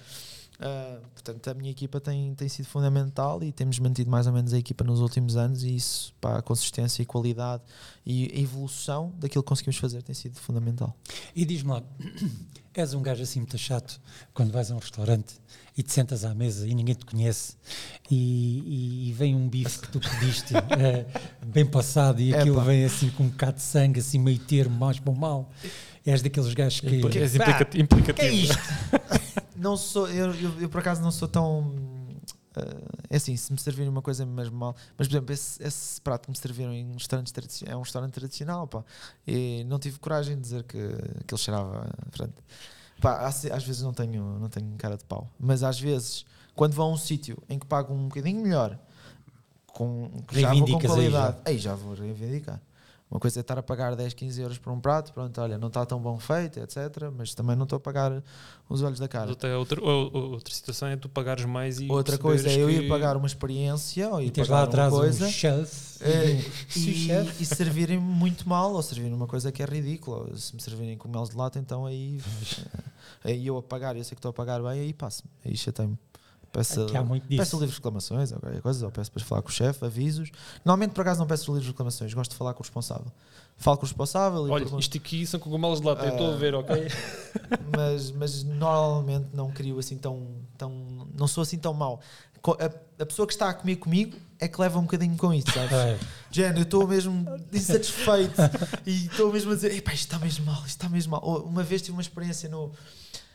Uh, 0.61 1.01
portanto, 1.15 1.49
a 1.49 1.55
minha 1.55 1.71
equipa 1.71 1.99
tem, 1.99 2.35
tem 2.35 2.47
sido 2.47 2.67
fundamental 2.67 3.43
e 3.43 3.51
temos 3.51 3.79
mantido 3.79 4.11
mais 4.11 4.27
ou 4.27 4.33
menos 4.33 4.53
a 4.53 4.59
equipa 4.59 4.85
nos 4.85 5.01
últimos 5.01 5.35
anos 5.35 5.63
e 5.63 5.75
isso, 5.75 6.13
para 6.21 6.39
a 6.39 6.43
consistência 6.43 7.03
e 7.03 7.07
qualidade 7.07 7.63
e 8.05 8.31
a 8.35 8.39
evolução 8.39 9.11
daquilo 9.19 9.43
que 9.43 9.49
conseguimos 9.49 9.79
fazer 9.79 10.03
tem 10.03 10.15
sido 10.15 10.39
fundamental. 10.39 10.95
E 11.35 11.47
diz-me 11.47 11.71
lá, 11.71 11.83
és 12.75 12.93
um 12.93 13.01
gajo 13.01 13.23
assim 13.23 13.41
muito 13.41 13.57
chato 13.57 13.99
quando 14.35 14.53
vais 14.53 14.71
a 14.71 14.75
um 14.75 14.79
restaurante 14.79 15.35
e 15.81 15.83
te 15.83 15.95
sentas 15.95 16.26
à 16.26 16.35
mesa 16.35 16.68
e 16.68 16.74
ninguém 16.74 16.95
te 16.95 17.07
conhece 17.07 17.57
e, 18.11 19.09
e 19.09 19.12
vem 19.14 19.35
um 19.35 19.49
bife 19.49 19.81
que 19.81 19.89
tu 19.89 19.99
pediste 19.99 20.55
é, 20.55 21.07
bem 21.47 21.64
passado 21.64 22.20
e 22.20 22.35
aquilo 22.35 22.61
vem 22.61 22.85
assim 22.85 23.09
com 23.11 23.24
um 23.24 23.28
bocado 23.28 23.57
de 23.57 23.62
sangue, 23.62 23.99
assim 23.99 24.18
meio 24.18 24.39
termo, 24.39 24.78
mais 24.78 25.01
para 25.01 25.11
o 25.11 25.16
mal. 25.16 25.51
És 26.05 26.20
daqueles 26.20 26.53
gajos 26.53 26.81
que. 26.81 27.01
És 27.18 27.35
implicativo. 27.35 28.14
Que 28.14 28.22
é 28.22 28.33
isto? 28.33 28.59
não 29.57 29.76
sou, 29.76 30.09
eu, 30.09 30.35
eu, 30.35 30.61
eu, 30.61 30.68
por 30.68 30.81
acaso 30.81 31.01
não 31.01 31.11
sou 31.11 31.28
tão. 31.28 31.61
Uh, 31.61 33.07
é 33.09 33.16
assim, 33.16 33.37
se 33.37 33.53
me 33.53 33.59
servirem 33.59 33.89
uma 33.89 34.03
coisa 34.03 34.26
mesmo 34.26 34.59
mal, 34.59 34.76
mas 34.99 35.07
por 35.07 35.14
exemplo, 35.14 35.33
esse, 35.33 35.62
esse 35.62 36.01
prato 36.01 36.24
que 36.24 36.31
me 36.31 36.37
serviram 36.37 36.74
em 36.74 36.93
restaurantes 36.93 37.33
é 37.64 37.76
um 37.76 37.83
restaurante 37.83 38.12
tradicional, 38.12 38.66
pá, 38.66 38.85
e 39.26 39.64
não 39.64 39.78
tive 39.78 39.99
coragem 39.99 40.37
de 40.37 40.43
dizer 40.43 40.64
que, 40.64 40.78
que 41.26 41.35
ele 41.35 41.41
cheirava. 41.41 41.89
Pronto. 42.11 42.43
Pá, 43.01 43.27
às, 43.27 43.45
às 43.47 43.65
vezes 43.65 43.83
não 43.83 43.93
tenho, 43.93 44.39
não 44.39 44.49
tenho 44.49 44.71
cara 44.77 44.97
de 44.97 45.05
pau, 45.05 45.29
mas 45.39 45.63
às 45.63 45.81
vezes, 45.81 46.25
quando 46.55 46.75
vão 46.75 46.91
a 46.91 46.93
um 46.93 46.97
sítio 46.97 47.39
em 47.49 47.59
que 47.59 47.67
pago 47.67 47.95
um 47.95 48.09
bocadinho 48.09 48.43
melhor, 48.43 48.79
com, 49.73 50.11
já 50.33 50.53
vou 50.53 50.67
com 50.67 50.81
qualidade, 50.87 51.37
aí 51.45 51.45
já. 51.45 51.51
aí 51.51 51.59
já 51.59 51.75
vou 51.75 51.95
reivindicar. 51.95 52.61
Uma 53.11 53.19
coisa 53.19 53.41
é 53.41 53.43
estar 53.43 53.59
a 53.59 53.63
pagar 53.63 53.97
10, 53.97 54.15
15 54.15 54.41
euros 54.41 54.59
por 54.59 54.73
um 54.73 54.79
prato, 54.79 55.13
pronto, 55.13 55.41
olha, 55.41 55.59
não 55.59 55.67
está 55.67 55.85
tão 55.85 56.01
bom 56.01 56.17
feito, 56.21 56.61
etc. 56.61 57.11
Mas 57.17 57.35
também 57.35 57.57
não 57.57 57.65
estou 57.65 57.77
a 57.77 57.81
pagar 57.81 58.23
os 58.69 58.83
olhos 58.83 59.01
da 59.01 59.09
cara. 59.09 59.29
Outra, 59.31 59.59
outra, 59.59 59.83
outra 59.83 60.55
situação 60.55 60.87
é 60.87 60.97
tu 60.97 61.09
pagares 61.09 61.45
mais 61.45 61.81
e. 61.81 61.91
Outra 61.91 62.17
coisa 62.17 62.49
é 62.49 62.55
eu 62.55 62.71
ir 62.71 62.89
pagar 62.89 63.17
uma 63.17 63.27
experiência 63.27 64.09
ou 64.11 64.23
ir 64.23 64.31
pagar 64.31 64.51
lá 64.51 64.63
atrás 64.63 64.93
uma 64.93 65.01
coisa 65.01 65.27
um 65.27 65.31
chef, 65.31 66.05
é, 66.05 66.41
e, 66.79 67.43
e 67.43 67.45
servirem 67.45 67.99
muito 67.99 68.49
mal 68.49 68.73
ou 68.73 68.83
servirem 68.83 69.13
uma 69.13 69.27
coisa 69.27 69.51
que 69.51 69.61
é 69.61 69.67
ridícula. 69.67 70.37
Se 70.37 70.55
me 70.55 70.63
servirem 70.63 70.97
com 70.97 71.09
mel 71.09 71.25
de 71.25 71.37
lata, 71.37 71.59
então 71.59 71.87
aí, 71.87 72.21
aí 73.25 73.45
eu 73.45 73.57
a 73.57 73.63
pagar, 73.63 73.97
eu 73.97 74.05
sei 74.05 74.15
que 74.15 74.21
estou 74.21 74.31
a 74.31 74.33
pagar 74.33 74.63
bem, 74.63 74.81
aí 74.81 74.93
passo, 74.93 75.25
aí 75.45 75.57
chatei-me 75.57 75.99
peço, 76.53 76.87
peço 77.29 77.57
livros 77.57 77.71
de 77.71 77.77
reclamações, 77.77 78.33
ou 78.33 78.41
coisa, 78.63 78.87
ou 78.87 78.93
peço 78.93 79.11
para 79.11 79.25
falar 79.25 79.43
com 79.43 79.49
o 79.49 79.53
chefe, 79.53 79.85
avisos. 79.85 80.31
Normalmente, 80.65 80.93
por 80.93 81.03
acaso, 81.03 81.21
não 81.21 81.27
peço 81.27 81.51
livros 81.51 81.65
de 81.65 81.71
reclamações, 81.71 82.13
gosto 82.13 82.33
de 82.33 82.37
falar 82.37 82.55
com 82.55 82.61
o 82.61 82.63
responsável. 82.63 83.13
Falo 83.57 83.77
com 83.77 83.85
o 83.85 83.87
responsável. 83.87 84.43
Olha, 84.43 84.65
pergunto, 84.65 84.81
isto 84.81 84.97
aqui 84.97 85.27
são 85.27 85.39
cogumelos 85.39 85.81
de 85.81 85.87
lata, 85.87 86.03
uh, 86.03 86.07
eu 86.07 86.13
estou 86.13 86.33
a 86.33 86.37
ver, 86.37 86.55
ok? 86.55 86.89
mas, 87.77 88.11
mas 88.11 88.43
normalmente 88.43 89.29
não 89.33 89.51
crio 89.51 89.79
assim 89.79 89.99
tão, 89.99 90.27
tão. 90.57 91.07
Não 91.17 91.29
sou 91.29 91.43
assim 91.43 91.59
tão 91.59 91.75
mau. 91.75 92.01
A, 92.43 93.03
a 93.03 93.07
pessoa 93.07 93.27
que 93.27 93.35
está 93.35 93.51
a 93.51 93.55
comer 93.55 93.77
comigo 93.77 94.17
é 94.39 94.49
que 94.49 94.59
leva 94.59 94.79
um 94.79 94.83
bocadinho 94.83 95.15
com 95.17 95.33
isso, 95.35 95.53
sabes? 95.53 95.73
É. 95.73 95.99
Jen, 96.31 96.57
eu 96.57 96.63
estou 96.63 96.89
mesmo 96.89 97.27
insatisfeito 97.53 98.41
e 98.87 99.07
estou 99.07 99.31
mesmo 99.31 99.53
a 99.53 99.55
dizer: 99.55 99.73
isto 99.73 99.91
está 99.91 100.19
mesmo 100.19 100.47
mal, 100.47 100.57
isto 100.61 100.69
está 100.69 100.89
mesmo 100.89 101.11
mal. 101.13 101.21
Uma 101.45 101.63
vez 101.63 101.83
tive 101.83 101.93
uma 101.93 102.01
experiência 102.01 102.49
no 102.49 102.73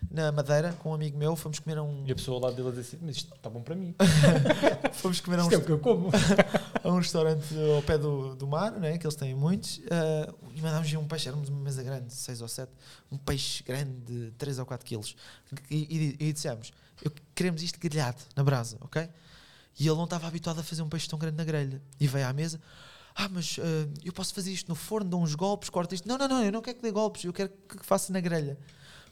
na 0.10 0.32
Madeira 0.32 0.74
com 0.74 0.92
um 0.92 0.94
amigo 0.94 1.18
meu, 1.18 1.36
fomos 1.36 1.60
comer 1.60 1.78
a 1.78 1.84
um. 1.84 2.06
E 2.06 2.12
a 2.12 2.16
pessoa 2.16 2.38
ao 2.38 2.44
lado 2.44 2.56
dele 2.56 2.76
disse 2.76 2.96
assim: 2.96 3.06
Mas 3.06 3.18
isto 3.18 3.34
está 3.36 3.50
bom 3.50 3.62
para 3.62 3.76
mim. 3.76 3.96
fomos 4.94 5.20
comer 5.20 5.40
a 5.40 5.44
um. 5.44 5.48
Isto 5.48 5.56
é 5.56 5.58
o 5.58 5.66
que 5.66 5.72
eu 5.72 5.80
como. 5.80 6.10
a 6.84 6.90
um 6.90 6.98
restaurante 6.98 7.46
ao 7.76 7.82
pé 7.82 7.98
do, 7.98 8.36
do 8.36 8.48
mar, 8.48 8.72
né, 8.74 8.98
que 8.98 9.06
eles 9.06 9.16
têm 9.16 9.34
muitos, 9.34 9.78
uh, 9.78 10.52
e 10.54 10.62
mandámos 10.62 10.92
um 10.94 11.08
peixe, 11.08 11.28
éramos 11.28 11.50
uma 11.50 11.60
mesa 11.60 11.82
grande, 11.84 12.14
6 12.14 12.42
ou 12.42 12.48
7, 12.48 12.72
um 13.12 13.18
peixe 13.18 13.64
grande 13.64 14.00
de 14.06 14.32
3 14.32 14.60
ou 14.60 14.66
4 14.66 14.86
quilos. 14.86 15.16
E, 15.70 16.16
e, 16.20 16.28
e 16.28 16.34
dissemos: 16.34 16.72
eu, 17.04 17.12
Queremos 17.34 17.64
isto 17.64 17.80
grelhado 17.80 18.22
na 18.36 18.44
brasa, 18.44 18.78
ok? 18.82 19.08
E 19.80 19.88
ele 19.88 19.96
não 19.96 20.06
estava 20.06 20.28
habituado 20.28 20.60
a 20.60 20.64
fazer 20.64 20.82
um 20.82 20.90
peixe 20.90 21.08
tão 21.10 21.20
grande 21.20 21.38
na 21.38 21.44
grelha. 21.44 21.82
E 22.00 22.08
veio 22.08 22.28
à 22.28 22.34
mesa 22.34 22.60
ah, 23.16 23.30
mas 23.30 23.58
uh, 23.58 23.62
eu 24.04 24.12
posso 24.12 24.34
fazer 24.34 24.52
isto 24.52 24.68
no 24.68 24.76
forno, 24.76 25.10
dou 25.10 25.24
uns 25.24 25.34
golpes, 25.36 25.70
corto 25.70 25.96
isto. 25.96 26.06
Não, 26.06 26.18
não, 26.18 26.28
não, 26.28 26.44
eu 26.44 26.52
não 26.52 26.62
quero 26.62 26.76
que 26.76 26.84
dê 26.84 26.92
golpes, 26.92 27.24
eu 27.24 27.32
quero 27.32 27.50
que 27.50 27.86
faça 27.86 28.12
na 28.12 28.20
grelha. 28.20 28.58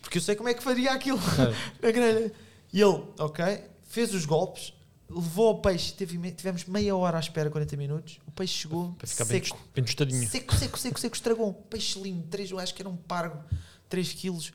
Porque 0.03 0.17
eu 0.17 0.21
sei 0.21 0.35
como 0.35 0.49
é 0.49 0.53
que 0.53 0.61
faria 0.61 0.91
aquilo 0.91 1.17
na 1.81 1.89
grelha. 1.91 2.31
E 2.71 2.81
ele, 2.81 3.03
ok, 3.17 3.63
fez 3.83 4.13
os 4.13 4.25
golpes, 4.25 4.73
levou 5.09 5.51
o 5.53 5.59
peixe, 5.61 5.93
teve, 5.93 6.17
tivemos 6.33 6.65
meia 6.65 6.95
hora 6.95 7.17
à 7.17 7.19
espera, 7.19 7.49
40 7.49 7.77
minutos. 7.77 8.19
O 8.27 8.31
peixe 8.31 8.53
chegou 8.53 8.91
para 8.97 9.07
ficar 9.07 9.25
seco, 9.25 9.57
bem 9.73 9.83
tostadinho. 9.83 10.27
Seco, 10.29 10.53
seco, 10.55 10.77
seco, 10.77 10.99
seco, 10.99 11.15
estragou. 11.15 11.53
Peixe 11.53 11.99
lindo, 11.99 12.27
três, 12.27 12.51
eu 12.51 12.59
acho 12.59 12.75
que 12.75 12.81
era 12.81 12.89
um 12.89 12.97
pargo, 12.97 13.41
3 13.89 14.11
quilos. 14.13 14.51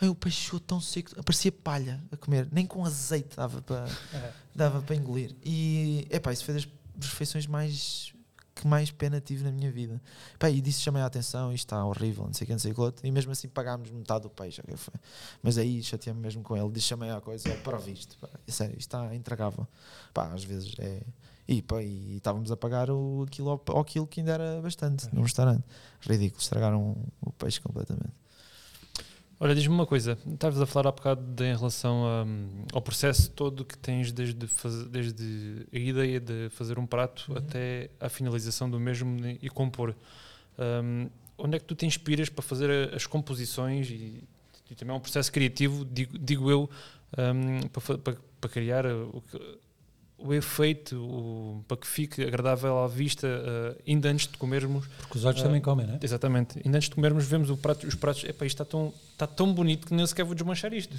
Ai, 0.00 0.08
o 0.08 0.14
peixe 0.14 0.42
chegou 0.44 0.60
tão 0.60 0.80
seco, 0.80 1.22
parecia 1.22 1.52
palha 1.52 2.02
a 2.10 2.16
comer, 2.16 2.48
nem 2.50 2.64
com 2.64 2.84
azeite 2.84 3.36
dava 3.36 3.60
para 3.60 3.86
É. 4.14 4.32
dava 4.54 4.80
para 4.80 4.96
engolir. 4.96 5.34
E 5.44 6.06
epá, 6.10 6.32
isso 6.32 6.44
foi 6.44 6.54
das 6.54 6.68
refeições 7.00 7.46
mais 7.46 8.12
que 8.58 8.66
mais 8.66 8.90
pena 8.90 9.20
tive 9.20 9.44
na 9.44 9.52
minha 9.52 9.70
vida. 9.70 10.02
Pá, 10.38 10.50
e 10.50 10.60
disse 10.60 10.80
chamei 10.80 11.00
a 11.00 11.06
atenção, 11.06 11.52
isto 11.52 11.66
está 11.66 11.84
horrível, 11.84 12.24
não 12.24 12.34
sei 12.34 12.44
o 12.44 12.46
que, 12.46 12.52
não 12.52 12.58
sei 12.58 12.72
o 12.72 12.92
que 12.92 13.06
e 13.06 13.10
mesmo 13.10 13.30
assim 13.30 13.48
pagámos 13.48 13.90
metade 13.90 14.22
do 14.22 14.30
peixe. 14.30 14.60
ok, 14.60 14.76
foi. 14.76 14.94
Mas 15.42 15.56
aí 15.58 15.82
chateei-me 15.82 16.20
mesmo 16.20 16.42
com 16.42 16.56
ele, 16.56 16.68
disse 16.70 16.88
chamei 16.88 17.10
a 17.10 17.20
coisa, 17.20 17.48
para 17.62 17.76
o 17.76 17.80
visto, 17.80 18.18
é 18.46 18.50
sério, 18.50 18.76
isto 18.76 18.96
está 18.96 19.14
intragável. 19.14 19.66
Pá, 20.12 20.32
às 20.32 20.42
vezes 20.42 20.74
é. 20.78 21.02
E, 21.46 21.62
pá, 21.62 21.80
e 21.82 22.16
estávamos 22.16 22.50
a 22.52 22.56
pagar 22.56 22.90
o 22.90 23.26
quilo 23.30 23.50
ao, 23.50 23.62
ao 23.68 23.84
quilo 23.84 24.06
que 24.06 24.20
ainda 24.20 24.32
era 24.32 24.60
bastante 24.60 25.08
num 25.14 25.22
restaurante. 25.22 25.64
Ridículo, 26.00 26.42
estragaram 26.42 26.96
o 27.20 27.32
peixe 27.32 27.60
completamente. 27.60 28.12
Olha, 29.40 29.54
diz-me 29.54 29.72
uma 29.72 29.86
coisa, 29.86 30.18
estavas 30.26 30.60
a 30.60 30.66
falar 30.66 30.88
há 30.88 30.92
bocado 30.92 31.22
de, 31.22 31.44
em 31.44 31.56
relação 31.56 32.04
a, 32.04 32.24
hum, 32.24 32.64
ao 32.72 32.82
processo 32.82 33.30
todo 33.30 33.64
que 33.64 33.78
tens 33.78 34.10
desde, 34.10 34.48
faz- 34.48 34.84
desde 34.88 35.64
a 35.72 35.78
ideia 35.78 36.18
de 36.18 36.48
fazer 36.50 36.76
um 36.76 36.84
prato 36.86 37.26
Uhum. 37.30 37.38
até 37.38 37.88
a 38.00 38.08
finalização 38.08 38.68
do 38.68 38.80
mesmo 38.80 39.16
e 39.40 39.48
compor. 39.48 39.94
Hum, 40.58 41.08
onde 41.36 41.56
é 41.56 41.60
que 41.60 41.66
tu 41.66 41.76
te 41.76 41.86
inspiras 41.86 42.28
para 42.28 42.42
fazer 42.42 42.92
as 42.92 43.06
composições 43.06 43.88
e, 43.90 44.24
e 44.68 44.74
também 44.74 44.92
é 44.92 44.98
um 44.98 45.00
processo 45.00 45.30
criativo, 45.30 45.84
digo, 45.84 46.18
digo 46.18 46.50
eu, 46.50 46.68
hum, 47.16 47.60
para, 47.68 47.98
para, 47.98 48.16
para 48.40 48.50
criar 48.50 48.86
o, 48.86 49.22
que- 49.30 49.58
o 50.18 50.34
efeito, 50.34 50.96
o- 51.00 51.64
para 51.68 51.76
que 51.76 51.86
fique 51.86 52.22
agradável 52.24 52.78
à 52.80 52.88
vista 52.88 53.26
uh, 53.26 53.80
ainda 53.86 54.08
antes 54.10 54.26
de 54.26 54.36
comermos 54.36 54.86
Porque 54.98 55.16
os 55.18 55.24
olhos 55.24 55.40
Ah, 55.40 55.44
também 55.44 55.60
comem, 55.60 55.86
não 55.86 55.94
é? 55.94 55.98
Exatamente. 56.02 56.60
Ainda 56.64 56.76
antes 56.78 56.88
de 56.88 56.94
comermos, 56.96 57.24
vemos 57.24 57.50
prato, 57.60 57.86
os 57.86 57.94
pratos. 57.94 58.24
Epá, 58.24 58.44
isto 58.44 58.60
está 58.60 58.64
tão, 58.64 58.92
está 59.12 59.26
tão 59.28 59.52
bonito 59.54 59.86
que 59.86 59.94
nem 59.94 60.04
sequer 60.06 60.24
vou 60.24 60.34
desmanchar 60.34 60.72
isto. 60.74 60.96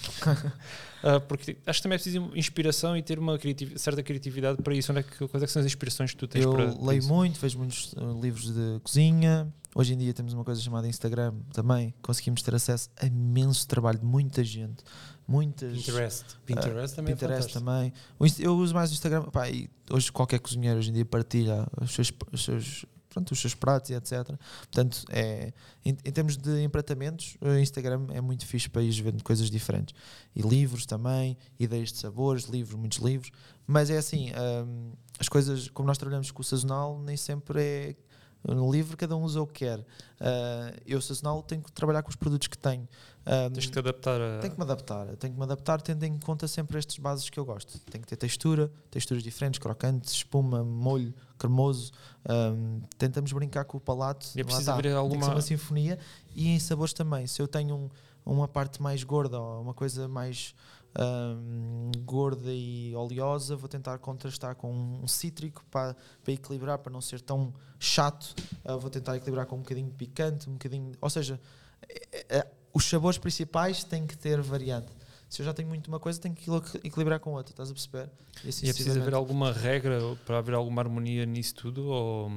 Ah, 1.03 1.19
porque 1.27 1.57
acho 1.65 1.79
que 1.79 1.83
também 1.83 1.95
é 1.95 1.99
preciso 1.99 2.31
inspiração 2.33 2.95
e 2.95 3.01
ter 3.03 3.19
uma 3.19 3.37
criativ- 3.37 3.77
certa 3.77 4.01
criatividade 4.01 4.61
para 4.61 4.73
isso. 4.73 4.91
Onde 4.91 5.01
é 5.01 5.03
que, 5.03 5.27
quais 5.27 5.43
é 5.43 5.45
que 5.45 5.51
são 5.51 5.59
as 5.59 5.65
inspirações 5.65 6.11
que 6.11 6.17
tu 6.17 6.27
tens 6.27 6.43
Eu 6.45 6.51
para, 6.53 6.71
para 6.71 6.85
leio 6.87 6.99
isso? 6.99 7.13
muito, 7.13 7.39
vejo 7.39 7.57
muitos 7.57 7.93
uh, 7.93 8.21
livros 8.21 8.53
de 8.53 8.79
cozinha. 8.83 9.47
Hoje 9.75 9.93
em 9.93 9.97
dia 9.97 10.13
temos 10.13 10.33
uma 10.33 10.43
coisa 10.43 10.59
chamada 10.61 10.87
Instagram 10.87 11.33
também. 11.53 11.93
Conseguimos 12.01 12.41
ter 12.41 12.55
acesso 12.55 12.89
a 12.99 13.05
imenso 13.05 13.67
trabalho 13.67 13.99
de 13.99 14.05
muita 14.05 14.43
gente. 14.43 14.83
Muitas. 15.29 15.77
Pinterest. 15.77 16.25
Pinterest 16.43 16.95
também 16.95 17.13
Pinterest 17.13 17.49
é 17.51 17.53
também. 17.53 17.93
Eu 18.39 18.57
uso 18.57 18.73
mais 18.73 18.89
o 18.89 18.93
Instagram. 18.93 19.25
Pá, 19.25 19.43
hoje 19.91 20.11
qualquer 20.11 20.39
cozinheiro 20.39 20.79
hoje 20.79 20.89
em 20.89 20.93
dia 20.93 21.05
partilha 21.05 21.67
os 21.79 21.93
seus, 21.93 22.11
os 22.31 22.43
seus, 22.43 22.85
pronto, 23.07 23.31
os 23.31 23.39
seus 23.39 23.53
pratos 23.53 23.91
e 23.91 23.93
etc. 23.93 24.25
Portanto, 24.57 25.05
é, 25.11 25.53
em, 25.85 25.91
em 26.03 26.11
termos 26.11 26.35
de 26.35 26.63
empratamentos, 26.63 27.37
o 27.41 27.53
Instagram 27.59 28.07
é 28.09 28.19
muito 28.19 28.43
fixe 28.43 28.67
para 28.67 28.81
ir 28.81 28.89
vendo 29.03 29.23
coisas 29.23 29.51
diferentes. 29.51 29.93
E 30.35 30.41
livros 30.41 30.87
também, 30.87 31.37
ideias 31.59 31.91
de 31.91 31.99
sabores, 31.99 32.45
livros, 32.45 32.73
muitos 32.73 32.97
livros. 32.97 33.29
Mas 33.67 33.91
é 33.91 33.99
assim, 33.99 34.31
hum, 34.65 34.93
as 35.19 35.29
coisas, 35.29 35.69
como 35.69 35.85
nós 35.85 35.99
trabalhamos 35.99 36.31
com 36.31 36.41
o 36.41 36.43
sazonal, 36.43 36.99
nem 36.99 37.15
sempre 37.15 37.61
é. 37.61 37.95
No 38.41 38.71
livro 38.71 38.95
cada 38.95 39.17
um 39.17 39.23
usa 39.23 39.41
o 39.41 39.45
que 39.45 39.65
quer. 39.65 39.85
Ah, 40.19 40.73
eu, 40.87 40.99
sazonal, 41.01 41.43
tenho 41.43 41.61
que 41.61 41.71
trabalhar 41.71 42.01
com 42.01 42.09
os 42.09 42.15
produtos 42.15 42.47
que 42.47 42.57
tenho. 42.57 42.87
Hum, 43.31 43.51
Tens 43.53 43.65
que 43.67 43.71
te 43.71 43.77
adaptar 43.79 44.19
a. 44.19 44.39
tenho 44.39 44.53
que 44.53 44.57
me 44.59 44.63
adaptar, 44.65 45.05
tenho 45.17 45.33
que 45.33 45.37
me 45.39 45.43
adaptar 45.45 45.79
tendo 45.81 46.03
em 46.03 46.17
conta 46.17 46.47
sempre 46.47 46.79
estes 46.79 46.97
bases 46.97 47.29
que 47.29 47.39
eu 47.39 47.45
gosto. 47.45 47.77
Tem 47.81 48.01
que 48.01 48.07
ter 48.07 48.15
textura, 48.15 48.71
texturas 48.89 49.21
diferentes, 49.21 49.59
crocantes, 49.59 50.11
espuma, 50.13 50.63
molho, 50.63 51.13
cremoso. 51.37 51.91
Hum, 52.27 52.81
tentamos 52.97 53.31
brincar 53.31 53.65
com 53.65 53.77
o 53.77 53.79
palato. 53.79 54.27
E 54.35 54.41
é 54.41 54.43
preciso 54.43 54.61
está. 54.63 54.73
haver 54.73 54.83
Tem 54.83 54.91
que 54.93 54.97
alguma- 54.97 55.25
ser 55.25 55.31
uma 55.31 55.41
sinfonia 55.41 55.99
e 56.35 56.47
em 56.47 56.57
sabores 56.59 56.91
também. 56.93 57.27
Se 57.27 57.39
eu 57.39 57.47
tenho 57.47 57.75
um- 57.75 57.89
uma 58.25 58.47
parte 58.47 58.81
mais 58.81 59.03
gorda 59.03 59.39
ou 59.39 59.61
uma 59.61 59.73
coisa 59.75 60.07
mais 60.07 60.55
hum, 60.99 61.91
gorda 62.03 62.51
e 62.51 62.95
oleosa, 62.95 63.55
vou 63.55 63.69
tentar 63.69 63.97
contrastar 63.99 64.55
com 64.55 64.73
um 65.03 65.07
cítrico 65.07 65.63
para, 65.69 65.95
para 66.23 66.33
equilibrar, 66.33 66.79
para 66.79 66.91
não 66.91 66.99
ser 67.01 67.21
tão 67.21 67.53
chato. 67.77 68.33
Ah, 68.65 68.75
vou 68.75 68.89
tentar 68.89 69.15
equilibrar 69.15 69.45
com 69.45 69.55
um 69.55 69.59
bocadinho 69.59 69.91
picante, 69.91 70.49
um 70.49 70.53
bocadinho. 70.53 70.91
Ou 70.99 71.09
seja, 71.09 71.39
é- 71.87 72.37
é- 72.39 72.47
os 72.73 72.85
sabores 72.85 73.17
principais 73.17 73.83
têm 73.83 74.05
que 74.07 74.17
ter 74.17 74.41
variante. 74.41 74.87
Se 75.29 75.41
eu 75.41 75.45
já 75.45 75.53
tenho 75.53 75.67
muito 75.69 75.87
uma 75.87 75.99
coisa, 75.99 76.19
tenho 76.19 76.33
que 76.33 76.49
equil- 76.49 76.81
equilibrar 76.83 77.19
com 77.19 77.33
outra, 77.33 77.53
estás 77.53 77.69
a 77.69 77.73
perceber? 77.73 78.09
E 78.43 78.47
E 78.47 78.49
assim 78.49 78.67
é 78.69 78.73
preciso 78.73 78.99
haver 78.99 79.13
alguma 79.13 79.51
regra 79.53 79.99
para 80.25 80.39
haver 80.39 80.55
alguma 80.55 80.81
harmonia 80.81 81.25
nisso 81.25 81.53
tudo? 81.55 81.85
Ou... 81.85 82.31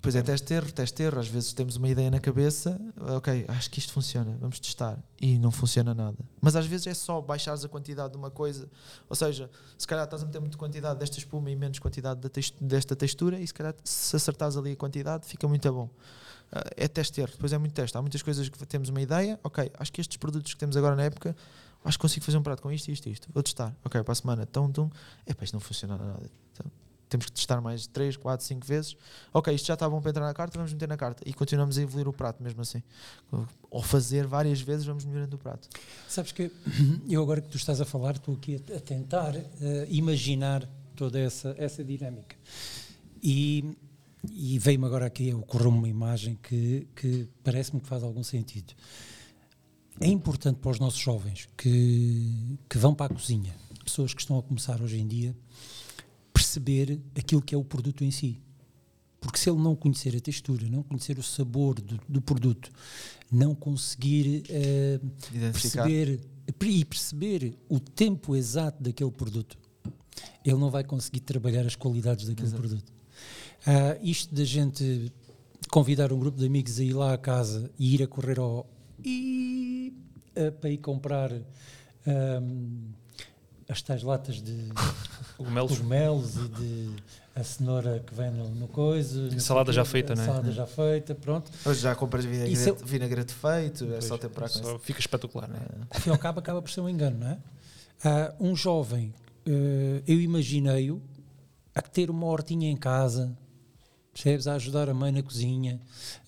Depois 0.00 0.16
é 0.16 0.22
teste 0.22 0.54
erro, 0.54 0.72
teste 0.72 1.02
erro. 1.02 1.20
Às 1.20 1.28
vezes 1.28 1.52
temos 1.52 1.76
uma 1.76 1.86
ideia 1.86 2.10
na 2.10 2.18
cabeça, 2.18 2.80
ok, 3.16 3.44
acho 3.48 3.70
que 3.70 3.78
isto 3.78 3.92
funciona, 3.92 4.34
vamos 4.40 4.58
testar. 4.58 4.98
E 5.20 5.38
não 5.38 5.50
funciona 5.50 5.94
nada. 5.94 6.16
Mas 6.40 6.56
às 6.56 6.64
vezes 6.64 6.86
é 6.86 6.94
só 6.94 7.20
baixares 7.20 7.66
a 7.66 7.68
quantidade 7.68 8.12
de 8.12 8.16
uma 8.16 8.30
coisa. 8.30 8.66
Ou 9.10 9.14
seja, 9.14 9.50
se 9.76 9.86
calhar 9.86 10.04
estás 10.04 10.22
a 10.22 10.26
meter 10.26 10.40
muita 10.40 10.56
quantidade 10.56 10.98
desta 10.98 11.18
espuma 11.18 11.50
e 11.50 11.56
menos 11.56 11.78
quantidade 11.78 12.18
desta 12.58 12.96
textura, 12.96 13.38
e 13.38 13.46
se 13.46 13.52
calhar 13.52 13.74
se 13.84 14.16
acertares 14.16 14.56
ali 14.56 14.72
a 14.72 14.76
quantidade, 14.76 15.26
fica 15.26 15.46
muito 15.46 15.70
bom. 15.70 15.90
Ah, 16.50 16.64
é 16.78 16.88
teste 16.88 17.20
erro, 17.20 17.32
depois 17.32 17.52
é 17.52 17.58
muito 17.58 17.74
teste. 17.74 17.94
Há 17.94 18.00
muitas 18.00 18.22
coisas 18.22 18.48
que 18.48 18.66
temos 18.66 18.88
uma 18.88 19.02
ideia, 19.02 19.38
ok, 19.44 19.70
acho 19.78 19.92
que 19.92 20.00
estes 20.00 20.16
produtos 20.16 20.54
que 20.54 20.58
temos 20.58 20.78
agora 20.78 20.96
na 20.96 21.02
época, 21.02 21.36
acho 21.84 21.98
que 21.98 22.02
consigo 22.02 22.24
fazer 22.24 22.38
um 22.38 22.42
prato 22.42 22.62
com 22.62 22.72
isto, 22.72 22.90
isto, 22.90 23.06
isto. 23.06 23.28
Vou 23.34 23.42
testar. 23.42 23.76
Ok, 23.84 24.02
para 24.02 24.12
a 24.12 24.14
semana, 24.14 24.46
tum, 24.46 24.72
tum. 24.72 24.88
Epá, 25.26 25.44
isto 25.44 25.52
não 25.52 25.60
funciona 25.60 25.98
nada. 25.98 26.30
Então, 26.52 26.72
temos 27.10 27.26
que 27.26 27.32
testar 27.32 27.60
mais 27.60 27.86
3, 27.88 28.16
4, 28.16 28.46
5 28.46 28.66
vezes. 28.66 28.96
Ok, 29.34 29.52
isto 29.52 29.66
já 29.66 29.74
está 29.74 29.88
bom 29.88 30.00
para 30.00 30.10
entrar 30.10 30.26
na 30.26 30.32
carta, 30.32 30.56
vamos 30.56 30.72
meter 30.72 30.88
na 30.88 30.96
carta. 30.96 31.22
E 31.26 31.34
continuamos 31.34 31.76
a 31.76 31.82
evoluir 31.82 32.08
o 32.08 32.12
prato 32.12 32.42
mesmo 32.42 32.62
assim. 32.62 32.82
Ou 33.70 33.82
fazer 33.82 34.26
várias 34.26 34.60
vezes, 34.60 34.86
vamos 34.86 35.04
melhorando 35.04 35.36
o 35.36 35.38
prato. 35.38 35.68
Sabes 36.08 36.32
que 36.32 36.50
eu 37.08 37.22
agora 37.22 37.40
que 37.40 37.48
tu 37.48 37.56
estás 37.56 37.80
a 37.80 37.84
falar, 37.84 38.16
estou 38.16 38.34
aqui 38.34 38.62
a, 38.74 38.80
tentar 38.80 39.34
eh, 39.36 39.86
imaginar 39.90 40.66
toda 40.94 41.18
essa, 41.18 41.54
essa 41.58 41.82
dinâmica. 41.82 42.36
E, 43.22 43.76
e 44.30 44.58
veio-me 44.58 44.86
agora 44.86 45.06
aqui, 45.06 45.34
ocorreu 45.34 45.70
uma 45.70 45.88
imagem 45.88 46.38
que, 46.42 46.86
que 46.94 47.28
parece-me 47.42 47.80
que 47.80 47.88
faz 47.88 48.02
algum 48.02 48.22
sentido. 48.22 48.72
É 50.00 50.06
importante 50.06 50.58
para 50.60 50.70
os 50.70 50.78
nossos 50.78 51.00
jovens 51.00 51.48
que, 51.56 52.58
que 52.68 52.78
vão 52.78 52.94
para 52.94 53.12
a 53.12 53.14
cozinha, 53.14 53.54
pessoas 53.84 54.14
que 54.14 54.20
estão 54.20 54.38
a 54.38 54.42
começar 54.42 54.80
hoje 54.80 54.98
em 54.98 55.06
dia, 55.06 55.36
perceber 56.50 57.00
aquilo 57.16 57.40
que 57.40 57.54
é 57.54 57.58
o 57.58 57.64
produto 57.64 58.04
em 58.04 58.10
si. 58.10 58.40
Porque 59.20 59.38
se 59.38 59.50
ele 59.50 59.60
não 59.60 59.76
conhecer 59.76 60.16
a 60.16 60.20
textura, 60.20 60.66
não 60.68 60.82
conhecer 60.82 61.18
o 61.18 61.22
sabor 61.22 61.80
do, 61.80 62.00
do 62.08 62.20
produto, 62.22 62.70
não 63.30 63.54
conseguir 63.54 64.44
Identificar. 65.32 65.84
perceber 65.84 66.20
e 66.64 66.84
perceber 66.84 67.54
o 67.68 67.78
tempo 67.78 68.34
exato 68.34 68.82
daquele 68.82 69.10
produto, 69.10 69.56
ele 70.44 70.56
não 70.56 70.70
vai 70.70 70.82
conseguir 70.82 71.20
trabalhar 71.20 71.64
as 71.66 71.76
qualidades 71.76 72.26
daquele 72.26 72.48
Exato. 72.48 72.62
produto. 72.62 72.92
Ah, 73.66 73.96
isto 74.02 74.34
da 74.34 74.44
gente 74.44 75.12
convidar 75.70 76.12
um 76.12 76.18
grupo 76.18 76.38
de 76.38 76.46
amigos 76.46 76.80
a 76.80 76.82
ir 76.84 76.94
lá 76.94 77.12
à 77.14 77.18
casa 77.18 77.70
e 77.78 77.94
ir 77.94 78.02
a 78.02 78.06
correr 78.08 78.38
ao 78.40 78.66
e 79.04 79.92
ah, 80.34 80.50
para 80.50 80.70
ir 80.70 80.78
comprar 80.78 81.30
ahm, 82.06 82.88
as 83.70 83.80
tais 83.82 84.02
latas 84.02 84.42
de 84.42 84.68
Cogumelos? 85.38 85.72
cogumelos 85.78 86.36
e 86.36 86.48
de 86.48 86.90
a 87.34 87.42
cenoura 87.44 88.00
que 88.04 88.12
vem 88.14 88.30
no, 88.32 88.48
no 88.50 88.68
sei 89.30 89.40
salada 89.40 89.72
já 89.72 89.84
feita, 89.84 90.12
a 90.12 90.16
não 90.16 90.22
é? 90.22 90.26
Salada 90.26 90.52
já 90.52 90.66
feita, 90.66 91.14
pronto. 91.14 91.50
Hoje 91.64 91.80
já 91.80 91.94
compras 91.94 92.24
vinagrete, 92.24 92.68
é- 92.68 92.84
vinagrete 92.84 93.32
feito, 93.32 93.84
é 93.84 93.88
Pois, 93.88 94.04
só 94.04 94.18
temperar 94.18 94.50
com 94.50 94.58
só 94.58 94.78
fica 94.78 94.98
espetacular, 95.00 95.48
não 95.48 95.56
é? 95.56 95.60
ao 95.90 96.00
fim 96.00 96.10
e 96.10 96.12
ao 96.12 96.18
cabo 96.18 96.40
acaba 96.40 96.60
por 96.60 96.70
ser 96.70 96.80
um 96.80 96.88
engano, 96.88 97.18
não 97.20 97.28
é? 97.28 97.38
Ah, 98.04 98.34
um 98.40 98.56
jovem, 98.56 99.14
eh, 99.46 100.02
eu 100.06 100.20
imaginei-o 100.20 101.00
a 101.74 101.80
ter 101.80 102.10
uma 102.10 102.26
hortinha 102.26 102.68
em 102.68 102.76
casa, 102.76 103.34
percebes? 104.12 104.46
A 104.46 104.54
ajudar 104.54 104.88
a 104.90 104.94
mãe 104.94 105.12
na 105.12 105.22
cozinha, 105.22 105.80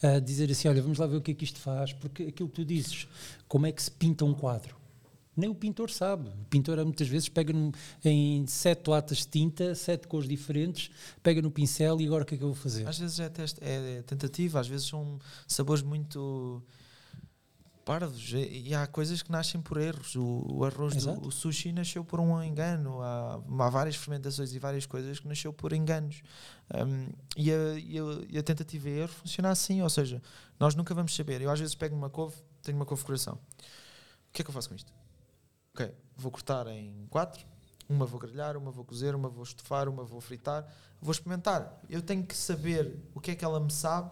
a 0.02 0.18
dizer 0.20 0.50
assim: 0.50 0.68
olha, 0.68 0.80
vamos 0.80 0.98
lá 0.98 1.06
ver 1.06 1.16
o 1.16 1.20
que 1.20 1.32
é 1.32 1.34
que 1.34 1.44
isto 1.44 1.58
faz, 1.58 1.92
porque 1.92 2.22
aquilo 2.24 2.48
que 2.48 2.54
tu 2.54 2.64
dizes, 2.64 3.08
como 3.48 3.66
é 3.66 3.72
que 3.72 3.82
se 3.82 3.90
pinta 3.90 4.24
um 4.24 4.32
quadro? 4.32 4.76
Nem 5.36 5.48
o 5.48 5.54
pintor 5.54 5.90
sabe. 5.90 6.28
O 6.28 6.44
pintor 6.50 6.82
muitas 6.84 7.08
vezes 7.08 7.28
pega 7.28 7.52
num- 7.52 7.72
em 8.04 8.46
sete 8.46 8.88
latas 8.88 9.18
de 9.18 9.28
tinta, 9.28 9.74
sete 9.74 10.06
cores 10.06 10.28
diferentes, 10.28 10.90
pega 11.22 11.40
no 11.40 11.50
pincel 11.50 12.00
e 12.00 12.06
agora 12.06 12.22
o 12.22 12.26
que 12.26 12.34
é 12.34 12.38
que 12.38 12.44
eu 12.44 12.48
vou 12.48 12.56
fazer? 12.56 12.86
Às 12.86 12.98
vezes 12.98 13.18
é, 13.18 13.28
teste, 13.28 13.58
é 13.62 14.02
tentativa, 14.02 14.60
às 14.60 14.68
vezes 14.68 14.86
são 14.86 15.18
sabores 15.46 15.82
muito 15.82 16.62
parvos 17.84 18.32
e, 18.32 18.72
há 18.74 18.86
coisas 18.86 19.22
que 19.22 19.32
nascem 19.32 19.60
por 19.60 19.78
erros. 19.78 20.14
O, 20.16 20.44
o 20.48 20.64
arroz, 20.64 20.94
do, 20.94 20.98
Exato. 20.98 21.26
o 21.26 21.32
sushi 21.32 21.72
nasceu 21.72 22.04
por 22.04 22.20
um 22.20 22.42
engano. 22.42 23.02
Há, 23.02 23.34
há 23.34 23.70
várias 23.70 23.96
fermentações 23.96 24.52
e 24.54 24.58
várias 24.58 24.86
coisas 24.86 25.18
que 25.18 25.26
nasceu 25.26 25.52
por 25.52 25.72
enganos. 25.72 26.22
Um, 26.74 27.08
e, 27.36 27.50
a, 27.50 27.74
e, 27.78 27.98
a, 27.98 28.02
e 28.30 28.38
a 28.38 28.42
tentativa 28.42 28.88
e 28.88 28.98
erro 29.00 29.08
funciona 29.12 29.50
assim, 29.50 29.82
ou 29.82 29.90
seja, 29.90 30.22
nós 30.60 30.74
nunca 30.74 30.94
vamos 30.94 31.14
saber. 31.14 31.40
Eu 31.40 31.50
às 31.50 31.58
vezes 31.58 31.74
pego 31.74 31.96
uma 31.96 32.08
couve, 32.10 32.36
tenho 32.62 32.76
uma 32.76 32.86
couve 32.86 33.02
coração. 33.04 33.34
O 33.34 34.32
que 34.32 34.42
é 34.42 34.44
que 34.44 34.50
eu 34.50 34.54
faço 34.54 34.68
com 34.68 34.74
isto? 34.74 34.92
Ok, 35.74 35.90
vou 36.16 36.30
cortar 36.30 36.66
em 36.68 37.06
quatro. 37.08 37.44
Uma 37.88 38.04
vou 38.06 38.20
grelhar, 38.20 38.56
uma 38.56 38.70
vou 38.70 38.84
cozer, 38.84 39.14
uma 39.14 39.28
vou 39.28 39.42
estufar, 39.42 39.88
uma 39.88 40.04
vou 40.04 40.20
fritar. 40.20 40.66
Vou 41.00 41.12
experimentar. 41.12 41.80
Eu 41.88 42.02
tenho 42.02 42.24
que 42.24 42.36
saber 42.36 42.98
o 43.14 43.20
que 43.20 43.30
é 43.30 43.34
que 43.34 43.44
ela 43.44 43.58
me 43.58 43.72
sabe 43.72 44.10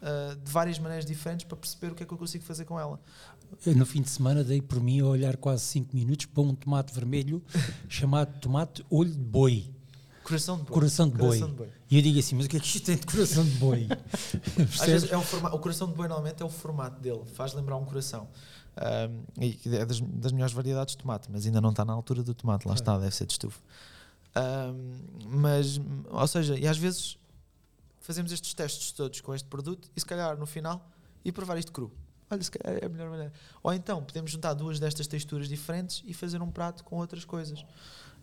uh, 0.00 0.36
de 0.36 0.50
várias 0.50 0.78
maneiras 0.78 1.04
diferentes 1.04 1.46
para 1.46 1.56
perceber 1.56 1.92
o 1.92 1.94
que 1.94 2.02
é 2.02 2.06
que 2.06 2.12
eu 2.12 2.18
consigo 2.18 2.42
fazer 2.44 2.64
com 2.64 2.80
ela. 2.80 2.98
Eu, 3.64 3.74
no 3.76 3.86
fim 3.86 4.02
de 4.02 4.08
semana 4.10 4.42
dei 4.42 4.60
por 4.60 4.80
mim 4.80 5.00
a 5.00 5.06
olhar 5.06 5.36
quase 5.36 5.62
5 5.64 5.94
minutos 5.94 6.26
para 6.26 6.42
um 6.42 6.54
tomate 6.54 6.92
vermelho 6.92 7.42
chamado 7.88 8.38
tomate 8.40 8.84
olho 8.90 9.10
de 9.12 9.18
boi. 9.18 9.70
Coração 10.24 10.56
de 10.56 10.62
boi. 10.64 10.72
Coração 10.72 11.08
de 11.08 11.16
boi. 11.16 11.28
Coração 11.28 11.48
de 11.48 11.54
boi. 11.54 11.68
E 11.90 11.96
eu 11.96 12.02
digo 12.02 12.18
assim, 12.18 12.34
mas 12.34 12.46
o 12.46 12.48
que 12.48 12.56
é 12.56 12.60
que 12.60 12.66
isto 12.66 12.84
tem 12.84 12.96
de 12.96 13.06
coração 13.06 13.44
de 13.44 13.50
boi? 13.52 13.86
É 15.12 15.18
forma- 15.20 15.54
o 15.54 15.58
coração 15.58 15.86
de 15.86 15.94
boi 15.94 16.08
normalmente 16.08 16.42
é 16.42 16.46
o 16.46 16.48
formato 16.48 17.00
dele, 17.00 17.22
faz 17.34 17.52
lembrar 17.52 17.76
um 17.76 17.84
coração. 17.84 18.28
Um, 18.76 19.24
e 19.40 19.60
é 19.66 19.84
das, 19.84 20.00
das 20.00 20.32
melhores 20.32 20.52
variedades 20.52 20.96
de 20.96 21.02
tomate, 21.02 21.30
mas 21.30 21.46
ainda 21.46 21.60
não 21.60 21.70
está 21.70 21.84
na 21.84 21.92
altura 21.92 22.22
do 22.22 22.34
tomate, 22.34 22.66
lá 22.66 22.74
está, 22.74 22.98
deve 22.98 23.14
ser 23.14 23.26
de 23.26 23.32
estufa. 23.34 23.60
Um, 24.36 25.00
mas, 25.28 25.80
ou 26.10 26.26
seja, 26.26 26.58
e 26.58 26.66
às 26.66 26.76
vezes 26.76 27.16
fazemos 28.00 28.32
estes 28.32 28.52
testes 28.52 28.90
todos 28.92 29.20
com 29.20 29.34
este 29.34 29.48
produto 29.48 29.88
e 29.96 30.00
se 30.00 30.06
calhar 30.06 30.36
no 30.36 30.46
final 30.46 30.90
e 31.24 31.30
provar 31.30 31.56
isto 31.56 31.72
cru. 31.72 31.90
Olha, 32.28 32.42
se 32.42 32.50
calhar 32.50 32.82
é 32.82 32.86
a 32.86 32.88
melhor 32.88 33.10
maneira. 33.10 33.32
Ou 33.62 33.72
então 33.72 34.02
podemos 34.02 34.30
juntar 34.30 34.54
duas 34.54 34.80
destas 34.80 35.06
texturas 35.06 35.48
diferentes 35.48 36.02
e 36.04 36.12
fazer 36.12 36.42
um 36.42 36.50
prato 36.50 36.82
com 36.84 36.96
outras 36.96 37.24
coisas. 37.24 37.64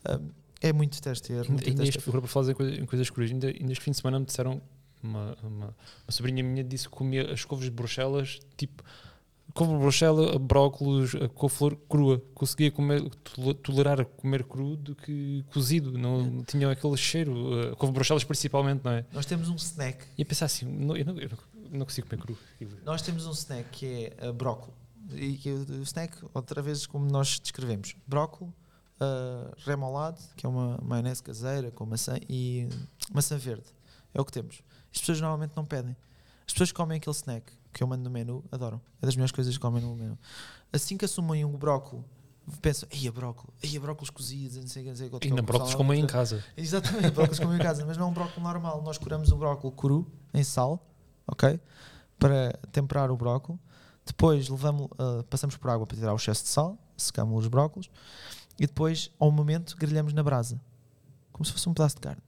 Um, 0.07 0.29
é 0.59 0.73
muito 0.73 1.01
teste. 1.01 1.31
É 1.31 1.37
muito 1.37 1.67
ainda 1.67 1.83
teste. 1.83 1.97
este, 1.97 2.09
agora 2.09 2.21
para 2.21 2.29
falar 2.29 2.51
em 2.51 2.85
coisas 2.85 3.09
cruas, 3.09 3.31
ainda, 3.31 3.47
ainda 3.47 3.71
este 3.71 3.83
fim 3.83 3.91
de 3.91 3.97
semana 3.97 4.19
me 4.19 4.25
disseram, 4.25 4.61
uma, 5.01 5.35
uma, 5.41 5.65
uma 5.65 6.11
sobrinha 6.11 6.43
minha 6.43 6.63
disse 6.63 6.87
que 6.87 6.95
comia 6.95 7.31
as 7.31 7.43
couves 7.45 7.65
de 7.65 7.71
Bruxelas, 7.71 8.39
tipo, 8.57 8.83
de 9.73 9.79
Bruxelas, 9.79 10.35
brócolos, 10.37 11.15
a 11.15 11.27
couve-flor 11.27 11.75
crua. 11.89 12.21
Conseguia 12.33 12.71
comer, 12.71 13.07
tole- 13.09 13.53
tolerar 13.55 14.05
comer 14.05 14.43
cru 14.43 14.75
do 14.75 14.95
que 14.95 15.43
cozido, 15.53 15.97
não, 15.97 16.23
não 16.23 16.43
tinha 16.43 16.69
aquele 16.71 16.95
cheiro, 16.97 17.71
a 17.71 17.75
couve 17.75 17.93
Bruxelas 17.93 18.23
principalmente, 18.23 18.81
não 18.83 18.91
é? 18.91 19.05
Nós 19.11 19.25
temos 19.25 19.49
um 19.49 19.55
snack 19.55 20.05
E 20.17 20.21
a 20.21 20.25
pensar 20.25 20.45
assim, 20.45 20.65
não, 20.65 20.95
eu, 20.95 21.05
não, 21.05 21.17
eu 21.19 21.29
não- 21.71 21.85
consigo 21.85 22.07
comer 22.07 22.21
cru. 22.21 22.37
Nós 22.85 23.01
temos 23.01 23.25
um 23.25 23.31
snack 23.31 23.69
que 23.71 24.13
é 24.17 24.29
uh, 24.29 24.33
brócolo. 24.33 24.73
E 25.13 25.37
que 25.37 25.49
o 25.51 25.57
o 25.79 25.81
snack, 25.83 26.15
outra 26.33 26.61
vez, 26.61 26.85
como 26.85 27.05
nós 27.05 27.39
descrevemos: 27.39 27.95
brócolo, 28.07 28.53
uh, 29.01 29.51
remolado, 29.65 30.19
que 30.37 30.45
é 30.45 30.49
uma 30.49 30.77
maionese 30.81 31.21
caseira 31.21 31.69
com 31.71 31.85
maçã 31.85 32.17
e 32.29 32.69
maçã 33.13 33.37
verde. 33.37 33.65
É 34.13 34.21
o 34.21 34.25
que 34.25 34.31
temos. 34.31 34.61
As 34.93 34.99
pessoas 34.99 35.19
normalmente 35.19 35.53
não 35.55 35.65
pedem. 35.65 35.95
As 36.51 36.53
pessoas 36.53 36.71
que 36.71 36.75
comem 36.75 36.97
aquele 36.97 37.15
snack 37.15 37.53
que 37.71 37.81
eu 37.81 37.87
mando 37.87 38.03
no 38.03 38.09
menu, 38.09 38.43
adoram. 38.51 38.81
É 39.01 39.05
das 39.05 39.15
melhores 39.15 39.31
coisas 39.31 39.53
que 39.53 39.59
comem 39.61 39.81
no 39.81 39.95
menu. 39.95 40.19
Assim 40.73 40.97
que 40.97 41.05
assumem 41.05 41.45
o 41.45 41.57
brócolo, 41.57 42.03
pensam: 42.61 42.89
ei, 42.91 43.07
a 43.07 43.11
brócolo, 43.11 43.53
ei, 43.63 43.77
a 43.77 43.79
brócolos 43.79 44.09
cozidos, 44.09 44.57
não 44.57 44.67
sei, 44.67 44.83
não 44.83 44.93
sei 44.93 45.09
quanto. 45.09 45.25
Ainda 45.25 45.41
brócolos 45.41 45.73
como 45.75 45.93
em 45.93 46.05
casa. 46.05 46.43
Exatamente, 46.57 47.11
brócolis 47.11 47.39
como 47.39 47.53
em 47.53 47.57
casa, 47.57 47.85
mas 47.85 47.95
não 47.95 48.07
é 48.07 48.09
um 48.09 48.13
brócolis 48.13 48.43
normal. 48.43 48.81
Nós 48.81 48.97
curamos 48.97 49.31
o 49.31 49.37
brócolis 49.37 49.77
cru 49.77 50.05
em 50.33 50.43
sal, 50.43 50.85
ok? 51.25 51.57
Para 52.19 52.51
temperar 52.69 53.09
o 53.11 53.15
brócolis. 53.15 53.61
Depois 54.05 54.49
levamos, 54.49 54.89
ah, 54.99 55.23
passamos 55.29 55.55
por 55.55 55.69
água 55.69 55.87
para 55.87 55.95
tirar 55.95 56.11
o 56.11 56.17
excesso 56.17 56.43
de 56.43 56.49
sal, 56.49 56.77
secamos 56.97 57.45
os 57.45 57.47
brócolis 57.47 57.89
e 58.59 58.67
depois, 58.67 59.09
ao 59.17 59.31
momento, 59.31 59.77
grelhamos 59.77 60.11
na 60.11 60.21
brasa, 60.21 60.59
como 61.31 61.45
se 61.45 61.53
fosse 61.53 61.69
um 61.69 61.73
pedaço 61.73 61.95
de 61.95 62.01
carne. 62.01 62.21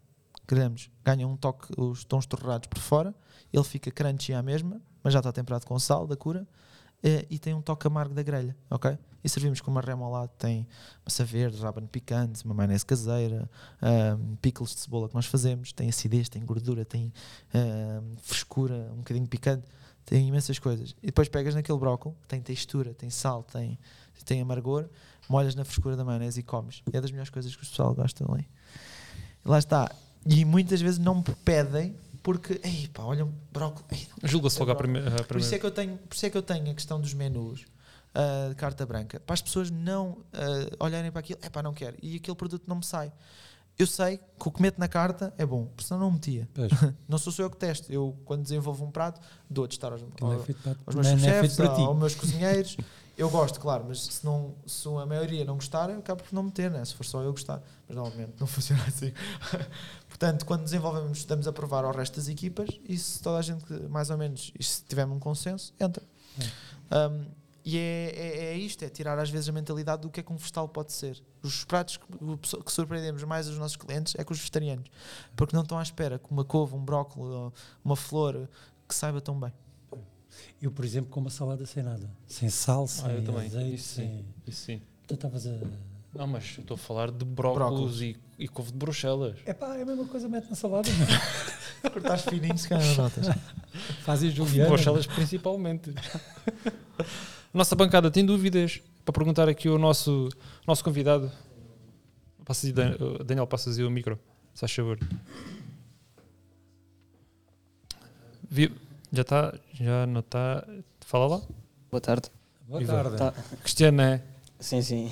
Grelhamos, 0.47 0.89
ganha 1.03 1.27
um 1.27 1.35
toque, 1.35 1.67
os 1.77 2.05
tons 2.05 2.25
torrados 2.25 2.67
por 2.67 2.79
fora, 2.79 3.13
ele 3.53 3.63
fica 3.63 3.91
crunchy 3.91 4.33
à 4.33 4.41
mesma, 4.41 4.81
mas 5.03 5.13
já 5.13 5.19
está 5.19 5.31
temperado 5.31 5.65
com 5.65 5.77
sal 5.77 6.07
da 6.07 6.17
cura 6.17 6.47
eh, 7.03 7.25
e 7.29 7.37
tem 7.37 7.53
um 7.53 7.61
toque 7.61 7.85
amargo 7.85 8.13
da 8.13 8.23
grelha, 8.23 8.55
ok? 8.69 8.97
E 9.23 9.29
servimos 9.29 9.61
com 9.61 9.69
uma 9.69 9.81
remolade, 9.81 10.31
tem 10.37 10.67
maçã 11.05 11.23
verde, 11.23 11.61
rábano 11.61 11.87
picante, 11.87 12.43
uma 12.43 12.53
maionese 12.53 12.85
caseira, 12.85 13.49
um, 14.19 14.35
pickles 14.37 14.73
de 14.73 14.81
cebola 14.81 15.07
que 15.07 15.15
nós 15.15 15.25
fazemos, 15.25 15.71
tem 15.71 15.87
acidez, 15.87 16.27
tem 16.27 16.43
gordura, 16.45 16.83
tem 16.83 17.13
frescura, 18.21 18.89
um 18.91 18.97
bocadinho 18.97 19.25
picante, 19.27 19.63
tem 20.05 20.27
imensas 20.27 20.59
coisas. 20.59 20.95
E 21.01 21.05
depois 21.05 21.29
pegas 21.29 21.55
naquele 21.55 21.77
brócolis, 21.77 22.17
tem 22.27 22.41
textura, 22.41 22.93
tem 22.93 23.09
sal, 23.09 23.43
tem, 23.43 23.79
tem 24.25 24.41
amargor, 24.41 24.89
molhas 25.29 25.55
na 25.55 25.63
frescura 25.63 25.95
da 25.95 26.03
maionese 26.03 26.41
e 26.41 26.43
comes. 26.43 26.81
É 26.91 26.99
das 26.99 27.11
melhores 27.11 27.29
coisas 27.29 27.55
que 27.55 27.63
o 27.63 27.65
pessoal 27.65 27.93
gosta 27.93 28.29
ali. 28.29 28.47
E 29.45 29.47
lá 29.47 29.57
está. 29.57 29.89
E 30.25 30.43
muitas 30.43 30.81
vezes 30.81 30.99
não 30.99 31.15
me 31.15 31.23
pedem 31.45 31.95
porque, 32.23 32.59
ei 32.63 32.87
pá, 32.87 33.03
olha, 33.03 33.27
brócolis. 33.51 34.07
Julga-se 34.23 34.57
logo 34.59 34.71
à 34.71 34.75
brócolis." 34.75 35.01
primeira. 35.03 35.23
por 35.25 35.37
isso, 35.37 35.53
é 35.53 35.59
que 35.59 35.65
eu 35.65 35.71
tenho, 35.71 35.97
por 35.97 36.15
isso 36.15 36.25
é 36.25 36.29
que 36.29 36.37
eu 36.37 36.41
tenho 36.41 36.71
a 36.71 36.73
questão 36.73 36.99
dos 36.99 37.13
menus 37.13 37.65
ah, 38.15 38.47
de 38.49 38.55
carta 38.55 38.85
branca. 38.85 39.19
Para 39.19 39.33
as 39.33 39.41
pessoas 39.41 39.69
não 39.69 40.17
ah, 40.33 40.85
olharem 40.85 41.11
para 41.11 41.19
aquilo, 41.19 41.39
é 41.43 41.49
pá, 41.49 41.61
não 41.61 41.73
quero. 41.73 41.97
E 42.01 42.15
aquele 42.15 42.35
produto 42.35 42.63
não 42.65 42.77
me 42.77 42.85
sai. 42.85 43.11
Eu 43.77 43.87
sei 43.87 44.17
que 44.17 44.47
o 44.47 44.51
que 44.51 44.61
meto 44.61 44.77
na 44.77 44.87
carta 44.87 45.33
é 45.35 45.45
bom, 45.45 45.65
porque 45.65 45.83
senão 45.83 45.99
não 46.01 46.11
metia. 46.11 46.47
Não 47.09 47.17
sou 47.17 47.33
só 47.33 47.41
eu 47.41 47.49
que 47.49 47.57
testo. 47.57 47.91
Eu, 47.91 48.15
quando 48.23 48.43
desenvolvo 48.43 48.85
um 48.85 48.91
prato, 48.91 49.19
dou 49.49 49.65
a 49.65 49.67
testar 49.67 49.91
aos, 49.91 50.03
aquilo 50.03 50.31
é 50.31 50.35
aos, 50.85 50.95
meus 50.95 51.07
não 51.07 51.11
é- 51.11 51.13
é 51.15 51.17
chefes, 51.17 51.55
ti. 51.55 51.61
aos 51.63 51.97
meus 51.97 52.13
cozinheiros. 52.15 52.77
Eu 53.15 53.29
gosto, 53.29 53.59
claro, 53.59 53.85
mas 53.87 54.05
se, 54.05 54.25
não, 54.25 54.55
se 54.65 54.87
a 54.87 55.05
maioria 55.05 55.45
não 55.45 55.55
gostar, 55.55 55.89
eu 55.89 55.99
acabo 55.99 56.23
por 56.23 56.33
não 56.33 56.43
meter, 56.43 56.71
né? 56.71 56.83
se 56.83 56.95
for 56.95 57.05
só 57.05 57.21
eu 57.21 57.31
gostar. 57.31 57.61
Mas 57.87 57.95
normalmente 57.95 58.33
não 58.39 58.47
funciona 58.47 58.83
assim. 58.85 59.13
Portanto, 60.09 60.45
quando 60.45 60.63
desenvolvemos, 60.63 61.19
estamos 61.19 61.47
a 61.47 61.53
provar 61.53 61.83
ao 61.83 61.93
resto 61.93 62.15
das 62.15 62.27
equipas 62.27 62.69
e 62.87 62.97
se 62.97 63.21
toda 63.21 63.37
a 63.37 63.41
gente, 63.41 63.71
mais 63.89 64.09
ou 64.09 64.17
menos, 64.17 64.51
e 64.57 64.63
se 64.63 64.83
tivermos 64.83 65.15
um 65.15 65.19
consenso, 65.19 65.73
entra. 65.79 66.03
Um, 66.91 67.25
e 67.65 67.77
é, 67.77 68.11
é, 68.15 68.45
é 68.45 68.57
isto, 68.57 68.83
é 68.83 68.89
tirar 68.89 69.17
às 69.17 69.29
vezes 69.29 69.47
a 69.47 69.51
mentalidade 69.51 70.01
do 70.01 70.09
que 70.09 70.19
é 70.19 70.23
que 70.23 70.33
um 70.33 70.35
vegetal 70.35 70.67
pode 70.67 70.91
ser. 70.91 71.21
Os 71.41 71.63
pratos 71.63 71.97
que, 71.97 72.07
que 72.63 72.71
surpreendemos 72.71 73.23
mais 73.23 73.47
os 73.47 73.57
nossos 73.57 73.77
clientes 73.77 74.15
é 74.17 74.23
com 74.23 74.33
os 74.33 74.39
vegetarianos, 74.39 74.89
porque 75.35 75.55
não 75.55 75.63
estão 75.63 75.77
à 75.77 75.83
espera 75.83 76.19
que 76.19 76.29
uma 76.29 76.43
couve, 76.43 76.75
um 76.75 76.83
brócolis, 76.83 77.53
uma 77.83 77.95
flor 77.95 78.49
que 78.87 78.93
saiba 78.93 79.21
tão 79.21 79.39
bem. 79.39 79.53
Eu, 80.61 80.71
por 80.71 80.85
exemplo, 80.85 81.09
como 81.11 81.25
uma 81.25 81.31
salada 81.31 81.65
sem 81.65 81.83
nada. 81.83 82.09
Sem 82.27 82.49
sal, 82.49 82.87
sem 82.87 83.05
Ah, 83.05 83.13
eu 83.13 83.23
também. 83.23 83.45
azeite, 83.47 83.75
Isso 83.75 83.95
sem... 83.95 84.07
sim. 84.07 84.25
Isso 84.47 84.61
sim. 84.65 84.81
Tu 85.07 85.13
estavas 85.15 85.45
a... 85.47 85.59
Não, 86.15 86.27
mas 86.27 86.53
eu 86.57 86.61
estou 86.61 86.75
a 86.75 86.77
falar 86.77 87.11
de 87.11 87.25
brócolis, 87.25 87.71
Brócolis. 87.97 88.01
E, 88.01 88.17
e 88.43 88.47
couve 88.47 88.71
de 88.71 88.77
Bruxelas. 88.77 89.35
É 89.45 89.53
pá, 89.53 89.75
é 89.75 89.81
a 89.81 89.85
mesma 89.85 90.05
coisa, 90.05 90.29
mete 90.29 90.47
na 90.49 90.55
salada. 90.55 90.87
meu. 90.91 91.07
Cortares 91.91 92.23
fininho, 92.23 92.57
se 92.57 92.69
calhar 92.69 92.95
notas. 92.95 93.25
Fazem 94.03 94.29
De 94.29 94.35
Juliana. 94.37 94.69
Bruxelas 94.69 95.05
principalmente. 95.07 95.93
Nossa 97.53 97.75
bancada 97.75 98.09
tem 98.11 98.25
dúvidas 98.25 98.79
para 99.03 99.11
perguntar 99.13 99.49
aqui 99.49 99.67
ao 99.67 99.77
nosso, 99.77 100.29
nosso 100.65 100.83
convidado. 100.83 101.31
Passa 102.45 102.67
Daniel, 103.25 103.47
passas 103.47 103.77
aí 103.79 103.83
o 103.83 103.89
micro, 103.91 104.17
se 104.53 104.59
faz 104.61 104.71
favor. 104.71 104.99
Já 109.15 109.21
está? 109.21 109.53
Já 109.73 110.07
não 110.07 110.21
está? 110.21 110.67
Fala 111.01 111.27
lá. 111.27 111.41
Boa 111.91 112.01
tarde. 112.01 112.31
Boa 112.67 112.79
Viva. 112.79 112.93
tarde. 112.93 113.17
Tá. 113.17 113.31
Cristiano, 113.61 114.01
é? 114.01 114.23
Sim, 114.59 114.81
sim. 114.81 115.11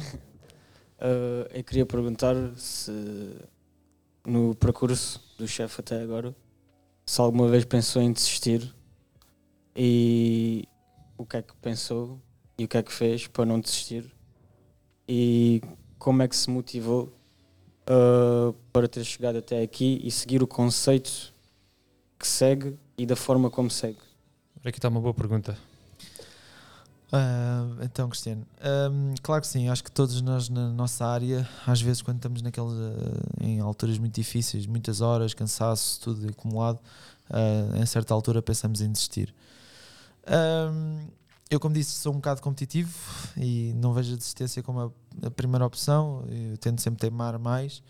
Uh, 0.98 1.46
eu 1.54 1.64
queria 1.64 1.86
perguntar 1.86 2.34
se 2.58 2.92
no 4.26 4.56
percurso 4.56 5.24
do 5.38 5.48
chefe 5.48 5.82
até 5.82 6.02
agora, 6.02 6.36
se 7.06 7.22
alguma 7.22 7.48
vez 7.48 7.64
pensou 7.64 8.02
em 8.02 8.12
desistir 8.12 8.74
e 9.76 10.68
o 11.16 11.24
que 11.24 11.38
é 11.38 11.44
que 11.44 11.56
pensou 11.58 12.20
e 12.58 12.66
o 12.66 12.68
que 12.68 12.78
é 12.78 12.82
que 12.82 12.92
fez 12.92 13.28
para 13.28 13.46
não 13.46 13.60
desistir 13.60 14.12
e 15.08 15.62
como 16.00 16.24
é 16.24 16.28
que 16.28 16.36
se 16.36 16.50
motivou 16.50 17.14
uh, 17.88 18.52
para 18.74 18.88
ter 18.88 19.04
chegado 19.04 19.38
até 19.38 19.62
aqui 19.62 20.02
e 20.04 20.10
seguir 20.10 20.42
o 20.42 20.48
conceito 20.48 21.32
que 22.18 22.28
segue 22.28 22.76
e 23.02 23.06
da 23.06 23.16
forma 23.16 23.50
como 23.50 23.70
segue. 23.70 23.98
Aqui 24.64 24.78
está 24.78 24.88
uma 24.88 25.02
boa 25.02 25.14
pergunta. 25.14 25.58
Ah, 27.12 27.66
então, 27.82 28.08
Cristiano, 28.08 28.46
ahm, 28.62 29.16
claro 29.24 29.42
que 29.42 29.48
sim, 29.48 29.68
acho 29.68 29.84
que 29.84 29.92
todos 29.92 30.22
nós 30.22 30.50
na 30.50 30.70
nossa 30.70 31.06
área, 31.06 31.50
às 31.66 31.82
vezes 31.82 32.04
quando 32.04 32.18
estamos 32.18 32.44
naqueles, 32.44 32.72
ah, 32.72 33.44
em 33.44 33.60
alturas 33.60 33.98
muito 33.98 34.14
difíceis, 34.14 34.68
muitas 34.68 35.02
horas, 35.02 35.34
cansaço, 35.34 36.00
tudo 36.00 36.30
acumulado, 36.30 36.80
ah, 37.30 37.80
em 37.82 37.86
certa 37.88 38.14
altura 38.14 38.40
pensamos 38.42 38.82
em 38.82 38.92
desistir. 38.92 39.34
Eu, 41.50 41.60
como 41.60 41.74
disse, 41.74 41.92
sou 41.96 42.14
um 42.14 42.18
bocado 42.18 42.42
competitivo 42.42 42.94
e 43.36 43.74
não 43.76 43.94
vejo 43.94 44.14
a 44.14 44.16
desistência 44.16 44.64
como 44.64 44.80
a, 44.80 45.28
a 45.28 45.32
primeira 45.32 45.66
opção, 45.66 46.24
eu 46.30 46.58
tento 46.58 46.82
sempre 46.82 47.00
teimar 47.02 47.38
mais. 47.40 47.84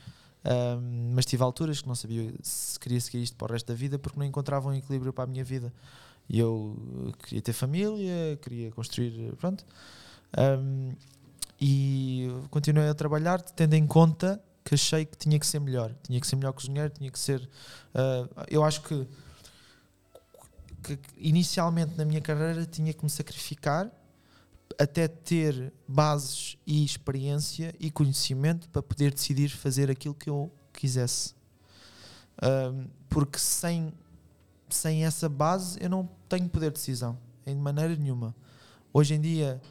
Ahm, 0.44 1.14
mas 1.14 1.26
tive 1.26 1.44
alturas 1.44 1.82
que 1.82 1.88
não 1.88 1.96
sabia 1.96 2.32
se 2.42 2.80
queria 2.80 3.00
seguir 3.00 3.22
isto 3.22 3.36
para 3.36 3.52
o 3.52 3.54
resto 3.54 3.68
da 3.68 3.74
vida 3.74 4.00
porque 4.00 4.20
não 4.20 4.26
encontrava 4.26 4.70
um 4.70 4.74
equilíbrio 4.74 5.14
para 5.14 5.26
a 5.26 5.28
minha 5.28 5.44
vida. 5.44 5.74
E 6.30 6.40
eu 6.40 6.78
eh, 7.08 7.12
queria 7.24 7.42
ter 7.42 7.54
família, 7.54 8.38
queria 8.42 8.72
construir, 8.72 9.34
pronto. 9.38 9.66
Um, 10.38 10.94
e 11.60 12.28
continuei 12.50 12.90
a 12.90 12.94
trabalhar, 12.94 13.42
tendo 13.42 13.76
em 13.76 13.86
conta 13.86 14.42
que 14.64 14.74
achei 14.74 15.06
que 15.06 15.18
tinha 15.18 15.40
que 15.40 15.46
ser 15.46 15.60
melhor. 15.60 15.94
Tinha 16.04 16.20
que 16.20 16.26
ser 16.26 16.36
melhor 16.36 16.54
cozinheiro, 16.54 16.90
tinha 16.90 17.12
que 17.12 17.20
ser. 17.20 17.48
ah, 17.94 18.46
eu 18.50 18.64
acho 18.64 18.82
que, 18.82 19.08
que 20.84 21.00
inicialmente 21.18 21.96
na 21.98 22.06
minha 22.06 22.22
carreira 22.22 22.66
tinha 22.66 22.94
que 22.94 23.04
me 23.04 23.10
sacrificar 23.10 23.92
até 24.82 25.08
ter 25.08 25.72
bases 25.88 26.58
e 26.66 26.84
experiência 26.84 27.74
e 27.80 27.92
conhecimento 27.92 28.68
para 28.70 28.82
poder 28.82 29.14
decidir 29.14 29.50
fazer 29.50 29.92
aquilo 29.92 30.16
que 30.16 30.30
eu 30.30 30.52
quisesse. 30.74 31.36
Um, 32.42 32.88
porque 33.08 33.38
sem 33.38 33.94
sem 34.70 35.06
essa 35.06 35.28
base 35.28 35.78
eu 35.82 35.90
não 35.90 36.10
tenho 36.30 36.48
poder 36.50 36.72
de 36.72 36.78
decisão, 36.78 37.18
em 37.46 37.56
maneira 37.56 37.96
nenhuma. 37.96 38.34
Hoje 38.94 39.14
em 39.14 39.22
dia 39.22 39.62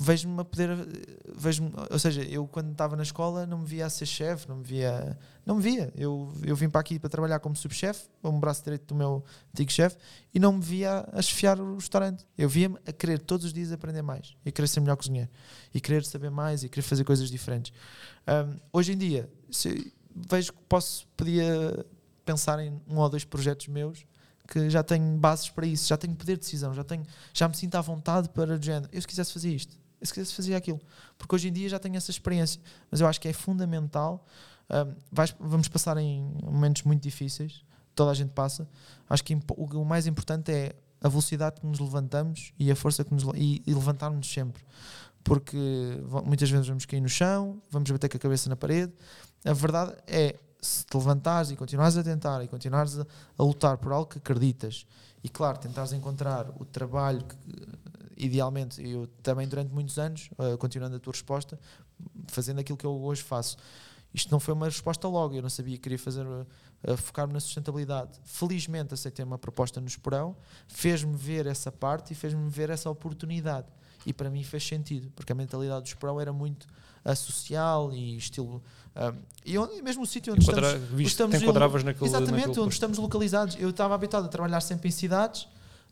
vejo-me 0.00 0.40
a 0.40 0.44
poder, 0.44 0.70
vejo 1.36 1.70
ou 1.90 1.98
seja, 1.98 2.22
eu 2.22 2.46
quando 2.46 2.72
estava 2.72 2.96
na 2.96 3.02
escola 3.02 3.46
não 3.46 3.58
me 3.58 3.66
via 3.66 3.86
a 3.86 3.90
ser 3.90 4.06
chefe, 4.06 4.48
não 4.48 4.56
me 4.56 4.64
via, 4.64 5.18
não 5.44 5.56
me 5.56 5.62
via. 5.62 5.92
Eu, 5.94 6.32
eu 6.42 6.56
vim 6.56 6.70
para 6.70 6.80
aqui 6.80 6.98
para 6.98 7.10
trabalhar 7.10 7.38
como 7.40 7.54
subchefe, 7.54 8.08
como 8.22 8.38
braço 8.40 8.64
direito 8.64 8.86
do 8.86 8.94
meu 8.94 9.22
antigo 9.52 9.70
chefe, 9.70 9.96
e 10.32 10.38
não 10.38 10.54
me 10.54 10.62
via 10.62 11.06
a 11.12 11.20
chefiar 11.20 11.60
o 11.60 11.74
restaurante. 11.74 12.26
Eu 12.36 12.48
via-me 12.48 12.78
a 12.86 12.92
querer 12.92 13.18
todos 13.18 13.44
os 13.44 13.52
dias 13.52 13.72
aprender 13.72 14.02
mais, 14.02 14.34
e 14.44 14.50
querer 14.50 14.68
ser 14.68 14.80
melhor 14.80 14.96
cozinheiro, 14.96 15.30
e 15.74 15.80
querer 15.80 16.04
saber 16.04 16.30
mais, 16.30 16.64
e 16.64 16.68
querer 16.68 16.82
fazer 16.82 17.04
coisas 17.04 17.30
diferentes. 17.30 17.72
Um, 18.26 18.56
hoje 18.72 18.92
em 18.92 18.98
dia, 18.98 19.30
vejo 20.14 20.52
que 20.52 20.58
posso, 20.68 21.06
podia 21.16 21.84
pensar 22.24 22.58
em 22.60 22.80
um 22.88 22.98
ou 22.98 23.08
dois 23.08 23.24
projetos 23.24 23.68
meus 23.68 24.04
que 24.50 24.68
já 24.68 24.82
tenho 24.82 25.16
bases 25.16 25.48
para 25.48 25.64
isso, 25.64 25.88
já 25.88 25.96
tenho 25.96 26.14
poder 26.16 26.34
de 26.34 26.40
decisão, 26.40 26.74
já, 26.74 26.82
tenho, 26.82 27.06
já 27.32 27.46
me 27.48 27.56
sinto 27.56 27.76
à 27.76 27.80
vontade 27.80 28.28
para 28.30 28.54
o 28.54 28.62
género. 28.62 28.88
Eu 28.92 29.00
se 29.00 29.06
quisesse 29.06 29.32
fazer 29.32 29.54
isto, 29.54 29.78
eu 30.00 30.06
se 30.06 30.12
quisesse 30.12 30.34
fazer 30.34 30.54
aquilo, 30.54 30.80
porque 31.18 31.34
hoje 31.34 31.48
em 31.48 31.52
dia 31.52 31.68
já 31.68 31.78
tenho 31.78 31.96
essa 31.96 32.10
experiência, 32.10 32.60
mas 32.90 33.00
eu 33.00 33.06
acho 33.06 33.20
que 33.20 33.28
é 33.28 33.32
fundamental. 33.32 34.24
Um, 34.70 34.94
vais, 35.10 35.34
vamos 35.38 35.68
passar 35.68 35.96
em 35.98 36.22
momentos 36.42 36.82
muito 36.84 37.02
difíceis, 37.02 37.64
toda 37.94 38.10
a 38.10 38.14
gente 38.14 38.30
passa. 38.30 38.68
Acho 39.08 39.22
que 39.24 39.38
o 39.56 39.84
mais 39.84 40.06
importante 40.06 40.50
é 40.50 40.74
a 41.02 41.08
velocidade 41.08 41.60
que 41.60 41.66
nos 41.66 41.78
levantamos 41.78 42.52
e 42.58 42.70
a 42.70 42.76
força 42.76 43.04
que 43.04 43.12
nos 43.12 43.24
e, 43.34 43.62
e 43.66 43.74
levantarmos 43.74 44.30
sempre, 44.32 44.62
porque 45.24 45.58
muitas 46.24 46.50
vezes 46.50 46.66
vamos 46.66 46.86
cair 46.86 47.00
no 47.00 47.08
chão, 47.08 47.60
vamos 47.70 47.90
bater 47.90 48.08
com 48.08 48.16
a 48.16 48.20
cabeça 48.20 48.48
na 48.48 48.56
parede. 48.56 48.92
A 49.44 49.52
verdade 49.52 49.94
é 50.06 50.36
se 50.60 50.84
te 50.84 50.96
levantares 50.96 51.50
e 51.50 51.56
continuares 51.56 51.96
a 51.96 52.02
tentar 52.02 52.42
e 52.44 52.48
continuares 52.48 52.98
a, 52.98 53.06
a, 53.38 53.42
lutar 53.42 53.78
por 53.78 53.92
algo 53.92 54.06
que 54.06 54.18
acreditas 54.18 54.86
e 55.22 55.28
claro, 55.28 55.58
tentares 55.58 55.92
encontrar 55.92 56.50
o 56.58 56.64
trabalho 56.64 57.24
que 57.24 57.36
idealmente, 58.24 58.86
eu 58.86 59.06
também 59.22 59.48
durante 59.48 59.72
muitos 59.72 59.98
anos, 59.98 60.30
uh, 60.38 60.56
continuando 60.58 60.96
a 60.96 60.98
tua 60.98 61.12
resposta, 61.12 61.58
fazendo 62.28 62.60
aquilo 62.60 62.76
que 62.76 62.86
eu 62.86 63.02
hoje 63.02 63.22
faço. 63.22 63.56
Isto 64.12 64.30
não 64.30 64.40
foi 64.40 64.54
uma 64.54 64.66
resposta 64.66 65.06
logo, 65.06 65.36
eu 65.36 65.42
não 65.42 65.50
sabia 65.50 65.76
que 65.76 65.82
queria 65.82 65.98
fazer, 65.98 66.26
uh, 66.26 66.46
focar-me 66.96 67.32
na 67.32 67.40
sustentabilidade. 67.40 68.18
Felizmente 68.24 68.94
aceitei 68.94 69.24
uma 69.24 69.38
proposta 69.38 69.80
no 69.80 69.86
Esporão, 69.86 70.36
fez-me 70.68 71.16
ver 71.16 71.46
essa 71.46 71.70
parte 71.70 72.12
e 72.12 72.16
fez-me 72.16 72.48
ver 72.48 72.70
essa 72.70 72.90
oportunidade. 72.90 73.68
E 74.06 74.12
para 74.12 74.30
mim 74.30 74.42
fez 74.42 74.66
sentido, 74.66 75.10
porque 75.14 75.32
a 75.32 75.34
mentalidade 75.34 75.82
do 75.82 75.86
Esporão 75.86 76.20
era 76.20 76.32
muito 76.32 76.66
uh, 77.04 77.14
social 77.14 77.92
e 77.92 78.16
estilo 78.16 78.62
um, 78.96 79.16
e 79.44 79.56
onde, 79.56 79.80
mesmo 79.82 80.02
o 80.02 80.06
sítio 80.06 80.32
onde 80.32 80.42
Enquadra, 80.42 80.66
estamos, 80.66 80.88
viste, 80.90 81.10
estamos 81.12 81.38
te 81.38 81.42
enquadravas 81.42 81.84
naquele, 81.84 82.06
exatamente 82.06 82.46
naquele 82.48 82.60
onde 82.60 82.74
estamos 82.74 82.98
localizados. 82.98 83.56
Eu 83.58 83.70
estava 83.70 83.94
habituado 83.94 84.26
a 84.26 84.28
trabalhar 84.28 84.60
sempre 84.60 84.88
em 84.88 84.90
cidades, 84.90 85.48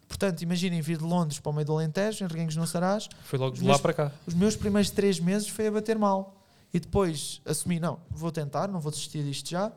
portanto, 0.08 0.42
imaginem 0.42 0.80
vir 0.80 0.98
de 0.98 1.04
Londres 1.04 1.38
para 1.38 1.50
o 1.50 1.52
meio 1.52 1.66
do 1.66 1.72
Alentejo, 1.72 2.24
em 2.24 2.26
Reguengos 2.26 2.56
no 2.56 2.66
Sarás. 2.66 3.08
Foi 3.24 3.38
logo 3.38 3.54
de 3.54 3.62
meus, 3.62 3.76
lá 3.76 3.78
para 3.78 3.92
cá. 3.92 4.12
Os 4.26 4.34
meus 4.34 4.56
primeiros 4.56 4.90
três 4.90 5.20
meses 5.20 5.48
foi 5.48 5.68
a 5.68 5.70
bater 5.70 5.98
mal 5.98 6.42
e 6.72 6.80
depois 6.80 7.40
assumi, 7.44 7.78
não, 7.78 8.00
vou 8.10 8.32
tentar, 8.32 8.68
não 8.68 8.80
vou 8.80 8.90
desistir 8.90 9.22
disto 9.22 9.48
já. 9.48 9.70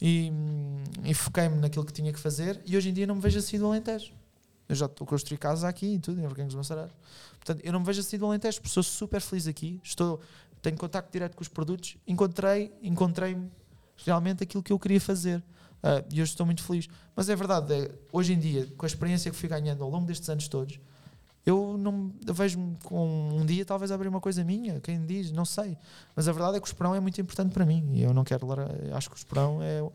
E, 0.00 0.30
e 1.04 1.14
foquei-me 1.14 1.56
naquilo 1.56 1.84
que 1.84 1.92
tinha 1.92 2.12
que 2.12 2.18
fazer. 2.18 2.60
E 2.64 2.76
hoje 2.76 2.90
em 2.90 2.92
dia 2.92 3.06
não 3.06 3.14
me 3.14 3.20
vejo 3.20 3.38
assim 3.38 3.58
do 3.58 3.66
Alentejo. 3.66 4.12
Eu 4.68 4.74
já 4.74 4.86
estou 4.86 5.04
a 5.04 5.08
construir 5.08 5.38
casa 5.38 5.68
aqui 5.68 5.94
e 5.94 5.98
tudo, 5.98 6.20
em 6.20 6.26
Reguengos 6.26 6.54
no 6.54 6.64
Sarás. 6.64 6.90
Portanto, 7.32 7.60
eu 7.64 7.72
não 7.72 7.80
me 7.80 7.86
vejo 7.86 8.00
assim 8.00 8.16
do 8.16 8.26
Alentejo, 8.26 8.60
porque 8.60 8.72
sou 8.72 8.82
super 8.82 9.20
feliz 9.20 9.46
aqui. 9.46 9.80
Estou 9.84 10.20
tenho 10.64 10.78
contacto 10.78 11.12
direto 11.12 11.36
com 11.36 11.42
os 11.42 11.48
produtos, 11.48 11.96
encontrei, 12.06 12.72
encontrei 12.82 13.36
realmente 13.98 14.42
aquilo 14.42 14.62
que 14.62 14.72
eu 14.72 14.78
queria 14.78 15.00
fazer. 15.00 15.42
Uh, 15.84 16.00
e 16.10 16.22
hoje 16.22 16.32
estou 16.32 16.46
muito 16.46 16.62
feliz. 16.62 16.88
Mas 17.14 17.28
é 17.28 17.36
verdade, 17.36 17.74
é, 17.74 17.90
hoje 18.10 18.32
em 18.32 18.38
dia, 18.38 18.66
com 18.78 18.86
a 18.86 18.88
experiência 18.88 19.30
que 19.30 19.36
fui 19.36 19.50
ganhando 19.50 19.84
ao 19.84 19.90
longo 19.90 20.06
destes 20.06 20.26
anos 20.30 20.48
todos, 20.48 20.80
eu 21.44 21.76
não 21.76 22.10
vejo-me 22.24 22.74
com 22.84 23.28
um 23.34 23.44
dia 23.44 23.66
talvez 23.66 23.92
abrir 23.92 24.08
uma 24.08 24.20
coisa 24.20 24.42
minha, 24.42 24.80
quem 24.80 25.04
diz, 25.04 25.30
não 25.30 25.44
sei. 25.44 25.76
Mas 26.16 26.26
a 26.26 26.32
verdade 26.32 26.56
é 26.56 26.60
que 26.60 26.66
o 26.66 26.68
Esperão 26.68 26.94
é 26.94 27.00
muito 27.00 27.20
importante 27.20 27.52
para 27.52 27.66
mim 27.66 27.86
e 27.92 28.02
eu 28.02 28.14
não 28.14 28.24
quero. 28.24 28.46
Acho 28.94 29.10
que 29.10 29.16
o 29.16 29.18
Esperão 29.18 29.58
é, 29.62 29.86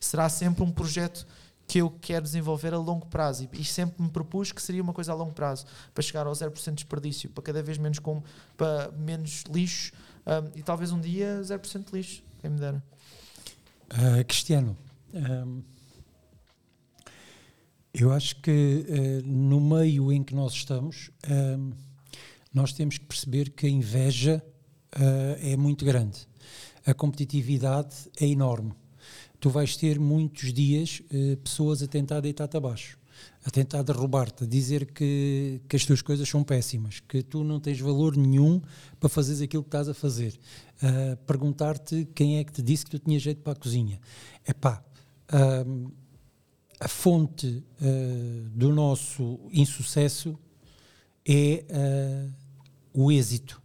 será 0.00 0.30
sempre 0.30 0.64
um 0.64 0.70
projeto 0.70 1.26
que 1.66 1.78
eu 1.78 1.90
quero 1.90 2.24
desenvolver 2.24 2.72
a 2.72 2.78
longo 2.78 3.06
prazo 3.06 3.46
e, 3.52 3.60
e, 3.60 3.64
sempre 3.64 4.02
me 4.02 4.08
propus 4.08 4.50
que 4.50 4.62
seria 4.62 4.82
uma 4.82 4.94
coisa 4.94 5.12
a 5.12 5.14
longo 5.14 5.32
prazo 5.32 5.66
para 5.94 6.02
chegar 6.02 6.26
ao 6.26 6.32
0% 6.32 6.64
de 6.70 6.72
desperdício, 6.72 7.28
para 7.30 7.44
cada 7.44 7.62
vez 7.62 7.76
menos 7.76 7.98
com 7.98 8.22
para 8.56 8.90
menos 8.92 9.44
lixo 9.50 9.92
um, 10.26 10.58
e 10.58 10.62
talvez 10.62 10.90
um 10.90 11.00
dia 11.00 11.40
0% 11.42 11.90
de 11.90 11.96
lixo, 11.96 12.22
quem 12.40 12.50
me 12.50 12.58
dera. 12.58 12.82
Uh, 13.92 14.24
Cristiano, 14.26 14.76
um, 15.14 15.62
eu 17.94 18.10
acho 18.10 18.40
que 18.40 18.50
uh, 18.50 19.24
no 19.24 19.60
meio 19.60 20.12
em 20.12 20.24
que 20.24 20.34
nós 20.34 20.52
estamos, 20.52 21.12
um, 21.30 21.70
nós 22.52 22.72
temos 22.72 22.98
que 22.98 23.04
perceber 23.04 23.50
que 23.50 23.66
a 23.66 23.70
inveja 23.70 24.44
uh, 24.96 25.38
é 25.38 25.56
muito 25.56 25.84
grande, 25.84 26.26
a 26.84 26.92
competitividade 26.92 27.94
é 28.20 28.26
enorme. 28.26 28.72
Tu 29.38 29.48
vais 29.48 29.76
ter 29.76 30.00
muitos 30.00 30.52
dias 30.52 31.02
uh, 31.04 31.36
pessoas 31.36 31.84
a 31.84 31.86
tentar 31.86 32.18
deitar-te 32.18 32.56
abaixo, 32.56 32.98
a 33.44 33.50
tentar 33.50 33.84
derrubar-te, 33.84 34.42
a 34.42 34.46
dizer 34.46 34.86
que, 34.86 35.60
que 35.68 35.76
as 35.76 35.86
tuas 35.86 36.02
coisas 36.02 36.28
são 36.28 36.42
péssimas, 36.42 36.98
que 36.98 37.22
tu 37.22 37.44
não 37.44 37.60
tens 37.60 37.78
valor 37.78 38.16
nenhum 38.16 38.60
para 38.98 39.08
fazeres 39.08 39.40
aquilo 39.40 39.62
que 39.62 39.68
estás 39.68 39.88
a 39.88 39.94
fazer, 39.94 40.36
perguntar-te 41.26 42.08
quem 42.12 42.38
é 42.38 42.44
que 42.44 42.52
te 42.52 42.60
disse 42.60 42.84
que 42.84 42.90
tu 42.90 42.98
tinhas 42.98 43.22
jeito 43.22 43.40
para 43.40 43.52
a 43.52 43.56
cozinha. 43.56 44.00
É 44.44 44.52
pá, 44.52 44.82
a 46.80 46.88
fonte 46.88 47.46
uh, 47.46 48.48
do 48.50 48.72
nosso 48.72 49.40
insucesso 49.52 50.38
é 51.26 51.64
o 52.92 53.10
êxito. 53.10 53.62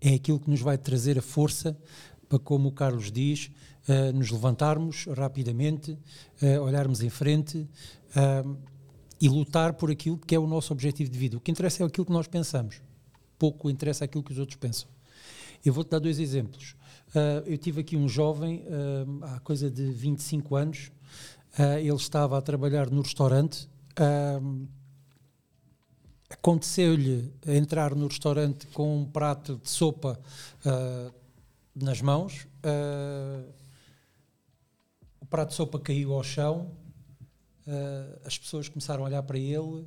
É 0.00 0.14
aquilo 0.14 0.40
que 0.40 0.50
nos 0.50 0.60
vai 0.60 0.76
trazer 0.76 1.18
a 1.18 1.22
força 1.22 1.78
para, 2.28 2.38
como 2.38 2.68
o 2.68 2.72
Carlos 2.72 3.12
diz, 3.12 3.50
uh, 3.88 4.12
nos 4.12 4.30
levantarmos 4.30 5.06
rapidamente, 5.06 5.96
olharmos 6.62 7.02
em 7.02 7.10
frente 7.10 7.68
e 9.20 9.28
lutar 9.28 9.74
por 9.74 9.90
aquilo 9.90 10.18
que 10.18 10.34
é 10.34 10.38
o 10.38 10.46
nosso 10.46 10.72
objetivo 10.72 11.10
de 11.10 11.18
vida. 11.18 11.36
O 11.36 11.40
que 11.40 11.50
interessa 11.50 11.82
é 11.82 11.86
aquilo 11.86 12.06
que 12.06 12.12
nós 12.12 12.26
pensamos, 12.26 12.80
pouco 13.38 13.70
interessa 13.70 14.04
aquilo 14.04 14.24
que 14.24 14.32
os 14.32 14.38
outros 14.38 14.56
pensam. 14.56 14.88
Eu 15.64 15.72
vou-te 15.72 15.90
dar 15.90 15.98
dois 15.98 16.18
exemplos. 16.18 16.74
Eu 17.46 17.58
tive 17.58 17.80
aqui 17.80 17.96
um 17.96 18.08
jovem, 18.08 18.64
há 19.22 19.40
coisa 19.40 19.70
de 19.70 19.90
25 19.90 20.56
anos, 20.56 20.92
ele 21.78 21.94
estava 21.94 22.38
a 22.38 22.42
trabalhar 22.42 22.90
no 22.90 23.02
restaurante. 23.02 23.68
Aconteceu-lhe 26.28 27.32
entrar 27.46 27.94
no 27.94 28.06
restaurante 28.06 28.66
com 28.68 29.00
um 29.00 29.04
prato 29.04 29.60
de 29.62 29.68
sopa 29.68 30.20
nas 31.74 32.00
mãos, 32.00 32.46
uh, 32.64 33.60
prato 35.30 35.50
de 35.50 35.54
sopa 35.54 35.78
caiu 35.78 36.12
ao 36.12 36.24
chão, 36.24 36.72
uh, 37.66 38.20
as 38.24 38.36
pessoas 38.36 38.68
começaram 38.68 39.04
a 39.04 39.06
olhar 39.06 39.22
para 39.22 39.38
ele, 39.38 39.60
uh, 39.60 39.86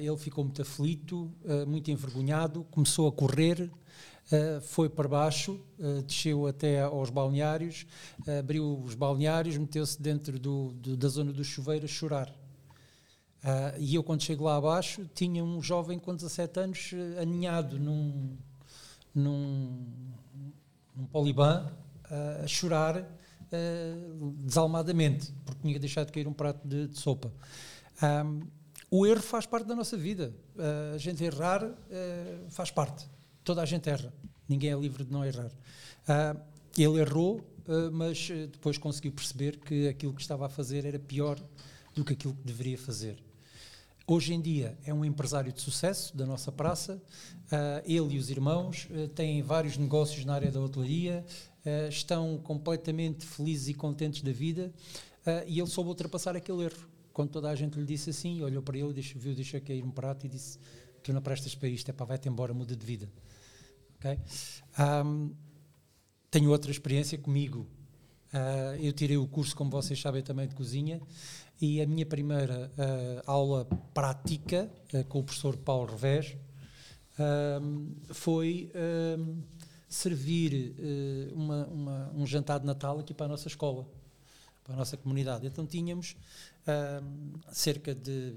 ele 0.00 0.16
ficou 0.16 0.42
muito 0.42 0.62
aflito, 0.62 1.30
uh, 1.44 1.66
muito 1.66 1.90
envergonhado, 1.90 2.64
começou 2.70 3.06
a 3.06 3.12
correr, 3.12 3.70
foi 4.62 4.88
para 4.88 5.08
baixo, 5.08 5.58
desceu 6.06 6.46
até 6.46 6.82
aos 6.82 7.08
balneários, 7.08 7.86
abriu 8.38 8.78
os 8.84 8.94
balneários, 8.94 9.56
meteu-se 9.56 10.00
dentro 10.00 10.38
do, 10.38 10.72
do, 10.74 10.96
da 10.96 11.08
zona 11.08 11.32
do 11.32 11.42
chuveiro 11.42 11.86
a 11.86 11.88
chorar. 11.88 12.30
e 13.78 13.94
eu, 13.94 14.02
quando 14.02 14.22
chego 14.22 14.44
lá 14.44 14.56
abaixo, 14.56 15.08
tinha 15.14 15.42
um 15.42 15.62
jovem 15.62 15.98
com 15.98 16.14
17 16.14 16.60
anos 16.60 16.90
aninhado 17.20 17.78
num, 17.78 18.36
num, 19.14 19.86
num 20.94 21.06
poliban 21.06 21.72
a 22.42 22.46
chorar 22.46 22.96
uh, 22.98 24.32
desalmadamente, 24.38 25.32
porque 25.44 25.60
tinha 25.62 25.78
deixado 25.78 26.06
de 26.06 26.12
cair 26.12 26.28
um 26.28 26.32
prato 26.32 26.66
de, 26.66 26.88
de 26.88 26.98
sopa. 26.98 27.32
Um, 28.02 28.40
o 28.90 29.06
erro 29.06 29.20
faz 29.20 29.46
parte 29.46 29.66
da 29.66 29.74
nossa 29.74 29.96
vida. 29.96 30.34
Uh, 30.56 30.94
a 30.94 30.98
gente 30.98 31.22
errar 31.22 31.64
uh, 31.64 32.50
faz 32.50 32.70
parte. 32.70 33.08
Toda 33.48 33.62
a 33.62 33.64
gente 33.64 33.88
erra. 33.88 34.12
Ninguém 34.46 34.72
é 34.72 34.76
livre 34.76 35.04
de 35.04 35.10
não 35.10 35.24
errar. 35.24 35.46
Uh, 35.46 36.38
ele 36.76 37.00
errou, 37.00 37.40
mas 37.94 38.28
depois 38.52 38.76
conseguiu 38.76 39.10
perceber 39.10 39.56
que 39.56 39.88
aquilo 39.88 40.12
que 40.12 40.20
estava 40.20 40.44
a 40.44 40.48
fazer 40.50 40.84
era 40.84 40.98
pior 40.98 41.40
do 41.94 42.04
que 42.04 42.12
aquilo 42.12 42.34
que 42.34 42.42
deveria 42.44 42.76
fazer. 42.76 43.16
Hoje 44.06 44.34
em 44.34 44.40
dia 44.42 44.76
é 44.84 44.92
um 44.92 45.02
empresário 45.02 45.50
de 45.50 45.62
sucesso 45.62 46.14
da 46.14 46.26
nossa 46.26 46.52
praça. 46.52 47.02
ele 47.86 48.16
e 48.16 48.18
os 48.18 48.28
irmãos 48.28 48.86
têm 49.14 49.40
vários 49.40 49.78
negócios 49.78 50.26
na 50.26 50.34
área 50.34 50.52
da 50.52 50.60
hotelaria, 50.60 51.24
uh, 51.64 51.88
estão 51.88 52.36
completamente 52.44 53.24
felizes 53.24 53.68
e 53.68 53.74
contentes 53.74 54.20
da 54.20 54.30
vida 54.30 54.70
uh, 55.26 55.42
e 55.46 55.58
ele 55.58 55.68
soube 55.68 55.88
ultrapassar 55.88 56.36
aquele 56.36 56.64
erro. 56.64 56.86
Quando 57.14 57.30
toda 57.30 57.48
a 57.48 57.54
gente 57.54 57.78
lhe 57.78 57.86
disse 57.86 58.10
assim, 58.10 58.42
olhou 58.42 58.62
para 58.62 58.76
ele, 58.76 58.92
deixou, 58.92 59.18
viu, 59.18 59.34
deixou 59.34 59.58
cair 59.62 59.82
um 59.82 59.90
prato 59.90 60.26
e 60.26 60.28
disse: 60.28 60.58
Tu 61.02 61.12
não 61.12 61.22
prestas 61.22 61.54
para 61.54 61.68
isto, 61.68 61.88
é 61.88 61.92
para 61.92 62.04
vai-te 62.04 62.28
embora, 62.28 62.52
muda 62.52 62.76
de 62.76 62.84
vida. 62.84 63.08
Okay? 63.98 64.18
Um, 64.78 65.34
tenho 66.30 66.50
outra 66.50 66.70
experiência 66.70 67.18
comigo. 67.18 67.66
Uh, 68.32 68.76
eu 68.80 68.92
tirei 68.92 69.16
o 69.16 69.26
curso, 69.26 69.56
como 69.56 69.70
vocês 69.70 70.00
sabem, 70.00 70.22
também 70.22 70.46
de 70.46 70.54
cozinha 70.54 71.00
e 71.60 71.80
a 71.80 71.86
minha 71.86 72.06
primeira 72.06 72.70
uh, 72.76 73.22
aula 73.26 73.64
prática 73.92 74.70
uh, 74.92 75.04
com 75.04 75.20
o 75.20 75.24
professor 75.24 75.56
Paulo 75.56 75.90
Revés 75.90 76.36
foi 78.12 78.70
servir 79.88 80.76
uma, 81.34 81.66
uma, 81.66 82.12
um 82.14 82.24
jantar 82.24 82.60
de 82.60 82.66
Natal 82.66 83.00
aqui 83.00 83.12
para 83.12 83.26
a 83.26 83.28
nossa 83.28 83.48
escola, 83.48 83.88
para 84.62 84.74
a 84.74 84.76
nossa 84.76 84.96
comunidade. 84.96 85.44
Então 85.44 85.66
tínhamos 85.66 86.14
cerca 87.50 87.92
de 87.92 88.36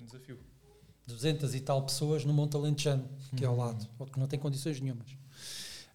um 0.00 0.06
desafio. 0.06 0.51
200 1.06 1.54
e 1.54 1.60
tal 1.60 1.82
pessoas 1.82 2.24
no 2.24 2.32
Monte 2.32 2.56
Alentejano, 2.56 3.08
que 3.36 3.44
é 3.44 3.46
ao 3.46 3.56
lado, 3.56 3.86
que 4.12 4.18
não 4.18 4.26
tem 4.26 4.38
condições 4.38 4.80
nenhumas. 4.80 5.08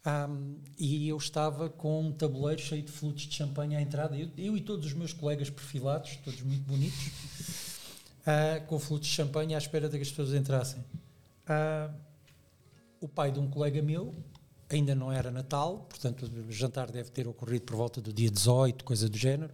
Um, 0.05 0.55
e 0.77 1.09
eu 1.09 1.17
estava 1.17 1.69
com 1.69 2.01
um 2.01 2.11
tabuleiro 2.13 2.61
cheio 2.61 2.81
de 2.81 2.91
flutos 2.91 3.23
de 3.23 3.35
champanhe 3.35 3.75
à 3.75 3.81
entrada, 3.81 4.17
eu, 4.17 4.29
eu 4.38 4.55
e 4.55 4.61
todos 4.61 4.85
os 4.85 4.93
meus 4.93 5.11
colegas 5.11 5.49
perfilados, 5.49 6.15
todos 6.23 6.41
muito 6.41 6.63
bonitos, 6.63 7.07
uh, 8.21 8.63
com 8.67 8.79
flutos 8.79 9.09
de 9.09 9.13
champanhe 9.13 9.53
à 9.53 9.57
espera 9.57 9.89
de 9.89 9.97
que 9.97 10.03
as 10.03 10.09
pessoas 10.09 10.34
entrassem. 10.34 10.79
Uh, 10.79 11.93
o 13.01 13.07
pai 13.07 13.31
de 13.31 13.39
um 13.39 13.49
colega 13.49 13.81
meu, 13.81 14.15
ainda 14.69 14.95
não 14.95 15.11
era 15.11 15.29
Natal, 15.29 15.85
portanto 15.89 16.23
o 16.23 16.51
jantar 16.51 16.89
deve 16.89 17.09
ter 17.11 17.27
ocorrido 17.27 17.65
por 17.65 17.75
volta 17.75 18.01
do 18.01 18.13
dia 18.13 18.31
18, 18.31 18.85
coisa 18.85 19.09
do 19.09 19.17
género. 19.17 19.53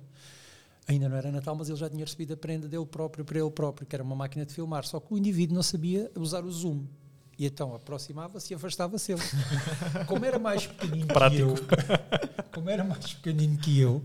Ainda 0.88 1.08
não 1.08 1.16
era 1.16 1.32
Natal, 1.32 1.56
mas 1.56 1.70
ele 1.70 1.78
já 1.78 1.90
tinha 1.90 2.04
recebido 2.04 2.34
a 2.34 2.38
prenda 2.38 2.68
dele 2.68 2.86
próprio 2.86 3.24
para 3.24 3.40
ele 3.40 3.50
próprio, 3.52 3.88
que 3.88 3.96
era 3.96 4.04
uma 4.04 4.16
máquina 4.16 4.46
de 4.46 4.54
filmar, 4.54 4.86
só 4.86 5.00
que 5.00 5.14
o 5.14 5.18
indivíduo 5.18 5.56
não 5.56 5.64
sabia 5.64 6.12
usar 6.16 6.44
o 6.44 6.52
zoom. 6.52 6.86
E 7.38 7.46
então 7.46 7.74
aproximava-se 7.74 8.54
e 8.54 8.56
afastava-se 8.56 9.14
ele. 9.14 9.22
Como 10.08 10.24
era 10.24 10.38
mais 10.38 10.68
pequenino 10.68 11.08
Prático. 11.08 11.54
que 11.56 11.74
eu, 11.74 12.50
como 12.52 12.70
era 12.70 12.84
mais 12.84 13.14
pequenino 13.14 13.58
que 13.58 13.80
eu, 13.80 14.04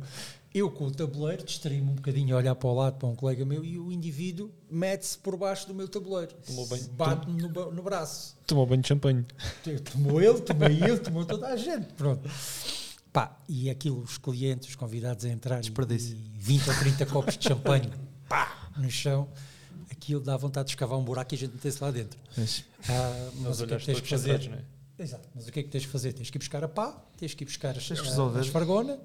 eu 0.54 0.70
com 0.70 0.86
o 0.86 0.90
tabuleiro 0.90 1.44
distraí-me 1.44 1.90
um 1.90 1.94
bocadinho 1.94 2.34
a 2.34 2.38
olhar 2.38 2.54
para 2.54 2.68
o 2.68 2.74
lado 2.74 2.96
para 2.96 3.08
um 3.08 3.14
colega 3.14 3.44
meu 3.44 3.62
e 3.62 3.78
o 3.78 3.92
indivíduo 3.92 4.50
mete-se 4.70 5.18
por 5.18 5.36
baixo 5.36 5.66
do 5.66 5.74
meu 5.74 5.86
tabuleiro. 5.86 6.34
Bate-me 6.92 7.42
no, 7.42 7.72
no, 7.72 7.82
braço. 7.82 8.36
Tomou 8.46 8.66
banho 8.66 8.80
de 8.80 8.88
champanhe. 8.88 9.26
Tomou 9.92 10.22
ele, 10.22 10.40
tomei 10.40 10.78
eu, 10.82 10.98
tomou 10.98 11.26
toda 11.26 11.48
a 11.48 11.56
gente. 11.56 11.92
Pronto. 11.92 12.28
Pá, 13.18 13.36
e 13.48 13.68
aquilo, 13.68 14.00
os 14.00 14.16
clientes, 14.16 14.68
os 14.68 14.76
convidados 14.76 15.24
a 15.24 15.28
entrar, 15.28 15.60
e 15.64 15.70
20 15.70 16.68
ou 16.68 16.78
30 16.78 17.06
copos 17.06 17.36
de 17.36 17.48
champanhe, 17.48 17.90
pá, 18.28 18.70
no 18.76 18.88
chão 18.88 19.28
aquilo 19.90 20.20
dá 20.20 20.36
vontade 20.36 20.66
de 20.66 20.72
escavar 20.72 20.96
um 20.96 21.02
buraco 21.02 21.34
e 21.34 21.36
a 21.36 21.38
gente 21.38 21.54
meter-se 21.54 21.82
lá 21.82 21.90
dentro. 21.90 22.16
Ah, 22.88 23.30
mas 23.40 23.60
o 23.60 23.66
que 23.66 23.74
é 23.74 23.78
que 23.78 23.86
tens 23.86 24.00
que 24.00 24.08
fazer? 24.08 24.64
É? 24.98 25.02
Exato, 25.02 25.28
mas 25.34 25.48
o 25.48 25.52
que 25.52 25.58
é 25.58 25.62
que 25.64 25.68
tens 25.68 25.84
que 25.84 25.90
fazer? 25.90 26.12
Tens 26.12 26.30
que 26.30 26.36
ir 26.36 26.38
buscar 26.38 26.62
a 26.62 26.68
pá, 26.68 26.92
tens 27.16 27.34
que 27.34 27.42
ir 27.42 27.46
buscar 27.46 27.76
as, 27.76 27.90
a, 27.90 28.38
a 28.38 28.40
esfargona, 28.40 29.00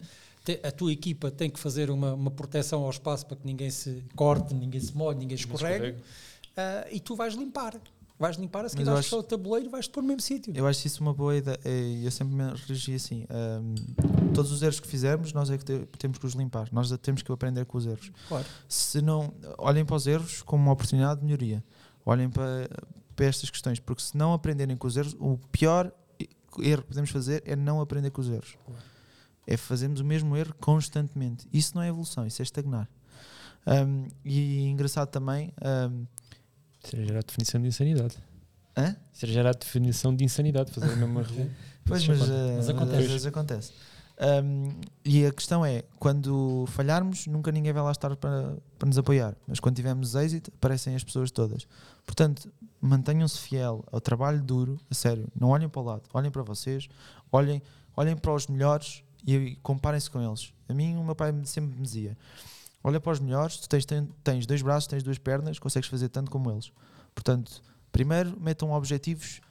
a 0.61 0.71
tua 0.71 0.91
equipa 0.91 1.31
tem 1.31 1.49
que 1.49 1.59
fazer 1.59 1.89
uma, 1.89 2.13
uma 2.13 2.29
proteção 2.29 2.83
ao 2.83 2.91
espaço 2.91 3.25
para 3.25 3.37
que 3.37 3.47
ninguém 3.47 3.71
se 3.71 4.03
corte, 4.15 4.53
ninguém 4.53 4.79
se 4.79 4.95
molhe, 4.95 5.17
ninguém 5.17 5.35
escorregue, 5.35 5.91
uh, 5.91 6.87
e 6.91 6.99
tu 6.99 7.15
vais 7.15 7.33
limpar 7.33 7.79
vais 8.23 8.37
limpar, 8.37 8.63
a 8.63 8.69
seguir 8.69 8.85
vais 8.85 8.99
acho, 8.99 9.17
o 9.17 9.21
tabuleiro 9.21 9.67
e 9.67 9.69
vais-te 9.69 9.91
pôr 9.91 10.01
no 10.01 10.07
mesmo 10.07 10.21
sítio. 10.21 10.53
Eu 10.55 10.65
acho 10.65 10.87
isso 10.87 11.01
uma 11.01 11.13
boa 11.13 11.35
ideia. 11.35 11.59
Eu 12.01 12.09
sempre 12.09 12.33
me 12.33 12.43
regi 12.67 12.95
assim: 12.95 13.25
um, 13.29 13.75
todos 14.33 14.49
os 14.49 14.61
erros 14.61 14.79
que 14.79 14.87
fizermos, 14.87 15.33
nós 15.33 15.49
é 15.49 15.57
que 15.57 15.85
temos 15.97 16.17
que 16.17 16.25
os 16.25 16.31
limpar. 16.33 16.69
Nós 16.71 16.89
temos 17.01 17.21
que 17.21 17.29
aprender 17.33 17.65
com 17.65 17.77
os 17.77 17.85
erros. 17.85 18.11
Claro. 18.29 18.45
Se 18.69 19.01
não, 19.01 19.33
olhem 19.57 19.83
para 19.83 19.97
os 19.97 20.07
erros 20.07 20.41
como 20.41 20.63
uma 20.63 20.71
oportunidade 20.71 21.19
de 21.19 21.25
melhoria. 21.25 21.61
Olhem 22.05 22.29
para, 22.29 22.69
para 23.13 23.25
estas 23.25 23.49
questões, 23.49 23.79
porque 23.79 24.01
se 24.01 24.15
não 24.15 24.31
aprenderem 24.31 24.77
com 24.77 24.87
os 24.87 24.95
erros, 24.95 25.17
o 25.19 25.37
pior 25.51 25.91
erro 26.59 26.81
que 26.83 26.87
podemos 26.87 27.09
fazer 27.09 27.43
é 27.45 27.57
não 27.57 27.81
aprender 27.81 28.09
com 28.11 28.21
os 28.21 28.29
erros. 28.29 28.55
Claro. 28.65 28.81
É 29.45 29.57
fazermos 29.57 29.99
o 29.99 30.05
mesmo 30.05 30.37
erro 30.37 30.55
constantemente. 30.61 31.45
Isso 31.51 31.75
não 31.75 31.81
é 31.81 31.89
evolução, 31.89 32.25
isso 32.25 32.41
é 32.41 32.43
estagnar. 32.43 32.87
Um, 33.67 34.07
e 34.23 34.67
engraçado 34.67 35.09
também. 35.09 35.53
Um, 35.61 36.05
isso 36.83 36.95
era 36.95 37.05
já 37.05 37.19
a 37.19 37.21
definição 37.21 37.61
de 37.61 37.67
insanidade. 37.67 38.15
Hã? 38.75 38.95
Isso 39.13 39.25
era 39.25 39.33
já 39.33 39.49
a 39.49 39.53
definição 39.53 40.15
de 40.15 40.23
insanidade, 40.23 40.71
fazer 40.71 40.91
a 40.91 40.95
mesma 40.95 41.23
Pois, 41.85 42.07
mas, 42.07 42.21
uh, 42.21 42.33
mas 42.55 42.69
acontece. 42.69 42.97
às 42.97 43.07
vezes 43.07 43.25
acontece. 43.25 43.73
Um, 44.19 44.69
e 45.03 45.25
a 45.25 45.31
questão 45.31 45.65
é, 45.65 45.83
quando 45.99 46.65
falharmos, 46.67 47.27
nunca 47.27 47.51
ninguém 47.51 47.73
vai 47.73 47.83
lá 47.83 47.91
estar 47.91 48.15
para, 48.15 48.55
para 48.77 48.87
nos 48.87 48.97
apoiar. 48.97 49.35
Mas 49.47 49.59
quando 49.59 49.75
tivermos 49.75 50.15
êxito, 50.15 50.51
aparecem 50.55 50.95
as 50.95 51.03
pessoas 51.03 51.31
todas. 51.31 51.67
Portanto, 52.05 52.51
mantenham-se 52.79 53.39
fiel 53.39 53.83
ao 53.91 53.99
trabalho 53.99 54.41
duro, 54.41 54.79
a 54.89 54.93
sério. 54.93 55.27
Não 55.39 55.49
olhem 55.49 55.67
para 55.67 55.81
o 55.81 55.83
lado, 55.83 56.03
olhem 56.13 56.31
para 56.31 56.43
vocês, 56.43 56.87
olhem, 57.31 57.61
olhem 57.97 58.15
para 58.15 58.33
os 58.33 58.47
melhores 58.47 59.03
e 59.25 59.57
comparem-se 59.63 60.09
com 60.09 60.21
eles. 60.21 60.53
A 60.69 60.73
mim, 60.73 60.95
o 60.95 61.03
meu 61.03 61.15
pai 61.15 61.33
sempre 61.45 61.75
me 61.75 61.83
dizia: 61.83 62.17
olha 62.83 62.99
para 62.99 63.11
os 63.11 63.19
melhores, 63.19 63.57
tu 63.57 63.69
tens, 63.69 63.85
tens 64.23 64.45
dois 64.45 64.61
braços, 64.61 64.87
tens 64.87 65.03
duas 65.03 65.17
pernas, 65.17 65.57
consegues 65.57 65.89
fazer 65.89 66.09
tanto 66.09 66.29
como 66.29 66.51
eles. 66.51 66.71
Portanto, 67.15 67.61
primeiro 67.91 68.37
metam 68.39 68.71
objetivos 68.71 69.41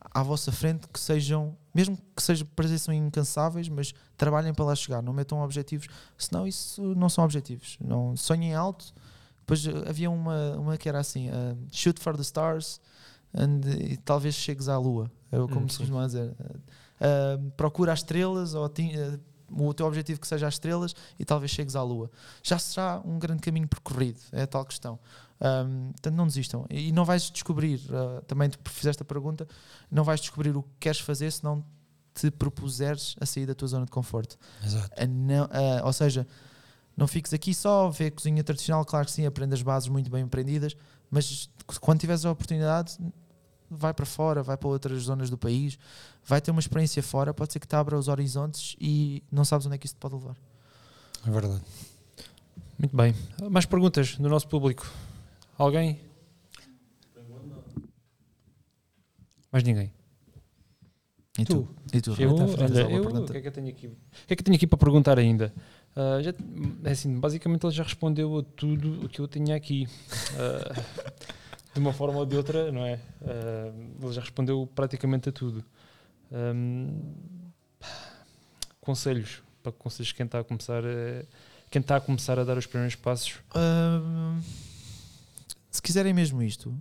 à 0.00 0.22
vossa 0.22 0.50
frente 0.50 0.88
que 0.88 0.98
sejam, 0.98 1.56
mesmo 1.74 1.98
que 2.16 2.22
sejam, 2.22 2.48
pareçam 2.56 2.94
incansáveis, 2.94 3.68
mas 3.68 3.92
trabalhem 4.16 4.54
para 4.54 4.64
lá 4.64 4.74
chegar, 4.74 5.02
não 5.02 5.12
metam 5.12 5.40
objetivos, 5.40 5.88
senão 6.16 6.46
isso 6.46 6.94
não 6.94 7.08
são 7.08 7.24
objetivos. 7.24 7.76
Não 7.80 8.16
sonhem 8.16 8.54
alto. 8.54 8.94
Depois 9.40 9.66
eh, 9.66 9.88
havia 9.88 10.10
uma, 10.10 10.56
uma 10.56 10.76
que 10.78 10.88
era 10.88 11.00
assim: 11.00 11.28
uh, 11.28 11.56
shoot 11.70 12.00
for 12.00 12.16
the 12.16 12.22
stars 12.22 12.80
and, 13.34 13.60
e 13.78 13.96
talvez 13.98 14.34
chegues 14.34 14.68
à 14.68 14.78
lua, 14.78 15.10
é 15.30 15.36
como 15.36 15.66
hum, 15.66 15.68
se 15.68 15.78
costuma 15.78 16.06
dizer. 16.06 16.30
Uh, 16.30 17.50
procura 17.52 17.92
as 17.92 18.00
estrelas 18.00 18.54
ou 18.54 18.64
o 19.50 19.74
teu 19.74 19.86
objetivo 19.86 20.20
que 20.20 20.26
seja 20.26 20.46
as 20.46 20.54
estrelas 20.54 20.94
e 21.18 21.24
talvez 21.24 21.50
chegues 21.50 21.76
à 21.76 21.82
Lua. 21.82 22.10
Já 22.42 22.58
será 22.58 23.00
um 23.04 23.18
grande 23.18 23.42
caminho 23.42 23.68
percorrido, 23.68 24.20
é 24.32 24.42
a 24.42 24.46
tal 24.46 24.64
questão. 24.64 24.98
Um, 25.40 25.92
portanto, 25.92 26.14
não 26.14 26.26
desistam. 26.26 26.66
E 26.68 26.92
não 26.92 27.04
vais 27.04 27.30
descobrir, 27.30 27.80
uh, 27.90 28.22
também 28.26 28.50
tu 28.50 28.58
fizeste 28.70 29.02
a 29.02 29.04
pergunta, 29.04 29.48
não 29.90 30.04
vais 30.04 30.20
descobrir 30.20 30.56
o 30.56 30.62
que 30.62 30.68
queres 30.80 31.00
fazer 31.00 31.30
se 31.30 31.42
não 31.42 31.64
te 32.14 32.30
propuseres 32.30 33.16
a 33.20 33.26
sair 33.26 33.46
da 33.46 33.54
tua 33.54 33.68
zona 33.68 33.84
de 33.84 33.90
conforto. 33.90 34.36
Exato. 34.64 34.90
Não, 35.08 35.44
uh, 35.44 35.84
ou 35.84 35.92
seja, 35.92 36.26
não 36.96 37.06
fiques 37.06 37.32
aqui 37.32 37.54
só, 37.54 37.88
vê 37.88 38.10
cozinha 38.10 38.44
tradicional, 38.44 38.84
claro 38.84 39.06
que 39.06 39.12
sim, 39.12 39.24
aprende 39.24 39.54
as 39.54 39.62
bases 39.62 39.88
muito 39.88 40.10
bem 40.10 40.22
aprendidas, 40.22 40.76
mas 41.10 41.48
quando 41.80 42.00
tiveres 42.00 42.24
a 42.24 42.30
oportunidade, 42.30 42.98
vai 43.70 43.94
para 43.94 44.04
fora, 44.04 44.42
vai 44.42 44.56
para 44.56 44.68
outras 44.68 45.02
zonas 45.02 45.30
do 45.30 45.38
país, 45.38 45.78
vai 46.24 46.40
ter 46.40 46.50
uma 46.50 46.60
experiência 46.60 47.02
fora, 47.02 47.32
pode 47.32 47.52
ser 47.52 47.60
que 47.60 47.66
te 47.68 47.76
abra 47.76 47.96
os 47.96 48.08
horizontes 48.08 48.76
e 48.80 49.22
não 49.30 49.44
sabes 49.44 49.66
onde 49.66 49.76
é 49.76 49.78
que 49.78 49.86
isso 49.86 49.94
te 49.94 49.98
pode 49.98 50.14
levar. 50.14 50.36
É 51.26 51.30
verdade. 51.30 51.62
Muito 52.78 52.96
bem. 52.96 53.14
Mais 53.50 53.66
perguntas 53.66 54.16
do 54.16 54.28
nosso 54.28 54.48
público? 54.48 54.90
Alguém? 55.56 56.00
Mais 59.52 59.62
ninguém? 59.64 59.92
E 61.38 61.44
tu? 61.44 61.68
E 61.92 62.00
tu? 62.00 62.14
Eu, 62.18 62.34
olha, 62.34 62.80
eu, 62.90 63.02
o 63.02 63.26
que 63.26 63.38
é 63.38 63.40
que 63.40 63.48
eu 63.48 63.52
tenho 63.52 63.68
aqui? 63.68 63.86
O 63.86 63.96
que 64.26 64.32
é 64.32 64.36
que 64.36 64.42
eu 64.42 64.44
tenho 64.44 64.56
aqui 64.56 64.66
para 64.66 64.78
perguntar 64.78 65.18
ainda? 65.18 65.52
Uh, 65.96 66.22
já, 66.22 66.32
é 66.84 66.90
assim, 66.90 67.18
basicamente 67.18 67.64
ele 67.64 67.72
já 67.72 67.82
respondeu 67.82 68.38
a 68.38 68.42
tudo 68.42 69.04
o 69.04 69.08
que 69.08 69.20
eu 69.20 69.28
tinha 69.28 69.56
aqui. 69.56 69.88
Uh, 70.34 71.34
de 71.72 71.80
uma 71.80 71.92
forma 71.92 72.18
ou 72.18 72.26
de 72.26 72.36
outra, 72.36 72.72
não 72.72 72.84
é? 72.84 73.00
Uh, 73.20 74.04
ele 74.04 74.12
já 74.12 74.20
respondeu 74.20 74.68
praticamente 74.74 75.28
a 75.28 75.32
tudo. 75.32 75.64
Um, 76.32 77.14
conselhos 78.80 79.42
para 79.62 79.72
conselhos 79.72 80.12
quem 80.12 80.26
está 80.26 80.40
a 80.40 80.44
começar 80.44 80.82
a, 80.84 81.24
quem 81.70 81.80
está 81.80 81.96
a 81.96 82.00
começar 82.00 82.38
a 82.38 82.44
dar 82.44 82.56
os 82.56 82.66
primeiros 82.66 82.96
passos. 82.96 83.40
Uh, 83.50 84.42
se 85.70 85.80
quiserem 85.80 86.12
mesmo 86.12 86.42
isto, 86.42 86.74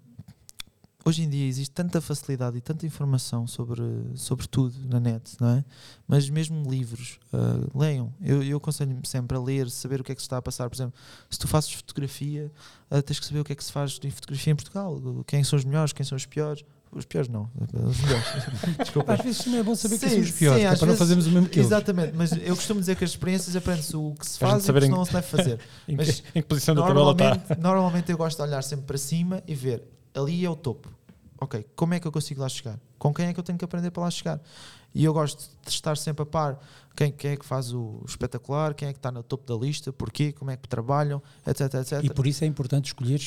hoje 1.06 1.24
em 1.24 1.30
dia 1.30 1.48
existe 1.48 1.72
tanta 1.72 2.02
facilidade 2.02 2.58
e 2.58 2.62
tanta 2.62 2.86
informação 2.86 3.48
sobre, 3.48 3.82
sobre 4.16 4.48
tudo 4.48 4.76
na 4.88 5.00
net, 5.00 5.36
não 5.40 5.50
é? 5.50 5.66
Mas 6.08 6.30
mesmo 6.30 6.70
livros, 6.70 7.20
uh, 7.34 7.78
leiam. 7.78 8.14
Eu, 8.22 8.44
eu 8.44 8.58
aconselho 8.58 9.00
sempre 9.04 9.38
a 9.38 9.40
ler, 9.40 9.70
saber 9.70 10.02
o 10.02 10.04
que 10.04 10.12
é 10.12 10.16
que 10.16 10.22
se 10.22 10.26
está 10.26 10.38
a 10.38 10.42
passar. 10.42 10.70
Por 10.70 10.76
exemplo, 10.76 10.94
se 11.30 11.40
tu 11.40 11.48
fazes 11.48 11.72
fotografia, 11.72 12.52
uh, 12.92 13.02
tens 13.02 13.20
que 13.20 13.26
saber 13.26 13.40
o 13.40 13.44
que 13.44 13.54
é 13.54 13.56
que 13.56 13.64
se 13.64 13.72
faz 13.72 14.00
em 14.04 14.12
fotografia 14.12 14.54
em 14.54 14.56
Portugal. 14.56 15.02
Quem 15.26 15.44
são 15.44 15.58
os 15.58 15.66
melhores, 15.66 15.94
quem 15.94 16.06
são 16.06 16.16
os 16.16 16.26
piores. 16.26 16.64
Os 16.92 17.06
piores 17.06 17.30
não, 17.30 17.48
os 17.72 18.02
melhores. 18.02 18.26
Desculpa. 18.82 19.14
Às 19.14 19.22
vezes 19.22 19.44
também 19.44 19.60
é 19.60 19.64
bom 19.64 19.76
saber 19.76 20.00
sim, 20.00 20.08
quem 20.08 20.10
são 20.10 20.20
os 20.22 20.32
piores, 20.32 20.60
sim, 20.60 20.66
é 20.66 20.70
para 20.70 20.74
vezes, 20.74 20.88
não 20.88 20.98
fazermos 20.98 21.28
o 21.28 21.30
mesmo 21.30 21.48
que 21.48 21.60
eles. 21.60 21.68
Exatamente, 21.68 22.14
mas 22.16 22.32
eu 22.32 22.56
costumo 22.56 22.80
dizer 22.80 22.96
que 22.96 23.04
as 23.04 23.12
experiências 23.12 23.56
aprende-se 23.56 23.96
o 23.96 24.16
que 24.16 24.28
se 24.28 24.40
faz 24.40 24.68
e 24.68 24.72
o 24.72 24.74
que 24.74 24.88
não 24.88 25.06
se 25.06 25.14
deve 25.14 25.28
fazer. 25.28 25.60
em, 25.88 25.96
mas, 25.96 26.20
que, 26.20 26.40
em 26.40 26.42
que 26.42 26.48
posição 26.48 26.74
da 26.74 26.82
tabela 26.82 27.12
está? 27.12 27.56
Normalmente 27.60 28.12
eu 28.12 28.18
gosto 28.18 28.38
de 28.38 28.42
olhar 28.42 28.64
sempre 28.64 28.88
para 28.88 28.98
cima 28.98 29.44
e 29.48 29.54
ver, 29.54 29.84
ali 30.14 30.46
é 30.46 30.50
o 30.50 30.56
topo 30.56 30.90
ok, 31.40 31.66
como 31.76 31.94
é 31.94 32.00
que 32.00 32.08
eu 32.08 32.12
consigo 32.12 32.42
lá 32.42 32.50
chegar? 32.50 32.80
Com 32.98 33.14
quem 33.14 33.28
é 33.28 33.34
que 33.34 33.40
eu 33.40 33.44
tenho 33.44 33.58
que 33.58 33.66
aprender 33.66 33.92
para 33.92 34.04
lá 34.04 34.12
chegar? 34.12 34.42
E 34.94 35.04
eu 35.04 35.14
gosto 35.14 35.50
de 35.64 35.70
estar 35.70 35.96
sempre 35.96 36.24
a 36.24 36.26
par 36.26 36.60
quem, 36.96 37.12
quem 37.12 37.32
é 37.32 37.38
que 37.38 37.46
faz 37.46 37.72
o 37.74 38.04
espetacular, 38.06 38.74
quem 38.74 38.90
é 38.90 38.92
que 38.92 39.00
está 39.00 39.12
no 39.12 39.24
topo 39.24 39.46
da 39.46 39.58
lista, 39.58 39.94
porquê, 39.94 40.34
como 40.34 40.52
é 40.52 40.58
que 40.58 40.68
trabalham, 40.68 41.22
etc, 41.46 41.74
etc. 41.76 42.04
E 42.04 42.10
por 42.10 42.28
isso 42.28 42.44
é 42.44 42.48
importante 42.48 42.88
escolher 42.88 43.22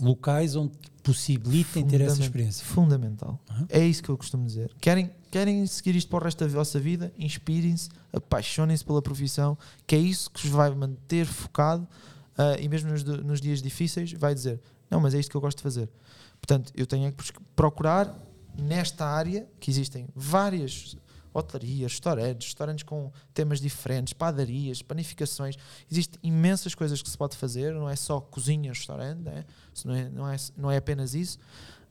locais 0.00 0.56
onde 0.56 0.72
possibilitem 1.02 1.86
ter 1.86 2.00
essa 2.00 2.20
experiência. 2.20 2.64
Fundamental. 2.64 3.38
Uhum. 3.50 3.66
É 3.68 3.84
isso 3.84 4.02
que 4.02 4.08
eu 4.08 4.16
costumo 4.16 4.46
dizer. 4.46 4.74
Querem, 4.80 5.10
querem 5.30 5.66
seguir 5.66 5.94
isto 5.94 6.08
para 6.08 6.18
o 6.18 6.24
resto 6.24 6.44
da 6.44 6.50
vossa 6.50 6.80
vida? 6.80 7.12
Inspirem-se, 7.18 7.90
apaixonem-se 8.12 8.84
pela 8.84 9.02
profissão, 9.02 9.56
que 9.86 9.94
é 9.94 9.98
isso 9.98 10.30
que 10.30 10.40
vos 10.40 10.50
vai 10.50 10.74
manter 10.74 11.26
focado 11.26 11.86
ah, 12.36 12.56
e 12.58 12.68
mesmo 12.68 12.90
nos, 12.90 13.04
nos 13.04 13.40
dias 13.40 13.60
difíceis 13.60 14.12
vai 14.12 14.34
dizer: 14.34 14.60
Não, 14.92 15.00
mas 15.00 15.14
é 15.14 15.18
isto 15.18 15.30
que 15.30 15.36
eu 15.38 15.40
gosto 15.40 15.56
de 15.56 15.62
fazer. 15.62 15.88
Portanto, 16.38 16.70
eu 16.76 16.86
tenho 16.86 17.08
é 17.08 17.10
que 17.10 17.32
procurar 17.56 18.14
nesta 18.54 19.06
área 19.06 19.48
que 19.58 19.70
existem 19.70 20.06
várias 20.14 20.98
hotelarias, 21.32 21.92
restaurantes, 21.92 22.48
restaurantes 22.48 22.82
com 22.82 23.10
temas 23.32 23.58
diferentes, 23.58 24.12
padarias, 24.12 24.82
panificações. 24.82 25.56
Existem 25.90 26.20
imensas 26.22 26.74
coisas 26.74 27.00
que 27.00 27.08
se 27.08 27.16
pode 27.16 27.38
fazer, 27.38 27.72
não 27.72 27.88
é 27.88 27.96
só 27.96 28.20
cozinha, 28.20 28.70
restaurante, 28.70 29.20
né? 29.20 29.46
Isso 29.72 29.88
não, 29.88 29.94
é, 29.94 30.10
não, 30.10 30.28
é, 30.28 30.36
não 30.58 30.70
é 30.70 30.76
apenas 30.76 31.14
isso. 31.14 31.38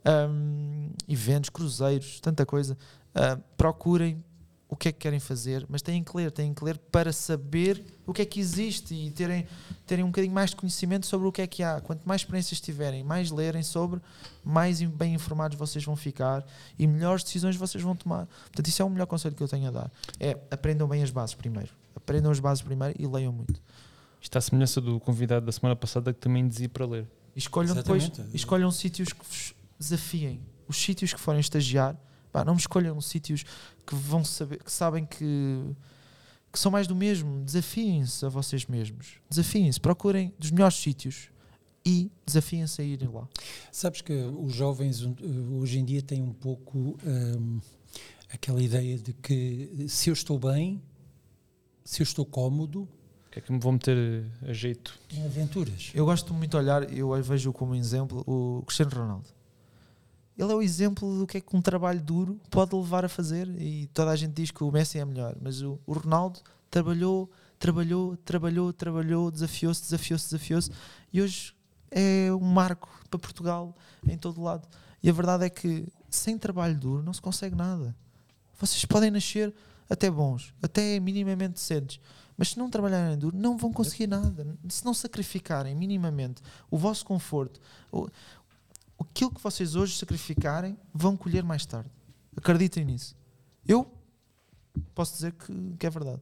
Um, 0.06 0.92
eventos, 1.08 1.50
cruzeiros, 1.50 2.20
tanta 2.20 2.46
coisa. 2.46 2.78
Uh, 3.16 3.42
procurem 3.58 4.24
o 4.72 4.76
que 4.78 4.88
é 4.88 4.92
que 4.94 5.00
querem 5.00 5.20
fazer, 5.20 5.66
mas 5.68 5.82
têm 5.82 6.02
que 6.02 6.16
ler, 6.16 6.32
têm 6.32 6.54
que 6.54 6.64
ler 6.64 6.78
para 6.78 7.12
saber 7.12 7.84
o 8.08 8.14
que 8.14 8.22
é 8.22 8.26
que 8.26 8.40
existe 8.40 8.96
e 8.96 9.12
terem, 9.12 9.46
terem 9.86 10.02
um 10.02 10.08
bocadinho 10.08 10.34
mais 10.34 10.52
de 10.52 10.56
conhecimento 10.56 11.06
sobre 11.06 11.28
o 11.28 11.32
que 11.32 11.42
é 11.42 11.46
que 11.46 11.62
há. 11.62 11.82
Quanto 11.82 12.08
mais 12.08 12.22
experiências 12.22 12.62
tiverem, 12.62 13.04
mais 13.04 13.32
lerem 13.32 13.64
sobre, 13.64 14.00
mais 14.42 14.82
bem 14.82 15.14
informados 15.14 15.58
vocês 15.58 15.84
vão 15.84 15.98
ficar 15.98 16.46
e 16.80 16.88
melhores 16.88 17.22
decisões 17.22 17.58
vocês 17.58 17.84
vão 17.84 17.98
tomar. 17.98 18.28
Portanto, 18.28 18.66
isso 18.66 18.82
é 18.82 18.86
o 18.86 18.90
melhor 18.90 19.08
conselho 19.08 19.36
que 19.36 19.44
eu 19.44 19.48
tenho 19.48 19.68
a 19.68 19.72
dar. 19.72 19.92
É 20.18 20.38
aprendam 20.50 20.88
bem 20.88 21.04
as 21.04 21.12
bases 21.12 21.36
primeiro. 21.36 21.70
Aprendam 21.94 22.32
as 22.32 22.40
bases 22.40 22.64
primeiro 22.64 22.96
e 22.98 23.06
leiam 23.06 23.34
muito. 23.34 23.62
Isto 24.22 24.38
a 24.38 24.42
semelhança 24.42 24.80
do 24.80 25.02
convidado 25.02 25.46
da 25.46 25.52
semana 25.52 25.76
passada 25.76 26.14
que 26.14 26.20
também 26.22 26.48
dizia 26.48 26.70
para 26.70 26.86
ler. 26.86 27.06
E 27.36 27.40
escolham 27.40 27.76
depois, 27.76 28.04
Exatamente. 28.04 28.34
e 28.34 28.38
escolham 28.38 28.72
sítios 28.72 29.12
que 29.12 29.26
vos 29.26 29.54
desafiem. 29.78 30.40
Os 30.66 30.78
sítios 30.82 31.14
que 31.14 31.20
forem 31.20 31.42
estagiar, 31.42 31.98
pá, 32.32 32.44
não 32.46 32.54
me 32.54 32.60
escolham 32.60 33.00
sítios 33.02 33.44
que 33.86 33.96
vão 33.96 34.24
saber, 34.24 34.64
que 34.64 34.72
sabem 34.72 35.06
que, 35.06 35.62
que 36.52 36.60
são 36.60 36.72
mais 36.72 36.88
do 36.88 36.96
mesmo. 36.96 37.44
Desafiem-se 37.44 38.26
a 38.26 38.30
vocês 38.30 38.66
mesmos. 38.66 39.16
Desafiem-se, 39.30 39.80
procurem 39.80 40.34
dos 40.40 40.52
melhores 40.52 40.78
sítios 40.78 41.30
e 41.86 42.12
desafiem-se 42.26 42.82
a 42.82 42.86
irem 42.86 43.10
lá. 43.10 43.28
Sabes 43.72 44.02
que 44.02 44.14
os 44.14 44.54
jovens 44.54 45.02
uh, 45.02 45.16
hoje 45.60 45.80
em 45.80 45.86
dia 45.86 46.02
têm 46.02 46.22
um 46.22 46.34
pouco 46.34 46.98
um, 47.04 47.60
aquela 48.32 48.62
ideia 48.62 48.98
de 48.98 49.14
que 49.14 49.86
se 49.90 50.10
eu 50.10 50.14
estou 50.14 50.38
bem, 50.40 50.82
se 51.84 52.02
eu 52.02 52.04
estou 52.04 52.26
cómodo, 52.26 52.88
O 53.28 53.32
que 53.32 53.40
é 53.40 53.42
que 53.42 53.52
me 53.52 53.60
vou 53.60 53.72
meter 53.72 54.26
a 54.48 54.54
jeito? 54.54 54.98
em 55.12 55.26
aventuras. 55.26 55.92
Eu 55.96 56.06
gosto 56.06 56.34
muito 56.34 56.52
de 56.52 56.58
olhar, 56.58 56.94
eu 56.94 57.12
vejo 57.24 57.52
como 57.52 57.74
exemplo 57.74 58.24
o 58.28 58.62
Cristiano 58.66 58.92
Ronaldo. 58.94 59.28
Ele 60.42 60.52
é 60.52 60.56
o 60.56 60.62
exemplo 60.64 61.20
do 61.20 61.28
que 61.28 61.38
é 61.38 61.42
que 61.42 61.56
um 61.56 61.62
trabalho 61.62 62.02
duro 62.02 62.42
pode 62.50 62.76
levar 62.76 63.06
a 63.06 63.10
fazer. 63.10 63.48
E 63.62 63.86
toda 63.94 64.10
a 64.10 64.16
gente 64.16 64.34
diz 64.34 64.50
que 64.50 64.64
o 64.64 64.72
Messi 64.72 64.98
é 64.98 65.06
melhor, 65.06 65.36
mas 65.40 65.62
o, 65.62 65.80
o 65.86 65.94
Ronaldo 65.94 66.40
trabalhou, 66.68 67.30
trabalhou, 67.60 68.18
trabalhou, 68.18 68.74
trabalhou, 68.74 69.30
desafiou-se, 69.30 69.84
desafiou-se, 69.84 70.26
desafiou-se. 70.32 70.72
E 71.14 71.22
hoje 71.22 71.54
é 71.92 72.34
um 72.34 72.40
marco 72.40 72.90
para 73.08 73.20
Portugal 73.20 73.76
em 74.08 74.18
todo 74.18 74.42
lado. 74.42 74.68
E 75.04 75.12
a 75.12 75.14
verdade 75.14 75.46
é 75.46 75.50
que 75.50 75.88
sem 76.10 76.40
trabalho 76.40 76.76
duro 76.76 77.04
não 77.04 77.14
se 77.14 77.22
consegue 77.22 77.56
nada. 77.56 77.96
Vocês 78.60 78.84
podem 78.84 79.12
nascer 79.12 79.54
até 79.88 80.10
bons, 80.10 80.56
até 80.60 81.00
minimamente 81.00 81.54
decentes, 81.54 82.00
mas 82.36 82.50
se 82.50 82.58
não 82.58 82.68
trabalharem 82.68 83.16
duro, 83.16 83.38
não 83.38 83.58
vão 83.58 83.72
conseguir 83.72 84.08
nada. 84.08 84.58
Se 84.70 84.84
não 84.84 84.96
sacrificarem 84.96 85.76
minimamente 85.76 86.42
o 86.72 86.78
vosso 86.80 87.06
conforto, 87.06 87.60
aquilo 89.02 89.32
que 89.32 89.42
vocês 89.42 89.76
hoje 89.76 89.98
sacrificarem, 89.98 90.78
vão 90.94 91.16
colher 91.18 91.44
mais 91.44 91.66
tarde. 91.66 91.90
Acreditem 92.36 92.86
nisso. 92.86 93.16
Eu 93.68 93.92
posso 94.96 95.14
dizer 95.14 95.34
que, 95.34 95.76
que 95.78 95.86
é 95.86 95.90
verdade. 95.90 96.22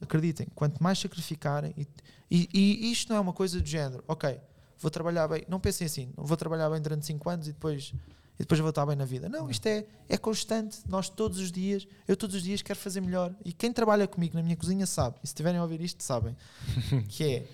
Acreditem, 0.00 0.46
quanto 0.54 0.82
mais 0.82 0.98
sacrificarem, 0.98 1.74
e, 1.76 1.86
e, 2.30 2.48
e 2.54 2.92
isto 2.92 3.10
não 3.10 3.16
é 3.16 3.20
uma 3.20 3.32
coisa 3.32 3.60
do 3.60 3.66
género, 3.66 4.02
ok, 4.08 4.40
vou 4.78 4.90
trabalhar 4.90 5.28
bem, 5.28 5.44
não 5.46 5.60
pensem 5.60 5.86
assim, 5.86 6.10
vou 6.16 6.36
trabalhar 6.36 6.70
bem 6.70 6.80
durante 6.80 7.04
5 7.04 7.28
anos 7.28 7.48
e 7.48 7.52
depois, 7.52 7.92
e 8.36 8.38
depois 8.38 8.58
vou 8.60 8.70
estar 8.70 8.86
bem 8.86 8.96
na 8.96 9.04
vida. 9.04 9.28
Não, 9.28 9.50
isto 9.50 9.66
é, 9.66 9.84
é 10.08 10.16
constante, 10.16 10.78
nós 10.88 11.10
todos 11.10 11.38
os 11.38 11.52
dias, 11.52 11.86
eu 12.08 12.16
todos 12.16 12.34
os 12.34 12.42
dias 12.42 12.62
quero 12.62 12.78
fazer 12.78 13.02
melhor. 13.02 13.34
E 13.44 13.52
quem 13.52 13.70
trabalha 13.72 14.08
comigo 14.08 14.34
na 14.34 14.42
minha 14.42 14.56
cozinha 14.56 14.86
sabe, 14.86 15.16
e 15.22 15.26
se 15.26 15.32
estiverem 15.32 15.60
a 15.60 15.62
ouvir 15.62 15.82
isto, 15.82 16.02
sabem, 16.02 16.34
que 17.08 17.24
é 17.24 17.46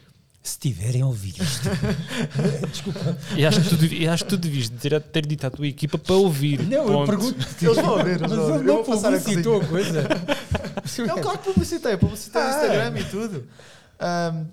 Se 0.47 0.59
tiverem 0.61 1.03
a 1.03 1.07
ouvir 1.07 1.35
isto. 1.43 1.69
Desculpa. 2.71 3.19
E 3.37 3.45
acho 3.45 3.61
que 3.63 3.69
tu, 3.69 3.77
devi- 3.77 4.03
e 4.03 4.07
acho 4.09 4.23
que 4.25 4.31
tu 4.31 4.37
devias 4.37 4.69
ter, 4.69 5.01
ter 5.03 5.27
dito 5.27 5.45
à 5.45 5.51
tua 5.51 5.67
equipa 5.67 5.99
para 5.99 6.15
ouvir. 6.15 6.63
Não, 6.63 6.77
eu 6.79 6.87
Ponto. 6.87 7.07
pergunto. 7.09 7.47
Eles 7.61 7.77
vão 7.77 7.91
ouvir, 7.99 8.11
eles 8.11 8.21
Mas 8.21 8.31
vão 8.31 8.41
ouvir. 8.41 8.53
ele 8.55 8.61
Eu 8.61 8.65
não 8.65 8.75
vou 8.77 8.85
passar 8.85 9.13
a 9.13 9.19
publicitou 9.19 9.61
a 9.61 9.65
coisa. 9.67 10.03
Não, 11.07 11.19
claro 11.21 11.39
que 11.39 11.53
publicitei, 11.53 11.97
publicitei 11.97 12.41
no 12.43 12.47
Ah. 12.47 12.51
Instagram 12.51 13.01
e 13.01 13.05
tudo. 13.05 13.49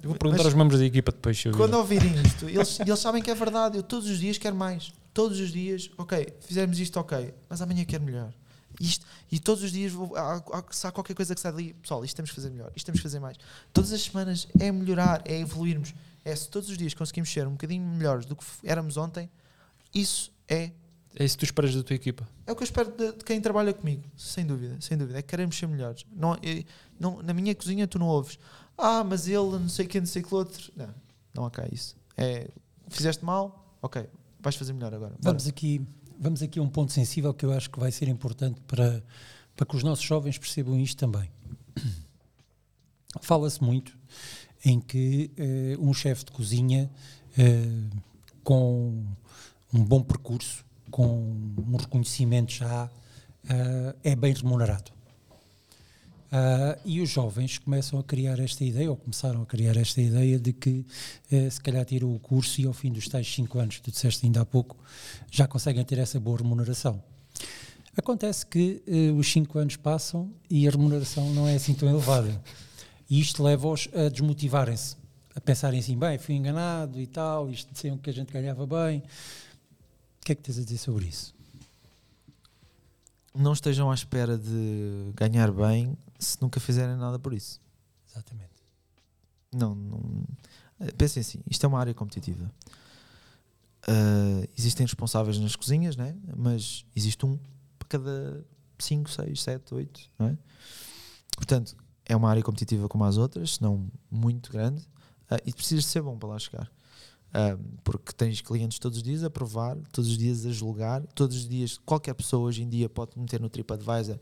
Eu 0.02 0.10
vou 0.10 0.15
perguntar 0.18 0.45
aos 0.45 0.53
membros 0.56 0.80
da 0.80 0.86
equipa 0.88 1.11
depois 1.11 1.38
se 1.40 1.48
eu 1.48 1.52
quando 1.53 1.72
vir. 1.72 1.78
ouvirem 1.78 2.15
isto, 2.26 2.49
eles, 2.49 2.80
eles 2.80 2.99
sabem 2.99 3.22
que 3.22 3.30
é 3.30 3.36
verdade. 3.36 3.78
Eu 3.78 3.84
todos 3.84 4.10
os 4.10 4.20
dias 4.20 4.38
quero 4.40 4.56
mais. 4.56 4.91
Todos 5.14 5.40
os 5.40 5.52
dias, 5.52 5.91
ok, 5.95 6.28
fizemos 6.41 6.80
isto, 6.80 6.99
ok, 6.99 7.32
mas 7.48 7.61
amanhã 7.61 7.86
quero 7.86 8.03
melhor. 8.03 8.30
Isto, 8.79 9.05
e 9.31 9.39
todos 9.39 9.63
os 9.63 9.71
dias, 9.71 9.91
vou, 9.91 10.15
há, 10.15 10.35
há, 10.37 10.63
se 10.71 10.85
há 10.87 10.91
qualquer 10.91 11.13
coisa 11.15 11.33
que 11.35 11.41
sai 11.41 11.51
dali, 11.51 11.73
pessoal, 11.75 12.03
isto 12.03 12.15
temos 12.15 12.31
que 12.31 12.35
fazer 12.35 12.49
melhor, 12.49 12.71
isto 12.75 12.85
temos 12.85 12.99
que 12.99 13.03
fazer 13.03 13.19
mais. 13.19 13.37
Todas 13.71 13.91
as 13.91 14.01
semanas 14.01 14.47
é 14.59 14.71
melhorar, 14.71 15.21
é 15.25 15.39
evoluirmos. 15.39 15.93
É 16.25 16.35
se 16.35 16.49
todos 16.49 16.69
os 16.69 16.77
dias 16.77 16.93
conseguimos 16.93 17.31
ser 17.31 17.45
um 17.47 17.51
bocadinho 17.51 17.85
melhores 17.85 18.25
do 18.25 18.35
que 18.35 18.45
éramos 18.63 18.97
ontem, 18.97 19.29
isso 19.93 20.31
é 20.47 20.71
É 21.15 21.23
isso 21.25 21.35
que 21.37 21.45
tu 21.45 21.45
esperas 21.45 21.75
da 21.75 21.83
tua 21.83 21.95
equipa. 21.95 22.27
é 22.47 22.51
o 22.51 22.55
que 22.55 22.63
eu 22.63 22.65
espero 22.65 22.91
de, 22.91 23.11
de 23.11 23.23
quem 23.23 23.39
trabalha 23.41 23.73
comigo, 23.73 24.03
sem 24.17 24.45
dúvida, 24.45 24.77
sem 24.81 24.97
dúvida. 24.97 25.19
É 25.19 25.21
que 25.21 25.27
queremos 25.27 25.57
ser 25.57 25.67
melhores. 25.67 26.05
Não, 26.11 26.33
é- 26.35 26.63
não, 26.99 27.21
na 27.21 27.33
minha 27.33 27.53
cozinha 27.53 27.87
tu 27.87 27.99
não 27.99 28.07
ouves, 28.07 28.39
ah, 28.77 29.03
mas 29.03 29.27
ele 29.27 29.37
não 29.59 29.69
sei 29.69 29.85
quem, 29.85 30.01
não 30.01 30.07
sei 30.07 30.23
que 30.23 30.33
outro. 30.33 30.71
Não, 30.75 30.93
não 31.33 31.45
há 31.45 31.51
cá 31.51 31.67
isso. 31.71 31.95
É, 32.17 32.49
fizeste 32.87 33.23
mal, 33.23 33.77
ok, 33.81 34.07
vais 34.39 34.55
fazer 34.55 34.73
melhor 34.73 34.93
agora. 34.93 35.11
Bora. 35.11 35.19
Vamos 35.21 35.45
aqui, 35.47 35.85
vamos 36.23 36.41
aqui 36.41 36.57
a 36.57 36.61
um 36.61 36.69
ponto 36.69 36.93
sensível 36.93 37.33
que 37.33 37.45
eu 37.45 37.51
acho 37.51 37.69
que 37.69 37.77
vai 37.77 37.91
ser 37.91 38.07
importante 38.07 38.61
para, 38.61 39.03
para 39.57 39.65
que 39.65 39.75
os 39.75 39.83
nossos 39.83 40.05
jovens 40.05 40.37
percebam 40.37 40.79
isto 40.79 40.97
também. 40.97 41.29
Fala-se 43.21 43.61
muito 43.61 43.97
em 44.63 44.79
que 44.79 45.29
eh, 45.35 45.75
um 45.77 45.93
chefe 45.93 46.23
de 46.23 46.31
cozinha 46.31 46.89
eh, 47.37 47.89
com 48.41 49.03
um 49.73 49.83
bom 49.83 50.01
percurso, 50.01 50.65
com 50.89 51.05
um 51.05 51.75
reconhecimento 51.75 52.53
já, 52.53 52.89
eh, 53.49 53.95
é 54.11 54.15
bem 54.15 54.33
remunerado. 54.33 54.93
Ah, 56.35 56.76
e 56.84 56.99
os 56.99 57.11
jovens 57.11 57.60
começam 57.60 57.99
a 57.99 58.03
criar 58.03 58.39
esta 58.39 58.64
ideia, 58.64 58.89
ou 58.89 58.97
começaram 58.97 59.43
a 59.43 59.45
criar 59.45 59.77
esta 59.77 60.01
ideia 60.01 60.39
de 60.39 60.51
que 60.51 60.84
eh, 61.31 61.47
se 61.47 61.61
calhar 61.61 61.85
tiram 61.85 62.11
o 62.11 62.18
curso 62.18 62.60
e 62.60 62.65
ao 62.65 62.73
fim 62.73 62.91
dos 62.91 63.07
tais 63.07 63.31
5 63.31 63.60
anos, 63.60 63.76
que 63.77 63.84
tu 63.84 63.91
disseste 63.91 64.26
ainda 64.26 64.41
há 64.41 64.45
pouco, 64.45 64.76
já 65.30 65.45
conseguem 65.47 65.85
ter 65.85 65.99
essa 65.99 66.19
boa 66.19 66.39
remuneração. 66.39 67.03
Acontece 67.95 68.47
que 68.47 68.81
eh, 68.88 69.11
os 69.11 69.31
5 69.31 69.60
anos 69.60 69.76
passam 69.76 70.34
e 70.49 70.68
a 70.68 70.72
remuneração 70.72 71.31
não 71.35 71.47
é 71.47 71.53
assim 71.53 71.76
tão 71.76 71.88
elevada. 71.88 72.41
E 73.07 73.19
isto 73.19 73.43
leva-os 73.43 73.88
a 73.93 74.10
desmotivarem-se, 74.10 74.97
a 75.35 75.39
pensarem 75.39 75.80
assim, 75.80 75.95
bem, 75.95 76.18
fui 76.18 76.34
enganado 76.34 76.99
e 76.99 77.05
tal, 77.05 77.47
isto 77.51 77.72
diziam 77.72 77.95
que 77.95 78.10
a 78.10 78.14
gente 78.14 78.34
ganhava 78.34 78.65
bem. 78.65 79.03
O 80.19 80.26
que 80.26 80.31
é 80.31 80.35
que 80.35 80.41
tens 80.41 80.57
a 80.57 80.64
dizer 80.64 80.80
sobre 80.80 81.05
isso? 81.05 81.31
Não 83.35 83.53
estejam 83.53 83.91
à 83.91 83.93
espera 83.93 84.35
de 84.35 85.11
ganhar 85.15 85.51
bem 85.51 85.95
se 86.23 86.41
nunca 86.41 86.59
fizerem 86.59 86.95
nada 86.95 87.19
por 87.19 87.33
isso. 87.33 87.59
Exatamente. 88.09 88.51
Não, 89.53 89.75
não. 89.75 90.23
eh, 90.79 90.91
Pensem 90.91 91.21
assim, 91.21 91.39
isto 91.49 91.63
é 91.65 91.67
uma 91.67 91.79
área 91.79 91.93
competitiva. 91.93 92.51
Ah, 93.87 94.47
existem 94.57 94.85
responsáveis 94.85 95.37
nas 95.39 95.55
cozinhas, 95.55 95.95
né? 95.95 96.15
mas 96.35 96.85
existe 96.95 97.25
um 97.25 97.37
para 97.77 97.87
cada 97.89 98.45
5, 98.79 99.09
6, 99.09 99.41
7, 99.41 99.73
8, 99.73 100.09
não 100.17 100.27
é? 100.27 100.37
Portanto, 101.35 101.75
é 102.05 102.15
uma 102.15 102.29
área 102.29 102.41
competitiva 102.41 102.87
como 102.87 103.03
as 103.03 103.17
outras, 103.17 103.55
se 103.55 103.61
não 103.61 103.89
muito 104.09 104.51
grande, 104.51 104.87
ah, 105.29 105.37
e 105.45 105.53
precisas 105.53 105.85
ser 105.85 106.01
bom 106.01 106.17
para 106.17 106.29
lá 106.29 106.39
chegar. 106.39 106.71
Porque 107.83 108.13
tens 108.13 108.41
clientes 108.41 108.77
todos 108.77 108.97
os 108.99 109.03
dias 109.03 109.23
a 109.23 109.29
provar, 109.29 109.75
todos 109.91 110.11
os 110.11 110.17
dias 110.19 110.45
a 110.45 110.51
julgar, 110.51 111.01
todos 111.15 111.35
os 111.35 111.49
dias, 111.49 111.79
qualquer 111.79 112.13
pessoa 112.13 112.47
hoje 112.47 112.61
em 112.61 112.69
dia 112.69 112.87
pode 112.87 113.17
meter 113.17 113.41
no 113.41 113.49
TripAdvisor 113.49 114.19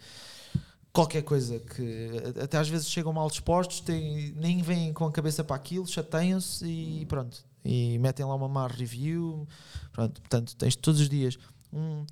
qualquer 0.93 1.23
coisa 1.23 1.59
que 1.59 2.09
até 2.41 2.57
às 2.57 2.67
vezes 2.67 2.87
chegam 2.87 3.13
mal 3.13 3.29
dispostos, 3.29 3.79
têm, 3.79 4.33
nem 4.35 4.61
vêm 4.61 4.93
com 4.93 5.05
a 5.05 5.11
cabeça 5.11 5.43
para 5.43 5.55
aquilo, 5.55 5.87
chateiam-se 5.87 6.65
e 6.65 7.05
pronto. 7.05 7.43
E 7.63 7.97
metem 7.99 8.25
lá 8.25 8.35
uma 8.35 8.49
má 8.49 8.67
review. 8.67 9.47
Pronto, 9.91 10.19
portanto, 10.21 10.55
tens 10.55 10.75
todos 10.75 10.99
os 10.99 11.09
dias 11.09 11.37
um. 11.71 12.05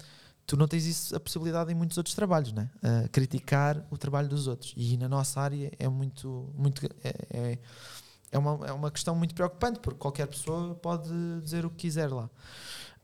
Tu 0.45 0.57
não 0.57 0.67
tens 0.67 0.85
isso, 0.85 1.15
a 1.15 1.19
possibilidade 1.19 1.71
em 1.71 1.75
muitos 1.75 1.95
outros 1.97 2.15
trabalhos, 2.15 2.51
né? 2.51 2.71
A 2.81 3.07
criticar 3.09 3.85
o 3.91 3.97
trabalho 3.97 4.27
dos 4.27 4.47
outros. 4.47 4.73
E 4.75 4.97
na 4.97 5.07
nossa 5.07 5.39
área 5.39 5.71
é 5.77 5.87
muito. 5.87 6.49
muito 6.55 6.85
é, 7.03 7.13
é, 7.29 7.59
é, 8.31 8.37
uma, 8.37 8.67
é 8.67 8.71
uma 8.71 8.89
questão 8.89 9.15
muito 9.15 9.35
preocupante, 9.35 9.79
porque 9.79 9.99
qualquer 9.99 10.27
pessoa 10.27 10.73
pode 10.75 11.09
dizer 11.43 11.65
o 11.65 11.69
que 11.69 11.77
quiser 11.77 12.11
lá. 12.11 12.29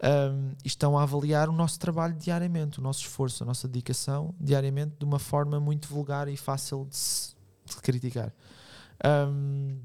Um, 0.05 0.51
e 0.63 0.67
estão 0.67 0.95
a 0.97 1.01
avaliar 1.01 1.49
o 1.49 1.51
nosso 1.51 1.79
trabalho 1.79 2.13
diariamente, 2.13 2.79
o 2.79 2.81
nosso 2.81 3.01
esforço, 3.01 3.43
a 3.43 3.45
nossa 3.45 3.67
dedicação 3.67 4.35
diariamente 4.39 4.97
de 4.99 5.05
uma 5.05 5.17
forma 5.17 5.59
muito 5.59 5.87
vulgar 5.87 6.27
e 6.27 6.37
fácil 6.37 6.85
de 6.85 6.95
se 6.95 7.35
de 7.65 7.75
criticar. 7.77 8.33
Um, 9.03 9.79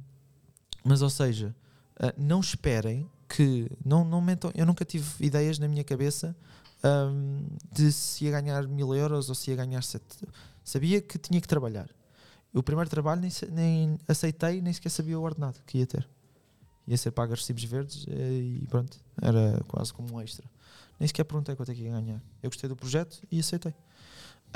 mas, 0.84 1.02
ou 1.02 1.10
seja, 1.10 1.54
uh, 1.96 2.12
não 2.16 2.40
esperem 2.40 3.10
que. 3.28 3.70
Não, 3.84 4.04
não 4.04 4.20
mentam, 4.20 4.50
eu 4.54 4.66
nunca 4.66 4.84
tive 4.84 5.24
ideias 5.24 5.58
na 5.58 5.66
minha 5.66 5.84
cabeça 5.84 6.36
um, 6.84 7.46
de 7.72 7.90
se 7.92 8.24
ia 8.24 8.30
ganhar 8.30 8.66
mil 8.68 8.94
euros 8.94 9.28
ou 9.28 9.34
se 9.34 9.50
ia 9.50 9.56
ganhar 9.56 9.82
sete. 9.82 10.26
Sabia 10.62 11.00
que 11.00 11.18
tinha 11.18 11.40
que 11.40 11.48
trabalhar. 11.48 11.88
O 12.52 12.62
primeiro 12.62 12.90
trabalho 12.90 13.20
nem, 13.20 13.30
nem 13.50 13.98
aceitei, 14.08 14.60
nem 14.60 14.72
sequer 14.72 14.90
sabia 14.90 15.18
o 15.18 15.22
ordenado 15.22 15.58
que 15.66 15.78
ia 15.78 15.86
ter. 15.86 16.08
Ia 16.90 16.96
ser 16.96 17.12
pago 17.12 17.32
recibos 17.32 17.62
verdes 17.62 18.04
eh, 18.08 18.62
e 18.62 18.66
pronto, 18.68 18.98
era 19.22 19.62
quase 19.68 19.94
como 19.94 20.12
um 20.12 20.20
extra. 20.20 20.44
Nem 20.98 21.06
sequer 21.06 21.22
perguntei 21.22 21.54
quanto 21.54 21.70
é 21.70 21.74
que 21.74 21.82
ia 21.82 21.92
ganhar. 21.92 22.20
Eu 22.42 22.50
gostei 22.50 22.68
do 22.68 22.74
projeto 22.74 23.22
e 23.30 23.38
aceitei. 23.38 23.72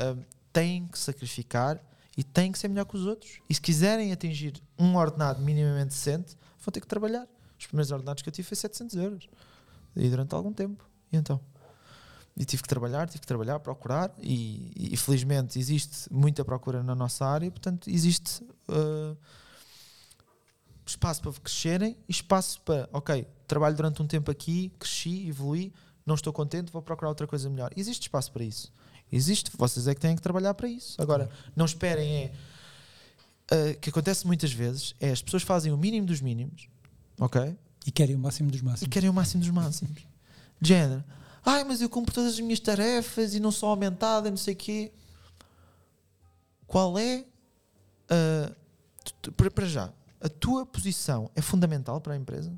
Um, 0.01 0.89
que 0.89 0.99
sacrificar 0.99 1.81
e 2.17 2.25
têm 2.25 2.51
que 2.51 2.59
ser 2.59 2.67
melhor 2.67 2.87
que 2.87 2.97
os 2.97 3.07
outros. 3.07 3.39
E 3.49 3.55
se 3.55 3.61
quiserem 3.61 4.13
atingir 4.13 4.61
um 4.77 4.97
ordenado 4.97 5.41
minimamente 5.41 5.91
decente, 5.91 6.37
vão 6.59 6.73
ter 6.73 6.81
que 6.81 6.89
trabalhar. 6.89 7.29
Os 7.57 7.67
primeiros 7.67 7.93
ordenados 7.93 8.21
que 8.21 8.29
eu 8.29 8.33
tive 8.33 8.49
foi 8.49 8.57
700 8.57 8.97
euros. 8.97 9.29
E 9.95 10.09
durante 10.11 10.35
algum 10.35 10.53
tempo. 10.53 10.85
E 11.13 11.17
então? 11.17 11.41
E 12.37 12.45
tive 12.45 12.65
que 12.65 12.69
trabalhar, 12.69 13.09
tive 13.09 13.21
que 13.21 13.29
trabalhar, 13.29 13.61
procurar, 13.61 14.13
e, 14.21 14.73
e 14.93 14.97
felizmente 14.97 15.57
existe 15.57 16.13
muita 16.13 16.45
procura 16.45 16.83
na 16.83 16.97
nossa 16.97 17.25
área, 17.25 17.49
portanto, 17.49 17.89
existe 17.89 18.43
uh, 18.69 19.17
espaço 20.87 21.23
para 21.23 21.33
crescerem 21.33 21.97
e 22.09 22.13
espaço 22.13 22.61
para, 22.63 22.89
ok, 22.93 23.27
trabalho 23.47 23.77
durante 23.77 24.03
um 24.03 24.07
tempo 24.07 24.31
aqui, 24.31 24.73
cresci, 24.79 25.27
evolui, 25.29 25.73
não 26.05 26.15
estou 26.15 26.33
contente, 26.33 26.71
vou 26.71 26.83
procurar 26.83 27.09
outra 27.09 27.27
coisa 27.27 27.49
melhor. 27.49 27.71
Existe 27.77 28.03
espaço 28.03 28.31
para 28.33 28.45
isso. 28.45 28.73
Existe, 29.11 29.51
vocês 29.57 29.87
é 29.87 29.95
que 29.95 30.01
têm 30.01 30.17
que 30.17 30.23
trabalhar 30.23 30.55
para 30.55 30.69
isso. 30.69 31.01
Agora, 31.01 31.31
não 31.55 31.65
esperem, 31.65 32.25
é. 32.25 32.33
Uh, 33.45 33.79
que 33.79 33.91
acontece 33.91 34.27
muitas 34.27 34.51
vezes 34.51 34.95
é 34.99 35.11
as 35.11 35.21
pessoas 35.21 35.43
fazem 35.43 35.71
o 35.71 35.77
mínimo 35.77 36.07
dos 36.07 36.23
mínimos, 36.23 36.67
ok? 37.21 37.55
E 37.87 37.91
querem 37.93 38.17
o 38.17 38.19
máximo 38.19 38.51
dos 38.51 38.63
máximos. 38.63 38.87
E 38.87 38.89
querem 38.89 39.11
o 39.11 39.13
máximo 39.13 39.43
dos 39.43 39.51
máximos. 39.51 40.03
De 40.59 40.69
género 40.69 41.05
Ai, 41.45 41.63
mas 41.63 41.83
eu 41.83 41.91
cumpro 41.91 42.15
todas 42.15 42.35
as 42.35 42.41
minhas 42.41 42.59
tarefas 42.59 43.35
e 43.35 43.41
não 43.41 43.53
sou 43.53 43.69
aumentada, 43.69 44.31
não 44.31 44.37
sei 44.37 44.55
o 44.55 44.57
quê. 44.57 44.93
Qual 46.67 46.99
é. 46.99 47.25
Uh, 48.11 49.51
para 49.51 49.67
já, 49.67 49.93
a 50.25 50.29
tua 50.29 50.65
posição 50.65 51.31
é 51.37 51.43
fundamental 51.43 52.01
para 52.01 52.15
a 52.15 52.17
empresa? 52.17 52.53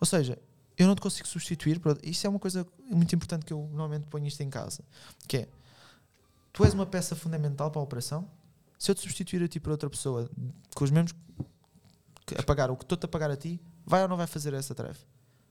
Ou 0.00 0.06
seja, 0.06 0.38
eu 0.78 0.86
não 0.86 0.94
te 0.94 1.00
consigo 1.00 1.26
substituir. 1.26 1.80
Isso 2.02 2.26
é 2.26 2.30
uma 2.30 2.38
coisa 2.38 2.66
muito 2.88 3.14
importante 3.14 3.44
que 3.44 3.52
eu 3.52 3.58
normalmente 3.58 4.04
ponho 4.04 4.26
isto 4.26 4.40
em 4.42 4.48
casa. 4.48 4.84
Que 5.26 5.38
é, 5.38 5.48
tu 6.52 6.64
és 6.64 6.72
uma 6.72 6.86
peça 6.86 7.16
fundamental 7.16 7.70
para 7.70 7.80
a 7.80 7.84
operação. 7.84 8.28
Se 8.78 8.90
eu 8.90 8.94
te 8.94 9.00
substituir 9.00 9.42
a 9.42 9.48
ti 9.48 9.58
por 9.58 9.72
outra 9.72 9.90
pessoa 9.90 10.30
com 10.74 10.84
os 10.84 10.90
mesmos 10.90 11.12
a 12.38 12.42
pagar 12.42 12.70
o 12.70 12.76
que 12.76 12.84
estou-te 12.84 13.04
a 13.04 13.08
pagar 13.08 13.30
a 13.30 13.36
ti, 13.36 13.60
vai 13.84 14.02
ou 14.02 14.08
não 14.08 14.16
vai 14.16 14.26
fazer 14.26 14.54
essa 14.54 14.74
tarefa? 14.74 15.04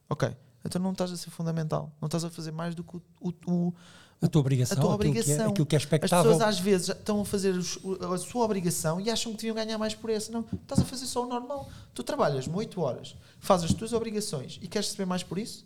Ok 0.10 0.36
então 0.66 0.82
não 0.82 0.92
estás 0.92 1.12
a 1.12 1.18
ser 1.18 1.30
fundamental, 1.30 1.92
não 2.00 2.08
estás 2.08 2.24
a 2.24 2.30
fazer 2.30 2.52
mais 2.52 2.74
do 2.74 2.84
que 2.84 2.96
o, 2.96 3.02
o, 3.20 3.34
o 3.46 3.74
a 4.22 4.28
tua 4.28 4.40
obrigação, 4.42 4.78
a 4.78 4.82
tua 4.82 4.94
obrigação. 4.94 5.34
Aquilo 5.34 5.38
que, 5.38 5.42
é, 5.42 5.52
aquilo 5.52 5.66
que 5.66 5.76
é 5.76 5.80
expectável. 5.80 6.32
As 6.32 6.38
pessoas 6.38 6.56
às 6.56 6.60
vezes 6.60 6.90
estão 6.90 7.22
a 7.22 7.26
fazer 7.26 7.54
a 7.56 8.18
sua 8.18 8.46
obrigação 8.46 9.00
e 9.00 9.10
acham 9.10 9.32
que 9.34 9.38
deviam 9.40 9.56
ganhar 9.56 9.78
mais 9.78 9.94
por 9.94 10.10
essa. 10.10 10.32
Não, 10.32 10.46
estás 10.54 10.82
a 10.82 10.86
fazer 10.86 11.06
só 11.06 11.26
o 11.26 11.28
normal. 11.28 11.70
Tu 11.94 12.04
trabalhas-me 12.04 12.56
8 12.56 12.82
horas, 12.82 13.16
fazes 13.40 13.72
as 13.72 13.74
tuas 13.74 13.94
obrigações 13.94 14.60
e 14.62 14.68
queres 14.68 14.88
receber 14.88 15.06
mais 15.06 15.24
por 15.24 15.38
isso? 15.38 15.66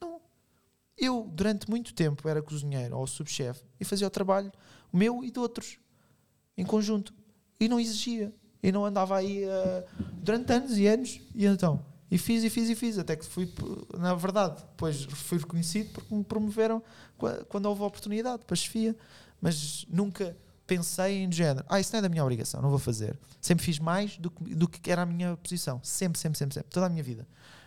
Não. 0.00 0.20
Eu, 0.96 1.30
durante 1.32 1.70
muito 1.70 1.94
tempo, 1.94 2.28
era 2.28 2.42
cozinheiro 2.42 2.98
ou 2.98 3.06
subchefe 3.06 3.62
e 3.80 3.84
fazia 3.84 4.06
o 4.06 4.10
trabalho 4.10 4.52
o 4.92 4.96
meu 4.96 5.24
e 5.24 5.30
de 5.30 5.38
outros, 5.38 5.78
em 6.56 6.64
conjunto. 6.64 7.12
E 7.60 7.68
não 7.68 7.78
exigia. 7.78 8.32
E 8.62 8.72
não 8.72 8.84
andava 8.84 9.16
aí 9.16 9.44
uh, 9.44 10.04
durante 10.22 10.52
anos 10.52 10.78
e 10.78 10.86
anos. 10.86 11.20
E 11.34 11.44
então, 11.46 11.84
e 12.10 12.18
fiz 12.18 12.44
e 12.44 12.50
fiz 12.50 12.68
e 12.68 12.74
fiz, 12.74 12.98
até 12.98 13.16
que 13.16 13.24
fui, 13.24 13.52
na 13.98 14.14
verdade, 14.14 14.56
depois 14.70 15.04
fui 15.04 15.38
reconhecido 15.38 15.90
porque 15.92 16.14
me 16.14 16.22
promoveram 16.22 16.82
quando 17.48 17.66
houve 17.66 17.82
a 17.82 17.86
oportunidade 17.86 18.44
para 18.44 18.54
a 18.54 18.56
chefia, 18.56 18.96
mas 19.40 19.84
nunca 19.88 20.36
pensei 20.66 21.22
em 21.22 21.32
género, 21.32 21.64
ah, 21.68 21.80
isso 21.80 21.92
não 21.92 21.98
é 21.98 22.02
da 22.02 22.08
minha 22.08 22.22
obrigação, 22.22 22.60
não 22.60 22.70
vou 22.70 22.78
fazer. 22.78 23.18
Sempre 23.40 23.64
fiz 23.64 23.78
mais 23.78 24.16
do 24.18 24.30
que, 24.30 24.54
do 24.54 24.68
que 24.68 24.90
era 24.90 25.02
a 25.02 25.06
minha 25.06 25.36
posição, 25.36 25.80
sempre, 25.82 26.18
sempre, 26.18 26.38
sempre, 26.38 26.54
sempre, 26.54 26.70
toda 26.70 26.86
a 26.86 26.88
minha 26.88 27.02
vida. 27.02 27.26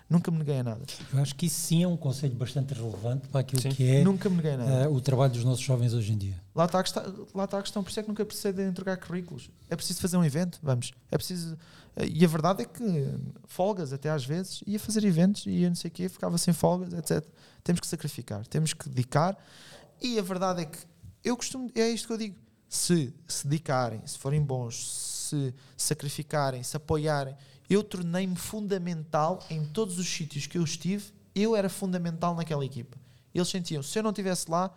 Nunca 0.10 0.32
me 0.32 0.40
neguei 0.40 0.58
a 0.58 0.64
nada. 0.64 0.82
Eu 1.14 1.20
acho 1.20 1.36
que 1.36 1.46
isso 1.46 1.62
sim 1.62 1.84
é 1.84 1.88
um 1.88 1.96
conselho 1.96 2.34
bastante 2.34 2.74
relevante 2.74 3.28
para 3.28 3.42
aquilo 3.42 3.62
sim. 3.62 3.70
que 3.70 3.88
é 3.88 4.04
nunca 4.04 4.28
me 4.28 4.38
neguei 4.38 4.58
nada. 4.58 4.90
Uh, 4.90 4.96
o 4.96 5.00
trabalho 5.00 5.32
dos 5.32 5.44
nossos 5.44 5.64
jovens 5.64 5.94
hoje 5.94 6.12
em 6.12 6.18
dia. 6.18 6.36
Lá 6.56 6.66
está, 6.66 6.80
a 6.80 6.84
questão, 6.84 7.28
lá 7.36 7.44
está 7.44 7.60
a 7.60 7.62
questão, 7.62 7.84
por 7.84 7.92
isso 7.92 8.00
é 8.00 8.04
que 8.04 8.10
nunca 8.10 8.26
preciso 8.26 8.52
de 8.52 8.64
entregar 8.64 8.98
currículos. 8.98 9.52
É 9.70 9.76
preciso 9.76 10.02
fazer 10.02 10.18
um 10.18 10.26
evento, 10.26 10.60
vamos. 10.64 10.94
É 11.12 11.18
preciso. 11.18 11.56
E 12.08 12.24
a 12.24 12.28
verdade 12.28 12.64
é 12.64 12.66
que 12.66 12.84
folgas, 13.46 13.92
até 13.92 14.10
às 14.10 14.26
vezes, 14.26 14.62
ia 14.66 14.80
fazer 14.80 15.04
eventos 15.04 15.46
e 15.46 15.52
ia 15.52 15.70
não 15.70 15.76
sei 15.76 15.90
o 15.90 15.92
quê, 15.92 16.08
ficava 16.08 16.38
sem 16.38 16.54
folgas, 16.54 16.94
etc. 16.94 17.26
Temos 17.64 17.80
que 17.82 17.88
sacrificar, 17.88 18.46
temos 18.48 18.74
que 18.74 18.88
dedicar. 18.88 19.38
E 20.02 20.18
a 20.18 20.22
verdade 20.22 20.62
é 20.62 20.66
que 20.66 20.80
eu 21.24 21.36
costumo. 21.36 21.70
É 21.76 21.90
isto 21.90 22.08
que 22.08 22.14
eu 22.14 22.18
digo. 22.18 22.36
Se 22.68 23.14
se 23.28 23.48
dedicarem, 23.48 24.06
se 24.06 24.18
forem 24.18 24.42
bons, 24.42 25.28
se 25.30 25.54
sacrificarem, 25.76 26.62
se 26.62 26.78
apoiarem 26.78 27.36
eu 27.70 27.84
tornei-me 27.84 28.36
fundamental 28.36 29.46
em 29.50 29.64
todos 29.64 30.00
os 30.00 30.10
sítios 30.10 30.48
que 30.48 30.58
eu 30.58 30.64
estive, 30.64 31.14
eu 31.36 31.56
era 31.56 31.70
fundamental 31.70 32.34
naquela 32.36 32.66
equipa. 32.66 32.98
Eles 33.34 33.48
sentiam, 33.48 33.84
se 33.84 33.98
eu 34.00 34.02
não 34.02 34.10
estivesse 34.10 34.50
lá, 34.50 34.76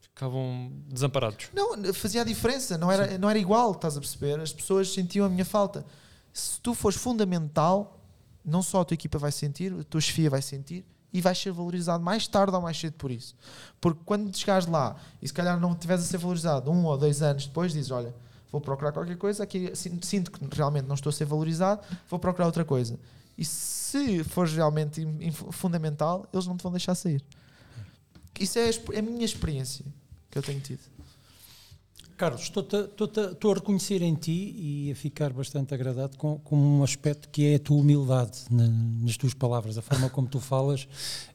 ficavam 0.00 0.72
desamparados. 0.88 1.48
Não, 1.54 1.94
fazia 1.94 2.22
a 2.22 2.24
diferença, 2.24 2.76
não 2.76 2.90
era, 2.90 3.16
não 3.18 3.30
era 3.30 3.38
igual, 3.38 3.70
estás 3.70 3.96
a 3.96 4.00
perceber? 4.00 4.40
As 4.40 4.52
pessoas 4.52 4.92
sentiam 4.92 5.24
a 5.24 5.28
minha 5.28 5.44
falta. 5.44 5.86
Se 6.34 6.60
tu 6.60 6.74
fores 6.74 6.98
fundamental, 6.98 8.00
não 8.44 8.60
só 8.60 8.80
a 8.80 8.84
tua 8.84 8.96
equipa 8.96 9.18
vai 9.18 9.30
sentir, 9.30 9.72
a 9.72 9.84
tua 9.84 10.00
chefia 10.00 10.28
vai 10.28 10.42
sentir 10.42 10.84
e 11.12 11.20
vais 11.20 11.38
ser 11.38 11.52
valorizado 11.52 12.02
mais 12.02 12.26
tarde 12.26 12.56
ou 12.56 12.60
mais 12.60 12.76
cedo 12.76 12.94
por 12.94 13.12
isso. 13.12 13.36
Porque 13.80 14.00
quando 14.04 14.36
chegares 14.36 14.66
lá 14.66 14.96
e 15.22 15.28
se 15.28 15.32
calhar 15.32 15.60
não 15.60 15.72
estiveres 15.72 16.02
a 16.02 16.06
ser 16.08 16.18
valorizado 16.18 16.72
um 16.72 16.84
ou 16.86 16.98
dois 16.98 17.22
anos 17.22 17.46
depois, 17.46 17.72
dizes: 17.72 17.92
Olha, 17.92 18.12
vou 18.50 18.60
procurar 18.60 18.90
qualquer 18.90 19.16
coisa, 19.16 19.44
aqui 19.44 19.70
sinto 19.76 20.32
que 20.32 20.40
realmente 20.56 20.86
não 20.86 20.96
estou 20.96 21.10
a 21.10 21.12
ser 21.12 21.24
valorizado, 21.24 21.80
vou 22.10 22.18
procurar 22.18 22.46
outra 22.46 22.64
coisa. 22.64 22.98
E 23.38 23.44
se 23.44 24.24
for 24.24 24.48
realmente 24.48 25.06
fundamental, 25.52 26.26
eles 26.32 26.46
não 26.48 26.56
te 26.56 26.64
vão 26.64 26.72
deixar 26.72 26.96
sair. 26.96 27.24
Isso 28.40 28.58
é 28.58 28.98
a 28.98 29.02
minha 29.02 29.24
experiência 29.24 29.84
que 30.28 30.36
eu 30.36 30.42
tenho 30.42 30.60
tido. 30.60 30.93
Carlos, 32.16 32.42
estou 32.42 33.50
a 33.50 33.54
reconhecer 33.54 34.00
em 34.00 34.14
ti 34.14 34.54
e 34.56 34.92
a 34.92 34.94
ficar 34.94 35.32
bastante 35.32 35.74
agradado 35.74 36.16
com, 36.16 36.38
com 36.38 36.56
um 36.56 36.82
aspecto 36.84 37.28
que 37.28 37.46
é 37.46 37.54
a 37.56 37.58
tua 37.58 37.76
humildade 37.76 38.44
na, 38.50 38.68
nas 38.68 39.16
tuas 39.16 39.34
palavras, 39.34 39.76
a 39.76 39.82
forma 39.82 40.08
como 40.08 40.28
tu 40.28 40.38
falas 40.38 40.86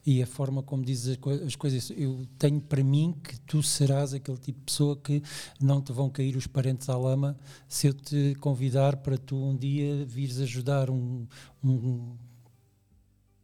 e 0.06 0.22
a 0.22 0.26
forma 0.26 0.62
como 0.62 0.82
dizes 0.82 1.18
as 1.46 1.54
coisas. 1.54 1.92
Eu 1.94 2.26
tenho 2.38 2.62
para 2.62 2.82
mim 2.82 3.14
que 3.22 3.38
tu 3.40 3.62
serás 3.62 4.14
aquele 4.14 4.38
tipo 4.38 4.58
de 4.58 4.64
pessoa 4.64 4.96
que 4.96 5.22
não 5.60 5.82
te 5.82 5.92
vão 5.92 6.08
cair 6.08 6.34
os 6.34 6.46
parentes 6.46 6.88
à 6.88 6.96
lama 6.96 7.38
se 7.68 7.88
eu 7.88 7.92
te 7.92 8.34
convidar 8.40 8.96
para 8.96 9.18
tu 9.18 9.36
um 9.36 9.54
dia 9.54 10.06
vires 10.06 10.40
ajudar 10.40 10.88
um, 10.88 11.26
um 11.62 12.16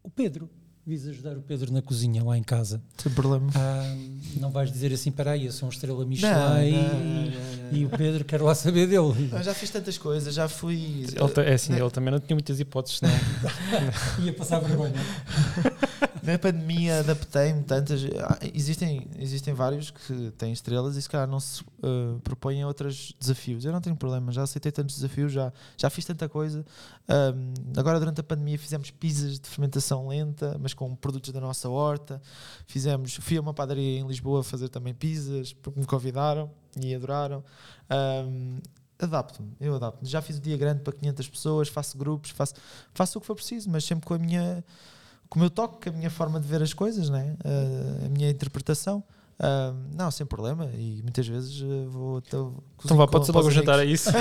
o 0.02 0.08
Pedro 0.08 0.48
vis 0.86 1.04
ajudar 1.08 1.36
o 1.36 1.42
Pedro 1.42 1.72
na 1.72 1.82
cozinha 1.82 2.22
lá 2.22 2.38
em 2.38 2.44
casa. 2.44 2.80
Sem 2.96 3.10
problema. 3.10 3.50
Ah, 3.56 3.96
não 4.36 4.52
vais 4.52 4.70
dizer 4.70 4.92
assim, 4.92 5.10
para 5.10 5.32
aí, 5.32 5.46
eu 5.46 5.52
sou 5.52 5.66
uma 5.66 5.72
estrela 5.72 6.06
Michelin 6.06 6.32
não, 6.32 6.62
e, 6.62 6.72
não, 6.72 7.70
não, 7.72 7.78
e, 7.78 7.84
o 7.86 7.88
Pedro 7.90 8.24
quer 8.24 8.40
lá 8.40 8.54
saber 8.54 8.86
dele. 8.86 9.30
Eu 9.32 9.42
já 9.42 9.52
fiz 9.52 9.68
tantas 9.68 9.98
coisas, 9.98 10.32
já 10.32 10.48
fui. 10.48 11.04
Ele, 11.08 11.48
é 11.48 11.54
assim, 11.54 11.74
ele 11.74 11.90
também 11.90 12.12
não 12.12 12.20
tinha 12.20 12.36
muitas 12.36 12.60
hipóteses, 12.60 13.00
não. 13.00 13.10
Ia 14.24 14.32
passar 14.32 14.60
vergonha. 14.60 14.94
Na 16.26 16.36
pandemia 16.40 16.98
adaptei-me 16.98 17.62
tantas. 17.62 18.04
Ah, 18.04 18.38
existem, 18.52 19.08
existem 19.16 19.54
vários 19.54 19.92
que 19.92 20.32
têm 20.32 20.52
estrelas 20.52 20.96
e 20.96 21.02
se 21.02 21.08
calhar 21.08 21.28
não 21.28 21.38
se 21.38 21.62
uh, 21.62 22.18
propõem 22.24 22.64
outros 22.64 23.14
desafios. 23.20 23.64
Eu 23.64 23.70
não 23.70 23.80
tenho 23.80 23.94
problema, 23.94 24.32
já 24.32 24.42
aceitei 24.42 24.72
tantos 24.72 24.96
desafios, 24.96 25.30
já, 25.30 25.52
já 25.76 25.88
fiz 25.88 26.04
tanta 26.04 26.28
coisa. 26.28 26.66
Um, 27.08 27.78
agora, 27.78 28.00
durante 28.00 28.20
a 28.20 28.24
pandemia, 28.24 28.58
fizemos 28.58 28.90
pizzas 28.90 29.38
de 29.38 29.48
fermentação 29.48 30.08
lenta, 30.08 30.58
mas 30.60 30.74
com 30.74 30.96
produtos 30.96 31.30
da 31.30 31.40
nossa 31.40 31.68
horta. 31.68 32.20
Fizemos, 32.66 33.14
fui 33.14 33.36
a 33.36 33.40
uma 33.40 33.54
padaria 33.54 34.00
em 34.00 34.04
Lisboa 34.04 34.42
fazer 34.42 34.68
também 34.68 34.92
pizzas, 34.92 35.52
porque 35.52 35.78
me 35.78 35.86
convidaram 35.86 36.50
e 36.82 36.92
adoraram. 36.92 37.44
Um, 37.88 38.58
adapto-me, 38.98 39.52
eu 39.60 39.76
adapto-me. 39.76 40.10
Já 40.10 40.20
fiz 40.20 40.38
o 40.38 40.40
dia 40.40 40.56
grande 40.56 40.80
para 40.80 40.92
500 40.92 41.28
pessoas, 41.28 41.68
faço 41.68 41.96
grupos, 41.96 42.30
faço, 42.30 42.54
faço 42.92 43.16
o 43.16 43.20
que 43.20 43.28
for 43.28 43.36
preciso, 43.36 43.70
mas 43.70 43.84
sempre 43.84 44.04
com 44.04 44.14
a 44.14 44.18
minha 44.18 44.64
com 45.28 45.38
o 45.38 45.40
meu 45.40 45.50
toque, 45.50 45.84
com 45.90 45.96
a 45.96 45.98
minha 45.98 46.10
forma 46.10 46.40
de 46.40 46.46
ver 46.46 46.62
as 46.62 46.72
coisas, 46.72 47.08
né? 47.10 47.36
Uh, 47.44 48.06
a 48.06 48.08
minha 48.08 48.30
interpretação. 48.30 49.02
Uh, 49.38 49.74
não, 49.94 50.10
sem 50.10 50.24
problema. 50.26 50.66
E 50.74 51.00
muitas 51.02 51.26
vezes 51.26 51.60
uh, 51.60 51.90
vou. 51.90 52.20
Tô, 52.22 52.54
então 52.84 52.96
vá, 52.96 53.06
pode 53.06 53.26
ser 53.26 53.32
logo 53.32 53.50
jantar, 53.50 53.78
é 53.80 53.84
isso? 53.84 54.10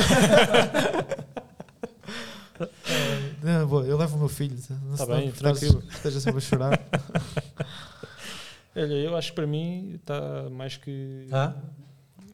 Não, 3.44 3.68
boa, 3.68 3.84
eu 3.86 3.98
levo 3.98 4.16
o 4.16 4.20
meu 4.20 4.30
filho. 4.30 4.58
Não 4.86 4.96
Tá 4.96 5.06
se 5.06 5.12
bem, 5.12 5.32
tranquilo. 5.32 5.84
Esteja 5.90 6.20
sempre 6.20 6.38
a 6.38 6.42
chorar. 6.42 6.80
Olha, 8.76 8.94
eu 8.94 9.16
acho 9.16 9.30
que 9.32 9.36
para 9.36 9.48
mim 9.48 9.94
está 9.96 10.50
mais 10.52 10.78
que. 10.78 11.28
Tá? 11.30 11.56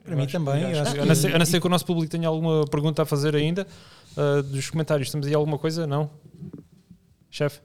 Para 0.04 0.14
Eu 0.14 0.18
mim 0.18 0.24
acho 0.24 0.32
também, 0.32 0.56
que- 0.60 0.64
eu 0.64 0.70
acho 0.70 0.82
acho 0.82 0.92
que- 0.92 0.98
que- 0.98 1.02
a 1.02 1.06
não 1.06 1.16
ser- 1.16 1.36
a 1.36 1.40
não 1.40 1.46
ser 1.46 1.60
que 1.60 1.68
o 1.68 1.70
nosso 1.70 1.86
público 1.86 2.10
tenha 2.12 2.28
alguma 2.28 2.66
pergunta 2.68 3.02
a 3.04 3.06
fazer 3.06 3.36
ainda 3.36 3.68
ah, 4.18 4.42
dos 4.44 4.70
comentários. 4.70 5.10
Temos 5.12 5.28
aí 5.28 5.34
alguma 5.34 5.58
coisa? 5.60 5.86
Não? 5.86 6.10
Chefe? 7.30 7.62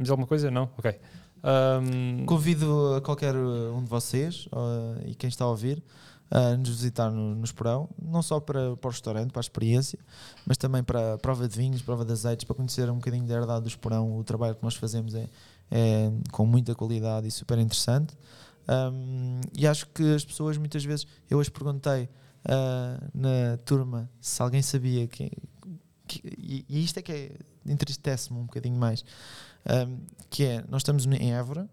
Temos 0.00 0.08
alguma 0.10 0.26
coisa? 0.26 0.50
Não? 0.50 0.62
Ok. 0.78 0.98
Ahm, 1.42 2.24
Convido 2.24 2.94
a 2.94 3.02
qualquer 3.02 3.36
um 3.36 3.84
de 3.84 3.90
vocês 3.90 4.46
uh, 4.46 4.98
e 5.06 5.14
quem 5.14 5.28
está 5.28 5.44
a 5.44 5.48
ouvir 5.48 5.82
a 6.30 6.56
nos 6.56 6.70
visitar 6.70 7.10
no, 7.10 7.34
no 7.34 7.44
Esporão, 7.44 7.86
não 8.00 8.22
só 8.22 8.40
para, 8.40 8.74
para 8.78 8.88
o 8.88 8.90
restaurante, 8.90 9.30
para 9.30 9.40
a 9.40 9.42
experiência, 9.42 9.98
mas 10.46 10.56
também 10.56 10.82
para 10.82 11.14
a 11.14 11.18
prova 11.18 11.46
de 11.46 11.54
vinhos, 11.54 11.82
prova 11.82 12.02
de 12.02 12.12
azeites, 12.12 12.44
para 12.44 12.54
conhecer 12.56 12.88
um 12.88 12.94
bocadinho 12.94 13.26
da 13.26 13.34
herdade 13.34 13.60
do 13.62 13.68
Esporão. 13.68 14.16
O 14.16 14.24
trabalho 14.24 14.54
que 14.54 14.62
nós 14.62 14.74
fazemos 14.74 15.14
é, 15.14 15.28
é 15.70 16.10
com 16.32 16.46
muita 16.46 16.74
qualidade 16.74 17.26
e 17.26 17.30
super 17.30 17.58
interessante. 17.58 18.14
Um, 18.66 19.40
e 19.54 19.66
acho 19.66 19.86
que 19.88 20.14
as 20.14 20.24
pessoas 20.24 20.56
muitas 20.56 20.82
vezes, 20.82 21.06
eu 21.28 21.36
hoje 21.36 21.50
perguntei 21.50 22.04
uh, 22.04 23.04
na 23.12 23.58
turma 23.66 24.08
se 24.18 24.40
alguém 24.40 24.62
sabia 24.62 25.06
que, 25.08 25.30
que- 26.06 26.22
e, 26.38 26.64
e 26.70 26.84
isto 26.84 26.96
é 26.98 27.02
que 27.02 27.12
é, 27.12 27.32
entristece-me 27.66 28.38
um 28.38 28.44
bocadinho 28.44 28.76
mais, 28.78 29.04
um, 29.66 29.98
que 30.28 30.44
é, 30.44 30.64
nós 30.68 30.80
estamos 30.80 31.06
em 31.06 31.32
Évora, 31.32 31.68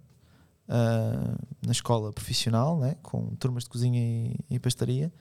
uh, 0.68 1.38
na 1.66 1.72
escola 1.72 2.12
profissional, 2.12 2.78
né, 2.80 2.96
com 3.02 3.36
turmas 3.36 3.64
de 3.64 3.70
cozinha 3.70 4.00
e, 4.00 4.36
e 4.50 4.60
pastaria. 4.60 5.12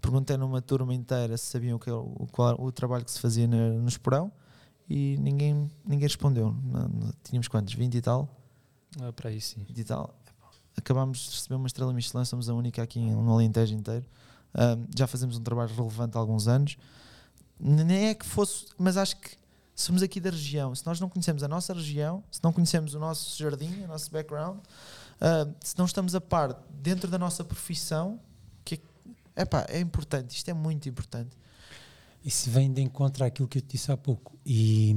Perguntei 0.00 0.36
numa 0.36 0.62
turma 0.62 0.94
inteira 0.94 1.36
se 1.36 1.46
sabiam 1.46 1.76
o, 1.76 1.78
que, 1.78 1.90
era 1.90 1.98
o, 1.98 2.26
qual 2.32 2.58
o 2.60 2.72
trabalho 2.72 3.04
que 3.04 3.10
se 3.10 3.20
fazia 3.20 3.46
na- 3.46 3.68
no 3.70 3.88
Esporão 3.88 4.32
e 4.88 5.16
ninguém, 5.20 5.70
ninguém 5.84 6.08
respondeu. 6.08 6.54
Não- 6.64 6.88
não- 6.88 7.12
tínhamos 7.22 7.48
quantos? 7.48 7.74
20 7.74 7.96
e 7.96 8.00
tal? 8.00 8.28
ah, 9.02 9.12
para 9.12 9.28
aí 9.28 9.40
sim. 9.40 9.62
20 9.68 9.78
e 9.78 9.84
tal. 9.84 10.14
Acabámos 10.76 11.18
de 11.18 11.36
receber 11.36 11.54
uma 11.56 11.66
estrela 11.66 11.92
Michelin, 11.92 12.24
somos 12.24 12.48
a 12.48 12.54
única 12.54 12.82
aqui 12.82 12.98
no 12.98 13.30
Alentejo 13.32 13.74
inteiro. 13.74 14.06
Um, 14.54 14.86
já 14.96 15.06
fazemos 15.06 15.36
um 15.36 15.42
trabalho 15.42 15.72
relevante 15.74 16.16
há 16.16 16.20
alguns 16.20 16.48
anos. 16.48 16.76
Nem 17.58 18.06
é 18.08 18.14
que 18.14 18.24
fosse, 18.24 18.66
mas 18.78 18.96
acho 18.96 19.16
que 19.20 19.36
somos 19.82 20.02
aqui 20.02 20.20
da 20.20 20.30
região. 20.30 20.74
Se 20.74 20.84
nós 20.86 21.00
não 21.00 21.08
conhecemos 21.08 21.42
a 21.42 21.48
nossa 21.48 21.72
região, 21.72 22.22
se 22.30 22.40
não 22.42 22.52
conhecemos 22.52 22.94
o 22.94 22.98
nosso 22.98 23.38
jardim, 23.38 23.82
o 23.82 23.88
nosso 23.88 24.10
background, 24.10 24.58
uh, 24.58 25.54
se 25.60 25.76
não 25.78 25.84
estamos 25.84 26.14
a 26.14 26.20
par 26.20 26.54
dentro 26.70 27.10
da 27.10 27.18
nossa 27.18 27.44
profissão, 27.44 28.20
que 28.64 28.80
é, 29.36 29.42
epá, 29.42 29.66
é 29.68 29.80
importante, 29.80 30.36
isto 30.36 30.48
é 30.48 30.54
muito 30.54 30.88
importante. 30.88 31.36
Isso 32.24 32.50
vem 32.50 32.70
de 32.70 32.82
encontro 32.82 33.24
àquilo 33.24 33.48
que 33.48 33.58
eu 33.58 33.62
te 33.62 33.72
disse 33.72 33.90
há 33.90 33.96
pouco. 33.96 34.38
E, 34.44 34.94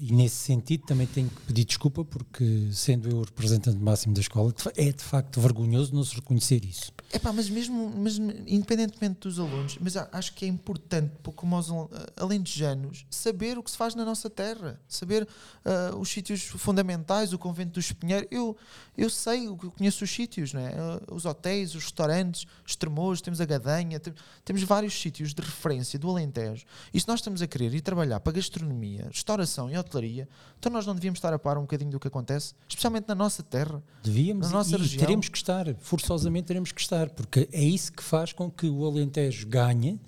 e 0.00 0.12
nesse 0.12 0.36
sentido 0.36 0.86
também 0.86 1.06
tenho 1.06 1.28
que 1.28 1.40
pedir 1.42 1.64
desculpa, 1.64 2.04
porque 2.04 2.68
sendo 2.72 3.08
eu 3.10 3.18
o 3.18 3.22
representante 3.22 3.78
máximo 3.78 4.14
da 4.14 4.20
escola, 4.20 4.54
é 4.76 4.90
de 4.92 5.02
facto 5.04 5.40
vergonhoso 5.40 5.94
não 5.94 6.02
se 6.02 6.14
reconhecer 6.14 6.64
isso. 6.64 6.92
Epá, 7.12 7.32
mas 7.32 7.50
mesmo, 7.50 7.92
mas 7.96 8.16
independentemente 8.46 9.20
dos 9.20 9.38
alunos, 9.38 9.76
mas 9.80 9.96
acho 9.96 10.32
que 10.34 10.44
é 10.44 10.48
importante, 10.48 11.12
os 11.58 11.70
al- 11.70 11.90
alentejanos, 12.16 13.04
saber 13.10 13.58
o 13.58 13.62
que 13.62 13.70
se 13.70 13.76
faz 13.76 13.94
na 13.94 14.04
nossa 14.04 14.30
terra, 14.30 14.80
saber 14.88 15.26
ah, 15.64 15.94
os 15.96 16.08
sítios 16.08 16.42
fundamentais, 16.42 17.32
o 17.32 17.38
convento 17.38 17.72
do 17.72 17.80
Espinheiro. 17.80 18.26
Eu, 18.30 18.56
eu 19.02 19.10
sei, 19.10 19.46
eu 19.46 19.56
conheço 19.56 20.04
os 20.04 20.10
sítios, 20.10 20.52
não 20.52 20.60
é? 20.60 20.74
Ah, 20.76 21.00
os 21.12 21.24
hotéis, 21.24 21.74
os 21.74 21.84
restaurantes, 21.84 22.46
os 22.66 22.76
termos, 22.76 23.20
temos 23.20 23.40
a 23.40 23.44
Gadanha, 23.44 23.98
tem- 23.98 24.14
temos 24.44 24.62
vários 24.62 24.92
sítios 25.00 25.32
de 25.34 25.40
referência 25.42 25.98
do 25.98 26.08
Alentejo. 26.10 26.64
E 26.92 27.00
se 27.00 27.08
nós 27.08 27.20
estamos 27.20 27.40
a 27.42 27.46
querer 27.46 27.72
ir 27.74 27.80
trabalhar 27.80 28.20
para 28.20 28.32
gastronomia, 28.32 29.06
restauração 29.12 29.70
e 29.70 29.76
hotelaria, 29.78 30.28
então 30.58 30.70
nós 30.72 30.86
não 30.86 30.94
devíamos 30.94 31.18
estar 31.18 31.32
a 31.32 31.38
par 31.38 31.56
um 31.58 31.62
bocadinho 31.62 31.90
do 31.90 31.98
que 32.00 32.08
acontece, 32.08 32.54
especialmente 32.68 33.06
na 33.08 33.14
nossa 33.14 33.42
terra. 33.42 33.82
Devíamos 34.02 34.46
Na 34.48 34.58
nossa 34.58 34.74
e 34.76 34.78
região. 34.78 35.00
teremos 35.00 35.28
que 35.28 35.36
estar, 35.38 35.74
forçosamente 35.78 36.46
teremos 36.46 36.72
que 36.72 36.80
estar, 36.80 37.08
porque 37.10 37.48
é 37.52 37.62
isso 37.64 37.92
que 37.92 38.02
faz 38.02 38.32
com 38.32 38.50
que 38.50 38.66
o 38.68 38.84
Alentejo 38.86 39.46
ganhe, 39.48 39.98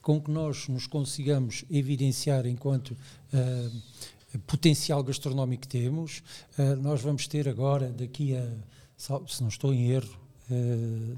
com 0.00 0.20
que 0.20 0.30
nós 0.30 0.68
nos 0.68 0.86
consigamos 0.86 1.64
evidenciar 1.70 2.46
enquanto 2.46 2.96
ah, 3.34 3.70
potencial 4.46 5.02
gastronómico 5.02 5.62
que 5.62 5.68
temos. 5.68 6.22
Ah, 6.58 6.76
nós 6.76 7.00
vamos 7.00 7.26
ter 7.26 7.48
agora, 7.48 7.88
daqui 7.88 8.36
a, 8.36 8.46
se 8.96 9.40
não 9.42 9.48
estou 9.48 9.72
em 9.72 9.90
erro, 9.90 10.16
ah, 10.50 11.16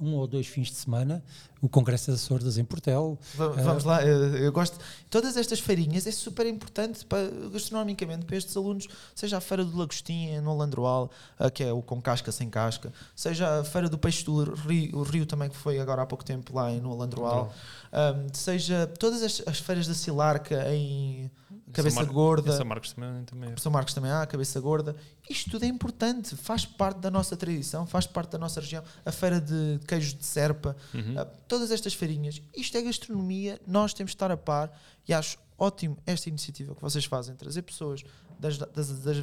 um 0.00 0.14
ou 0.14 0.28
dois 0.28 0.46
fins 0.46 0.68
de 0.68 0.74
semana, 0.76 1.24
o 1.60 1.68
Congresso 1.68 2.12
das 2.12 2.20
Sordas 2.20 2.56
em 2.56 2.64
Portel. 2.64 3.18
Va- 3.34 3.46
Ah. 3.46 3.62
Vamos 3.62 3.82
lá, 3.82 4.00
eu, 4.06 4.36
eu 4.36 4.52
gosto. 4.52 4.78
Todas 5.10 5.36
estas 5.36 5.58
feirinhas 5.58 6.06
é 6.06 6.12
super 6.12 6.46
importante 6.46 7.04
para, 7.04 7.28
gastronomicamente 7.52 8.24
para 8.24 8.36
estes 8.36 8.56
alunos, 8.56 8.86
seja 9.12 9.38
a 9.38 9.40
Feira 9.40 9.64
do 9.64 9.76
Lagostinha, 9.76 10.40
no 10.40 10.56
Landroal, 10.56 11.10
ah, 11.36 11.50
que 11.50 11.64
é 11.64 11.72
o 11.72 11.82
com 11.82 12.00
casca 12.00 12.30
sem 12.30 12.48
casca, 12.48 12.92
seja 13.16 13.58
a 13.58 13.64
Feira 13.64 13.88
do 13.88 13.98
Peixe 13.98 14.24
do 14.24 14.44
Rio, 14.54 14.98
o 14.98 15.02
Rio 15.02 15.26
também, 15.26 15.50
que 15.50 15.56
foi 15.56 15.80
agora 15.80 16.02
há 16.02 16.06
pouco 16.06 16.24
tempo 16.24 16.54
lá 16.54 16.70
em- 16.70 16.80
no 16.80 16.96
Landroal, 16.96 17.52
Ahm, 17.90 18.28
seja 18.34 18.86
todas 19.00 19.20
as, 19.22 19.42
as 19.48 19.58
feiras 19.58 19.88
da 19.88 19.94
Silarca 19.94 20.72
em 20.72 21.28
Cabeça 21.72 21.96
Mar- 21.96 22.06
Gorda. 22.12 22.56
São 22.56 22.64
Marcos 22.66 22.92
também, 22.92 23.24
também 23.24 23.52
é. 23.52 23.56
São 23.56 23.70
Marcos 23.72 23.94
também 23.94 24.10
há, 24.10 24.26
Cabeça 24.26 24.60
Gorda. 24.60 24.96
Isto 25.28 25.50
tudo 25.50 25.64
é 25.64 25.66
importante, 25.68 26.34
faz 26.36 26.64
parte 26.64 26.98
da 26.98 27.10
nossa 27.10 27.36
tradição, 27.36 27.86
faz 27.86 28.06
parte 28.06 28.30
da 28.32 28.38
nossa 28.38 28.60
região. 28.60 28.82
A 29.04 29.12
feira 29.12 29.40
de 29.40 29.78
queijos 29.86 30.14
de 30.14 30.24
serpa, 30.24 30.76
Uhum. 30.94 31.14
ah, 31.18 31.24
todas 31.46 31.70
estas 31.70 31.94
feirinhas. 31.94 32.40
Isto 32.56 32.76
é 32.78 32.82
gastronomia, 32.82 33.60
nós 33.66 33.92
temos 33.94 34.10
de 34.10 34.16
estar 34.16 34.30
a 34.30 34.36
par 34.36 34.70
e 35.06 35.12
acho 35.12 35.38
ótimo 35.58 35.96
esta 36.06 36.28
iniciativa 36.28 36.74
que 36.74 36.80
vocês 36.82 37.04
fazem, 37.04 37.34
trazer 37.34 37.62
pessoas 37.62 38.02
das, 38.38 38.56
das- 38.58 39.00
das 39.00 39.16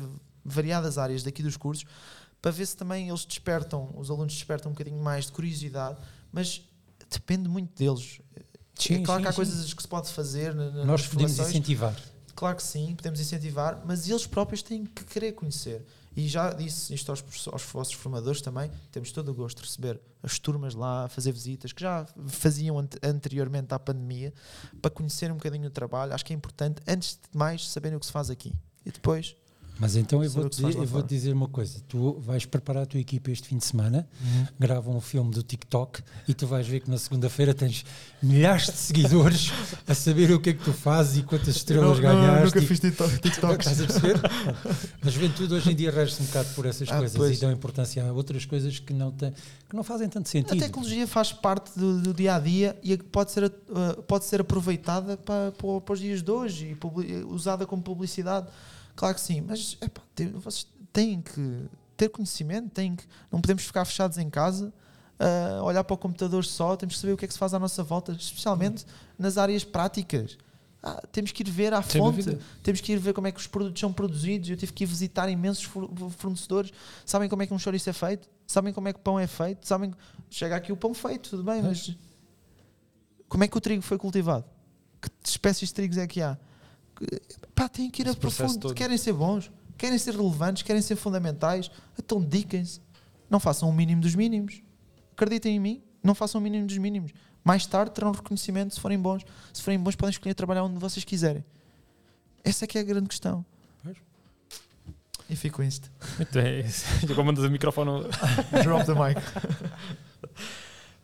variadas 0.44 0.98
áreas 0.98 1.24
daqui 1.24 1.42
dos 1.42 1.58
cursos 1.58 1.86
para 2.42 2.52
ver 2.52 2.66
se 2.68 2.78
também 2.78 3.10
eles 3.10 3.26
despertam, 3.26 3.90
os 3.98 4.12
alunos 4.12 4.34
despertam 4.34 4.70
um 4.70 4.74
bocadinho 4.74 5.02
mais 5.02 5.26
de 5.26 5.32
curiosidade, 5.32 5.98
mas 6.32 6.62
depende 7.10 7.50
muito 7.50 7.74
deles. 7.76 8.20
Sim, 8.78 8.96
é 8.96 9.00
claro 9.06 9.20
sim, 9.20 9.24
que 9.24 9.28
há 9.30 9.32
sim. 9.32 9.36
coisas 9.38 9.74
que 9.74 9.82
se 9.82 9.88
pode 9.88 10.10
fazer 10.10 10.54
Nós 10.54 11.08
podemos 11.08 11.40
incentivar. 11.40 11.96
Claro 12.36 12.58
que 12.58 12.64
sim, 12.64 12.94
podemos 12.96 13.20
incentivar, 13.20 13.82
mas 13.86 14.10
eles 14.10 14.28
próprios 14.28 14.62
têm 14.62 14.86
que 14.86 15.06
querer 15.06 15.32
conhecer. 15.32 15.86
E 16.16 16.28
já 16.28 16.52
disse 16.52 16.94
isto 16.94 17.10
aos, 17.10 17.24
aos 17.48 17.64
vossos 17.64 17.94
formadores 17.94 18.42
também, 18.42 18.70
temos 18.92 19.12
todo 19.12 19.30
o 19.30 19.34
gosto 19.34 19.58
de 19.58 19.64
receber 19.64 20.02
as 20.22 20.38
turmas 20.40 20.74
lá, 20.76 21.08
fazer 21.10 21.32
visitas, 21.32 21.72
que 21.72 21.82
já 21.82 22.06
faziam 22.28 22.78
ante- 22.80 22.98
anteriormente 23.04 23.74
à 23.74 23.80
pandemia, 23.80 24.34
para 24.82 24.92
conhecer 24.92 25.32
um 25.32 25.36
bocadinho 25.36 25.68
o 25.68 25.70
trabalho. 25.72 26.14
Acho 26.14 26.26
que 26.26 26.34
é 26.34 26.36
importante, 26.36 26.82
antes 26.88 27.14
de 27.16 27.38
mais, 27.38 27.70
saberem 27.70 27.96
o 27.98 28.00
que 28.00 28.06
se 28.06 28.12
faz 28.12 28.30
aqui. 28.30 28.54
E 28.86 28.92
depois, 28.92 29.36
Mas 29.78 29.98
então 29.98 30.24
eu 30.24 30.30
vou, 30.30 30.48
dizer, 30.48 30.64
eu 30.68 30.72
vou 30.74 30.88
fora. 30.88 31.04
dizer 31.04 31.34
uma 31.34 31.50
coisa: 31.50 31.82
tu 31.88 32.18
vais 32.22 32.46
preparar 32.46 32.84
a 32.84 32.86
tua 32.86 33.00
equipa 33.00 33.30
este 33.30 33.50
fim 33.50 33.58
de 33.58 33.66
semana, 33.66 34.08
gravam 34.58 34.96
um 34.96 35.02
filme 35.02 35.32
do 35.32 35.44
TikTok 35.44 36.02
e 36.28 36.34
tu 36.34 36.48
vais 36.48 36.66
ver 36.66 36.80
que 36.80 36.90
na 36.90 36.98
segunda-feira 36.98 37.54
tens 37.54 37.84
milhares 38.24 38.68
de 38.68 38.78
seguidores 38.78 39.52
a 39.86 39.94
saber 39.94 40.32
o 40.32 40.40
que 40.40 40.52
é 40.52 40.54
que 40.54 40.64
tu 40.64 40.72
fazes 40.72 41.18
e 41.18 41.24
quantas 41.24 41.58
estrelas 41.58 42.00
ganhaste. 42.00 42.58
e- 42.58 42.66
TikToks. 42.68 43.68
Estás 43.68 43.82
a 43.82 43.86
perceber? 43.88 44.22
A 45.02 45.10
juventude 45.10 45.54
hoje 45.54 45.72
em 45.72 45.76
dia 45.76 45.92
rege-se 45.92 46.22
um 46.22 46.26
bocado 46.26 46.50
por 46.56 46.66
essas 46.66 46.88
Ah, 46.90 46.98
coisas 47.00 47.18
pois. 47.18 47.38
e 47.38 47.42
dão 47.42 47.52
importância 47.52 48.04
a 48.08 48.14
outras 48.14 48.46
coisas 48.46 48.80
que 48.80 48.94
não, 48.94 49.12
têm, 49.12 49.34
que 49.70 49.76
não 49.76 49.84
fazem 49.84 50.08
tanto 50.08 50.28
A 50.28 50.30
sentido. 50.32 50.58
tecnologia 50.60 51.06
faz 51.06 51.34
parte 51.34 51.78
do, 51.78 52.00
do 52.02 52.14
dia 52.14 52.36
a 52.36 52.40
dia 52.40 52.78
e 52.82 52.98
que 52.98 53.04
pode 53.04 53.32
ser, 53.32 53.44
uh, 53.46 54.02
pode 54.08 54.24
ser 54.24 54.40
aproveitada 54.40 55.18
para, 55.18 55.52
para, 55.52 55.82
para 55.82 55.94
os 55.94 56.00
dias 56.00 56.22
de 56.24 56.32
hoje 56.32 56.78
e 56.82 57.24
usada 57.26 57.66
como 57.66 57.82
publicidade. 57.84 58.48
Claro 58.96 59.16
que 59.16 59.22
sim, 59.22 59.42
mas 59.42 59.78
epá, 59.82 60.02
tem- 60.14 60.32
vocês 60.32 60.68
têm 60.94 61.22
que 61.22 61.66
ter 61.98 62.10
conhecimento, 62.10 62.70
têm 62.70 62.96
que, 62.96 63.04
não 63.32 63.42
podemos 63.42 63.64
ficar 63.64 63.84
fechados 63.86 64.18
em 64.18 64.30
casa, 64.30 64.74
uh, 65.20 65.64
olhar 65.64 65.84
para 65.84 65.94
o 65.94 65.98
computador 65.98 66.44
só, 66.46 66.76
temos 66.76 66.96
que 66.96 67.02
saber 67.02 67.14
o 67.14 67.18
que 67.18 67.26
é 67.26 67.28
que 67.28 67.34
se 67.34 67.40
faz 67.40 67.54
à 67.54 67.60
nossa 67.60 67.84
volta, 67.84 68.12
especialmente 68.14 68.86
nas 69.20 69.38
áreas 69.38 69.64
práticas. 69.64 70.38
Ah, 70.88 71.02
temos 71.12 71.32
que 71.32 71.42
ir 71.42 71.50
ver 71.50 71.74
à 71.74 71.82
Sem 71.82 72.00
fonte, 72.00 72.18
dúvida. 72.22 72.40
temos 72.62 72.80
que 72.80 72.92
ir 72.94 73.00
ver 73.00 73.12
como 73.14 73.26
é 73.26 73.32
que 73.32 73.40
os 73.40 73.48
produtos 73.48 73.80
são 73.80 73.92
produzidos. 73.92 74.50
Eu 74.52 74.56
tive 74.56 74.72
que 74.72 74.84
ir 74.84 74.88
visitar 74.88 75.28
imensos 75.28 75.64
for- 75.64 75.90
fornecedores. 76.12 76.72
Sabem 77.04 77.28
como 77.28 77.42
é 77.42 77.48
que 77.48 77.54
um 77.56 77.58
chouriço 77.58 77.90
é 77.90 77.94
feito? 77.94 78.30
Sabem 78.46 78.72
como 78.72 78.88
é 78.88 78.94
que 78.94 79.00
o 79.00 79.02
pão 79.02 79.20
é 79.20 79.26
feito? 79.26 79.68
Sabem 79.68 79.92
chega 80.30 80.56
aqui 80.56 80.72
o 80.72 80.78
pão 80.78 80.94
feito, 80.94 81.32
tudo 81.32 81.44
bem, 81.44 81.60
mas 81.64 81.96
como 83.28 83.44
é 83.44 83.48
que 83.48 83.58
o 83.58 83.62
trigo 83.62 83.82
foi 83.82 83.98
cultivado? 83.98 84.46
Que 85.02 85.10
espécies 85.24 85.70
de 85.70 85.74
trigos 85.76 85.98
é 85.98 86.06
que 86.06 86.22
há? 86.22 86.38
Pá, 87.54 87.70
têm 87.70 87.90
que 87.90 88.02
ir 88.02 88.10
a 88.10 88.16
profundo. 88.16 88.74
Querem 88.74 88.98
ser 88.98 89.14
bons, 89.14 89.52
querem 89.78 89.98
ser 89.98 90.16
relevantes, 90.16 90.64
querem 90.64 90.82
ser 90.82 90.96
fundamentais. 90.96 91.70
Então 91.98 92.22
dediquem-se. 92.22 92.82
Não 93.30 93.40
façam 93.40 93.70
o 93.70 93.74
mínimo 93.74 94.02
dos 94.02 94.16
mínimos. 94.16 94.62
Acreditem 95.14 95.56
em 95.56 95.60
mim, 95.60 95.84
não 96.04 96.14
façam 96.14 96.40
o 96.40 96.44
mínimo 96.44 96.68
dos 96.68 96.78
mínimos. 96.78 97.12
Mais 97.44 97.66
tarde 97.66 97.92
terão 97.92 98.12
reconhecimento 98.12 98.74
se 98.74 98.80
forem 98.80 99.00
bons. 99.00 99.24
Se 99.54 99.62
forem 99.62 99.80
bons, 99.80 99.96
podem 99.96 100.12
escolher 100.12 100.34
trabalhar 100.34 100.64
onde 100.64 100.80
vocês 100.80 101.04
quiserem. 101.04 101.46
Essa 102.44 102.66
é 102.66 102.68
que 102.68 102.78
é 102.78 102.82
a 102.82 102.84
grande 102.84 103.08
questão. 103.08 103.46
Pois. 103.84 103.98
E 105.30 105.36
fico 105.36 105.58
com 105.58 105.64
isto. 105.64 105.92
Muito 106.18 106.34
bem. 106.34 106.64
Já 107.08 107.16
comandas 107.16 107.44
o 107.44 107.50
microfone. 107.50 108.08
Drop 108.64 108.86
the 108.86 108.94
mic. 108.94 109.22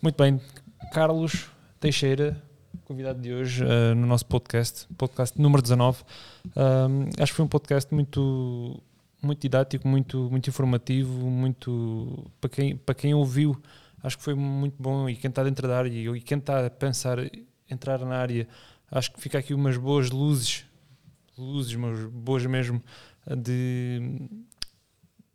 Muito 0.01 0.15
bem. 0.18 0.41
Carlos 0.91 1.47
Teixeira, 1.80 2.41
convidado 2.91 3.22
de 3.22 3.34
hoje 3.34 3.63
uh, 3.63 3.95
no 3.95 4.05
nosso 4.05 4.26
podcast, 4.26 4.85
podcast 4.97 5.41
número 5.41 5.61
19. 5.61 6.03
Um, 6.43 7.23
acho 7.23 7.31
que 7.31 7.38
foi 7.38 7.45
um 7.45 7.47
podcast 7.47 7.93
muito, 7.93 8.84
muito 9.23 9.41
didático, 9.41 9.88
muito, 9.88 10.30
muito 10.30 10.49
informativo, 10.49 11.30
muito 11.30 12.30
para 12.41 12.49
quem, 12.49 12.76
para 12.76 12.93
quem 12.93 13.13
ouviu, 13.13 13.55
acho 14.03 14.18
que 14.18 14.23
foi 14.26 14.34
muito 14.34 14.76
bom. 14.77 15.07
E 15.07 15.15
quem 15.15 15.30
está 15.30 15.41
dentro 15.41 15.69
da 15.69 15.77
área 15.77 15.88
e 15.89 16.19
quem 16.19 16.38
está 16.38 16.65
a 16.65 16.69
pensar 16.69 17.18
entrar 17.69 17.99
na 17.99 18.18
área, 18.18 18.45
acho 18.91 19.13
que 19.13 19.22
fica 19.22 19.38
aqui 19.38 19.53
umas 19.53 19.77
boas 19.77 20.11
luzes, 20.11 20.65
luzes, 21.38 21.73
mas 21.76 21.97
boas 22.07 22.45
mesmo, 22.45 22.84
de, 23.38 24.19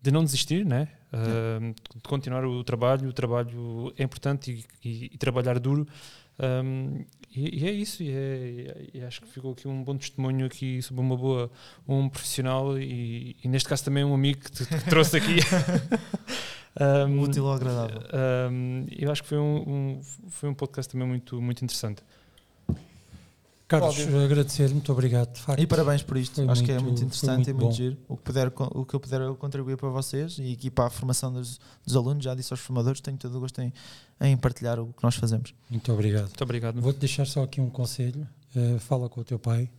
de 0.02 0.10
não 0.10 0.22
desistir, 0.22 0.62
né? 0.62 0.88
Uh, 1.10 1.72
de 1.72 2.02
continuar 2.02 2.44
o 2.44 2.62
trabalho. 2.62 3.08
O 3.08 3.14
trabalho 3.14 3.94
é 3.96 4.02
importante 4.02 4.66
e, 4.84 4.88
e, 4.88 5.04
e 5.14 5.16
trabalhar 5.16 5.58
duro. 5.58 5.86
Um, 6.38 7.02
e, 7.34 7.62
e, 7.62 7.68
é 7.68 7.70
isso, 7.70 8.02
e, 8.02 8.10
é, 8.10 8.86
e, 8.94 9.00
acho 9.02 9.20
que 9.20 9.28
ficou 9.28 9.52
aqui 9.52 9.68
um 9.68 9.82
bom 9.82 9.96
testemunho 9.96 10.46
aqui 10.46 10.80
sobre 10.80 11.02
uma 11.02 11.16
boa, 11.16 11.50
um 11.86 12.08
profissional 12.08 12.78
e, 12.78 13.36
neste 13.44 13.68
caso 13.68 13.84
também 13.84 14.04
um 14.04 14.14
amigo 14.14 14.40
que, 14.40 14.50
te, 14.50 14.66
que 14.66 14.84
trouxe 14.88 15.16
aqui. 15.16 15.36
um, 17.08 17.20
Útil 17.20 17.44
ou 17.44 17.52
agradável. 17.52 18.00
Um, 18.50 18.86
eu 18.90 19.10
acho 19.10 19.22
que 19.22 19.28
foi 19.28 19.38
um, 19.38 19.56
um, 19.56 20.00
foi 20.28 20.48
um 20.48 20.54
podcast 20.54 20.90
também 20.90 21.06
muito, 21.06 21.40
muito 21.40 21.64
interessante. 21.64 22.02
Carlos, 23.68 23.98
agradecer, 23.98 24.70
muito 24.70 24.92
obrigado. 24.92 25.32
De 25.32 25.40
facto, 25.40 25.60
e 25.60 25.66
parabéns 25.66 26.00
por 26.00 26.16
isto. 26.16 26.40
Acho 26.40 26.46
muito, 26.46 26.64
que 26.64 26.70
é 26.70 26.78
muito 26.78 27.02
interessante 27.02 27.36
muito 27.36 27.50
e 27.50 27.52
muito 27.52 27.66
bom. 27.66 27.72
giro. 27.72 27.96
O 28.08 28.16
que, 28.16 28.22
puder, 28.22 28.52
o 28.56 28.84
que 28.84 28.94
eu 28.94 29.00
puder 29.00 29.34
contribuir 29.34 29.76
para 29.76 29.88
vocês 29.88 30.38
e 30.38 30.52
aqui 30.52 30.70
para 30.70 30.86
a 30.86 30.90
formação 30.90 31.32
dos, 31.32 31.58
dos 31.84 31.96
alunos, 31.96 32.22
já 32.22 32.32
disse 32.32 32.52
aos 32.52 32.60
formadores, 32.60 33.00
tenho 33.00 33.18
todo 33.18 33.36
o 33.36 33.40
gosto 33.40 33.60
em, 33.60 33.72
em, 34.20 34.36
partilhar 34.36 34.78
o 34.78 34.92
que 34.92 35.02
nós 35.02 35.14
fazemos. 35.14 35.54
Muito 35.70 35.92
obrigado. 35.92 36.26
Muito 36.26 36.44
obrigado. 36.44 36.80
Vou-te 36.80 36.98
deixar 36.98 37.26
só 37.26 37.42
aqui 37.42 37.60
um 37.60 37.70
conselho. 37.70 38.26
Uh, 38.54 38.78
fala 38.78 39.08
com 39.08 39.20
o 39.20 39.24
teu 39.24 39.38
pai. 39.38 39.70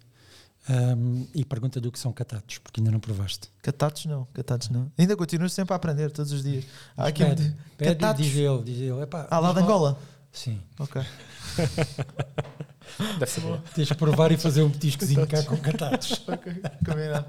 Um, 0.69 1.25
e 1.33 1.45
pergunta 1.45 1.79
do 1.79 1.89
que 1.89 1.97
são 1.97 2.11
catatos, 2.11 2.57
porque 2.57 2.81
ainda 2.81 2.91
não 2.91 2.99
provaste. 2.99 3.49
Catatos 3.61 4.05
não, 4.05 4.27
catatos 4.33 4.69
não. 4.69 4.91
Ainda 4.97 5.15
continuo 5.15 5.49
sempre 5.49 5.73
a 5.73 5.77
aprender 5.77 6.11
todos 6.11 6.33
os 6.33 6.43
dias. 6.43 6.65
Há 6.95 7.07
aqui 7.07 7.23
pede, 7.23 7.43
um... 7.43 7.53
pede 7.77 7.95
catatos. 7.95 8.25
diz 8.25 8.35
ele, 8.35 8.63
diz 8.63 8.77
ele. 8.77 9.01
Epá, 9.01 9.27
ah, 9.31 9.39
lá 9.39 9.53
de 9.53 9.59
Angola? 9.59 9.97
Sim. 10.31 10.59
Ok. 10.77 11.01
Deve 13.17 13.31
ser 13.31 13.41
boa. 13.41 13.63
Tens 13.73 13.87
de 13.87 13.95
provar 13.95 14.31
e 14.31 14.37
fazer 14.37 14.63
um 14.63 14.69
petiscozinho 14.69 15.25
cá 15.25 15.41
com 15.43 15.57
catatos. 15.57 16.21
ok, 16.27 16.61
combinado. 16.85 17.25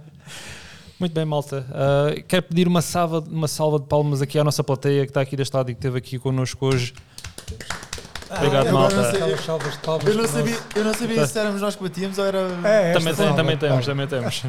Muito 0.98 1.12
bem, 1.12 1.24
malta. 1.24 1.64
Uh, 1.70 2.22
quero 2.26 2.42
pedir 2.42 2.66
uma 2.66 2.82
salva, 2.82 3.20
uma 3.20 3.46
salva 3.46 3.78
de 3.78 3.86
palmas 3.86 4.20
aqui 4.20 4.38
à 4.38 4.42
nossa 4.42 4.64
plateia 4.64 5.04
que 5.04 5.10
está 5.10 5.20
aqui 5.20 5.36
deste 5.36 5.54
lado 5.54 5.70
e 5.70 5.74
que 5.74 5.78
esteve 5.78 5.98
aqui 5.98 6.18
connosco 6.18 6.66
hoje. 6.66 6.92
Obrigado, 8.30 8.68
ah, 8.68 8.72
malta. 8.72 8.94
Eu 8.96 9.00
não 9.00 9.06
sabia, 9.06 10.04
eu 10.04 10.14
não 10.14 10.26
sabia, 10.26 10.58
eu 10.74 10.84
não 10.84 10.94
sabia 10.94 11.26
se 11.26 11.38
éramos 11.38 11.60
nós 11.60 11.76
que 11.76 11.82
batíamos 11.82 12.18
ou 12.18 12.24
era. 12.26 12.38
É, 12.64 12.92
também, 12.92 13.14
tem, 13.14 13.36
também 13.36 13.56
temos, 13.56 13.86
também 13.86 14.06
temos. 14.06 14.42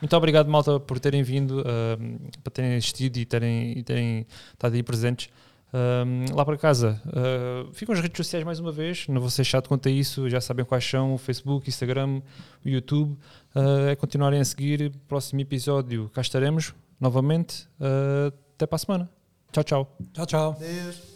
Muito 0.00 0.16
obrigado, 0.16 0.48
malta, 0.48 0.78
por 0.78 1.00
terem 1.00 1.22
vindo, 1.22 1.60
uh, 1.60 2.30
para 2.42 2.50
terem 2.52 2.76
assistido 2.76 3.16
e 3.16 3.24
terem, 3.24 3.78
e 3.78 3.82
terem 3.82 4.26
estado 4.52 4.74
aí 4.74 4.82
presentes. 4.82 5.28
Um, 5.74 6.34
lá 6.34 6.44
para 6.44 6.56
casa, 6.56 7.02
uh, 7.06 7.72
ficam 7.72 7.94
as 7.94 8.00
redes 8.00 8.16
sociais 8.16 8.44
mais 8.44 8.60
uma 8.60 8.72
vez. 8.72 9.06
Não 9.08 9.20
vou 9.20 9.28
ser 9.28 9.44
chato 9.44 9.68
quanto 9.68 9.88
a 9.88 9.90
isso, 9.90 10.28
já 10.30 10.40
sabem 10.40 10.64
quais 10.64 10.84
são: 10.84 11.14
o 11.14 11.18
Facebook, 11.18 11.68
Instagram, 11.68 12.22
o 12.64 12.68
YouTube. 12.68 13.18
Uh, 13.54 13.88
é 13.90 13.96
continuarem 13.96 14.40
a 14.40 14.44
seguir. 14.44 14.92
Próximo 15.08 15.40
episódio, 15.40 16.10
cá 16.14 16.20
estaremos 16.20 16.74
novamente. 17.00 17.68
Uh, 17.80 18.32
até 18.54 18.66
para 18.66 18.76
a 18.76 18.78
semana. 18.78 19.10
Tchau, 19.52 19.64
tchau. 19.64 19.96
Tchau, 20.12 20.26
tchau. 20.26 20.56
Deus. 20.58 21.15